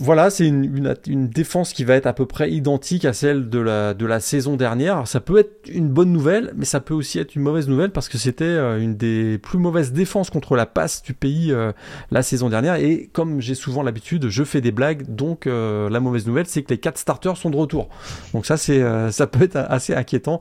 voilà, 0.00 0.30
c'est 0.30 0.46
une, 0.46 0.94
une, 1.08 1.28
défense 1.28 1.72
qui 1.72 1.84
va 1.84 1.94
être 1.94 2.06
à 2.06 2.12
peu 2.12 2.24
près 2.24 2.52
identique 2.52 3.04
à 3.04 3.12
celle 3.12 3.48
de 3.48 3.58
la, 3.58 3.94
de 3.94 4.06
la 4.06 4.20
saison 4.20 4.56
dernière. 4.56 5.08
ça 5.08 5.18
peut 5.18 5.38
être 5.38 5.68
une 5.68 5.88
bonne 5.88 6.12
nouvelle, 6.12 6.52
mais 6.56 6.64
ça 6.64 6.78
peut 6.78 6.94
aussi 6.94 7.18
être 7.18 7.34
une 7.34 7.42
mauvaise 7.42 7.68
nouvelle 7.68 7.90
parce 7.90 8.08
que 8.08 8.16
c'était 8.16 8.44
euh, 8.44 8.80
une 8.80 8.96
des 8.96 9.38
plus 9.38 9.58
mauvaises 9.58 9.92
défenses 9.92 10.30
contre 10.30 10.54
la 10.54 10.66
passe 10.66 11.02
du 11.02 11.14
pays 11.14 11.50
euh, 11.50 11.72
la 12.12 12.22
saison 12.22 12.48
dernière. 12.48 12.76
Et 12.76 13.10
comme 13.12 13.40
j'ai 13.40 13.56
souvent 13.56 13.82
l'habitude, 13.82 14.28
je 14.28 14.44
fais 14.44 14.60
des 14.60 14.72
blagues, 14.72 15.04
donc 15.08 15.46
euh, 15.46 15.90
la 15.90 15.98
mauvaise 15.98 16.26
nouvelle, 16.26 16.46
c'est 16.46 16.62
que 16.62 16.70
les 16.70 16.78
quatre 16.78 16.98
starters 16.98 17.36
sont 17.36 17.50
de 17.50 17.56
retour. 17.56 17.88
Donc 18.34 18.46
ça, 18.46 18.56
c'est, 18.56 18.82
ça 19.10 19.26
peut 19.26 19.42
être 19.42 19.56
assez 19.56 19.94
inquiétant. 19.94 20.40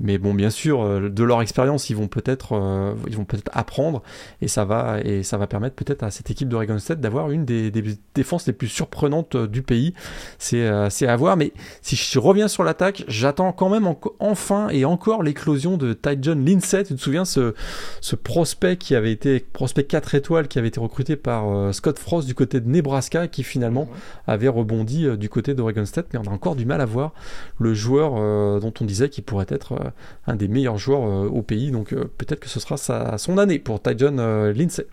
Mais 0.00 0.18
bon, 0.18 0.34
bien 0.34 0.50
sûr, 0.50 0.82
euh, 0.82 1.08
de 1.08 1.22
leur 1.22 1.40
expérience, 1.40 1.88
ils 1.88 1.94
vont 1.94 2.08
peut-être, 2.08 2.54
euh, 2.54 2.94
ils 3.06 3.16
vont 3.16 3.24
peut-être 3.24 3.50
apprendre, 3.52 4.02
et 4.42 4.48
ça 4.48 4.64
va, 4.64 5.00
et 5.00 5.22
ça 5.22 5.38
va 5.38 5.46
permettre 5.46 5.76
peut-être 5.76 6.02
à 6.02 6.10
cette 6.10 6.30
équipe 6.30 6.48
d'Oregon 6.48 6.78
State 6.80 7.00
d'avoir 7.00 7.30
une 7.30 7.44
des, 7.44 7.70
défenses 8.14 8.46
les 8.48 8.52
plus 8.52 8.66
surprenantes 8.66 9.36
euh, 9.36 9.46
du 9.46 9.62
pays. 9.62 9.94
C'est, 10.38 10.66
à 10.66 11.16
voir. 11.16 11.36
Mais 11.36 11.52
si 11.80 11.94
je 11.94 12.18
reviens 12.18 12.48
sur 12.48 12.64
l'attaque, 12.64 13.04
j'attends 13.06 13.52
quand 13.52 13.68
même 13.68 13.88
enfin 14.18 14.68
et 14.70 14.84
encore 14.84 15.22
l'éclosion 15.22 15.76
de 15.76 15.92
Ty 15.92 16.18
John 16.20 16.44
Lindsay. 16.44 16.84
Tu 16.84 16.94
te 16.94 17.00
souviens 17.00 17.24
ce, 17.24 17.54
ce 18.00 18.16
prospect 18.16 18.76
qui 18.76 18.94
avait 18.94 19.12
été 19.12 19.40
prospect 19.40 19.84
4 19.84 20.14
étoiles 20.14 20.48
qui 20.48 20.58
avait 20.58 20.68
été 20.68 20.80
recruté 20.80 21.16
par 21.16 21.74
Scott 21.74 21.98
Frost 21.98 22.26
du 22.26 22.34
côté 22.34 22.60
de 22.60 22.68
Nebraska, 22.68 23.28
qui 23.28 23.42
finalement 23.42 23.88
avait 24.26 24.48
rebondi 24.48 25.06
du 25.16 25.28
côté 25.28 25.54
d'Oregon 25.54 25.84
State. 25.84 26.06
Mais 26.12 26.18
on 26.18 26.30
a 26.30 26.34
encore 26.34 26.56
du 26.56 26.64
mal 26.64 26.80
à 26.80 26.86
voir 26.86 27.12
le 27.58 27.74
joueur 27.74 28.12
dont 28.60 28.72
on 28.80 28.84
disait 28.84 29.08
qu'il 29.08 29.24
pourrait 29.24 29.46
être 29.50 29.83
un 30.26 30.36
des 30.36 30.48
meilleurs 30.48 30.78
joueurs 30.78 31.06
euh, 31.06 31.28
au 31.28 31.42
pays. 31.42 31.70
Donc 31.70 31.92
euh, 31.92 32.04
peut-être 32.18 32.40
que 32.40 32.48
ce 32.48 32.60
sera 32.60 32.76
sa, 32.76 33.18
son 33.18 33.38
année 33.38 33.58
pour 33.58 33.82
Tyjon 33.82 34.16
Lindsay. 34.54 34.86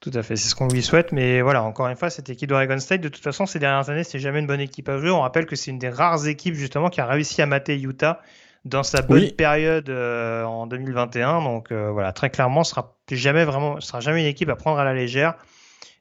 Tout 0.00 0.12
à 0.14 0.22
fait, 0.22 0.36
c'est 0.36 0.48
ce 0.48 0.54
qu'on 0.54 0.68
lui 0.68 0.82
souhaite. 0.82 1.12
Mais 1.12 1.42
voilà, 1.42 1.62
encore 1.62 1.88
une 1.88 1.96
fois, 1.96 2.08
cette 2.08 2.30
équipe 2.30 2.48
d'Oregon 2.48 2.78
State, 2.78 3.00
de 3.00 3.08
toute 3.08 3.22
façon, 3.22 3.46
ces 3.46 3.58
dernières 3.58 3.90
années, 3.90 4.04
c'est 4.04 4.20
jamais 4.20 4.38
une 4.38 4.46
bonne 4.46 4.60
équipe 4.60 4.88
à 4.88 4.98
jouer. 4.98 5.10
On 5.10 5.20
rappelle 5.20 5.46
que 5.46 5.56
c'est 5.56 5.70
une 5.70 5.78
des 5.78 5.88
rares 5.88 6.26
équipes 6.28 6.54
justement 6.54 6.88
qui 6.88 7.00
a 7.00 7.06
réussi 7.06 7.42
à 7.42 7.46
mater 7.46 7.80
Utah 7.80 8.20
dans 8.64 8.82
sa 8.82 9.02
bonne 9.02 9.30
période 9.32 9.90
en 9.90 10.66
2021. 10.66 11.42
Donc 11.42 11.72
voilà, 11.72 12.12
très 12.12 12.30
clairement, 12.30 12.62
ce 12.62 12.70
sera 12.70 12.94
jamais 13.10 13.44
vraiment, 13.44 13.80
sera 13.80 14.00
jamais 14.00 14.20
une 14.20 14.28
équipe 14.28 14.50
à 14.50 14.56
prendre 14.56 14.78
à 14.78 14.84
la 14.84 14.94
légère. 14.94 15.34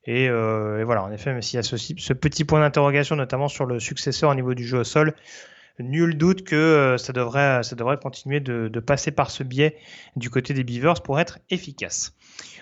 Et, 0.05 0.29
voilà, 0.29 1.03
en 1.03 1.11
effet, 1.11 1.33
mais 1.33 1.41
s'il 1.41 1.57
y 1.57 1.59
a 1.59 1.63
ce, 1.63 1.75
ce 1.77 2.13
petit 2.13 2.45
point 2.45 2.59
d'interrogation, 2.59 3.15
notamment 3.15 3.47
sur 3.47 3.65
le 3.65 3.79
successeur 3.79 4.29
au 4.29 4.35
niveau 4.35 4.53
du 4.53 4.65
jeu 4.65 4.79
au 4.79 4.83
sol, 4.83 5.13
nul 5.79 6.17
doute 6.17 6.43
que 6.43 6.55
euh, 6.55 6.97
ça 6.97 7.13
devrait, 7.13 7.97
continuer 8.01 8.39
de, 8.39 8.79
passer 8.79 9.11
par 9.11 9.29
ce 9.29 9.43
biais 9.43 9.77
du 10.15 10.29
côté 10.29 10.53
des 10.53 10.63
Beavers 10.63 11.01
pour 11.01 11.19
être 11.19 11.39
efficace. 11.49 12.13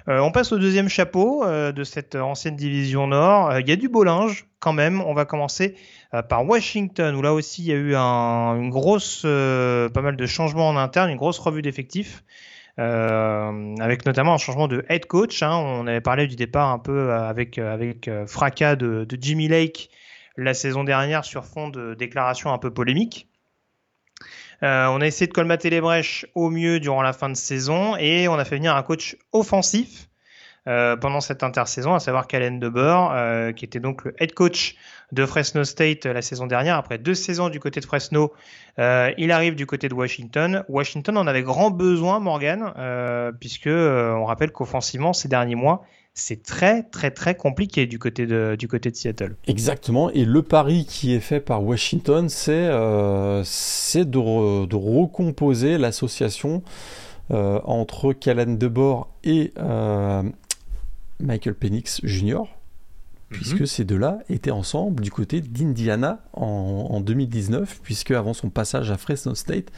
Euh, 0.07 0.19
on 0.19 0.31
passe 0.31 0.51
au 0.51 0.59
deuxième 0.59 0.89
chapeau 0.89 1.43
euh, 1.43 1.71
de 1.71 1.83
cette 1.83 2.15
ancienne 2.15 2.55
division 2.55 3.07
Nord. 3.07 3.59
Il 3.59 3.67
y 3.67 3.71
a 3.71 3.75
du 3.75 3.89
beau 3.89 4.03
linge 4.03 4.47
quand 4.59 4.73
même. 4.73 5.01
On 5.01 5.13
va 5.13 5.25
commencer 5.25 5.75
par 6.29 6.47
Washington 6.47 7.13
où 7.15 7.21
là 7.21 7.33
aussi 7.33 7.63
il 7.63 7.67
y 7.67 7.73
a 7.73 7.75
eu 7.75 7.95
un, 7.95 8.55
une 8.55 8.69
grosse, 8.69 9.23
pas 9.23 10.01
mal 10.01 10.15
de 10.15 10.25
changements 10.25 10.69
en 10.69 10.77
interne, 10.77 11.09
une 11.09 11.17
grosse 11.17 11.39
revue 11.39 11.61
d'effectifs. 11.61 12.23
avec 12.77 14.05
notamment 14.05 14.33
un 14.33 14.37
changement 14.37 14.67
de 14.67 14.85
head 14.89 15.05
coach. 15.07 15.43
Hein. 15.43 15.55
On 15.55 15.87
avait 15.87 16.01
parlé 16.01 16.25
du 16.27 16.35
départ 16.35 16.69
un 16.69 16.79
peu 16.79 17.11
avec, 17.11 17.57
avec 17.57 18.09
fracas 18.27 18.75
de 18.75 19.17
Jimmy 19.19 19.47
Lake 19.47 19.89
la 20.37 20.53
saison 20.53 20.83
dernière 20.83 21.25
sur 21.25 21.45
fond 21.45 21.69
de 21.69 21.93
déclarations 21.93 22.53
un 22.53 22.57
peu 22.57 22.71
polémiques. 22.71 23.29
Euh, 24.63 24.87
on 24.87 25.01
a 25.01 25.05
essayé 25.05 25.27
de 25.27 25.33
colmater 25.33 25.69
les 25.69 25.81
brèches 25.81 26.25
au 26.33 26.49
mieux 26.49 26.79
durant 26.79 27.01
la 27.01 27.13
fin 27.13 27.29
de 27.29 27.35
saison 27.35 27.95
et 27.97 28.27
on 28.27 28.35
a 28.35 28.45
fait 28.45 28.55
venir 28.55 28.75
un 28.75 28.83
coach 28.83 29.17
offensif 29.33 30.07
euh, 30.67 30.95
pendant 30.95 31.21
cette 31.21 31.43
intersaison, 31.43 31.93
à 31.93 31.99
savoir 31.99 32.25
Calen 32.25 32.59
Debord, 32.59 33.11
euh, 33.13 33.51
qui 33.51 33.65
était 33.65 33.79
donc 33.79 34.05
le 34.05 34.15
head 34.17 34.33
coach 34.33 34.75
de 35.11 35.25
Fresno 35.25 35.63
State 35.63 36.05
la 36.05 36.21
saison 36.21 36.47
dernière. 36.47 36.77
Après 36.77 36.97
deux 36.97 37.13
saisons 37.13 37.49
du 37.49 37.59
côté 37.59 37.79
de 37.79 37.85
Fresno, 37.85 38.33
il 38.77 39.31
arrive 39.31 39.55
du 39.55 39.67
côté 39.67 39.87
de 39.87 39.93
Washington. 39.93 40.63
Washington 40.67 41.17
en 41.17 41.27
avait 41.27 41.43
grand 41.43 41.69
besoin, 41.69 42.19
Morgan, 42.19 42.73
puisque 43.39 43.67
on 43.67 44.25
rappelle 44.25 44.51
qu'offensivement, 44.51 45.13
ces 45.13 45.27
derniers 45.27 45.55
mois, 45.55 45.85
c'est 46.15 46.41
très 46.41 46.81
très 46.81 47.11
très 47.11 47.35
compliqué 47.35 47.85
du 47.85 47.99
côté 47.99 48.25
de, 48.25 48.55
du 48.57 48.69
côté 48.69 48.89
de 48.89 48.95
Seattle. 48.95 49.35
Exactement, 49.47 50.09
et 50.11 50.23
le 50.23 50.41
pari 50.41 50.85
qui 50.85 51.13
est 51.13 51.19
fait 51.19 51.41
par 51.41 51.61
Washington, 51.61 52.29
c'est 52.29 52.53
euh, 52.53 53.43
de, 53.43 54.65
de, 54.65 54.75
recomposer 54.75 55.77
l'association 55.77 56.63
euh, 57.31 57.59
entre 57.65 58.13
Callan 58.13 58.53
Debord 58.53 59.09
et 59.25 59.51
euh, 59.57 60.23
Michael 61.19 61.53
Penix 61.53 61.99
Jr., 62.03 62.43
puisque 63.29 63.61
mhm. 63.61 63.65
ces 63.65 63.83
deux-là 63.83 64.19
étaient 64.29 64.51
ensemble 64.51 65.03
du 65.03 65.11
côté 65.11 65.41
d'Indiana 65.41 66.23
en, 66.31 66.87
en, 66.91 67.01
2019, 67.01 67.81
puisque 67.83 68.11
avant 68.11 68.33
son 68.33 68.49
passage 68.49 68.89
à 68.89 68.97
Fresno 68.97 69.35
State, 69.35 69.71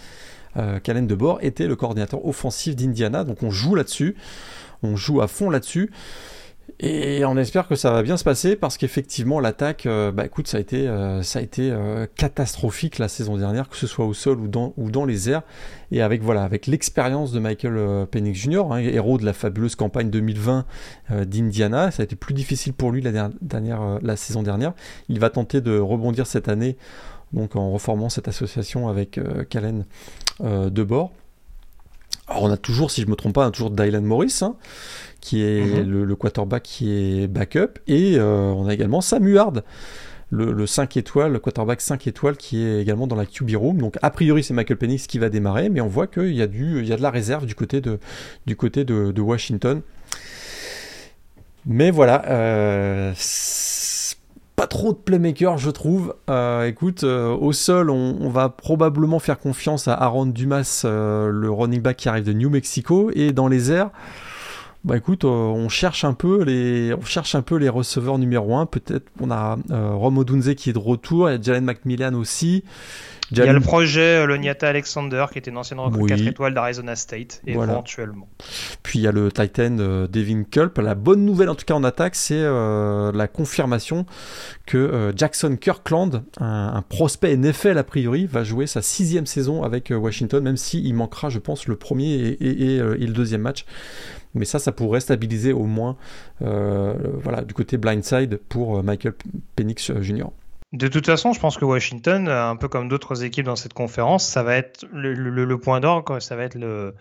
euh, 0.57 0.79
Callan 0.79 1.03
Debord 1.03 1.39
était 1.41 1.67
le 1.67 1.75
coordinateur 1.75 2.25
offensif 2.25 2.75
d'Indiana, 2.75 3.23
donc 3.23 3.43
on 3.43 3.51
joue 3.51 3.75
là-dessus 3.75 4.15
on 4.83 4.95
joue 4.95 5.21
à 5.21 5.27
fond 5.27 5.49
là-dessus. 5.49 5.91
Et 6.79 7.25
on 7.25 7.37
espère 7.37 7.67
que 7.67 7.75
ça 7.75 7.91
va 7.91 8.03
bien 8.03 8.17
se 8.17 8.23
passer 8.23 8.55
parce 8.55 8.77
qu'effectivement 8.77 9.39
l'attaque, 9.39 9.87
euh, 9.87 10.11
bah 10.11 10.25
écoute, 10.25 10.47
ça 10.47 10.57
a 10.57 10.59
été, 10.59 10.87
euh, 10.87 11.23
euh, 11.59 12.05
catastrophique 12.15 12.99
la 12.99 13.07
saison 13.07 13.35
dernière, 13.35 13.67
que 13.67 13.77
ce 13.77 13.87
soit 13.87 14.05
au 14.05 14.13
sol 14.13 14.39
ou 14.39 14.47
dans, 14.47 15.05
les 15.05 15.29
airs. 15.29 15.41
Et 15.91 16.03
avec 16.03 16.21
voilà, 16.21 16.43
avec 16.43 16.67
l'expérience 16.67 17.31
de 17.31 17.39
Michael 17.39 18.05
Penix 18.11 18.37
Jr., 18.39 18.65
hein, 18.71 18.77
héros 18.77 19.17
de 19.17 19.25
la 19.25 19.33
fabuleuse 19.33 19.75
campagne 19.75 20.11
2020 20.11 20.65
d'Indiana, 21.25 21.89
ça 21.89 22.03
a 22.03 22.05
été 22.05 22.15
plus 22.15 22.35
difficile 22.35 22.73
pour 22.73 22.91
lui 22.91 23.01
la 23.01 24.15
saison 24.15 24.43
dernière. 24.43 24.73
Il 25.09 25.19
va 25.19 25.29
tenter 25.31 25.61
de 25.61 25.79
rebondir 25.79 26.27
cette 26.27 26.47
année, 26.47 26.77
donc 27.33 27.55
en 27.55 27.71
reformant 27.71 28.09
cette 28.09 28.27
association 28.27 28.87
avec 28.87 29.19
Calen 29.49 29.85
de 30.41 30.83
bord. 30.83 31.11
Alors 32.27 32.43
on 32.43 32.51
a 32.51 32.57
toujours, 32.57 32.91
si 32.91 33.01
je 33.01 33.07
me 33.07 33.15
trompe 33.15 33.33
pas, 33.33 33.45
on 33.45 33.49
a 33.49 33.51
toujours 33.51 33.71
Dylan 33.71 34.03
Morris. 34.03 34.39
Hein, 34.41 34.55
qui 35.21 35.43
est 35.43 35.83
mhm. 35.83 36.03
le, 36.03 36.15
quarterback 36.15 36.63
qui 36.63 36.91
est 36.91 37.27
backup. 37.27 37.79
Et 37.87 38.15
euh, 38.17 38.53
on 38.53 38.67
a 38.67 38.73
également 38.73 39.01
Sam 39.01 39.25
Huard, 39.25 39.53
le, 40.29 40.65
5 40.65 40.97
étoiles, 40.97 41.33
le 41.33 41.39
quarterback 41.39 41.81
5 41.81 42.07
étoiles 42.07 42.37
qui 42.37 42.63
est 42.63 42.81
également 42.81 43.07
dans 43.07 43.15
la 43.15 43.25
QB 43.25 43.55
room. 43.55 43.77
Donc 43.77 43.97
a 44.01 44.09
priori 44.09 44.43
c'est 44.43 44.53
Michael 44.53 44.77
Penix 44.77 45.07
qui 45.07 45.19
va 45.19 45.29
démarrer, 45.29 45.69
mais 45.69 45.81
on 45.81 45.87
voit 45.87 46.07
qu'il 46.07 46.33
y, 46.33 46.41
a 46.41 46.47
du, 46.47 46.79
il 46.79 46.87
y 46.87 46.93
a 46.93 46.97
de 46.97 47.01
la 47.01 47.11
réserve 47.11 47.45
du 47.45 47.55
côté 47.55 47.81
de, 47.81 47.99
du 48.45 48.55
côté 48.55 48.85
de, 48.85 49.21
Washington. 49.21 49.81
Mais 51.65 51.91
voilà, 51.91 52.23
euh, 52.27 53.11
pas 54.57 54.67
trop 54.67 54.91
de 54.91 54.97
playmaker 54.97 55.57
je 55.57 55.69
trouve. 55.69 56.13
Euh, 56.29 56.65
écoute, 56.65 57.03
au 57.03 57.53
sol 57.53 57.89
on, 57.89 58.29
va 58.29 58.49
probablement 58.49 59.19
faire 59.19 59.39
confiance 59.39 59.87
à 59.87 59.93
Aaron 59.93 60.25
Dumas, 60.25 60.81
le 60.83 61.49
running 61.49 61.81
back 61.81 61.95
qui 61.95 62.09
arrive 62.09 62.25
de 62.25 62.33
New 62.33 62.49
Mexico, 62.49 63.09
et 63.13 63.31
dans 63.31 63.47
les 63.47 63.71
airs. 63.71 63.91
Bah 64.87 64.95
écoute, 64.95 65.25
euh, 65.25 65.27
on 65.27 65.67
cherche 65.67 66.05
un 66.05 66.13
peu 66.13 66.43
les, 66.43 66.93
on 66.93 67.03
cherche 67.03 67.35
un 67.35 67.41
peu 67.41 67.57
les 67.57 67.67
receveurs 67.67 68.17
numéro 68.17 68.55
1. 68.55 68.67
Peut-être 68.67 69.05
on 69.19 69.31
a 69.31 69.57
euh, 69.69 69.91
Romo 69.93 70.23
Dunze 70.23 70.55
qui 70.55 70.69
est 70.69 70.73
de 70.73 70.79
retour, 70.79 71.29
il 71.29 71.33
y 71.33 71.35
a 71.35 71.41
Jalen 71.41 71.65
McMillan 71.65 72.13
aussi. 72.13 72.63
Il 73.31 73.37
y 73.37 73.41
a 73.41 73.51
le 73.51 73.59
projet 73.59 74.21
euh, 74.21 74.25
Loniata 74.25 74.69
Alexander 74.69 75.25
qui 75.31 75.39
était 75.39 75.51
une 75.51 75.57
ancienne 75.57 75.79
recrue 75.79 76.07
4 76.07 76.27
étoiles 76.27 76.53
d'Arizona 76.53 76.95
State 76.95 77.41
éventuellement. 77.45 78.27
Puis 78.83 78.99
il 78.99 79.01
y 79.01 79.07
a 79.07 79.11
le 79.11 79.31
Titan 79.31 80.07
Devin 80.09 80.43
Culp. 80.43 80.77
La 80.77 80.95
bonne 80.95 81.25
nouvelle 81.25 81.49
en 81.49 81.55
tout 81.55 81.65
cas 81.65 81.73
en 81.73 81.83
attaque, 81.83 82.15
c'est 82.15 82.41
la 82.41 83.27
confirmation 83.27 84.05
que 84.65 85.11
Jackson 85.15 85.57
Kirkland, 85.59 86.23
un, 86.39 86.83
prospect 86.87 87.35
NFL 87.35 87.77
a 87.77 87.83
priori, 87.83 88.25
va 88.25 88.43
jouer 88.43 88.67
sa 88.67 88.81
sixième 88.81 89.25
saison 89.25 89.63
avec 89.63 89.91
Washington, 89.95 90.43
même 90.43 90.57
s'il 90.57 90.93
manquera, 90.93 91.29
je 91.29 91.39
pense, 91.39 91.67
le 91.67 91.75
premier 91.75 92.37
et 92.39 92.79
le 92.79 93.13
deuxième 93.13 93.41
match. 93.41 93.65
Mais 94.37 94.45
ça, 94.45 94.59
ça 94.59 94.71
pourrait 94.71 94.99
stabiliser 94.99 95.53
au 95.53 95.65
moins 95.65 95.97
euh, 96.41 96.93
voilà, 97.21 97.41
du 97.43 97.53
côté 97.53 97.77
blindside 97.77 98.39
pour 98.49 98.77
euh, 98.77 98.81
Michael 98.83 99.13
Penix 99.55 99.89
euh, 99.89 100.01
Jr. 100.01 100.27
De 100.73 100.87
toute 100.87 101.05
façon, 101.05 101.33
je 101.33 101.39
pense 101.39 101.57
que 101.57 101.65
Washington, 101.65 102.27
un 102.27 102.55
peu 102.55 102.67
comme 102.67 102.89
d'autres 102.89 103.23
équipes 103.23 103.45
dans 103.45 103.55
cette 103.55 103.73
conférence, 103.73 104.25
ça 104.25 104.43
va 104.43 104.57
être 104.57 104.85
le, 104.91 105.57
point 105.57 105.79
d'orgue, 105.79 106.19
ça 106.19 106.35
va 106.35 106.43
être 106.43 106.55
le, 106.55 106.93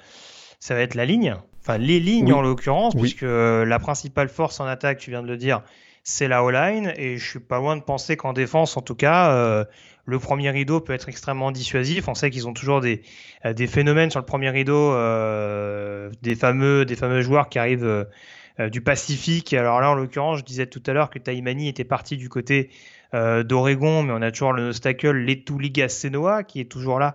ça 0.61 0.75
va 0.75 0.81
être 0.81 0.95
la 0.95 1.05
ligne, 1.05 1.37
enfin 1.61 1.77
les 1.77 1.99
lignes 1.99 2.33
en 2.33 2.43
l'occurrence, 2.43 2.95
puisque 2.95 3.23
la 3.23 3.79
principale 3.81 4.29
force 4.29 4.61
en 4.61 4.67
attaque, 4.67 4.99
tu 4.99 5.11
viens 5.11 5.23
de 5.23 5.29
le 5.29 5.37
dire, 5.37 5.63
c'est 6.05 6.29
la 6.29 6.45
O-line, 6.45 6.93
et 6.97 7.17
je 7.19 7.29
suis 7.29 7.41
pas 7.41 7.59
loin 7.59 7.77
de 7.77 7.83
penser 7.83 8.17
qu'en 8.17 8.33
défense, 8.33 8.77
en 8.77 8.83
tout 8.83 8.95
cas, 8.95 9.67
le 10.07 10.19
premier 10.19 10.51
rideau 10.51 10.81
peut 10.81 10.93
être 10.93 11.09
extrêmement 11.09 11.51
dissuasif. 11.51 12.09
On 12.09 12.15
sait 12.15 12.31
qu'ils 12.31 12.49
ont 12.49 12.55
toujours 12.55 12.81
des, 12.81 13.03
euh, 13.45 13.53
des 13.53 13.67
phénomènes 13.67 14.11
sur 14.11 14.21
le 14.21 14.27
premier 14.27 14.51
rideau, 14.51 14.93
euh, 14.93 16.11
des 16.23 16.37
fameux 16.37 16.85
des 16.85 16.97
fameux 16.97 17.21
joueurs 17.21 17.49
qui 17.49 17.59
arrivent 17.59 17.85
euh, 17.85 18.71
du 18.71 18.81
Pacifique. 18.81 19.53
Alors 19.53 19.81
là, 19.81 19.91
en 19.91 19.95
l'occurrence, 19.95 20.39
je 20.39 20.45
disais 20.45 20.67
tout 20.67 20.83
à 20.87 20.93
l'heure 20.93 21.11
que 21.11 21.19
Taimani 21.19 21.69
était 21.69 21.85
parti 21.85 22.17
du 22.17 22.29
côté 22.29 22.71
d'Oregon, 23.13 24.03
mais 24.03 24.13
on 24.13 24.23
a 24.23 24.31
toujours 24.31 24.53
le 24.53 24.65
nostacle 24.65 25.11
Letuliga 25.11 25.89
Senoa 25.89 26.43
qui 26.43 26.61
est 26.61 26.71
toujours 26.71 26.99
là 26.99 27.15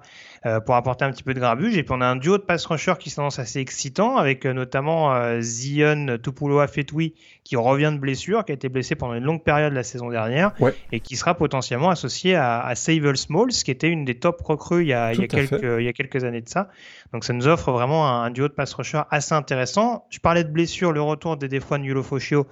pour 0.66 0.76
apporter 0.76 1.06
un 1.06 1.12
petit 1.12 1.24
peu 1.24 1.34
de 1.34 1.40
grabuge. 1.40 1.78
Et 1.78 1.84
puis 1.84 1.94
on 1.96 2.02
a 2.02 2.08
un 2.08 2.16
duo 2.16 2.38
de 2.38 2.44
pass 2.44 2.66
rusher 2.66 2.94
qui 3.00 3.10
s'annonce 3.10 3.40
assez 3.40 3.60
excitant 3.60 4.18
avec 4.18 4.46
notamment 4.46 5.14
Zion 5.42 6.18
Tupuloa 6.22 6.68
Fetui 6.68 7.14
qui 7.44 7.56
revient 7.56 7.92
de 7.94 8.00
blessure, 8.00 8.46
qui 8.46 8.52
a 8.52 8.56
été 8.56 8.70
blessé 8.70 8.96
pendant 8.96 9.14
une 9.14 9.24
longue 9.24 9.44
période 9.44 9.74
la 9.74 9.84
saison 9.84 10.10
dernière, 10.10 10.54
et 10.92 11.00
qui 11.00 11.16
sera 11.16 11.36
potentiellement 11.36 11.90
associé 11.90 12.36
à, 12.36 12.62
à 12.62 12.76
Sable 12.76 13.18
Smalls, 13.18 13.52
qui 13.52 13.72
était 13.72 13.90
une 13.90 14.06
des 14.06 14.16
top 14.16 14.42
recrues 14.42 14.84
il 14.84 14.88
y, 14.88 14.94
a, 14.94 15.14
il, 15.14 15.22
y 15.22 15.24
a 15.24 15.28
quelques, 15.28 15.62
il 15.62 15.84
y 15.84 15.88
a 15.88 15.94
quelques 15.94 16.24
années 16.24 16.42
de 16.42 16.50
ça. 16.50 16.70
Donc 17.14 17.24
ça 17.24 17.34
nous 17.34 17.48
offre 17.48 17.72
vraiment 17.72 18.10
un, 18.10 18.32
duo 18.32 18.48
de 18.48 18.54
pass 18.54 18.74
rusher 18.74 19.02
assez 19.10 19.34
intéressant. 19.34 20.06
Je 20.10 20.20
parlais 20.20 20.44
de 20.44 20.50
blessure, 20.50 20.92
le 20.92 21.02
retour 21.02 21.38
des 21.38 21.60
fois 21.60 21.78
de 21.78 21.84
Yulofoscio 21.84 22.48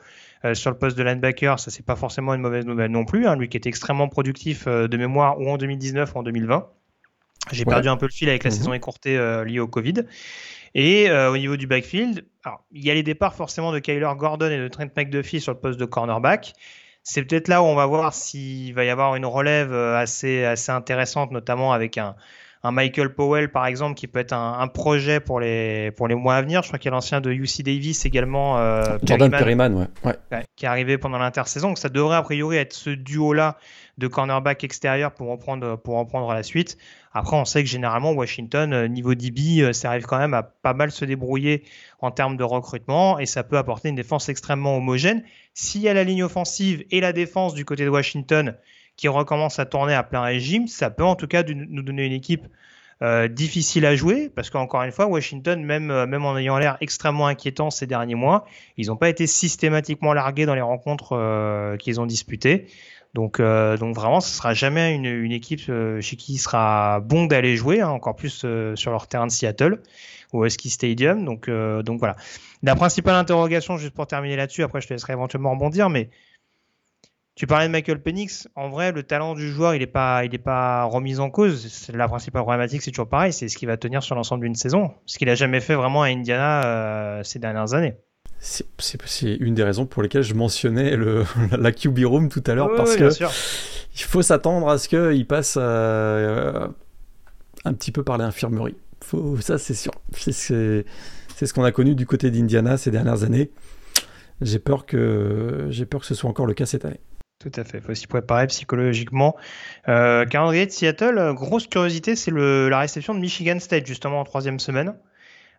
euh, 0.46 0.54
sur 0.54 0.72
le 0.72 0.78
poste 0.78 0.98
de 0.98 1.04
linebacker, 1.04 1.60
ça 1.60 1.70
c'est 1.70 1.86
pas 1.86 1.96
forcément 1.96 2.34
une 2.34 2.42
mauvaise 2.42 2.66
nouvelle 2.66 2.92
non 2.92 3.06
plus. 3.06 3.28
Hein, 3.28 3.36
lui 3.36 3.50
qui 3.50 3.58
était 3.58 3.70
extrêmement 3.70 4.08
productif 4.08 4.66
euh, 4.68 4.88
de 4.88 4.98
mémoire 4.98 5.40
ou 5.40 5.50
en 5.50 5.58
2019 5.58 6.16
ou 6.16 6.20
en 6.20 6.24
2020. 6.24 6.68
J'ai 7.52 7.66
perdu 7.66 7.88
un 7.88 7.98
peu 7.98 8.06
le 8.06 8.12
fil 8.12 8.30
avec 8.30 8.44
la 8.44 8.52
mhm. 8.52 8.56
saison 8.56 8.74
écourtée 8.74 9.18
euh, 9.18 9.44
liée 9.44 9.60
au 9.60 9.68
Covid. 9.68 10.06
Et 10.76 11.10
au 11.10 11.36
niveau 11.36 11.58
du 11.58 11.66
backfield, 11.66 12.26
alors, 12.46 12.64
il 12.72 12.86
y 12.86 12.92
a 12.92 12.94
les 12.94 13.02
départs 13.02 13.34
forcément 13.34 13.72
de 13.72 13.80
Kyler 13.80 14.08
Gordon 14.16 14.52
et 14.52 14.58
de 14.60 14.68
Trent 14.68 14.86
McDuffie 14.96 15.42
sur 15.42 15.52
le 15.52 15.58
poste 15.58 15.80
de 15.80 15.86
cornerback. 15.86 16.54
C'est 17.02 17.24
peut-être 17.24 17.48
là 17.48 17.64
où 17.64 17.66
on 17.66 17.74
va 17.74 17.88
voir 17.88 18.14
s'il 18.14 18.76
va 18.76 18.86
y 18.86 18.90
avoir 18.90 19.16
une 19.16 19.26
relève 19.26 19.74
assez, 19.74 20.46
assez 20.46 20.72
intéressante, 20.72 21.32
notamment 21.32 21.74
avec 21.74 21.98
un, 21.98 22.16
un 22.64 22.72
Michael 22.72 23.14
Powell 23.14 23.51
par 23.51 23.66
exemple 23.66 23.95
qui 23.95 24.07
peut 24.07 24.20
être 24.20 24.34
un, 24.34 24.60
un, 24.60 24.68
projet 24.68 25.20
pour 25.20 25.39
les 25.39 25.91
pour 25.91 26.07
les 26.07 26.16
mois 26.16 26.36
à 26.36 26.41
venir. 26.41 26.62
Je 26.62 26.68
crois 26.68 26.80
qu'il 26.80 26.89
y 26.89 26.93
a 26.93 26.95
l'ancien 26.95 27.22
de 27.22 27.32
UC 27.32 27.64
Davis 27.64 28.05
également, 28.05 28.57
euh, 28.57 28.97
Jordan 29.03 29.32
Perryman, 29.32 29.89
ouais. 30.03 30.16
Ouais. 30.32 30.43
qui 30.55 30.66
est 30.66 30.68
arrivé 30.68 30.97
pendant 30.97 31.18
l'intersaison. 31.18 31.70
Donc 31.70 31.78
ça 31.78 31.89
devrait 31.89 32.18
a 32.18 32.22
priori 32.22 32.57
être 32.57 32.74
ce 32.74 32.89
duo 32.89 33.34
là 33.34 33.57
de 33.97 34.07
cornerback 34.07 34.64
extérieur 34.64 35.14
pour 35.14 35.30
reprendre 35.30 35.78
pour 35.78 35.97
reprendre 35.97 36.30
à 36.30 36.34
la 36.34 36.43
suite. 36.43 36.78
Après, 37.12 37.36
on 37.36 37.45
sait 37.45 37.64
que 37.64 37.70
généralement 37.70 38.12
Washington 38.12 38.72
euh, 38.74 38.88
niveau 38.88 39.16
DB, 39.16 39.62
euh, 39.62 39.74
ça 39.74 39.89
arrive 39.89 40.05
quand 40.05 40.20
même 40.20 40.34
à 40.34 40.43
pas 40.43 40.74
mal 40.74 40.91
se 40.91 41.05
débrouiller 41.05 41.64
en 42.01 42.12
termes 42.12 42.38
de 42.38 42.43
recrutement 42.43 43.20
et 43.20 43.26
ça 43.26 43.43
peut 43.43 43.57
apporter 43.57 43.89
une 43.89 43.95
défense 43.95 44.30
extrêmement 44.30 44.78
homogène. 44.78 45.24
S'il 45.53 45.82
y 45.82 45.89
a 45.89 45.93
la 45.93 46.03
ligne 46.03 46.24
offensive 46.24 46.84
et 46.91 46.99
la 46.99 47.14
défense 47.14 47.53
du 47.53 47.66
côté 47.66 47.84
de 47.84 47.89
Washington 47.89 48.55
qui 49.00 49.08
recommence 49.08 49.60
à 49.60 49.66
tourner 49.66 49.93
à 49.93 50.04
plein 50.04 50.22
régime, 50.22 50.68
ça 50.68 50.89
peut 50.89 51.04
en 51.04 51.16
tout 51.16 51.28
cas 51.28 51.43
nous 51.43 51.82
donner 51.82 52.06
une 52.06 52.14
équipe 52.14 52.47
euh, 53.02 53.28
difficile 53.28 53.86
à 53.86 53.95
jouer 53.95 54.30
parce 54.30 54.50
qu'encore 54.50 54.84
une 54.84 54.91
fois, 54.91 55.08
Washington, 55.08 55.64
même, 55.64 56.06
même 56.06 56.26
en 56.26 56.38
ayant 56.38 56.58
l'air 56.58 56.78
extrêmement 56.82 57.28
inquiétant 57.28 57.70
ces 57.70 57.88
derniers 57.88 58.16
mois, 58.16 58.45
ils 58.78 58.88
n'ont 58.88 58.97
pas 58.97 59.10
été 59.10 59.26
systématiquement 59.28 60.14
largués 60.14 60.45
dans 60.45 60.56
les 60.56 60.62
rencontres 60.62 61.78
qu'ils 61.78 62.02
ont 62.02 62.06
disputées. 62.06 62.68
Donc, 63.14 63.39
euh, 63.39 63.76
donc 63.78 63.95
vraiment, 63.95 64.22
ce 64.22 64.36
sera 64.36 64.54
jamais 64.54 64.93
une, 64.93 65.06
une 65.06 65.32
équipe 65.32 65.62
euh, 65.70 66.00
chez 66.00 66.16
qui 66.16 66.34
il 66.34 66.38
sera 66.38 67.00
bon 67.00 67.26
d'aller 67.26 67.56
jouer, 67.56 67.82
hein, 67.82 67.89
encore 67.89 68.16
plus 68.16 68.43
euh, 68.45 68.76
sur 68.76 68.91
leur 68.91 69.08
terrain 69.08 69.26
de 69.26 69.32
Seattle 69.32 69.82
au 70.32 70.45
Husky 70.45 70.70
Stadium. 70.70 71.26
Donc, 71.26 71.50
donc 71.50 71.97
voilà. 71.97 72.16
La 72.62 72.76
principale 72.76 73.16
interrogation, 73.16 73.78
juste 73.78 73.95
pour 73.95 74.06
terminer 74.06 74.36
là-dessus, 74.36 74.62
après 74.62 74.80
je 74.80 74.88
te 74.88 74.93
laisserai 74.93 75.14
éventuellement 75.14 75.52
rebondir, 75.52 75.89
mais 75.89 76.12
tu 77.40 77.48
parlais 77.48 77.68
de 77.68 77.72
Michael 77.72 78.02
Penix. 78.02 78.50
En 78.58 78.68
vrai, 78.68 78.92
le 78.92 79.02
talent 79.02 79.34
du 79.34 79.50
joueur, 79.50 79.74
il 79.74 79.80
n'est 79.80 79.88
pas, 79.88 80.26
il 80.26 80.36
est 80.36 80.38
pas 80.38 80.84
remis 80.84 81.20
en 81.20 81.30
cause. 81.30 81.90
La 81.94 82.10
principale 82.10 82.42
problématique, 82.42 82.82
c'est 82.82 82.92
toujours 82.92 83.08
pareil, 83.08 83.32
c'est 83.32 83.48
ce 83.48 83.56
qui 83.56 83.66
va 83.66 83.78
tenir 83.78 84.04
sur 84.04 84.14
l'ensemble 84.14 84.44
d'une 84.44 84.56
saison, 84.56 84.92
ce 85.06 85.18
qu'il 85.18 85.30
a 85.30 85.36
jamais 85.36 85.62
fait 85.62 85.76
vraiment 85.76 86.04
à 86.04 86.08
Indiana 86.08 87.22
ces 87.24 87.40
dernières 87.40 87.74
années. 87.74 87.96
C'est 88.40 89.38
une 89.40 89.54
des 89.54 89.64
raisons 89.64 89.86
pour 89.86 90.04
lesquelles 90.04 90.24
je 90.24 90.34
mentionnais 90.34 90.98
le, 90.98 91.24
la 91.58 91.72
QB 91.72 92.00
Room 92.04 92.28
tout 92.28 92.44
à 92.46 92.56
l'heure, 92.56 92.76
parce 92.76 92.98
que 92.98 93.10
il 93.96 94.02
faut 94.02 94.22
s'attendre 94.22 94.68
à 94.68 94.78
ce 94.78 94.90
qu'il 94.90 95.26
passe 95.26 95.56
euh, 95.58 96.68
un 97.64 97.74
petit 97.74 97.94
peu 97.94 98.04
par 98.04 98.18
l'infirmerie. 98.18 98.76
Ça, 99.40 99.58
c'est 99.58 99.76
sûr. 99.76 99.94
C'est 100.18 100.36
ce 100.44 101.54
qu'on 101.54 101.64
a 101.64 101.72
connu 101.72 101.96
du 101.96 102.06
côté 102.06 102.32
d'Indiana 102.32 102.76
ces 102.76 102.92
dernières 102.92 103.24
années. 103.24 103.50
J'ai 104.42 104.60
peur, 104.60 104.86
que, 104.86 105.70
peur 105.90 106.02
que 106.02 106.06
ce 106.06 106.16
soit 106.16 106.30
encore 106.30 106.46
le 106.46 106.54
cas 106.54 106.66
cette 106.66 106.84
année. 106.84 107.00
Tout 107.40 107.52
à 107.56 107.64
fait, 107.64 107.78
il 107.78 107.84
faut 107.84 107.96
s'y 107.96 108.06
préparer 108.06 108.48
psychologiquement. 108.48 109.38
Euh, 109.88 110.26
calendrier 110.26 110.66
de 110.66 110.72
Seattle, 110.72 111.34
grosse 111.34 111.68
curiosité, 111.68 112.18
c'est 112.18 112.32
la 112.32 112.80
réception 112.80 113.16
de 113.16 113.20
Michigan 113.20 113.60
State 113.60 113.88
justement 113.88 114.20
en 114.20 114.26
troisième 114.26 114.60
semaine. 114.60 114.94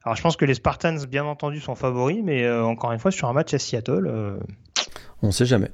Alors 0.04 0.16
je 0.16 0.22
pense 0.22 0.36
que 0.36 0.44
les 0.44 0.54
Spartans, 0.54 1.06
bien 1.06 1.24
entendu, 1.24 1.60
sont 1.60 1.74
favoris, 1.74 2.22
mais 2.22 2.44
euh, 2.44 2.64
encore 2.64 2.92
une 2.92 2.98
fois, 2.98 3.10
sur 3.10 3.28
un 3.28 3.32
match 3.32 3.52
à 3.54 3.58
Seattle. 3.58 4.06
Euh, 4.06 4.38
on 5.22 5.28
ne 5.28 5.32
sait 5.32 5.46
jamais. 5.46 5.70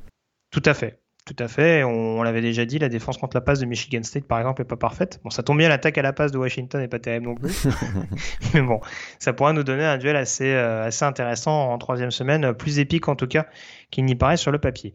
Tout 0.51 0.63
à 0.65 0.75
fait. 0.75 1.01
Tout 1.27 1.43
à 1.43 1.49
fait. 1.49 1.83
On, 1.83 2.23
l'avait 2.23 2.41
déjà 2.41 2.65
dit, 2.65 2.79
la 2.79 2.89
défense 2.89 3.19
contre 3.19 3.37
la 3.37 3.41
passe 3.41 3.59
de 3.59 3.67
Michigan 3.67 4.05
State, 4.05 4.27
par 4.27 4.39
exemple, 4.39 4.63
n'est 4.63 4.67
pas 4.69 4.77
parfaite. 4.77 5.19
Bon, 5.25 5.31
ça 5.31 5.43
tombe 5.43 5.59
bien, 5.59 5.69
l'attaque 5.69 5.99
à 5.99 6.03
la 6.03 6.13
passe 6.13 6.31
de 6.31 6.39
Washington 6.39 6.81
n'est 6.81 6.87
pas 6.87 7.01
terrible 7.01 7.27
non 7.27 7.35
plus. 7.35 7.67
mais 8.55 8.61
bon, 8.61 8.81
ça 9.19 9.33
pourrait 9.33 9.53
nous 9.53 9.65
donner 9.65 9.85
un 9.85 9.99
duel 9.99 10.15
assez, 10.15 10.53
euh, 10.53 10.87
assez 10.87 11.05
intéressant 11.05 11.73
en 11.73 11.79
troisième 11.79 12.13
semaine, 12.13 12.55
plus 12.55 12.79
épique 12.79 13.09
en 13.09 13.17
tout 13.17 13.27
cas 13.27 13.47
qu'il 13.91 14.05
n'y 14.05 14.15
paraît 14.15 14.37
sur 14.37 14.53
le 14.53 14.61
papier. 14.61 14.95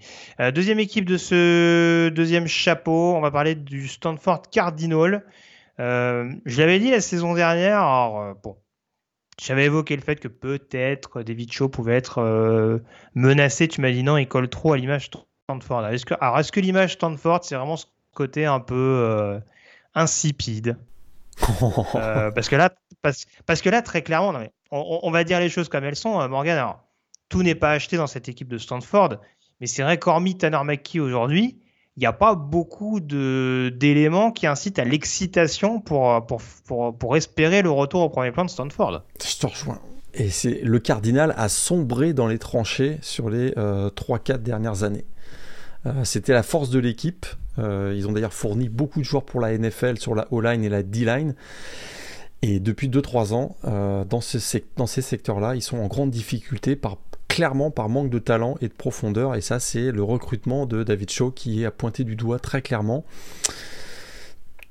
deuxième 0.54 0.80
équipe 0.80 1.04
de 1.04 1.18
ce 1.18 2.08
deuxième 2.10 2.48
chapeau, 2.48 3.14
on 3.14 3.20
va 3.20 3.32
parler 3.32 3.56
du 3.56 3.90
Stanford 3.90 4.44
Cardinal. 4.50 5.26
je 5.78 6.58
l'avais 6.62 6.80
dit 6.80 6.92
la 6.92 7.02
saison 7.02 7.34
dernière, 7.34 7.80
alors 7.80 8.36
bon, 8.42 8.56
j'avais 9.42 9.66
évoqué 9.66 9.98
le 9.98 10.02
fait 10.02 10.20
que 10.20 10.30
peut-être 10.30 11.24
David 11.24 11.52
Shaw 11.52 11.68
pouvait 11.68 11.96
être 11.96 12.82
menacé. 13.16 13.68
Tu 13.68 13.82
m'as 13.82 13.92
dit 13.92 14.04
non, 14.04 14.18
il 14.18 14.28
colle 14.28 14.50
trop 14.50 14.74
à 14.74 14.78
l'image 14.78 15.10
Stanford. 15.60 15.88
Est-ce 15.88 16.06
que, 16.06 16.14
alors, 16.20 16.40
est-ce 16.40 16.52
que 16.52 16.60
l'image 16.60 16.94
Stanford, 16.94 17.40
c'est 17.44 17.56
vraiment 17.56 17.78
ce 17.78 17.86
côté 18.14 18.46
un 18.46 18.60
peu 18.60 19.40
insipide? 19.96 20.78
Parce 21.94 22.50
que 22.50 22.56
là, 22.56 22.70
parce, 23.02 23.62
que 23.62 23.70
là, 23.70 23.82
très 23.82 24.04
clairement, 24.04 24.34
on, 24.72 25.12
va 25.12 25.24
dire 25.24 25.40
les 25.40 25.50
choses 25.50 25.70
comme 25.70 25.84
elles 25.84 25.96
sont, 25.96 26.28
Morgan. 26.30 26.58
Alors, 26.58 26.84
tout 27.30 27.42
n'est 27.42 27.56
pas 27.56 27.72
acheté 27.72 27.98
dans 27.98 28.08
cette 28.08 28.30
équipe 28.30 28.48
de 28.48 28.58
Stanford, 28.58 29.18
mais 29.60 29.68
c'est 29.68 29.82
vrai 29.82 29.98
qu'hormis 29.98 30.38
Tanner 30.38 30.62
McKee 30.64 31.00
aujourd'hui, 31.00 31.58
il 31.98 32.00
n'y 32.00 32.06
a 32.06 32.14
pas 32.14 32.36
beaucoup 32.36 33.00
d'éléments 33.00 34.32
qui 34.32 34.48
incitent 34.48 34.80
à 34.80 34.86
l'excitation 34.86 35.82
pour, 35.82 36.26
pour, 36.26 36.42
pour, 36.66 36.98
pour, 36.98 37.18
espérer 37.18 37.62
le 37.62 37.70
retour 37.70 38.02
au 38.02 38.10
premier 38.10 38.32
plan 38.32 38.46
de 38.46 38.50
Stanford. 38.50 39.04
Je 39.24 39.38
te 39.38 39.48
rejoins. 39.48 39.80
Et 40.14 40.30
c'est 40.30 40.62
le 40.62 40.80
Cardinal 40.80 41.34
a 41.38 41.48
sombré 41.50 42.14
dans 42.14 42.28
les 42.28 42.38
tranchées 42.38 42.98
sur 43.02 43.30
les 43.30 43.54
euh, 43.58 43.90
3-4 43.90 44.38
dernières 44.38 44.84
années. 44.84 45.06
Euh, 45.86 46.04
c'était 46.04 46.34
la 46.34 46.44
force 46.44 46.70
de 46.70 46.80
l'équipe. 46.80 47.26
Euh, 47.60 47.94
ils 47.96 48.08
ont 48.08 48.12
d'ailleurs 48.12 48.34
fourni 48.34 48.70
beaucoup 48.70 49.00
de 49.00 49.06
joueurs 49.06 49.24
pour 49.24 49.42
la 49.42 49.58
NFL 49.58 49.98
sur 49.98 50.16
la 50.16 50.28
O-line 50.32 50.64
et 50.64 50.70
la 50.70 50.84
D-line. 50.84 51.36
Et 52.44 52.60
depuis 52.60 52.90
2-3 52.90 53.34
ans, 53.34 53.56
euh, 53.66 54.04
dans, 54.06 54.22
ce 54.22 54.38
dans 54.78 54.88
ces 54.88 55.02
secteurs-là, 55.02 55.56
ils 55.56 55.62
sont 55.62 55.78
en 55.78 55.88
grande 55.88 56.12
difficulté 56.12 56.80
clairement 57.28 57.72
par 57.72 57.88
manque 57.88 58.10
de 58.10 58.20
talent 58.20 58.56
et 58.62 58.68
de 58.68 58.74
profondeur. 58.74 59.36
Et 59.36 59.42
ça, 59.42 59.60
c'est 59.60 59.92
le 59.92 60.04
recrutement 60.04 60.66
de 60.66 60.84
David 60.84 61.10
Shaw 61.10 61.32
qui 61.32 61.62
est 61.62 61.66
à 61.66 61.72
pointer 61.72 62.04
du 62.04 62.16
doigt 62.16 62.40
très 62.40 62.62
clairement. 62.62 63.06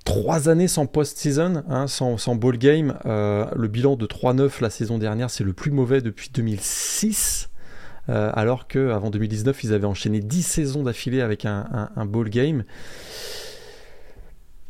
Trois 0.05 0.49
années 0.49 0.67
sans 0.67 0.87
post-season, 0.87 1.63
hein, 1.69 1.87
sans, 1.87 2.19
sans, 2.19 2.35
ball 2.35 2.59
game. 2.59 2.99
Le 3.05 3.67
bilan 3.69 3.95
de 3.95 4.07
3-9 4.07 4.63
la 4.63 4.71
saison 4.71 4.99
dernière, 4.99 5.31
c'est 5.31 5.45
le 5.45 5.53
plus 5.53 5.71
mauvais 5.71 6.01
depuis 6.01 6.31
2006. 6.35 7.51
Euh, 8.11 8.31
alors 8.35 8.67
qu'avant 8.67 9.11
2019, 9.11 9.65
ils 9.65 9.73
avaient 9.73 9.87
enchaîné 9.87 10.21
10 10.21 10.43
saisons 10.43 10.83
d'affilée 10.83 11.23
avec 11.23 11.47
un, 11.47 11.91
ball 12.07 12.29
game. 12.29 12.65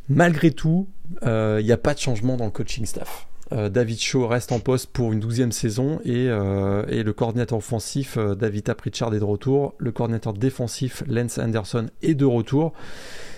Malgré 0.09 0.51
tout, 0.51 0.89
il 1.23 1.29
euh, 1.29 1.63
n'y 1.63 1.73
a 1.73 1.77
pas 1.77 1.95
de 1.95 1.99
changement 1.99 2.37
dans 2.37 2.45
le 2.45 2.51
coaching 2.51 2.85
staff. 2.87 3.27
Euh, 3.53 3.69
David 3.69 3.99
Shaw 3.99 4.29
reste 4.29 4.53
en 4.53 4.61
poste 4.61 4.91
pour 4.93 5.13
une 5.13 5.19
douzième 5.19 5.51
saison 5.51 6.01
et, 6.05 6.29
euh, 6.29 6.85
le 6.87 7.13
coordinateur 7.13 7.59
offensif 7.59 8.17
euh, 8.17 8.35
David 8.37 8.73
Pritchard 8.75 9.13
est 9.15 9.19
de 9.19 9.25
retour. 9.25 9.75
Le 9.79 9.91
coordinateur 9.91 10.35
défensif 10.35 11.03
Lance 11.09 11.39
Anderson 11.39 11.89
est 12.03 12.15
de 12.15 12.25
retour. 12.25 12.73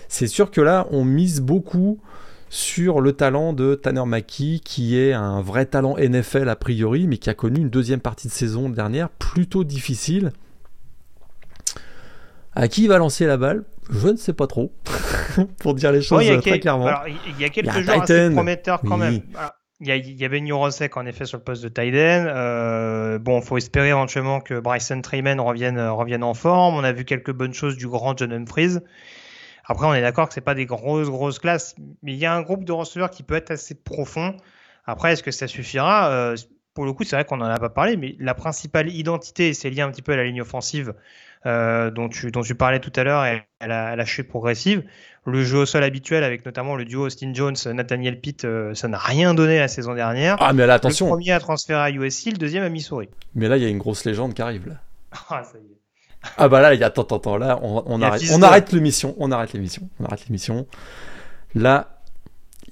C'est 0.07 0.27
sûr 0.27 0.51
que 0.51 0.61
là, 0.61 0.87
on 0.91 1.03
mise 1.03 1.41
beaucoup 1.41 1.99
sur 2.53 3.01
le 3.01 3.13
talent 3.13 3.51
de 3.51 3.73
Tanner 3.73 4.05
Mackie, 4.05 4.61
qui 4.63 4.95
est 4.99 5.11
un 5.11 5.41
vrai 5.41 5.65
talent 5.65 5.95
NFL 5.97 6.47
a 6.47 6.55
priori, 6.55 7.07
mais 7.07 7.17
qui 7.17 7.31
a 7.31 7.33
connu 7.33 7.59
une 7.59 7.71
deuxième 7.71 7.99
partie 7.99 8.27
de 8.27 8.31
saison 8.31 8.69
dernière 8.69 9.09
plutôt 9.09 9.63
difficile. 9.63 10.31
À 12.53 12.67
qui 12.67 12.83
il 12.83 12.89
va 12.89 12.99
lancer 12.99 13.25
la 13.25 13.37
balle? 13.37 13.63
Je 13.89 14.07
ne 14.07 14.17
sais 14.17 14.33
pas 14.33 14.45
trop, 14.45 14.71
pour 15.57 15.73
dire 15.73 15.91
les 15.91 16.03
choses 16.03 16.23
très 16.41 16.59
clairement. 16.59 16.91
il 17.07 17.41
y 17.41 17.43
a 17.43 17.49
quelques 17.49 17.71
joueurs 17.71 18.03
assez 18.03 18.29
prometteurs 18.29 18.81
quand 18.81 18.97
même. 18.97 19.21
Il 19.79 19.87
y, 19.87 20.23
avait 20.23 20.39
Nurosek 20.39 20.95
en 20.95 21.07
effet 21.07 21.25
sur 21.25 21.39
le 21.39 21.43
poste 21.43 21.63
de 21.63 21.69
Tyden. 21.69 22.27
Euh, 22.27 23.17
bon, 23.17 23.41
faut 23.41 23.57
espérer 23.57 23.89
éventuellement 23.89 24.39
que 24.39 24.59
Bryson 24.59 25.01
Treyman 25.01 25.41
revienne, 25.41 25.79
revienne 25.79 26.23
en 26.23 26.35
forme. 26.35 26.75
On 26.75 26.83
a 26.83 26.91
vu 26.91 27.03
quelques 27.03 27.33
bonnes 27.33 27.55
choses 27.55 27.75
du 27.77 27.87
grand 27.87 28.15
John 28.15 28.31
Humphries. 28.31 28.77
Après, 29.65 29.85
on 29.85 29.93
est 29.93 30.01
d'accord 30.01 30.27
que 30.27 30.33
c'est 30.33 30.41
pas 30.41 30.55
des 30.55 30.65
grosses 30.65 31.09
grosses 31.09 31.39
classes, 31.39 31.75
mais 32.01 32.13
il 32.13 32.19
y 32.19 32.25
a 32.25 32.33
un 32.33 32.41
groupe 32.41 32.65
de 32.65 32.71
receveurs 32.71 33.09
qui 33.09 33.23
peut 33.23 33.35
être 33.35 33.51
assez 33.51 33.75
profond. 33.75 34.35
Après, 34.85 35.13
est-ce 35.13 35.23
que 35.23 35.31
ça 35.31 35.47
suffira? 35.47 36.09
Euh, 36.11 36.35
Pour 36.73 36.85
le 36.85 36.93
coup, 36.93 37.03
c'est 37.03 37.15
vrai 37.15 37.25
qu'on 37.25 37.39
en 37.39 37.45
a 37.45 37.59
pas 37.59 37.69
parlé, 37.69 37.95
mais 37.95 38.15
la 38.19 38.33
principale 38.33 38.89
identité, 38.89 39.53
c'est 39.53 39.69
lié 39.69 39.81
un 39.81 39.91
petit 39.91 40.01
peu 40.01 40.13
à 40.13 40.17
la 40.17 40.25
ligne 40.25 40.41
offensive 40.41 40.93
euh, 41.45 41.91
dont, 41.91 42.09
tu, 42.09 42.31
dont 42.31 42.41
tu 42.41 42.55
parlais 42.55 42.79
tout 42.79 42.91
à 42.95 43.03
l'heure 43.03 43.25
et 43.25 43.43
à 43.59 43.95
la, 43.95 44.05
chute 44.05 44.27
progressive. 44.27 44.83
Le 45.25 45.43
jeu 45.43 45.59
au 45.59 45.65
sol 45.65 45.83
habituel 45.83 46.23
avec 46.23 46.45
notamment 46.45 46.75
le 46.75 46.83
duo 46.83 47.05
Austin 47.05 47.33
Jones, 47.33 47.55
Nathaniel 47.73 48.19
Pitt, 48.19 48.43
euh, 48.43 48.73
ça 48.73 48.89
n'a 48.89 48.97
rien 48.97 49.33
donné 49.33 49.59
la 49.59 49.69
saison 49.69 49.93
dernière. 49.93 50.35
Ah, 50.39 50.51
mais 50.51 50.65
là, 50.67 50.73
attention. 50.75 51.05
Le 51.05 51.11
premier 51.11 51.31
à 51.31 51.39
transférer 51.39 51.79
à 51.79 51.89
USC, 51.89 52.27
le 52.27 52.37
deuxième 52.37 52.63
à 52.63 52.69
Missouri. 52.69 53.07
Mais 53.35 53.47
là, 53.47 53.55
il 53.55 53.63
y 53.63 53.65
a 53.65 53.69
une 53.69 53.77
grosse 53.77 54.03
légende 54.03 54.33
qui 54.33 54.41
arrive 54.41 54.67
là. 54.67 54.75
ah, 55.29 55.43
ça 55.43 55.57
y 55.57 55.61
est. 55.61 55.82
Ah 56.37 56.47
bah 56.47 56.61
là, 56.61 56.73
il 56.73 56.79
y 56.79 56.83
a 56.83 56.87
attends, 56.87 57.03
attends, 57.03 57.17
attends, 57.17 57.37
là, 57.37 57.59
on, 57.61 57.83
on 57.85 58.01
arrête, 58.01 58.23
on 58.31 58.41
arrête 58.41 58.71
l'émission, 58.71 59.15
on 59.17 59.31
arrête 59.31 59.53
l'émission, 59.53 59.89
on 59.99 60.05
arrête 60.05 60.25
l'émission. 60.27 60.67
Là, 61.55 62.01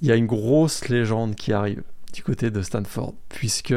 il 0.00 0.08
y 0.08 0.12
a 0.12 0.16
une 0.16 0.26
grosse 0.26 0.88
légende 0.88 1.34
qui 1.34 1.52
arrive 1.52 1.82
du 2.12 2.22
côté 2.22 2.50
de 2.50 2.62
Stanford, 2.62 3.14
puisque 3.28 3.74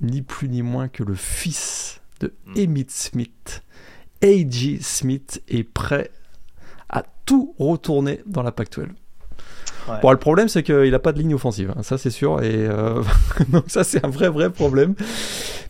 ni 0.00 0.22
plus 0.22 0.48
ni 0.48 0.62
moins 0.62 0.88
que 0.88 1.02
le 1.02 1.14
fils 1.14 2.00
de 2.20 2.32
hmm. 2.46 2.58
Emmitt 2.58 2.90
Smith 2.90 3.62
A.G. 4.22 4.78
Smith 4.80 5.42
est 5.48 5.64
prêt 5.64 6.10
à 6.88 7.02
tout 7.26 7.54
retourner 7.58 8.20
dans 8.26 8.42
la 8.42 8.52
Pac-12. 8.52 8.88
Bon, 10.00 10.10
le 10.10 10.16
problème, 10.16 10.48
c'est 10.48 10.62
qu'il 10.62 10.90
n'a 10.90 10.98
pas 10.98 11.12
de 11.12 11.18
ligne 11.18 11.34
offensive, 11.34 11.70
hein, 11.76 11.82
ça 11.82 11.98
c'est 11.98 12.10
sûr, 12.10 12.42
et 12.42 12.54
euh, 12.54 13.02
donc 13.50 13.64
ça 13.66 13.84
c'est 13.84 14.02
un 14.02 14.08
vrai 14.08 14.30
vrai 14.30 14.48
problème. 14.48 14.94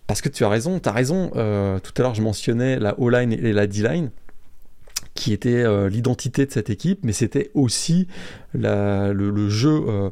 Parce 0.06 0.20
que 0.20 0.28
tu 0.28 0.44
as 0.44 0.48
raison, 0.48 0.80
tu 0.80 0.88
as 0.88 0.92
raison. 0.92 1.30
Euh, 1.36 1.78
tout 1.78 1.92
à 1.96 2.02
l'heure, 2.02 2.14
je 2.14 2.22
mentionnais 2.22 2.78
la 2.78 2.98
O-line 3.00 3.32
et 3.32 3.52
la 3.52 3.66
D-line 3.66 4.10
qui 5.14 5.32
était 5.32 5.62
euh, 5.62 5.88
l'identité 5.88 6.44
de 6.44 6.50
cette 6.50 6.70
équipe, 6.70 7.00
mais 7.04 7.12
c'était 7.12 7.50
aussi 7.54 8.08
le, 8.52 9.48
jeu. 9.48 10.10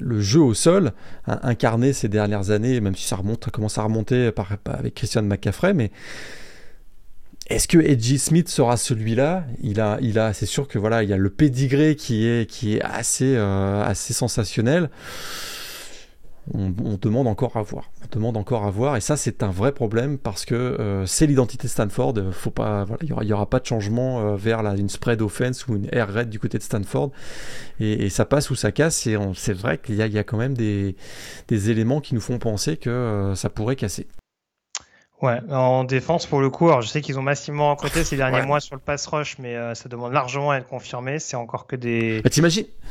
le 0.00 0.20
jeu 0.20 0.40
au 0.40 0.52
sol, 0.52 0.92
hein, 1.26 1.38
incarné 1.42 1.94
ces 1.94 2.08
dernières 2.08 2.50
années, 2.50 2.80
même 2.80 2.94
si 2.94 3.06
ça 3.06 3.16
remonte, 3.16 3.48
commence 3.50 3.78
à 3.78 3.82
remonter 3.82 4.30
avec 4.66 4.94
Christian 4.94 5.22
McCaffrey, 5.22 5.72
mais 5.72 5.90
est-ce 7.48 7.68
que 7.68 7.78
Edgy 7.78 8.18
Smith 8.18 8.48
sera 8.48 8.76
celui-là? 8.76 9.44
Il 9.62 9.80
a, 9.80 9.98
il 10.00 10.18
a, 10.18 10.32
c'est 10.32 10.46
sûr 10.46 10.66
que 10.66 10.78
voilà, 10.80 11.04
il 11.04 11.08
y 11.08 11.12
a 11.12 11.16
le 11.16 11.30
pédigré 11.30 11.94
qui 11.94 12.26
est, 12.26 12.50
qui 12.50 12.76
est 12.76 12.82
assez, 12.82 13.36
euh, 13.36 13.84
assez 13.84 14.12
sensationnel. 14.12 14.90
On, 16.54 16.70
demande 16.70 17.26
encore 17.26 17.56
à 17.56 17.62
voir. 17.62 17.90
On 18.04 18.14
demande 18.14 18.36
encore 18.36 18.64
à 18.64 18.70
voir, 18.70 18.96
et 18.96 19.00
ça 19.00 19.16
c'est 19.16 19.42
un 19.42 19.50
vrai 19.50 19.72
problème 19.72 20.16
parce 20.16 20.44
que 20.44 20.54
euh, 20.54 21.04
c'est 21.06 21.26
l'identité 21.26 21.68
Stanford. 21.68 22.14
Faut 22.32 22.50
pas, 22.50 22.84
voilà, 22.84 23.00
il 23.02 23.08
y 23.08 23.12
aura, 23.12 23.24
aura 23.24 23.50
pas 23.50 23.58
de 23.58 23.66
changement 23.66 24.20
euh, 24.20 24.36
vers 24.36 24.62
la, 24.62 24.74
une 24.74 24.88
spread 24.88 25.22
offense 25.22 25.66
ou 25.66 25.76
une 25.76 25.88
air 25.92 26.08
raid 26.08 26.28
du 26.28 26.38
côté 26.38 26.58
de 26.58 26.62
Stanford, 26.62 27.10
et, 27.80 28.08
ça 28.10 28.24
passe 28.24 28.50
ou 28.50 28.54
ça 28.54 28.72
casse. 28.72 29.06
Et 29.06 29.16
c'est 29.34 29.52
vrai 29.52 29.78
qu'il 29.78 29.96
y 29.96 29.98
y 29.98 30.18
a 30.18 30.24
quand 30.24 30.38
même 30.38 30.54
des, 30.54 30.96
des 31.48 31.70
éléments 31.70 32.00
qui 32.00 32.14
nous 32.14 32.20
font 32.20 32.38
penser 32.38 32.76
que 32.76 33.32
ça 33.34 33.50
pourrait 33.50 33.76
casser. 33.76 34.06
Ouais, 35.22 35.40
en 35.50 35.84
défense 35.84 36.26
pour 36.26 36.42
le 36.42 36.50
coup, 36.50 36.68
alors 36.68 36.82
je 36.82 36.88
sais 36.88 37.00
qu'ils 37.00 37.18
ont 37.18 37.22
massivement 37.22 37.70
recruté 37.70 38.04
ces 38.04 38.16
derniers 38.16 38.42
mois 38.42 38.60
sur 38.60 38.74
le 38.74 38.82
pass 38.82 39.06
rush, 39.06 39.38
mais 39.38 39.56
euh, 39.56 39.74
ça 39.74 39.88
demande 39.88 40.12
largement 40.12 40.50
à 40.50 40.58
être 40.58 40.68
confirmé. 40.68 41.18
C'est 41.18 41.36
encore 41.36 41.66
que 41.66 41.74
des 41.74 42.20
bah, 42.20 42.28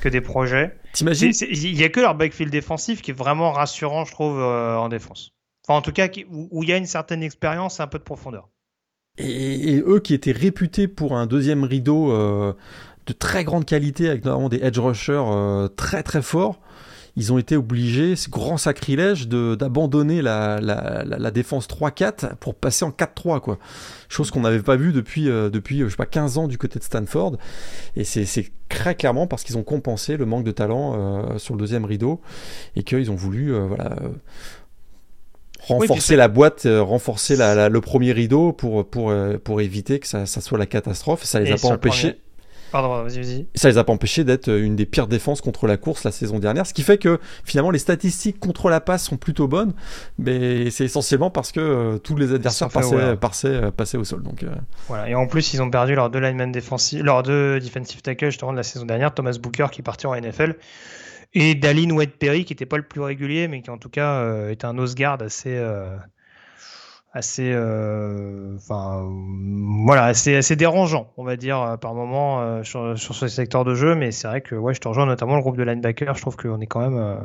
que 0.02 0.10
des 0.10 0.22
projets. 0.22 0.76
T'imagines 0.94 1.32
Il 1.52 1.80
y 1.80 1.84
a 1.84 1.90
que 1.90 2.00
leur 2.00 2.16
backfield 2.16 2.52
défensif 2.52 3.04
qui 3.04 3.12
est 3.12 3.16
vraiment 3.16 3.52
rassurant, 3.52 4.06
je 4.06 4.12
trouve, 4.12 4.40
euh, 4.40 4.76
en 4.76 4.90
défense. 4.90 5.34
Enfin, 5.68 5.78
en 5.78 5.82
tout 5.84 5.92
cas, 5.92 6.08
où 6.32 6.64
il 6.64 6.70
y 6.70 6.74
a 6.74 6.78
une 6.78 6.88
certaine 6.88 7.22
expérience 7.22 7.80
et 7.80 7.84
un 7.84 7.88
peu 7.88 8.00
de 8.00 8.04
profondeur. 8.04 8.50
Et, 9.18 9.84
eux 9.86 10.00
qui 10.00 10.16
étaient 10.16 10.32
réputés 10.32 10.88
pour 10.88 11.16
un 11.16 11.28
deuxième 11.28 11.64
rideau 11.64 12.12
euh, 12.12 12.54
de 13.06 13.14
très 13.14 13.44
grande 13.44 13.66
qualité, 13.66 14.10
avec 14.10 14.26
notamment 14.26 14.50
des 14.50 14.64
edge 14.64 14.80
rushers 14.80 15.68
très 15.78 16.02
très 16.02 16.24
forts 16.24 16.60
ils 17.18 17.32
ont 17.32 17.38
été 17.38 17.56
obligés, 17.56 18.16
ce 18.16 18.30
grand 18.30 18.58
sacrilège, 18.58 19.28
d'abandonner 19.28 20.22
la, 20.22 20.60
la, 20.60 21.04
la, 21.06 21.32
défense 21.32 21.68
3-4 21.68 22.36
pour 22.36 22.56
passer 22.56 22.84
en 22.84 22.90
4-3, 22.92 23.40
quoi. 23.40 23.58
Chose 24.10 24.32
qu'on 24.32 24.42
n'avait 24.42 24.62
pas 24.62 24.76
vu 24.76 24.92
depuis, 24.92 25.30
euh, 25.30 25.50
depuis, 25.50 25.80
je 25.80 25.90
sais 25.90 25.96
pas, 25.96 26.06
15 26.06 26.38
ans 26.38 26.48
du 26.48 26.58
côté 26.58 26.78
de 26.78 26.84
Stanford. 26.84 27.38
Et 27.96 28.04
c'est 28.04 28.52
très 28.68 28.96
clairement 28.96 29.28
parce 29.28 29.44
qu'ils 29.44 29.58
ont 29.58 29.64
compensé 29.64 30.18
le 30.18 30.26
manque 30.26 30.44
de 30.44 30.52
talent 30.52 30.94
euh, 30.96 31.38
sur 31.38 31.54
le 31.54 31.60
deuxième 31.60 31.86
rideau 31.86 32.20
et 32.76 32.84
qu'ils 32.84 33.10
ont 33.10 33.16
voulu, 33.16 33.54
euh, 33.54 33.66
voilà 33.66 33.96
renforcer 35.68 36.16
la 36.16 36.28
boîte, 36.28 36.68
renforcer 36.70 37.36
la, 37.36 37.70
le 37.70 37.82
premier 37.82 38.12
rideau 38.12 38.54
pour, 38.54 38.88
pour, 38.88 39.12
pour 39.44 39.62
éviter 39.62 40.00
que 40.00 40.06
ça, 40.06 40.28
ça 40.28 40.40
soit 40.40 40.60
la 40.60 40.68
catastrophe. 40.68 41.24
Ça 41.24 41.40
les 41.40 41.52
a 41.52 41.56
pas 41.56 41.70
empêchés. 41.70 42.20
Pardon, 42.72 43.04
vas-y, 43.04 43.22
vas-y. 43.22 43.48
Ça 43.56 43.70
les 43.70 43.78
a 43.78 43.84
pas 43.84 43.94
empêchés 43.94 44.24
d'être 44.24 44.50
une 44.50 44.76
des 44.76 44.86
pires 44.86 45.08
défenses 45.08 45.42
contre 45.42 45.68
la 45.68 45.78
course 45.78 46.04
la 46.04 46.12
saison 46.12 46.40
dernière, 46.40 46.66
ce 46.66 46.74
qui 46.74 46.84
fait 46.84 46.98
que 46.98 47.20
finalement 47.44 47.72
les 47.72 47.80
statistiques 47.80 48.40
contre 48.40 48.70
la 48.70 48.82
passe 48.82 49.06
sont 49.06 49.18
plutôt 49.18 49.48
bonnes, 49.48 49.74
mais 50.18 50.70
c'est 50.72 50.86
essentiellement 50.86 51.30
parce 51.30 51.52
que 51.52 51.60
euh, 51.60 51.98
tous 51.98 52.16
les 52.16 52.34
adversaires 52.34 52.70
passaient, 52.70 52.96
euh, 52.96 53.72
passaient, 53.72 53.98
au 53.98 54.04
sol. 54.04 54.24
Donc, 54.24 54.44
euh. 54.44 54.50
Voilà, 54.88 55.10
et 55.10 55.16
en 55.16 55.28
plus 55.28 55.54
ils 55.54 55.62
ont 55.62 55.70
perdu 55.70 55.96
leurs 55.96 56.10
deux 56.10 56.20
linemen 56.20 56.52
défensifs, 56.52 57.02
leurs 57.02 57.24
deux 57.24 57.60
defensive 57.60 58.02
tackles 58.02 58.26
justement 58.32 58.52
de 58.52 58.58
la 58.58 58.64
saison 58.64 58.86
dernière, 58.86 59.14
Thomas 59.14 59.38
Booker 59.42 59.68
qui 59.72 59.82
est 59.82 59.84
parti 59.84 60.08
en 60.08 60.16
NFL, 60.16 60.56
et 61.34 61.56
Dalin 61.56 61.92
White 61.92 62.18
Perry 62.18 62.46
qui 62.46 62.54
n'était 62.54 62.66
pas 62.66 62.78
le 62.78 62.84
plus 62.84 63.02
régulier, 63.02 63.48
mais 63.48 63.62
qui 63.62 63.70
en 63.70 63.78
tout 63.78 63.90
cas 63.90 64.50
était 64.50 64.66
un 64.66 64.74
nose 64.74 64.96
guard 64.96 65.22
assez 65.22 65.58
assez, 67.16 67.54
euh, 67.54 68.58
enfin, 68.58 69.10
voilà, 69.86 70.04
assez, 70.04 70.36
assez 70.36 70.58
dérangeant, 70.58 71.14
on 71.16 71.24
va 71.24 71.38
dire, 71.38 71.62
euh, 71.62 71.78
par 71.78 71.94
moment 71.94 72.42
euh, 72.42 72.62
sur, 72.64 73.00
sur, 73.00 73.16
ce 73.16 73.30
secteur 73.30 73.64
de 73.64 73.74
jeu. 73.74 73.96
Mais 73.96 74.12
c'est 74.12 74.28
vrai 74.28 74.42
que 74.42 74.54
ouais, 74.54 74.74
je 74.74 74.82
te 74.82 74.88
rejoins 74.90 75.06
notamment 75.06 75.38
le 75.38 75.42
groupe 75.42 75.56
de 75.56 75.64
linebackers. 75.64 76.16
Je 76.16 76.22
trouve 76.22 76.36
qu'on 76.36 76.60
est 76.60 76.68
quand 76.68 76.82
même, 76.82 77.18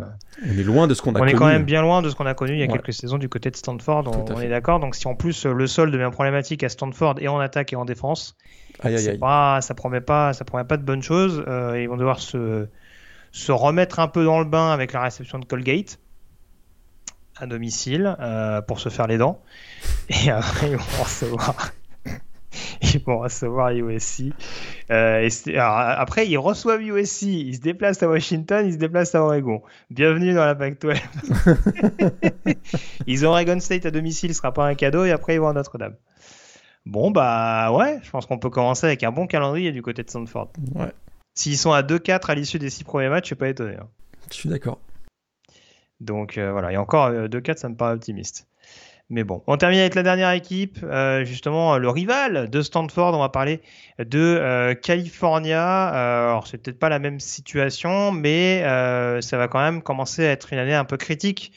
on 0.47 0.59
est 0.59 0.63
loin 0.63 0.87
de 0.87 0.95
ce 0.95 1.03
qu'on 1.03 1.17
a. 1.17 1.21
On 1.21 1.27
est 1.27 1.35
quand 1.35 1.49
même 1.49 1.65
bien 1.65 1.83
loin 1.83 2.03
de 2.03 2.09
ce 2.09 2.15
qu'on 2.15 2.27
a 2.27 2.35
connu 2.35 2.53
il 2.53 2.61
y 2.61 2.63
a 2.63 2.69
quelques 2.69 2.93
saisons 2.93 3.19
du 3.19 3.29
côté 3.29 3.51
de 3.51 3.57
Stanford. 3.57 4.05
On, 4.33 4.41
est 4.41 4.49
d'accord. 4.49 4.79
Donc 4.79 4.95
si 4.95 5.09
en 5.09 5.17
plus 5.17 5.45
le 5.45 5.67
sol 5.67 5.91
devient 5.91 6.11
problématique 6.13 6.63
à 6.63 6.69
Stanford 6.69 7.17
et 7.19 7.27
en 7.27 7.41
attaque 7.41 7.73
et 7.73 7.77
en 7.77 7.85
défense, 7.85 8.37
aïe, 8.85 8.95
aïe, 8.95 9.09
aïe. 9.09 9.19
Pas, 9.19 9.61
ça 9.61 9.75
promet 9.75 10.01
pas, 10.01 10.33
ça 10.35 10.45
promet 10.45 10.65
pas 10.65 10.77
de 10.77 10.85
bonnes 10.85 11.03
choses. 11.03 11.45
ils 11.77 11.89
vont 11.89 11.97
devoir 11.97 12.21
se 12.21 12.69
se 13.33 13.53
remettre 13.53 13.99
un 13.99 14.09
peu 14.09 14.25
dans 14.25 14.39
le 14.39 14.45
bain 14.45 14.71
avec 14.71 14.93
la 14.93 15.03
réception 15.03 15.41
de 15.41 15.45
Colgate 15.45 15.99
à 17.41 17.47
domicile 17.47 18.17
euh, 18.21 18.61
pour 18.61 18.81
se 18.81 18.89
faire 18.89 19.07
les 19.07 19.19
dents. 19.19 19.43
Et 20.09 20.31
après, 20.31 20.71
ils 20.71 20.77
vont 20.77 21.03
recevoir. 21.03 21.73
ils 22.83 23.03
vont 23.03 23.19
recevoir 23.19 23.71
USC. 23.71 24.33
Euh, 24.91 25.29
après, 25.57 26.29
ils 26.29 26.39
reçoivent 26.39 26.83
USC, 26.83 27.23
ils 27.23 27.57
se 27.57 27.61
déplacent 27.61 28.03
à 28.03 28.09
Washington, 28.09 28.67
ils 28.67 28.75
se 28.75 28.79
déplacent 28.79 29.15
à 29.15 29.23
Oregon. 29.23 29.63
Bienvenue 29.91 30.35
dans 30.35 30.45
la 30.45 30.55
Pac-12. 30.55 31.01
ils 33.07 33.27
ont 33.27 33.31
Oregon 33.31 33.59
State 33.61 33.87
à 33.87 33.91
domicile, 33.91 34.31
ce 34.31 34.39
sera 34.39 34.53
pas 34.53 34.67
un 34.67 34.75
cadeau, 34.75 35.05
et 35.05 35.11
après 35.11 35.35
ils 35.35 35.41
vont 35.41 35.49
à 35.49 35.53
Notre-Dame. 35.53 35.95
Bon, 36.87 37.11
bah 37.11 37.73
ouais, 37.73 38.01
je 38.03 38.11
pense 38.11 38.27
qu'on 38.27 38.39
peut 38.39 38.51
commencer 38.51 38.87
avec 38.87 39.03
un 39.05 39.13
bon 39.13 39.27
calendrier 39.27 39.71
du 39.73 39.83
côté 39.83 40.03
de 40.03 40.11
Stanford. 40.11 40.51
Ouais. 40.75 40.93
S'ils 41.35 41.59
sont 41.59 41.73
à 41.73 41.83
2-4 41.83 42.31
à 42.31 42.35
l'issue 42.35 42.59
des 42.59 42.71
6 42.71 42.85
premiers 42.85 43.09
matchs, 43.09 43.25
je 43.25 43.29
suis 43.29 43.35
pas 43.37 43.49
étonné. 43.49 43.77
Hein. 43.77 43.89
Je 44.31 44.35
suis 44.35 44.49
d'accord. 44.49 44.79
Donc 46.01 46.39
euh, 46.39 46.51
voilà, 46.53 46.73
et 46.73 46.77
encore 46.77 47.11
2-4, 47.11 47.51
euh, 47.51 47.55
ça 47.57 47.69
me 47.69 47.77
paraît 47.77 47.95
optimiste. 47.95 48.47
Mais 49.13 49.25
bon, 49.25 49.43
on 49.49 49.57
termine 49.57 49.81
avec 49.81 49.97
la 49.97 50.05
dernière 50.05 50.31
équipe, 50.31 50.79
euh, 50.85 51.25
justement 51.25 51.79
le 51.79 51.89
rival 51.89 52.49
de 52.49 52.63
Stanford. 52.63 53.15
On 53.15 53.19
va 53.19 53.29
parler 53.29 53.61
de 53.99 54.73
California. 54.83 55.89
alors 55.89 56.47
c'est 56.47 56.59
peut-être 56.59 56.79
pas 56.79 56.89
la 56.89 57.01
même 57.01 57.19
situation, 57.19 58.13
mais 58.13 58.63
ça 59.21 59.37
va 59.37 59.49
quand 59.49 59.61
même 59.61 59.83
commencer 59.83 60.27
à 60.27 60.31
être 60.31 60.53
une 60.53 60.61
année 60.61 60.75
un 60.75 60.85
peu 60.85 60.97
critique 60.97 61.53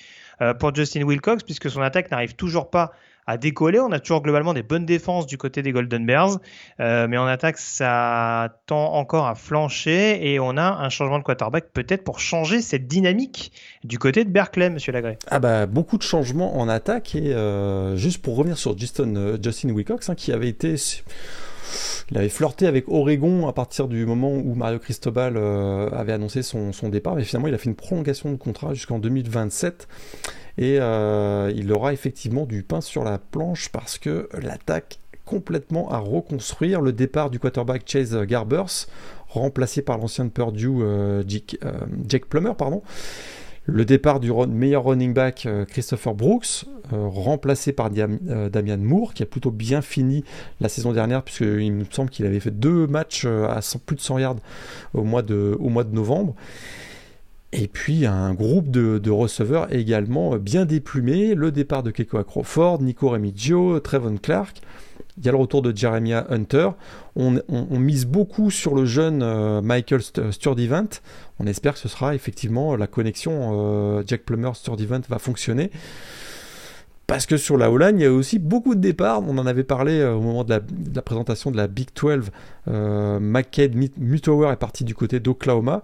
pour 0.59 0.73
Justin 0.73 1.03
Wilcox 1.03 1.43
puisque 1.43 1.69
son 1.69 1.81
attaque 1.81 2.09
n'arrive 2.09 2.35
toujours 2.35 2.71
pas 2.71 2.91
à 3.27 3.37
décoller. 3.37 3.79
On 3.79 3.91
a 3.91 3.99
toujours 3.99 4.21
globalement 4.21 4.53
des 4.53 4.63
bonnes 4.63 4.85
défenses 4.85 5.25
du 5.25 5.37
côté 5.37 5.61
des 5.61 5.71
Golden 5.71 6.05
Bears, 6.05 6.39
euh, 6.79 7.07
mais 7.07 7.17
en 7.17 7.25
attaque, 7.25 7.57
ça 7.57 8.57
tend 8.65 8.93
encore 8.93 9.27
à 9.27 9.35
flancher 9.35 10.31
et 10.33 10.39
on 10.39 10.57
a 10.57 10.63
un 10.63 10.89
changement 10.89 11.19
de 11.19 11.23
quarterback 11.23 11.65
peut-être 11.73 12.03
pour 12.03 12.19
changer 12.19 12.61
cette 12.61 12.87
dynamique 12.87 13.51
du 13.83 13.99
côté 13.99 14.23
de 14.23 14.29
Berkeley, 14.29 14.69
Monsieur 14.69 14.91
Lagré. 14.91 15.17
Ah 15.29 15.39
bah 15.39 15.65
beaucoup 15.65 15.97
de 15.97 16.03
changements 16.03 16.57
en 16.57 16.69
attaque 16.69 17.15
et 17.15 17.33
euh, 17.33 17.95
juste 17.95 18.21
pour 18.21 18.35
revenir 18.35 18.57
sur 18.57 18.77
Justin, 18.77 19.15
euh, 19.15 19.37
Justin 19.41 19.69
Wilcox 19.69 20.09
hein, 20.09 20.15
qui 20.15 20.31
avait 20.31 20.49
été 20.49 20.75
il 22.11 22.17
avait 22.17 22.29
flirté 22.29 22.67
avec 22.67 22.87
Oregon 22.87 23.47
à 23.47 23.53
partir 23.53 23.87
du 23.87 24.05
moment 24.05 24.31
où 24.31 24.53
Mario 24.53 24.77
Cristobal 24.77 25.37
avait 25.37 26.11
annoncé 26.11 26.43
son, 26.43 26.71
son, 26.71 26.89
départ, 26.89 27.15
mais 27.15 27.23
finalement 27.23 27.47
il 27.47 27.53
a 27.53 27.57
fait 27.57 27.69
une 27.69 27.75
prolongation 27.75 28.31
de 28.31 28.35
contrat 28.35 28.73
jusqu'en 28.73 28.99
2027 28.99 29.87
et 30.57 30.77
euh, 30.79 31.51
il 31.55 31.71
aura 31.71 31.93
effectivement 31.93 32.45
du 32.45 32.63
pain 32.63 32.81
sur 32.81 33.03
la 33.03 33.17
planche 33.17 33.69
parce 33.69 33.97
que 33.97 34.29
l'attaque 34.39 34.99
complètement 35.25 35.89
à 35.89 35.97
reconstruire. 35.97 36.81
Le 36.81 36.93
départ 36.93 37.29
du 37.29 37.39
quarterback 37.39 37.83
Chase 37.85 38.15
Garbers, 38.23 38.87
remplacé 39.29 39.81
par 39.81 39.97
l'ancien 39.97 40.25
de 40.25 40.29
Purdue 40.29 40.69
euh, 40.81 41.23
euh, 41.63 41.71
Jake, 42.07 42.27
Plummer, 42.27 42.55
pardon. 42.55 42.83
Le 43.65 43.85
départ 43.85 44.19
du 44.19 44.29
meilleur 44.49 44.83
running 44.83 45.13
back 45.13 45.47
Christopher 45.69 46.13
Brooks, 46.13 46.65
remplacé 46.91 47.71
par 47.71 47.89
Damian 47.89 48.77
Moore, 48.77 49.13
qui 49.13 49.23
a 49.23 49.25
plutôt 49.25 49.51
bien 49.51 49.81
fini 49.81 50.25
la 50.59 50.67
saison 50.67 50.91
dernière, 50.91 51.23
puisqu'il 51.23 51.71
me 51.71 51.85
semble 51.89 52.09
qu'il 52.09 52.25
avait 52.25 52.41
fait 52.41 52.51
deux 52.51 52.87
matchs 52.87 53.23
à 53.23 53.61
plus 53.85 53.95
de 53.95 54.01
100 54.01 54.19
yards 54.19 54.35
au 54.93 55.03
mois 55.03 55.21
de, 55.21 55.55
au 55.61 55.69
mois 55.69 55.85
de 55.85 55.95
novembre. 55.95 56.35
Et 57.55 57.67
puis 57.67 58.05
un 58.05 58.33
groupe 58.33 58.69
de, 58.71 59.09
receveurs 59.09 59.71
également 59.73 60.37
bien 60.37 60.65
déplumé. 60.65 61.35
Le 61.35 61.51
départ 61.51 61.83
de 61.83 61.91
Keko 61.91 62.23
Crawford, 62.23 62.81
Nico 62.81 63.09
Remigio, 63.09 63.79
Trevon 63.79 64.17
Clark. 64.17 64.57
Il 65.17 65.25
y 65.25 65.29
a 65.29 65.31
le 65.31 65.37
retour 65.37 65.61
de 65.61 65.75
Jeremiah 65.75 66.25
Hunter. 66.29 66.69
On, 67.15 67.39
mise 67.79 68.05
beaucoup 68.05 68.49
sur 68.49 68.73
le 68.73 68.85
jeune 68.85 69.21
euh, 69.21 69.61
Michael 69.61 70.01
Sturdivant. 70.31 70.89
On 71.39 71.45
espère 71.45 71.73
que 71.73 71.79
ce 71.79 71.87
sera 71.87 72.15
effectivement 72.15 72.75
la 72.75 72.87
connexion 72.87 73.51
euh, 73.53 74.03
Jack 74.07 74.23
Plummer-Sturdivant 74.23 75.01
va 75.07 75.19
fonctionner. 75.19 75.69
Parce 77.05 77.25
que 77.25 77.35
sur 77.37 77.57
la 77.57 77.69
O-line, 77.69 77.99
il 77.99 78.03
y 78.03 78.05
a 78.05 78.11
aussi 78.11 78.39
beaucoup 78.39 78.75
de 78.75 78.79
départs. 78.79 79.21
On 79.27 79.37
en 79.37 79.45
avait 79.45 79.63
parlé 79.63 79.99
euh, 79.99 80.13
au 80.13 80.21
moment 80.21 80.43
de 80.43 80.49
la, 80.49 81.01
présentation 81.01 81.51
de 81.51 81.57
la 81.57 81.67
Big 81.67 81.89
12. 81.93 82.31
Euh, 82.69 83.19
McCade 83.19 83.75
Mutower 83.97 84.51
est 84.51 84.57
parti 84.57 84.83
du 84.83 84.95
côté 84.95 85.19
d'Oklahoma. 85.19 85.83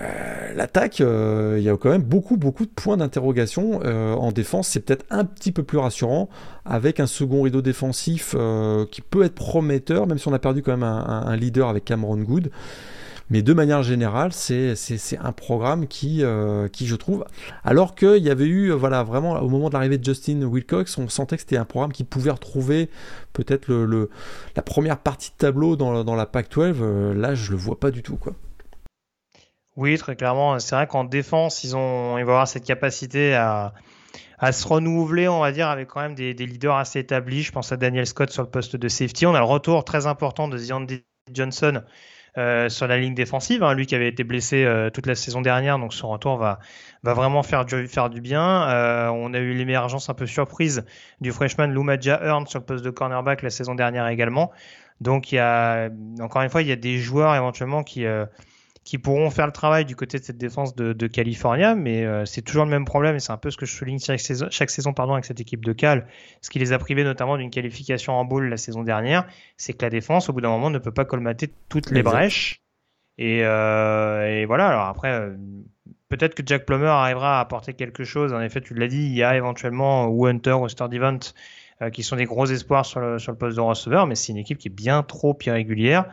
Euh, 0.00 0.54
l'attaque, 0.54 1.00
euh, 1.00 1.56
il 1.58 1.64
y 1.64 1.68
a 1.68 1.76
quand 1.76 1.90
même 1.90 2.02
beaucoup, 2.02 2.36
beaucoup 2.36 2.64
de 2.64 2.70
points 2.70 2.96
d'interrogation. 2.96 3.80
Euh, 3.84 4.14
en 4.14 4.32
défense, 4.32 4.68
c'est 4.68 4.80
peut-être 4.80 5.04
un 5.10 5.24
petit 5.24 5.52
peu 5.52 5.62
plus 5.62 5.78
rassurant, 5.78 6.28
avec 6.64 7.00
un 7.00 7.06
second 7.06 7.42
rideau 7.42 7.62
défensif 7.62 8.34
qui 8.90 9.02
peut 9.02 9.24
être 9.24 9.34
prometteur, 9.34 10.06
même 10.06 10.18
si 10.18 10.28
on 10.28 10.32
a 10.32 10.38
perdu 10.38 10.62
quand 10.62 10.72
même 10.72 10.82
un, 10.82 11.36
leader 11.36 11.68
avec 11.68 11.84
Cameron 11.84 12.18
Good. 12.18 12.50
Mais 13.30 13.42
de 13.42 13.52
manière 13.52 13.82
générale, 13.82 14.32
c'est 14.32 14.74
un 15.22 15.32
programme 15.32 15.86
qui, 15.86 16.22
qui, 16.72 16.86
je 16.86 16.96
trouve, 16.96 17.24
alors 17.64 17.94
qu'il 17.94 18.22
y 18.22 18.30
avait 18.30 18.46
eu, 18.46 18.70
voilà, 18.70 19.02
vraiment, 19.02 19.40
au 19.40 19.48
moment 19.48 19.68
de 19.68 19.74
l'arrivée 19.74 19.98
de 19.98 20.04
Justin 20.04 20.42
Wilcox, 20.42 20.96
on 20.98 21.08
sentait 21.08 21.36
que 21.36 21.42
c'était 21.42 21.56
un 21.56 21.64
programme 21.64 21.92
qui 21.92 22.04
pouvait 22.04 22.30
retrouver 22.30 22.88
peut-être 23.32 23.70
la 24.56 24.62
première 24.62 24.98
partie 24.98 25.30
de 25.30 25.36
tableau 25.36 25.76
dans, 25.76 26.14
la 26.14 26.26
PAC-12. 26.26 27.14
là, 27.14 27.34
je 27.34 27.50
le 27.50 27.56
vois 27.56 27.78
pas 27.78 27.90
du 27.90 28.02
tout, 28.02 28.16
quoi. 28.16 28.34
Oui, 29.78 29.96
très 29.96 30.16
clairement. 30.16 30.58
C'est 30.58 30.74
vrai 30.74 30.88
qu'en 30.88 31.04
défense, 31.04 31.62
ils, 31.62 31.76
ont, 31.76 32.18
ils 32.18 32.24
vont 32.24 32.32
avoir 32.32 32.48
cette 32.48 32.64
capacité 32.64 33.36
à, 33.36 33.72
se 34.50 34.66
renouveler, 34.66 35.28
on 35.28 35.38
va 35.38 35.52
dire, 35.52 35.68
avec 35.68 35.86
quand 35.86 36.00
même 36.00 36.16
des, 36.16 36.34
leaders 36.34 36.74
assez 36.74 36.98
établis. 36.98 37.44
Je 37.44 37.52
pense 37.52 37.70
à 37.70 37.76
Daniel 37.76 38.04
Scott 38.04 38.30
sur 38.30 38.42
le 38.42 38.50
poste 38.50 38.74
de 38.74 38.88
safety. 38.88 39.24
On 39.24 39.36
a 39.36 39.38
le 39.38 39.44
retour 39.44 39.84
très 39.84 40.08
important 40.08 40.48
de 40.48 40.58
Zion 40.58 40.84
Johnson 41.32 41.82
euh, 42.38 42.68
sur 42.68 42.88
la 42.88 42.98
ligne 42.98 43.14
défensive. 43.14 43.62
Hein, 43.62 43.74
lui 43.74 43.86
qui 43.86 43.94
avait 43.94 44.08
été 44.08 44.24
blessé 44.24 44.64
euh, 44.64 44.90
toute 44.90 45.06
la 45.06 45.14
saison 45.14 45.42
dernière, 45.42 45.78
donc 45.78 45.94
son 45.94 46.08
retour 46.08 46.38
va, 46.38 46.58
vraiment 47.04 47.44
faire 47.44 47.64
du, 47.64 48.20
bien. 48.20 48.68
Euh, 48.68 49.08
on 49.10 49.32
a 49.32 49.38
eu 49.38 49.54
l'émergence 49.54 50.10
un 50.10 50.14
peu 50.14 50.26
surprise 50.26 50.84
du 51.20 51.30
freshman 51.30 51.68
Lumaja 51.68 52.18
Earn 52.24 52.48
sur 52.48 52.58
le 52.58 52.64
poste 52.64 52.84
de 52.84 52.90
cornerback 52.90 53.42
la 53.42 53.50
saison 53.50 53.76
dernière 53.76 54.08
également. 54.08 54.50
Donc 55.00 55.30
il 55.30 55.36
y 55.36 55.38
a 55.38 55.88
encore 56.20 56.42
une 56.42 56.50
fois, 56.50 56.62
il 56.62 56.68
y 56.68 56.72
a 56.72 56.76
des 56.76 56.98
joueurs 56.98 57.36
éventuellement 57.36 57.84
qui 57.84 58.04
qui 58.88 58.96
pourront 58.96 59.28
faire 59.28 59.44
le 59.44 59.52
travail 59.52 59.84
du 59.84 59.96
côté 59.96 60.18
de 60.18 60.24
cette 60.24 60.38
défense 60.38 60.74
de, 60.74 60.94
de 60.94 61.06
California, 61.06 61.74
mais 61.74 62.06
euh, 62.06 62.24
c'est 62.24 62.40
toujours 62.40 62.64
le 62.64 62.70
même 62.70 62.86
problème 62.86 63.16
et 63.16 63.20
c'est 63.20 63.32
un 63.32 63.36
peu 63.36 63.50
ce 63.50 63.58
que 63.58 63.66
je 63.66 63.76
souligne 63.76 63.98
chaque 63.98 64.18
saison, 64.18 64.46
chaque 64.48 64.70
saison 64.70 64.94
pardon, 64.94 65.12
avec 65.12 65.26
cette 65.26 65.40
équipe 65.40 65.62
de 65.62 65.74
Cal, 65.74 66.06
ce 66.40 66.48
qui 66.48 66.58
les 66.58 66.72
a 66.72 66.78
privés 66.78 67.04
notamment 67.04 67.36
d'une 67.36 67.50
qualification 67.50 68.14
en 68.14 68.24
bowl 68.24 68.48
la 68.48 68.56
saison 68.56 68.84
dernière, 68.84 69.26
c'est 69.58 69.74
que 69.74 69.84
la 69.84 69.90
défense 69.90 70.30
au 70.30 70.32
bout 70.32 70.40
d'un 70.40 70.48
moment 70.48 70.70
ne 70.70 70.78
peut 70.78 70.90
pas 70.90 71.04
colmater 71.04 71.52
toutes 71.68 71.90
les 71.90 72.02
brèches. 72.02 72.62
Et, 73.18 73.44
euh, 73.44 74.40
et, 74.40 74.46
voilà, 74.46 74.68
alors 74.68 74.86
après, 74.86 75.10
euh, 75.10 75.36
peut-être 76.08 76.34
que 76.34 76.42
Jack 76.46 76.64
Plummer 76.64 76.86
arrivera 76.86 77.36
à 77.36 77.40
apporter 77.40 77.74
quelque 77.74 78.04
chose. 78.04 78.32
En 78.32 78.40
effet, 78.40 78.62
tu 78.62 78.72
l'as 78.72 78.88
dit, 78.88 79.04
il 79.04 79.12
y 79.12 79.22
a 79.22 79.36
éventuellement 79.36 80.06
ou 80.06 80.24
Hunter 80.24 80.54
ou 80.54 80.66
Sturdivant 80.66 81.18
qui 81.92 82.02
sont 82.02 82.16
des 82.16 82.24
gros 82.24 82.46
espoirs 82.46 82.86
sur 82.86 82.98
le, 82.98 83.18
sur 83.20 83.30
le 83.30 83.38
poste 83.38 83.56
de 83.56 83.60
receveur, 83.60 84.06
mais 84.06 84.16
c'est 84.16 84.32
une 84.32 84.38
équipe 84.38 84.58
qui 84.58 84.66
est 84.66 84.74
bien 84.74 85.04
trop 85.04 85.38
irrégulière. 85.46 86.06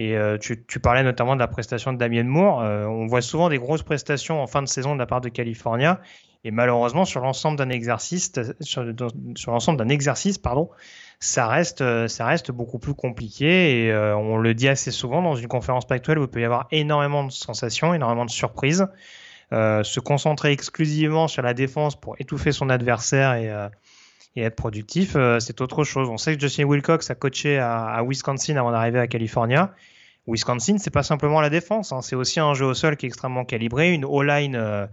Et 0.00 0.16
euh, 0.16 0.38
tu, 0.38 0.56
parlais 0.80 1.02
notamment 1.02 1.34
de 1.34 1.40
la 1.40 1.46
prestation 1.46 1.92
de 1.92 1.98
Damien 1.98 2.22
Moore. 2.22 2.62
Euh, 2.62 2.86
on 2.86 3.06
voit 3.06 3.20
souvent 3.20 3.50
des 3.50 3.58
grosses 3.58 3.82
prestations 3.82 4.42
en 4.42 4.46
fin 4.46 4.62
de 4.62 4.66
saison 4.66 4.94
de 4.94 4.98
la 4.98 5.04
part 5.04 5.20
de 5.20 5.28
California. 5.28 6.00
Et 6.42 6.50
malheureusement, 6.50 7.04
sur 7.04 7.20
l'ensemble 7.20 7.58
d'un 7.58 7.68
exercice, 7.68 8.32
sur, 8.60 8.82
l'ensemble 9.46 9.78
d'un 9.78 9.90
exercice, 9.90 10.38
pardon, 10.38 10.70
ça 11.18 11.48
reste, 11.48 11.84
ça 12.08 12.24
reste 12.24 12.50
beaucoup 12.50 12.78
plus 12.78 12.94
compliqué. 12.94 13.84
Et 13.84 13.92
euh, 13.92 14.16
on 14.16 14.38
le 14.38 14.54
dit 14.54 14.68
assez 14.68 14.90
souvent 14.90 15.20
dans 15.20 15.34
une 15.34 15.48
conférence 15.48 15.86
pactuelle 15.86 16.18
où 16.18 16.22
il 16.22 16.28
peut 16.28 16.40
y 16.40 16.46
avoir 16.46 16.66
énormément 16.70 17.24
de 17.24 17.30
sensations, 17.30 17.92
énormément 17.92 18.24
de 18.24 18.30
surprises. 18.30 18.86
Euh, 19.52 19.82
se 19.82 20.00
concentrer 20.00 20.50
exclusivement 20.50 21.28
sur 21.28 21.42
la 21.42 21.52
défense 21.52 22.00
pour 22.00 22.16
étouffer 22.18 22.52
son 22.52 22.70
adversaire 22.70 23.34
et, 23.34 24.42
être 24.42 24.56
productif, 24.56 25.14
c'est 25.40 25.60
autre 25.60 25.84
chose. 25.84 26.08
On 26.08 26.16
sait 26.16 26.34
que 26.34 26.40
Justin 26.40 26.64
Wilcox 26.64 27.10
a 27.10 27.14
coaché 27.14 27.58
à, 27.58 28.02
Wisconsin 28.02 28.56
avant 28.56 28.70
d'arriver 28.70 28.98
à 28.98 29.06
California. 29.06 29.74
Wisconsin, 30.30 30.78
c'est 30.78 30.90
pas 30.90 31.02
simplement 31.02 31.40
la 31.40 31.50
défense, 31.50 31.92
hein. 31.92 32.02
c'est 32.02 32.16
aussi 32.16 32.40
un 32.40 32.54
jeu 32.54 32.66
au 32.66 32.74
sol 32.74 32.96
qui 32.96 33.06
est 33.06 33.08
extrêmement 33.08 33.44
calibré, 33.44 33.92
une 33.92 34.04
O-line 34.04 34.54
euh, 34.54 34.86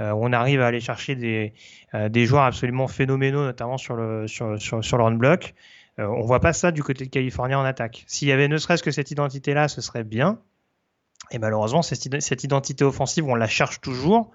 euh, 0.00 0.12
où 0.12 0.24
on 0.24 0.32
arrive 0.32 0.60
à 0.60 0.66
aller 0.66 0.80
chercher 0.80 1.16
des, 1.16 1.54
euh, 1.94 2.08
des 2.08 2.26
joueurs 2.26 2.44
absolument 2.44 2.88
phénoménaux, 2.88 3.44
notamment 3.44 3.78
sur 3.78 3.96
le, 3.96 4.26
sur, 4.28 4.60
sur, 4.60 4.84
sur 4.84 4.98
le 4.98 5.04
run 5.04 5.12
block. 5.12 5.54
on 5.98 6.22
voit 6.22 6.40
pas 6.40 6.52
ça 6.52 6.70
du 6.70 6.82
côté 6.82 7.04
de 7.04 7.10
Californie 7.10 7.54
en 7.54 7.64
attaque. 7.64 8.04
S'il 8.06 8.28
y 8.28 8.32
avait 8.32 8.48
ne 8.48 8.58
serait-ce 8.58 8.82
que 8.82 8.90
cette 8.90 9.10
identité-là, 9.10 9.68
ce 9.68 9.80
serait 9.80 10.04
bien. 10.04 10.38
Et 11.30 11.38
malheureusement, 11.38 11.82
cette, 11.82 12.44
identité 12.44 12.84
offensive, 12.84 13.26
on 13.26 13.34
la 13.34 13.48
cherche 13.48 13.80
toujours. 13.80 14.30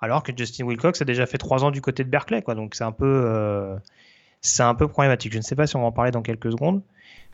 alors 0.00 0.22
que 0.22 0.32
Justin 0.36 0.64
Wilcox 0.64 1.00
a 1.02 1.04
déjà 1.04 1.26
fait 1.26 1.38
trois 1.38 1.64
ans 1.64 1.70
du 1.70 1.80
côté 1.80 2.04
de 2.04 2.10
Berkeley, 2.10 2.42
quoi. 2.42 2.54
Donc 2.54 2.74
c'est 2.74 2.84
un 2.84 2.92
peu, 2.92 3.76
c'est 4.42 4.62
un 4.62 4.74
peu 4.74 4.86
problématique. 4.86 5.32
Je 5.32 5.38
ne 5.38 5.42
sais 5.42 5.56
pas 5.56 5.66
si 5.66 5.74
on 5.76 5.80
va 5.80 5.86
en 5.86 5.92
parler 5.92 6.12
dans 6.12 6.22
quelques 6.22 6.52
secondes, 6.52 6.82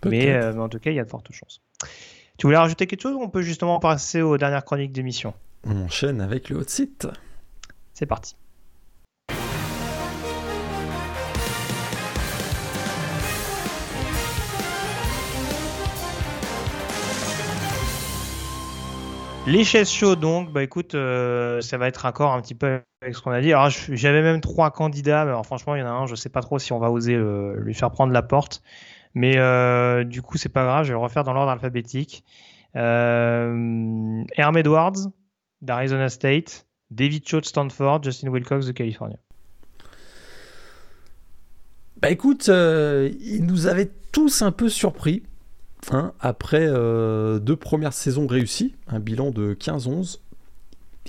mais, 0.05 0.39
mais, 0.55 0.59
en 0.59 0.69
tout 0.69 0.79
cas, 0.79 0.91
il 0.91 0.97
y 0.97 1.01
a 1.01 1.05
de 1.05 1.11
fortes 1.11 1.33
chances. 1.33 1.61
Tu 2.43 2.49
voulais 2.49 2.59
rajouter 2.59 2.89
quelque 2.89 3.03
chose 3.03 3.15
ou 3.15 3.23
on 3.23 3.29
peut 3.29 3.43
justement 3.43 3.79
passer 3.79 4.21
aux 4.21 4.37
dernières 4.37 4.65
chroniques 4.65 4.91
d'émission? 4.91 5.33
On 5.65 5.81
enchaîne 5.81 6.21
avec 6.21 6.49
le 6.49 6.57
hot 6.57 6.65
site. 6.67 7.07
C'est 7.95 8.05
parti. 8.05 8.35
Les 19.47 19.63
chaises 19.63 19.89
chaudes, 19.89 20.19
donc, 20.19 20.53
bah 20.53 20.65
écoute, 20.65 20.97
euh, 20.97 21.61
ça 21.61 21.79
va 21.79 21.87
être 21.87 22.07
encore 22.07 22.33
un 22.33 22.43
petit 22.43 22.57
peu 22.57 22.81
avec 23.03 23.15
ce 23.15 23.23
qu'on 23.23 23.31
a 23.31 23.41
dit. 23.41 23.53
Alors, 23.53 23.71
j'avais 23.71 24.23
même 24.23 24.41
trois 24.41 24.73
candidats, 24.73 25.25
mais 25.25 25.31
alors, 25.31 25.47
franchement, 25.47 25.77
il 25.77 25.79
y 25.79 25.83
en 25.85 25.87
a 25.87 25.91
un, 25.91 26.07
je 26.07 26.17
sais 26.17 26.29
pas 26.29 26.41
trop 26.41 26.59
si 26.59 26.73
on 26.73 26.81
va 26.81 26.91
oser 26.91 27.15
euh, 27.15 27.55
lui 27.59 27.75
faire 27.75 27.93
prendre 27.93 28.13
la 28.13 28.23
porte. 28.23 28.65
Mais 29.15 29.37
euh, 29.37 30.05
du 30.05 30.23
coup, 30.23 30.39
c'est 30.39 30.49
pas 30.49 30.65
grave, 30.65 30.85
je 30.85 30.89
vais 30.89 30.99
le 30.99 30.99
refaire 30.99 31.25
dans 31.25 31.33
l'ordre 31.33 31.51
alphabétique. 31.51 32.25
Herm 32.75 34.27
Edwards, 34.57 35.11
d'Arizona 35.61 36.09
State, 36.09 36.67
David 36.91 37.29
Cho 37.29 37.41
de 37.41 37.45
Stanford, 37.45 38.03
Justin 38.03 38.29
Wilcox 38.29 38.67
de 38.67 38.73
Californie. 38.73 39.19
Bah 42.01 42.11
écoute, 42.11 42.49
ils 42.49 43.45
nous 43.45 43.67
avaient 43.67 43.91
tous 44.13 44.43
un 44.43 44.53
peu 44.53 44.69
surpris. 44.69 45.23
Hein, 45.91 46.13
après 46.21 46.65
euh, 46.65 47.41
deux 47.41 47.57
premières 47.57 47.93
saisons 47.93 48.27
réussies, 48.27 48.77
un 48.87 49.01
bilan 49.01 49.31
de 49.31 49.55
15-11, 49.55 50.21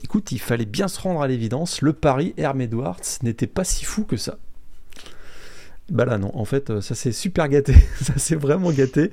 écoute, 0.04 0.32
il 0.32 0.40
fallait 0.40 0.66
bien 0.66 0.88
se 0.88 1.00
rendre 1.00 1.22
à 1.22 1.28
l'évidence, 1.28 1.82
le 1.82 1.94
pari 1.94 2.34
Herm 2.38 2.60
Edwards 2.60 3.00
n'était 3.22 3.48
pas 3.48 3.64
si 3.64 3.86
fou 3.86 4.04
que 4.04 4.18
ça. 4.18 4.38
Bah 5.90 6.06
là 6.06 6.18
non, 6.18 6.32
en 6.34 6.46
fait, 6.46 6.70
euh, 6.70 6.82
ça 6.82 6.96
s'est 6.96 7.12
super 7.12 7.50
gâté, 7.50 7.76
ça 8.02 8.18
s'est 8.18 8.36
vraiment 8.36 8.72
gâté, 8.72 9.12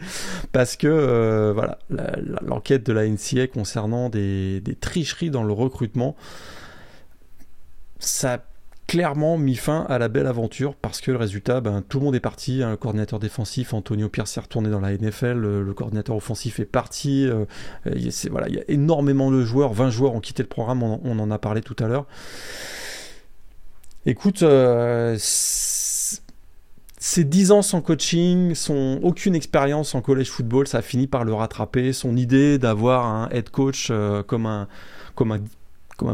parce 0.53 0.77
que 0.77 0.87
euh, 0.87 1.53
voilà, 1.53 1.79
l'enquête 2.43 2.87
de 2.87 2.93
la 2.93 3.09
NCA 3.09 3.49
concernant 3.49 4.09
des, 4.09 4.63
tricheries 4.81 5.31
dans 5.31 5.43
le 5.43 5.53
recrutement, 5.53 6.15
ça 7.99 8.45
clairement 8.87 9.39
mis 9.39 9.55
fin 9.55 9.87
à 9.89 9.99
la 9.99 10.09
belle 10.09 10.27
aventure 10.27 10.75
parce 10.75 11.01
que 11.01 11.13
le 11.13 11.17
résultat, 11.17 11.61
ben, 11.61 11.81
tout 11.89 12.01
le 12.01 12.07
monde 12.07 12.17
est 12.17 12.21
parti. 12.21 12.65
Un 12.65 12.77
coordinateur 12.77 13.21
défensif, 13.21 13.73
Antonio 13.73 14.09
Pierce, 14.09 14.37
est 14.37 14.41
retourné 14.41 14.69
dans 14.69 14.81
la 14.81 14.93
NFL. 14.93 15.35
Le, 15.35 15.75
coordinateur 15.75 16.17
offensif 16.17 16.59
est 16.59 16.65
parti. 16.65 17.25
Euh, 17.25 17.45
il, 17.87 18.11
voilà, 18.33 18.49
il 18.49 18.57
y 18.57 18.59
a 18.59 18.65
énormément 18.67 19.31
de 19.31 19.45
joueurs. 19.45 19.73
20 19.73 19.91
joueurs 19.91 20.15
ont 20.15 20.21
quitté 20.21 20.43
le 20.43 20.49
programme. 20.49 20.83
On, 20.83 21.19
en 21.21 21.31
a 21.31 21.39
parlé 21.39 21.61
tout 21.61 21.77
à 21.79 21.87
l'heure. 21.87 22.07
Écoute, 24.07 24.43
euh, 24.43 25.17
ces 27.03 27.25
10 27.25 27.51
ans 27.51 27.63
sans 27.63 27.81
coaching, 27.81 28.55
son 28.55 29.01
aucune 29.03 29.35
expérience 29.35 29.95
en 29.95 30.03
college 30.03 30.29
football, 30.29 30.67
ça 30.67 30.79
a 30.79 30.83
fini 30.83 31.07
par 31.07 31.25
le 31.25 31.33
rattraper. 31.33 31.95
Son 31.95 32.15
idée 32.15 32.59
d'avoir 32.59 33.07
un 33.07 33.31
head 33.31 33.49
coach 33.49 33.89
euh, 33.91 34.23
comme 34.23 34.45
un 34.45 34.69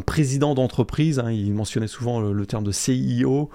président 0.01 0.55
d'entreprise. 0.55 1.19
Hein, 1.19 1.33
il 1.33 1.53
mentionnait 1.53 1.89
souvent 1.89 2.21
le, 2.21 2.47
terme 2.47 2.63
de 2.63 2.71
CIO. 2.71 3.51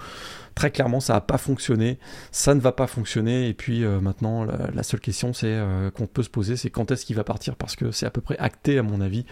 Très 0.56 0.72
clairement, 0.72 1.00
ça 1.00 1.14
n'a 1.14 1.22
pas 1.22 1.38
fonctionné. 1.38 2.00
Ça 2.34 2.54
ne 2.54 2.60
va 2.60 2.74
pas 2.74 2.86
fonctionner. 2.86 3.48
Et 3.48 3.54
puis 3.54 3.86
euh, 3.86 4.02
maintenant, 4.02 4.44
la, 4.44 4.84
seule 4.84 5.00
question 5.00 5.32
euh, 5.46 5.90
qu'on 5.90 6.08
peut 6.08 6.24
se 6.24 6.30
poser, 6.30 6.58
c'est 6.58 6.70
quand 6.70 6.92
est-ce 6.92 7.06
qu'il 7.06 7.16
va 7.16 7.24
partir? 7.24 7.56
Parce 7.56 7.78
que 7.78 7.92
c'est 7.92 8.06
à 8.06 8.12
peu 8.12 8.20
près 8.20 8.38
acté, 8.40 8.78
à 8.78 8.84
mon 8.84 9.00
avis. 9.00 9.26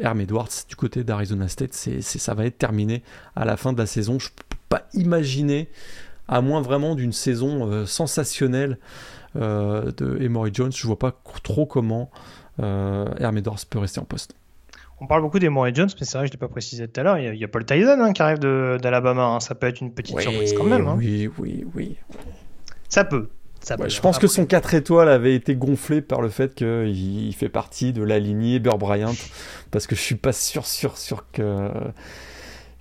Herm 0.00 0.18
Edwards, 0.22 0.48
du 0.66 0.74
côté 0.74 1.04
d'Arizona 1.04 1.48
State, 1.48 1.74
ça 1.74 2.32
va 2.32 2.46
être 2.46 2.56
terminé 2.56 3.02
à 3.36 3.44
la 3.44 3.58
fin 3.58 3.74
de 3.74 3.78
la 3.78 3.84
saison. 3.84 4.18
Je 4.18 4.28
ne 4.28 4.30
peux 4.30 4.56
pas 4.70 4.88
imaginer, 4.94 5.68
à 6.32 6.40
moins 6.40 6.62
vraiment 6.62 6.94
d'une 6.94 7.12
saison 7.12 7.70
euh, 7.70 7.86
sensationnelle 7.86 8.78
de 9.34 10.18
Emory 10.20 10.50
Jones, 10.52 10.72
je 10.72 10.86
vois 10.86 10.98
pas 10.98 11.18
trop 11.42 11.64
comment 11.64 12.10
Herm 12.58 13.38
Edwards 13.38 13.60
peut 13.70 13.78
rester 13.78 13.98
en 13.98 14.04
poste. 14.04 14.34
On 15.02 15.06
parle 15.08 15.22
beaucoup 15.22 15.40
d'Emory 15.40 15.74
Jones, 15.74 15.88
mais 15.98 16.06
c'est 16.06 16.16
vrai 16.16 16.26
que 16.26 16.32
je 16.32 16.36
ne 16.36 16.40
l'ai 16.40 16.46
pas 16.46 16.52
précisé 16.52 16.86
tout 16.86 17.00
à 17.00 17.02
l'heure. 17.02 17.18
Il 17.18 17.34
y, 17.34 17.42
a, 17.42 17.48
Paul 17.48 17.64
Tyson 17.64 17.98
hein, 17.98 18.12
qui 18.12 18.22
arrive 18.22 18.38
d'Alabama. 18.38 19.24
Hein. 19.24 19.40
Ça 19.40 19.56
peut 19.56 19.66
être 19.66 19.80
une 19.80 19.92
petite 19.92 20.20
surprise 20.20 20.52
quand 20.52 20.62
même. 20.62 20.86
Hein. 20.86 20.94
Oui, 20.96 21.28
oui, 21.38 21.66
oui. 21.74 21.96
Ça 22.88 23.04
peut. 23.04 23.28
Ça 23.58 23.76
je 23.84 24.00
pense 24.00 24.20
que 24.20 24.28
son 24.28 24.46
4 24.46 24.74
étoiles 24.74 25.08
avait 25.08 25.34
été 25.34 25.56
gonflé 25.56 26.02
par 26.02 26.20
le 26.22 26.28
fait 26.28 26.54
qu'il 26.54 27.34
fait 27.34 27.48
partie 27.48 27.92
de 27.92 28.04
la 28.04 28.20
lignée 28.20 28.60
Burr 28.60 28.78
Bryant. 28.78 29.14
Parce 29.72 29.88
que 29.88 29.96
je 29.96 30.00
suis 30.00 30.14
pas 30.14 30.32
sûr, 30.32 30.66
sûr, 30.66 30.96
sûr 30.96 31.24
que, 31.32 31.68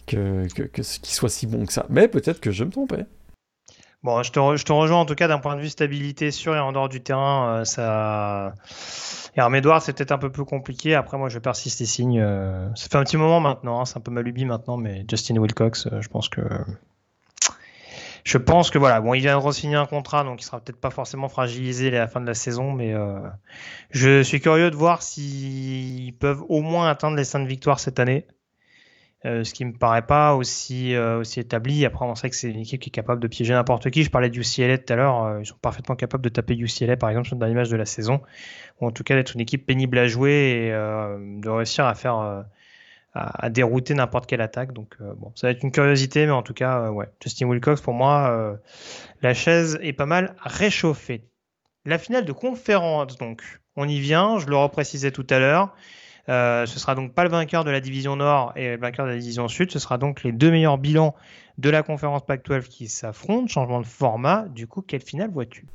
que, 0.06 0.48
que, 0.54 0.68
qu'il 0.68 0.84
soit 0.84 1.30
si 1.30 1.48
bon 1.48 1.66
que 1.66 1.74
ça. 1.74 1.88
Mais 1.90 2.08
peut-être 2.08 2.40
que 2.40 2.52
je 2.52 2.64
me 2.64 2.70
trompais. 2.70 3.06
Bon, 4.04 4.24
je 4.24 4.32
te, 4.32 4.40
rejoins 4.72 5.00
en 5.00 5.06
tout 5.06 5.14
cas 5.14 5.28
d'un 5.28 5.38
point 5.38 5.56
de 5.56 5.62
vue 5.62 5.70
stabilité 5.70 6.32
sur 6.32 6.56
et 6.56 6.60
en 6.60 6.72
dehors 6.72 6.90
du 6.90 7.02
terrain. 7.02 7.60
Euh, 7.60 7.66
ça 7.66 8.56
c'est 9.80 9.94
peut-être 9.96 10.12
un 10.12 10.18
peu 10.18 10.32
plus 10.32 10.44
compliqué. 10.44 10.96
Après, 10.96 11.18
moi, 11.18 11.30
je 11.30 11.38
persiste 11.38 11.82
et 11.82 11.86
signe. 11.86 12.20
Euh, 12.20 12.68
ça 12.76 12.88
fait 12.90 12.98
un 12.98 13.04
petit 13.04 13.18
moment 13.18 13.40
maintenant, 13.40 13.80
hein, 13.80 13.86
c'est 13.86 13.98
un 13.98 14.02
peu 14.02 14.12
ma 14.12 14.24
lubie 14.24 14.46
maintenant, 14.46 14.76
mais 14.76 15.06
Justin 15.08 15.38
Wilcox, 15.38 15.86
euh, 15.86 16.02
je 16.02 16.10
pense 16.10 16.30
que. 16.30 16.42
Je 18.24 18.38
pense 18.38 18.70
que 18.70 18.78
voilà, 18.78 19.02
bon, 19.02 19.14
il 19.16 19.22
vient 19.22 19.40
de 19.40 19.44
re-signer 19.44 19.76
un 19.76 19.88
contrat, 19.88 20.24
donc 20.24 20.42
il 20.42 20.46
sera 20.46 20.60
peut-être 20.60 20.80
pas 20.80 20.92
forcément 20.92 21.28
fragilisé 21.28 21.88
à 21.88 22.00
la 22.00 22.08
fin 22.08 22.22
de 22.22 22.28
la 22.28 22.36
saison, 22.36 22.72
mais 22.72 22.94
je 23.90 24.22
suis 24.22 24.40
curieux 24.40 24.70
de 24.70 24.76
voir 24.76 25.02
s'ils 25.02 26.14
peuvent 26.14 26.44
au 26.48 26.62
moins 26.62 26.88
atteindre 26.88 27.18
les 27.18 27.24
5 27.24 27.48
victoires 27.48 27.80
cette 27.80 28.00
année. 28.00 28.28
Euh, 29.24 29.44
ce 29.44 29.54
qui 29.54 29.66
me 29.66 29.74
paraît 29.74 30.06
pas 30.06 30.34
aussi 30.34 30.96
euh, 30.96 31.20
aussi 31.20 31.40
établi. 31.40 31.86
Après, 31.86 32.06
on 32.06 32.16
sait 32.16 32.30
que 32.32 32.36
c'est 32.36 32.50
une 32.50 32.60
équipe 32.60 32.82
qui 32.82 32.90
est 32.90 32.92
capable 32.92 33.22
de 33.22 33.28
piéger 33.28 33.54
n'importe 33.54 33.92
qui. 33.92 34.04
Je 34.04 34.10
parlais 34.10 34.32
du 34.32 34.42
UCLA 34.42 34.80
tout 34.80 34.92
à 34.92 34.96
l'heure. 34.96 35.24
Euh, 35.24 35.42
ils 35.42 35.46
sont 35.46 35.58
parfaitement 35.62 35.96
capables 35.96 36.24
de 36.24 36.30
taper 36.30 36.56
UCLA, 36.56 36.98
par 36.98 37.10
exemple, 37.10 37.36
dans 37.36 37.46
l'image 37.46 37.70
de 37.70 37.78
la 37.78 37.86
saison, 37.86 38.22
ou 38.80 38.88
en 38.88 38.92
tout 38.92 39.04
cas 39.04 39.16
d'être 39.16 39.36
une 39.36 39.42
équipe 39.42 39.68
pénible 39.68 40.00
à 40.00 40.08
jouer 40.08 40.32
et 40.66 40.72
de 40.72 41.50
réussir 41.50 41.86
à 41.86 41.94
faire 41.94 42.46
à, 43.14 43.50
dérouter 43.50 43.94
n'importe 43.94 44.26
quelle 44.26 44.42
attaque. 44.42 44.74
Donc 44.74 44.98
bon, 45.00 45.32
ça 45.36 45.48
va 45.48 45.52
être 45.52 45.64
une 45.64 45.72
curiosité, 45.72 46.26
mais 46.26 46.32
en 46.32 46.42
tout 46.42 46.54
cas, 46.56 46.90
ouais, 46.90 47.08
Justin 47.22 47.48
Wilcox 47.48 47.82
pour 47.82 47.94
moi, 47.94 48.58
la 49.22 49.34
chaise 49.36 49.78
est 49.84 49.94
pas 49.94 50.08
mal 50.08 50.36
réchauffée. 50.42 51.26
La 51.86 51.98
finale 51.98 52.26
de 52.26 52.32
conférence, 52.32 53.18
donc, 53.18 53.44
on 53.76 53.88
y 53.88 54.00
vient. 54.00 54.40
Je 54.40 54.48
le 54.48 54.56
reprécisais 54.56 55.12
tout 55.12 55.28
à 55.30 55.40
l'heure. 55.40 55.76
Euh, 56.30 56.66
ce 56.66 56.80
sera 56.80 56.96
donc 56.96 57.14
pas 57.14 57.24
le 57.24 57.30
vainqueur 57.30 57.64
de 57.64 57.72
la 57.72 57.80
division 57.80 58.16
Nord 58.16 58.54
et 58.56 58.72
le 58.72 58.78
vainqueur 58.78 59.06
de 59.06 59.12
la 59.12 59.18
division 59.18 59.48
Sud. 59.48 59.72
Ce 59.72 59.80
sera 59.80 59.98
donc 59.98 60.24
les 60.24 60.32
deux 60.32 60.52
meilleurs 60.52 60.78
bilans 60.78 61.16
de 61.58 61.70
la 61.70 61.84
conférence 61.84 62.26
Pac-12 62.26 62.68
qui 62.68 62.88
s'affrontent. 62.88 63.48
Changement 63.48 63.82
de 63.82 63.86
format. 63.86 64.46
Du 64.50 64.68
coup, 64.68 64.82
quelle 64.82 65.02
finale 65.02 65.32
vois-tu? 65.32 65.66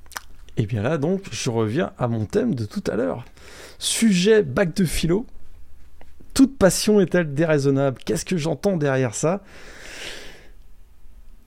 Et 0.59 0.63
eh 0.63 0.67
bien 0.67 0.83
là, 0.83 0.97
donc, 0.97 1.25
je 1.31 1.51
reviens 1.51 1.93
à 1.99 2.09
mon 2.09 2.25
thème 2.25 2.55
de 2.55 2.65
tout 2.65 2.83
à 2.91 2.97
l'heure. 2.97 3.27
Sujet 3.79 4.43
bac 4.43 4.75
de 4.75 4.87
philo. 4.87 5.27
Toute 6.33 6.57
passion 6.57 7.01
est-elle 7.01 7.35
déraisonnable? 7.35 7.99
Qu'est-ce 8.05 8.25
que 8.25 8.39
j'entends 8.39 8.79
derrière 8.79 9.15
ça? 9.15 9.43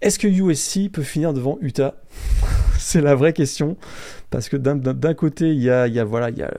Est-ce 0.02 0.20
que 0.20 0.28
USC 0.28 0.92
peut 0.92 1.02
finir 1.02 1.34
devant 1.34 1.58
Utah? 1.62 1.96
C'est 2.78 3.02
la 3.02 3.16
vraie 3.16 3.34
question. 3.34 3.78
Parce 4.30 4.48
que 4.48 4.58
d'un 4.58 5.14
côté, 5.16 5.50
il 5.50 5.62
y 5.62 5.72
a, 5.72 5.88
y 5.88 6.00
a, 6.00 6.04
voilà, 6.04 6.30
il 6.30 6.38
y 6.38 6.44
a 6.44 6.52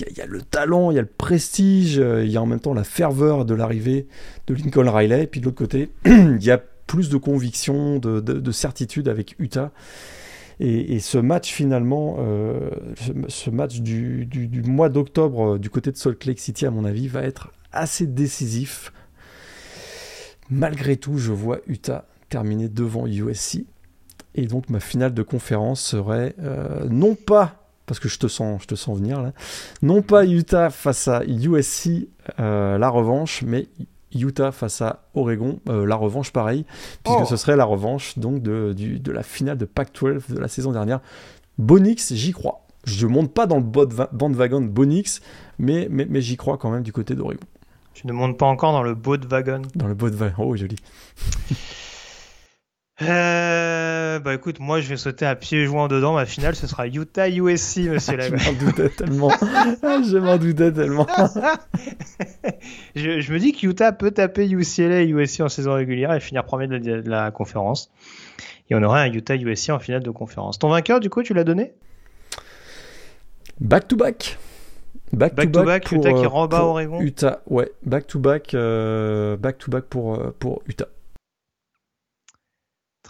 il 0.00 0.16
y, 0.16 0.20
a 0.20 0.26
le 0.26 0.42
talent, 0.42 0.90
il 0.90 0.96
y 0.96 0.98
a 0.98 1.02
le 1.02 1.08
prestige, 1.08 2.00
euh, 2.00 2.24
il 2.24 2.30
y 2.30 2.36
a 2.36 2.42
en 2.42 2.46
même 2.46 2.58
temps 2.58 2.74
la 2.74 2.82
ferveur 2.82 3.44
de 3.44 3.54
l'arrivée 3.54 4.08
de 4.48 4.54
Lincoln 4.54 4.90
Riley. 4.90 5.24
Et 5.24 5.26
puis 5.28 5.40
de 5.40 5.44
l'autre 5.44 5.58
côté, 5.58 5.90
il 6.04 6.42
y 6.42 6.50
a 6.50 6.58
plus 6.58 7.08
de 7.08 7.16
conviction, 7.16 7.98
de, 7.98 8.52
certitude 8.52 9.08
avec 9.08 9.36
Utah. 9.38 9.70
Et, 10.60 10.98
ce 11.00 11.18
match 11.18 11.52
finalement, 11.52 12.16
euh, 12.18 12.70
ce, 13.28 13.50
match 13.50 13.80
du, 13.80 14.28
mois 14.64 14.88
d'octobre 14.88 15.54
euh, 15.54 15.58
du 15.58 15.70
côté 15.70 15.90
de 15.92 15.96
Salt 15.96 16.24
Lake 16.26 16.40
City, 16.40 16.66
à 16.66 16.70
mon 16.70 16.84
avis, 16.84 17.08
va 17.08 17.22
être 17.22 17.52
assez 17.72 18.06
décisif. 18.06 18.92
Malgré 20.50 20.96
tout, 20.96 21.18
je 21.18 21.32
vois 21.32 21.60
Utah 21.66 22.06
terminer 22.28 22.68
devant 22.68 23.06
USC. 23.06 23.64
Et 24.34 24.46
donc 24.46 24.68
ma 24.68 24.80
finale 24.80 25.14
de 25.14 25.22
conférence 25.22 25.80
serait 25.80 26.34
non 26.90 27.14
pas 27.14 27.63
parce 27.86 28.00
que 28.00 28.08
je 28.08 28.18
te 28.18 28.26
sens, 28.26 28.62
je 28.62 28.66
te 28.66 28.74
sens 28.74 28.98
venir 28.98 29.22
là. 29.22 29.32
Non 29.82 30.02
pas 30.02 30.24
Utah 30.24 30.70
face 30.70 31.08
à 31.08 31.22
USC, 31.24 32.08
euh, 32.40 32.78
la 32.78 32.88
revanche, 32.88 33.42
mais 33.42 33.68
Utah 34.14 34.52
face 34.52 34.80
à 34.80 35.04
Oregon, 35.14 35.60
euh, 35.68 35.86
la 35.86 35.96
revanche 35.96 36.32
pareil, 36.32 36.64
puisque 37.04 37.20
oh. 37.22 37.26
ce 37.26 37.36
serait 37.36 37.56
la 37.56 37.64
revanche 37.64 38.18
donc 38.18 38.42
de, 38.42 38.72
de 38.72 39.12
la 39.12 39.22
finale 39.22 39.58
de 39.58 39.64
Pac-12 39.64 40.32
de 40.32 40.38
la 40.38 40.48
saison 40.48 40.72
dernière. 40.72 41.00
Bonix, 41.58 42.12
j'y 42.14 42.32
crois. 42.32 42.60
Je 42.84 43.06
ne 43.06 43.12
monte 43.12 43.32
pas 43.32 43.46
dans 43.46 43.56
le 43.56 43.62
bandwagon 44.12 44.60
Bonix, 44.60 45.20
mais, 45.58 45.88
mais, 45.90 46.06
mais 46.08 46.20
j'y 46.20 46.36
crois 46.36 46.58
quand 46.58 46.70
même 46.70 46.82
du 46.82 46.92
côté 46.92 47.14
d'Oregon. 47.14 47.40
Tu 47.94 48.06
ne 48.06 48.12
montes 48.12 48.36
pas 48.36 48.46
encore 48.46 48.72
dans 48.72 48.82
le 48.82 48.96
wagon 49.28 49.62
Dans 49.74 49.86
le 49.86 49.94
wagon, 49.94 50.34
oh 50.38 50.56
joli. 50.56 50.76
euh... 53.02 54.18
bah 54.20 54.34
écoute, 54.34 54.60
moi 54.60 54.80
je 54.80 54.88
vais 54.88 54.96
sauter 54.96 55.26
à 55.26 55.34
pieds 55.34 55.66
joints 55.66 55.88
dedans. 55.88 56.14
Ma 56.14 56.26
finale, 56.26 56.54
ce 56.54 56.66
sera 56.66 56.86
Utah 56.86 57.28
USC, 57.28 57.78
monsieur 57.90 58.20
Je 58.20 58.30
m'en 58.30 58.52
doutais 58.52 58.88
tellement. 58.90 59.30
Ah, 59.82 60.00
je 60.02 60.16
m'en 60.18 60.38
doutais 60.38 60.72
tellement. 60.72 61.06
je, 62.94 63.32
me 63.32 63.38
dis 63.38 63.52
que 63.52 63.66
Utah 63.66 63.92
peut 63.92 64.10
taper 64.10 64.48
UCLA 64.48 65.02
et 65.02 65.08
USC 65.08 65.40
en 65.40 65.48
saison 65.48 65.74
régulière 65.74 66.12
et 66.12 66.20
finir 66.20 66.44
premier 66.44 66.66
de 66.66 66.76
la, 66.76 67.02
de 67.02 67.10
la 67.10 67.30
conférence. 67.30 67.90
Et 68.70 68.74
on 68.74 68.82
aurait 68.82 69.00
un 69.00 69.12
Utah 69.12 69.36
USC 69.36 69.70
en 69.70 69.78
finale 69.78 70.02
de 70.02 70.10
conférence. 70.10 70.58
Ton 70.58 70.68
vainqueur, 70.68 71.00
du 71.00 71.10
coup, 71.10 71.22
tu 71.22 71.34
l'as 71.34 71.44
donné? 71.44 71.74
Back 73.60 73.88
to 73.88 73.96
back. 73.96 74.38
Back, 75.12 75.34
to 75.36 75.64
back, 75.64 75.92
Utah 75.92 76.12
qui 76.12 76.26
rentre 76.26 76.56
Oregon. 76.56 77.00
Utah, 77.00 77.40
ouais, 77.46 77.70
back 77.84 78.06
to 78.06 78.18
back, 78.18 78.54
euh, 78.54 79.36
back 79.36 79.58
to 79.58 79.70
back 79.70 79.84
pour 79.84 80.14
euh, 80.14 80.34
pour 80.38 80.62
Utah. 80.66 80.88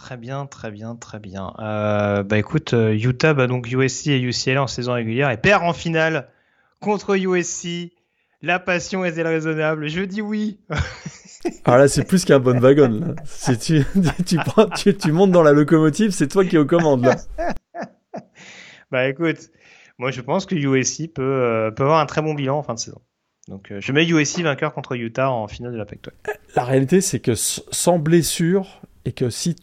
Très 0.05 0.17
bien, 0.17 0.45
très 0.45 0.69
bien, 0.69 0.95
très 0.95 1.17
bien. 1.17 1.51
Euh, 1.57 2.21
bah 2.21 2.37
écoute, 2.37 2.75
Utah, 2.77 3.33
bah 3.33 3.47
donc 3.47 3.71
USC 3.71 4.05
et 4.05 4.21
UCLA 4.21 4.61
en 4.61 4.67
saison 4.67 4.93
régulière 4.93 5.31
et 5.31 5.37
perd 5.37 5.63
en 5.63 5.73
finale 5.73 6.29
contre 6.79 7.17
USC. 7.17 7.91
La 8.43 8.59
passion 8.59 9.03
est-elle 9.03 9.25
raisonnable? 9.25 9.87
Je 9.87 10.01
dis 10.01 10.21
oui. 10.21 10.59
Ah 11.63 11.79
là, 11.79 11.87
c'est 11.87 12.03
plus 12.03 12.23
qu'un 12.23 12.37
bon 12.37 12.59
wagon. 12.59 13.15
Si 13.25 13.57
tu, 13.57 13.83
tu, 14.27 14.37
prends, 14.37 14.69
tu, 14.69 14.95
tu, 14.95 15.11
montes 15.11 15.31
dans 15.31 15.41
la 15.41 15.53
locomotive, 15.53 16.11
c'est 16.11 16.27
toi 16.27 16.45
qui 16.45 16.55
es 16.55 16.59
aux 16.59 16.67
commandes. 16.67 17.03
Là. 17.03 17.15
bah 18.91 19.07
écoute, 19.07 19.49
moi, 19.97 20.11
je 20.11 20.21
pense 20.21 20.45
que 20.45 20.53
USC 20.53 21.13
peut, 21.15 21.23
euh, 21.23 21.71
peut 21.71 21.81
avoir 21.81 21.99
un 21.99 22.05
très 22.05 22.21
bon 22.21 22.35
bilan 22.35 22.59
en 22.59 22.61
fin 22.61 22.75
de 22.75 22.79
saison. 22.79 23.01
Donc, 23.47 23.71
euh, 23.71 23.81
je 23.81 23.91
mets 23.91 24.05
USC 24.05 24.41
vainqueur 24.41 24.71
contre 24.71 24.93
Utah 24.93 25.31
en 25.31 25.47
finale 25.47 25.73
de 25.73 25.77
la 25.79 25.85
Pac-12. 25.85 26.11
La 26.55 26.63
réalité, 26.63 27.01
c'est 27.01 27.19
que 27.19 27.33
sans 27.33 27.97
blessure 27.97 28.81
et 29.05 29.11
que 29.11 29.31
si 29.31 29.55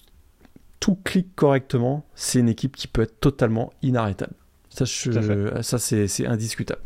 tout 0.82 0.96
clique 0.96 1.36
correctement, 1.36 2.04
c'est 2.16 2.40
une 2.40 2.48
équipe 2.48 2.74
qui 2.74 2.88
peut 2.88 3.02
être 3.02 3.20
totalement 3.20 3.72
inarrêtable. 3.82 4.34
Ça, 4.68 4.84
ça 4.84 5.78
c'est 5.78 6.26
indiscutable. 6.26 6.80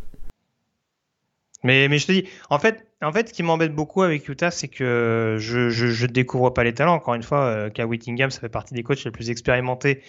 Mais, 1.64 1.88
mais 1.88 1.96
je 1.98 2.06
te 2.06 2.12
dis, 2.12 2.28
en 2.50 2.58
fait, 2.58 2.86
en 3.00 3.10
fait, 3.10 3.30
ce 3.30 3.32
qui 3.32 3.42
m'embête 3.42 3.74
beaucoup 3.74 4.02
avec 4.02 4.28
Utah, 4.28 4.50
c'est 4.50 4.68
que 4.68 5.36
je, 5.38 6.02
ne 6.02 6.06
découvre 6.08 6.50
pas 6.50 6.62
les 6.62 6.74
talents. 6.74 6.92
Encore 6.92 7.14
une 7.14 7.22
fois, 7.22 7.46
euh, 7.46 7.70
K. 7.70 7.84
Whittingham, 7.86 8.30
ça 8.30 8.40
fait 8.40 8.50
partie 8.50 8.74
des 8.74 8.82
coachs 8.82 9.02
les 9.02 9.10
plus 9.10 9.30
expérimentés 9.30 10.02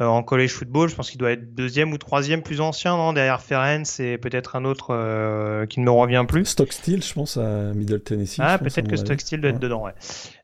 euh, 0.00 0.06
en 0.06 0.22
college 0.22 0.50
football. 0.50 0.88
Je 0.88 0.94
pense 0.94 1.10
qu'il 1.10 1.18
doit 1.18 1.32
être 1.32 1.54
deuxième 1.54 1.92
ou 1.92 1.98
troisième 1.98 2.42
plus 2.42 2.60
ancien, 2.60 2.96
non 2.96 3.12
Derrière 3.12 3.42
Ferenc 3.42 3.84
et 3.98 4.16
peut-être 4.16 4.56
un 4.56 4.64
autre 4.64 4.88
euh, 4.90 5.66
qui 5.66 5.80
ne 5.80 5.84
me 5.84 5.90
revient 5.90 6.24
plus. 6.26 6.46
Stockstill, 6.46 7.02
je 7.02 7.12
pense, 7.12 7.36
à 7.36 7.74
Middle 7.74 8.00
Tennessee. 8.00 8.40
Ah, 8.40 8.58
peut-être 8.58 8.88
que 8.88 8.96
Stockstill 8.96 9.40
doit 9.40 9.50
être 9.50 9.58
dedans, 9.58 9.84
ouais. 9.84 9.92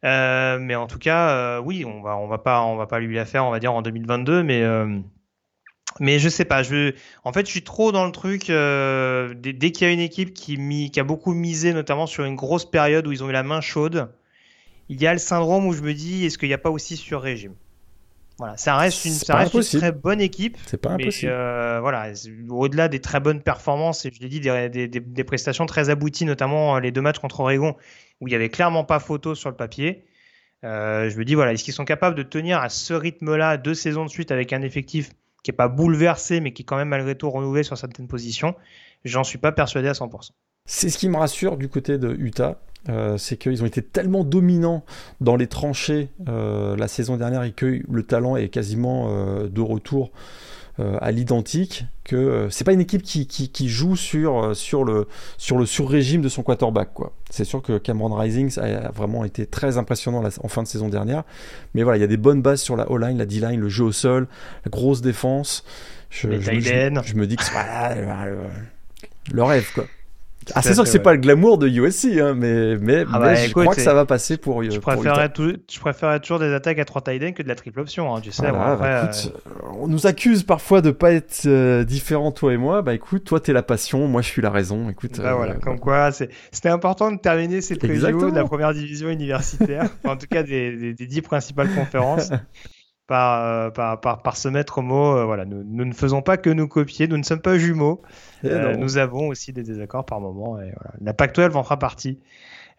Euh, 0.05 0.59
mais 0.61 0.75
en 0.75 0.87
tout 0.87 0.99
cas, 0.99 1.61
oui, 1.61 1.85
on 1.87 2.03
va, 2.03 2.17
on 2.19 2.29
va 2.29 2.39
pas, 2.39 2.63
on 2.63 2.77
va 2.77 2.87
pas 2.87 3.01
lui 3.01 3.15
la 3.15 3.25
faire, 3.25 3.45
on 3.45 3.51
va 3.51 3.61
dire 3.61 3.73
en 3.73 3.83
2022, 3.83 4.43
mais. 4.43 4.63
Mais 5.99 6.19
je 6.19 6.29
sais 6.29 6.45
pas, 6.45 6.63
je 6.63 6.93
en 7.25 7.33
fait 7.33 7.47
je 7.47 7.51
suis 7.51 7.63
trop 7.63 7.91
dans 7.91 8.05
le 8.05 8.13
truc 8.13 8.49
dès, 8.49 9.73
qu'il 9.73 9.87
y 9.87 9.91
a 9.91 9.93
une 9.95 10.01
équipe 10.01 10.35
qui, 10.35 10.91
qui 10.91 11.01
a 11.01 11.05
beaucoup 11.05 11.33
misé 11.33 11.73
notamment 11.73 12.07
sur 12.07 12.27
une 12.27 12.37
grosse 12.37 12.71
période 12.71 13.07
où 13.07 13.13
ils 13.13 13.25
ont 13.25 13.31
eu 13.31 13.33
la 13.33 13.43
main 13.43 13.63
chaude, 13.63 14.13
il 14.91 15.01
y 15.01 15.07
a 15.07 15.15
le 15.15 15.19
syndrome 15.19 15.67
où 15.67 15.73
je 15.73 15.81
me 15.81 15.95
dis 15.95 16.27
est-ce 16.27 16.37
qu'il 16.37 16.49
n'y 16.49 16.55
a 16.55 16.59
pas 16.59 16.69
aussi 16.69 16.99
sur 16.99 17.23
régime 17.23 17.55
voilà, 18.39 18.57
ça 18.59 18.77
reste 18.77 19.05
une, 19.07 19.13
ça 19.13 19.37
reste 19.37 19.73
une 19.73 19.81
très 19.81 19.93
bonne 19.93 20.21
équipe. 20.21 20.59
C'est 20.67 20.81
pas 20.81 20.91
impossible. 20.91 21.33
Euh, 21.33 21.81
voilà, 21.81 22.13
au-delà 22.51 22.89
des 22.89 23.01
très 23.01 23.19
bonnes 23.19 23.41
performances, 23.41 24.05
et 24.05 24.13
je 24.13 24.21
l'ai 24.21 24.29
dit, 24.29 24.41
des, 24.41 24.69
des, 24.69 24.89
des, 24.89 25.25
prestations 25.25 25.65
très 25.65 25.89
abouties, 25.89 26.27
notamment 26.27 26.77
euh, 26.77 26.81
les 26.81 26.93
deux 26.93 27.01
matchs 27.01 27.19
contre 27.19 27.41
Oregon, 27.41 27.77
où 28.21 28.29
il 28.29 28.33
y 28.33 28.35
avait 28.35 28.51
clairement 28.51 28.85
pas 28.85 28.99
photo 28.99 29.35
sur 29.35 29.49
le 29.49 29.57
papier. 29.57 30.05
Euh, 30.65 31.09
je 31.09 31.19
me 31.19 31.25
dis, 31.25 31.35
voilà, 31.35 31.55
est-ce 31.55 31.65
qu'ils 31.65 31.73
sont 31.73 31.87
capables 31.87 32.17
de 32.17 32.23
tenir 32.23 32.61
à 32.61 32.69
ce 32.69 32.93
rythme-là 32.93 33.57
deux 33.57 33.75
saisons 33.75 34.05
de 34.05 34.11
suite 34.11 34.31
avec 34.31 34.53
un 34.53 34.61
effectif 34.61 35.11
qui 35.43 35.51
est 35.51 35.55
pas 35.55 35.69
bouleversé, 35.69 36.41
mais 36.41 36.53
qui 36.53 36.63
est 36.63 36.67
quand 36.67 36.77
même 36.77 36.89
malgré 36.89 37.15
tout 37.15 37.31
renouvelé 37.31 37.63
sur 37.63 37.79
certaines 37.79 38.09
positions? 38.09 38.55
J'en 39.05 39.25
suis 39.25 39.39
pas 39.39 39.53
persuadé 39.53 39.89
à 39.89 39.93
100%. 39.93 40.31
C'est 40.67 40.91
ce 40.91 40.99
qui 40.99 41.09
me 41.09 41.17
rassure 41.17 41.57
du 41.57 41.69
côté 41.69 41.99
de 41.99 42.15
Utah. 42.19 42.61
Euh, 42.89 43.19
c'est 43.19 43.37
qu'ils 43.37 43.63
ont 43.63 43.67
été 43.67 43.83
tellement 43.83 44.23
dominants 44.23 44.85
dans 45.21 45.35
les 45.35 45.49
tranchées 45.49 46.09
euh, 46.29 46.77
la 46.77 46.87
saison 46.87 47.17
dernière 47.17 47.43
et 47.43 47.51
que 47.51 47.81
le 47.91 48.03
talent 48.05 48.37
est 48.37 48.49
quasiment 48.49 49.09
euh, 49.09 49.49
de 49.49 49.61
retour 49.61 50.11
à 51.01 51.11
l'identique 51.11 51.87
que 52.05 52.49
c'est 52.51 52.65
pas 52.65 52.75
une 52.75 52.83
équipe 52.83 53.01
qui, 53.01 53.27
qui, 53.27 53.69
joue 53.71 53.97
sur, 53.97 54.55
sur 54.55 54.85
le 54.85 55.09
sur 55.39 55.57
le 55.57 55.65
sur-régime 55.65 56.21
de 56.21 56.29
son 56.29 56.43
quarterback 56.43 56.93
quoi. 56.93 57.15
C'est 57.31 57.47
sûr 57.47 57.63
que 57.63 57.79
Cameron 57.79 58.15
Rising 58.15 58.51
a 58.59 58.91
vraiment 58.91 59.25
été 59.25 59.47
très 59.47 59.79
impressionnant 59.79 60.23
en 60.23 60.49
fin 60.49 60.63
de 60.63 60.69
saison 60.69 60.91
dernière, 60.91 61.23
mais 61.73 61.83
voilà 61.83 61.97
il 61.97 62.03
y 62.03 62.05
a 62.05 62.07
des 62.07 62.19
bonnes 62.19 62.43
bases 62.43 62.61
sur 62.61 62.77
la 62.77 62.91
O-line, 62.91 63.17
la 63.17 63.25
D-line, 63.25 63.59
le 63.59 63.71
jeu 63.71 63.85
au 63.85 63.93
sol, 63.93 64.29
la 64.67 64.71
grosse 64.71 65.01
défense. 65.01 65.65
Je, 66.11 66.29
je, 66.39 66.61
je 66.61 67.15
me 67.15 67.27
dis 67.27 67.37
que 67.37 67.43
c'est 67.43 67.55
le 69.33 69.43
rêve 69.43 69.73
quoi. 69.75 69.87
Ah, 70.55 70.63
c'est 70.63 70.75
sûr 70.75 70.85
que 70.85 70.89
c'est 70.89 71.01
pas 71.01 71.13
le 71.13 71.19
glamour 71.19 71.59
de 71.59 71.69
USC, 71.69 72.19
hein, 72.19 72.35
mais, 72.37 72.77
mais, 72.77 73.05
ah 73.13 73.19
bah, 73.19 73.35
je 73.35 73.51
crois 73.51 73.75
que 73.75 73.81
ça 73.81 73.95
va 73.95 74.05
passer 74.05 74.37
pour. 74.37 74.63
Je 74.63 74.79
préférerais, 74.79 75.33
je 75.37 75.81
préférerais 75.81 76.21
toujours 76.21 76.39
des 76.39 76.53
attaques 76.53 76.79
à 76.79 76.85
3 76.85 77.03
tight 77.03 77.35
que 77.35 77.43
de 77.43 77.49
la 77.49 77.55
triple 77.55 77.81
option, 77.81 78.15
hein, 78.15 78.21
tu 78.21 78.33
sais. 78.33 78.51
Bah, 78.51 78.79
euh, 78.83 79.13
On 79.79 79.89
nous 79.89 80.07
accuse 80.07 80.43
parfois 80.43 80.81
de 80.81 80.91
pas 80.91 81.13
être 81.13 81.43
euh, 81.47 81.85
différents, 81.85 82.33
toi 82.33 82.53
et 82.53 82.57
moi. 82.57 82.83
Bah 82.83 82.95
écoute, 82.95 83.25
toi 83.25 83.41
t'es 83.41 83.53
la 83.53 83.63
passion, 83.63 84.07
moi 84.07 84.23
je 84.23 84.29
suis 84.29 84.43
la 84.43 84.51
raison. 84.51 84.89
Écoute. 84.89 85.21
Bah, 85.21 85.35
voilà, 85.35 85.55
euh, 85.55 85.59
comme 85.59 85.81
quoi, 85.81 86.11
c'était 86.13 86.69
important 86.69 87.11
de 87.11 87.19
terminer 87.19 87.61
cette 87.61 87.83
review 87.83 88.31
de 88.31 88.35
la 88.35 88.45
première 88.45 88.73
division 88.73 89.09
universitaire, 89.09 89.89
en 90.05 90.17
tout 90.17 90.27
cas 90.31 90.43
des, 90.43 90.95
des, 90.95 91.07
10 91.07 91.23
principales 91.23 91.69
conférences. 91.75 92.31
Par, 93.07 93.73
par, 93.73 94.01
par, 94.01 94.23
par, 94.23 94.37
se 94.37 94.49
mettre 94.49 94.79
au 94.79 94.83
mot. 94.83 95.25
voilà, 95.27 95.45
nous, 95.45 95.63
nous, 95.65 95.85
ne 95.85 95.93
faisons 95.93 96.23
pas 96.23 96.37
que 96.37 96.51
nous 96.51 96.67
copier, 96.67 97.07
nous 97.07 97.17
ne 97.17 97.23
sommes 97.23 97.41
pas 97.41 97.57
jumeaux. 97.57 98.03
Euh, 98.45 98.77
nous 98.77 98.99
avons 98.99 99.29
aussi 99.29 99.53
des 99.53 99.63
désaccords 99.63 100.05
par 100.05 100.21
moment. 100.21 100.61
Et 100.61 100.73
voilà. 100.75 100.93
La 101.01 101.15
Pac-12 101.15 101.55
en 101.57 101.63
fera 101.63 101.79
partie. 101.79 102.19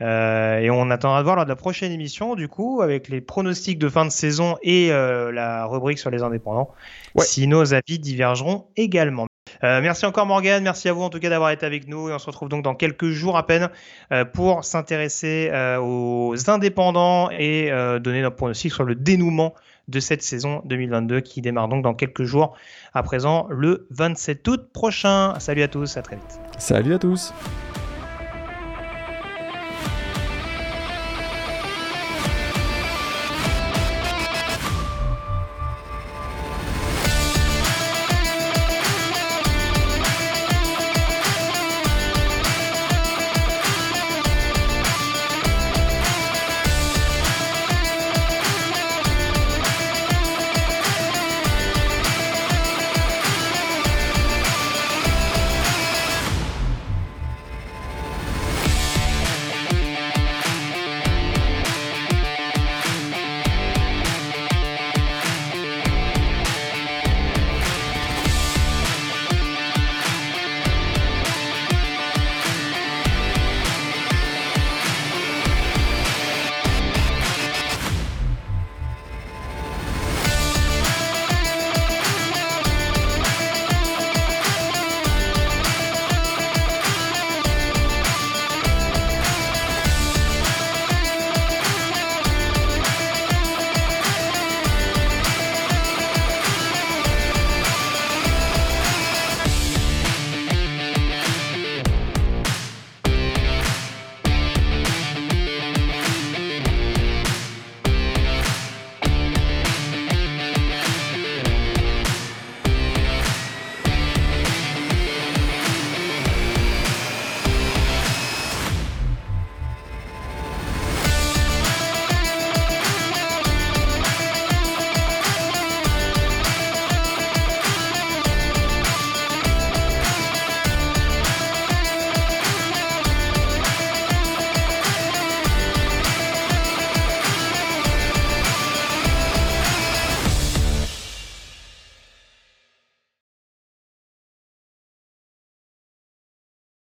Euh, 0.02 0.60
et 0.60 0.70
on 0.70 0.92
attendra 0.92 1.20
de 1.20 1.24
voir 1.24 1.36
lors 1.38 1.46
de 1.46 1.50
la 1.50 1.56
prochaine 1.56 1.92
émission, 1.92 2.36
du 2.36 2.48
coup, 2.48 2.82
avec 2.82 3.08
les 3.08 3.20
pronostics 3.20 3.80
de 3.80 3.90
fin 3.90 4.06
de 4.06 4.12
saison 4.12 4.58
et 4.62 4.92
euh, 4.92 5.32
la 5.32 5.66
rubrique 5.66 5.98
sur 5.98 6.12
les 6.12 6.22
indépendants, 6.22 6.70
si 7.18 7.48
nos 7.48 7.74
avis 7.74 7.98
divergeront 7.98 8.68
également. 8.76 9.28
Euh, 9.64 9.82
merci 9.82 10.06
encore 10.06 10.26
Morgan, 10.26 10.64
merci 10.64 10.90
à 10.90 10.94
vous 10.94 11.02
en 11.02 11.10
tout 11.10 11.20
cas 11.20 11.30
d'avoir 11.30 11.52
été 11.52 11.66
avec 11.66 11.88
nous 11.88 12.10
et 12.10 12.14
on 12.14 12.20
se 12.20 12.26
retrouve 12.28 12.50
donc 12.50 12.64
dans 12.64 12.76
quelques 12.76 13.10
jours 13.10 13.38
à 13.38 13.48
peine 13.48 13.70
euh, 14.12 14.26
pour 14.26 14.64
s'intéresser 14.64 15.50
euh, 15.52 15.80
aux 15.82 16.50
indépendants 16.50 17.30
et 17.32 17.72
donner 18.02 18.22
notre 18.22 18.36
pronostic 18.36 18.74
sur 18.74 18.84
le 18.84 18.96
dénouement 18.96 19.54
de 19.88 20.00
cette 20.00 20.22
saison 20.22 20.62
2022 20.66 21.22
qui 21.22 21.42
démarre 21.42 21.68
donc 21.68 21.84
dans 21.84 21.94
quelques 21.94 22.24
jours. 22.24 22.56
À 22.94 23.04
présent, 23.04 23.48
le 23.50 23.88
27 23.92 24.48
août 24.48 24.70
prochain. 24.74 25.34
Salut 25.40 25.64
à 25.64 25.68
tous, 25.68 25.98
à 25.98 26.02
très 26.02 26.16
vite. 26.16 26.40
Salut 26.58 26.94
à 26.94 27.00
tous. 27.00 27.34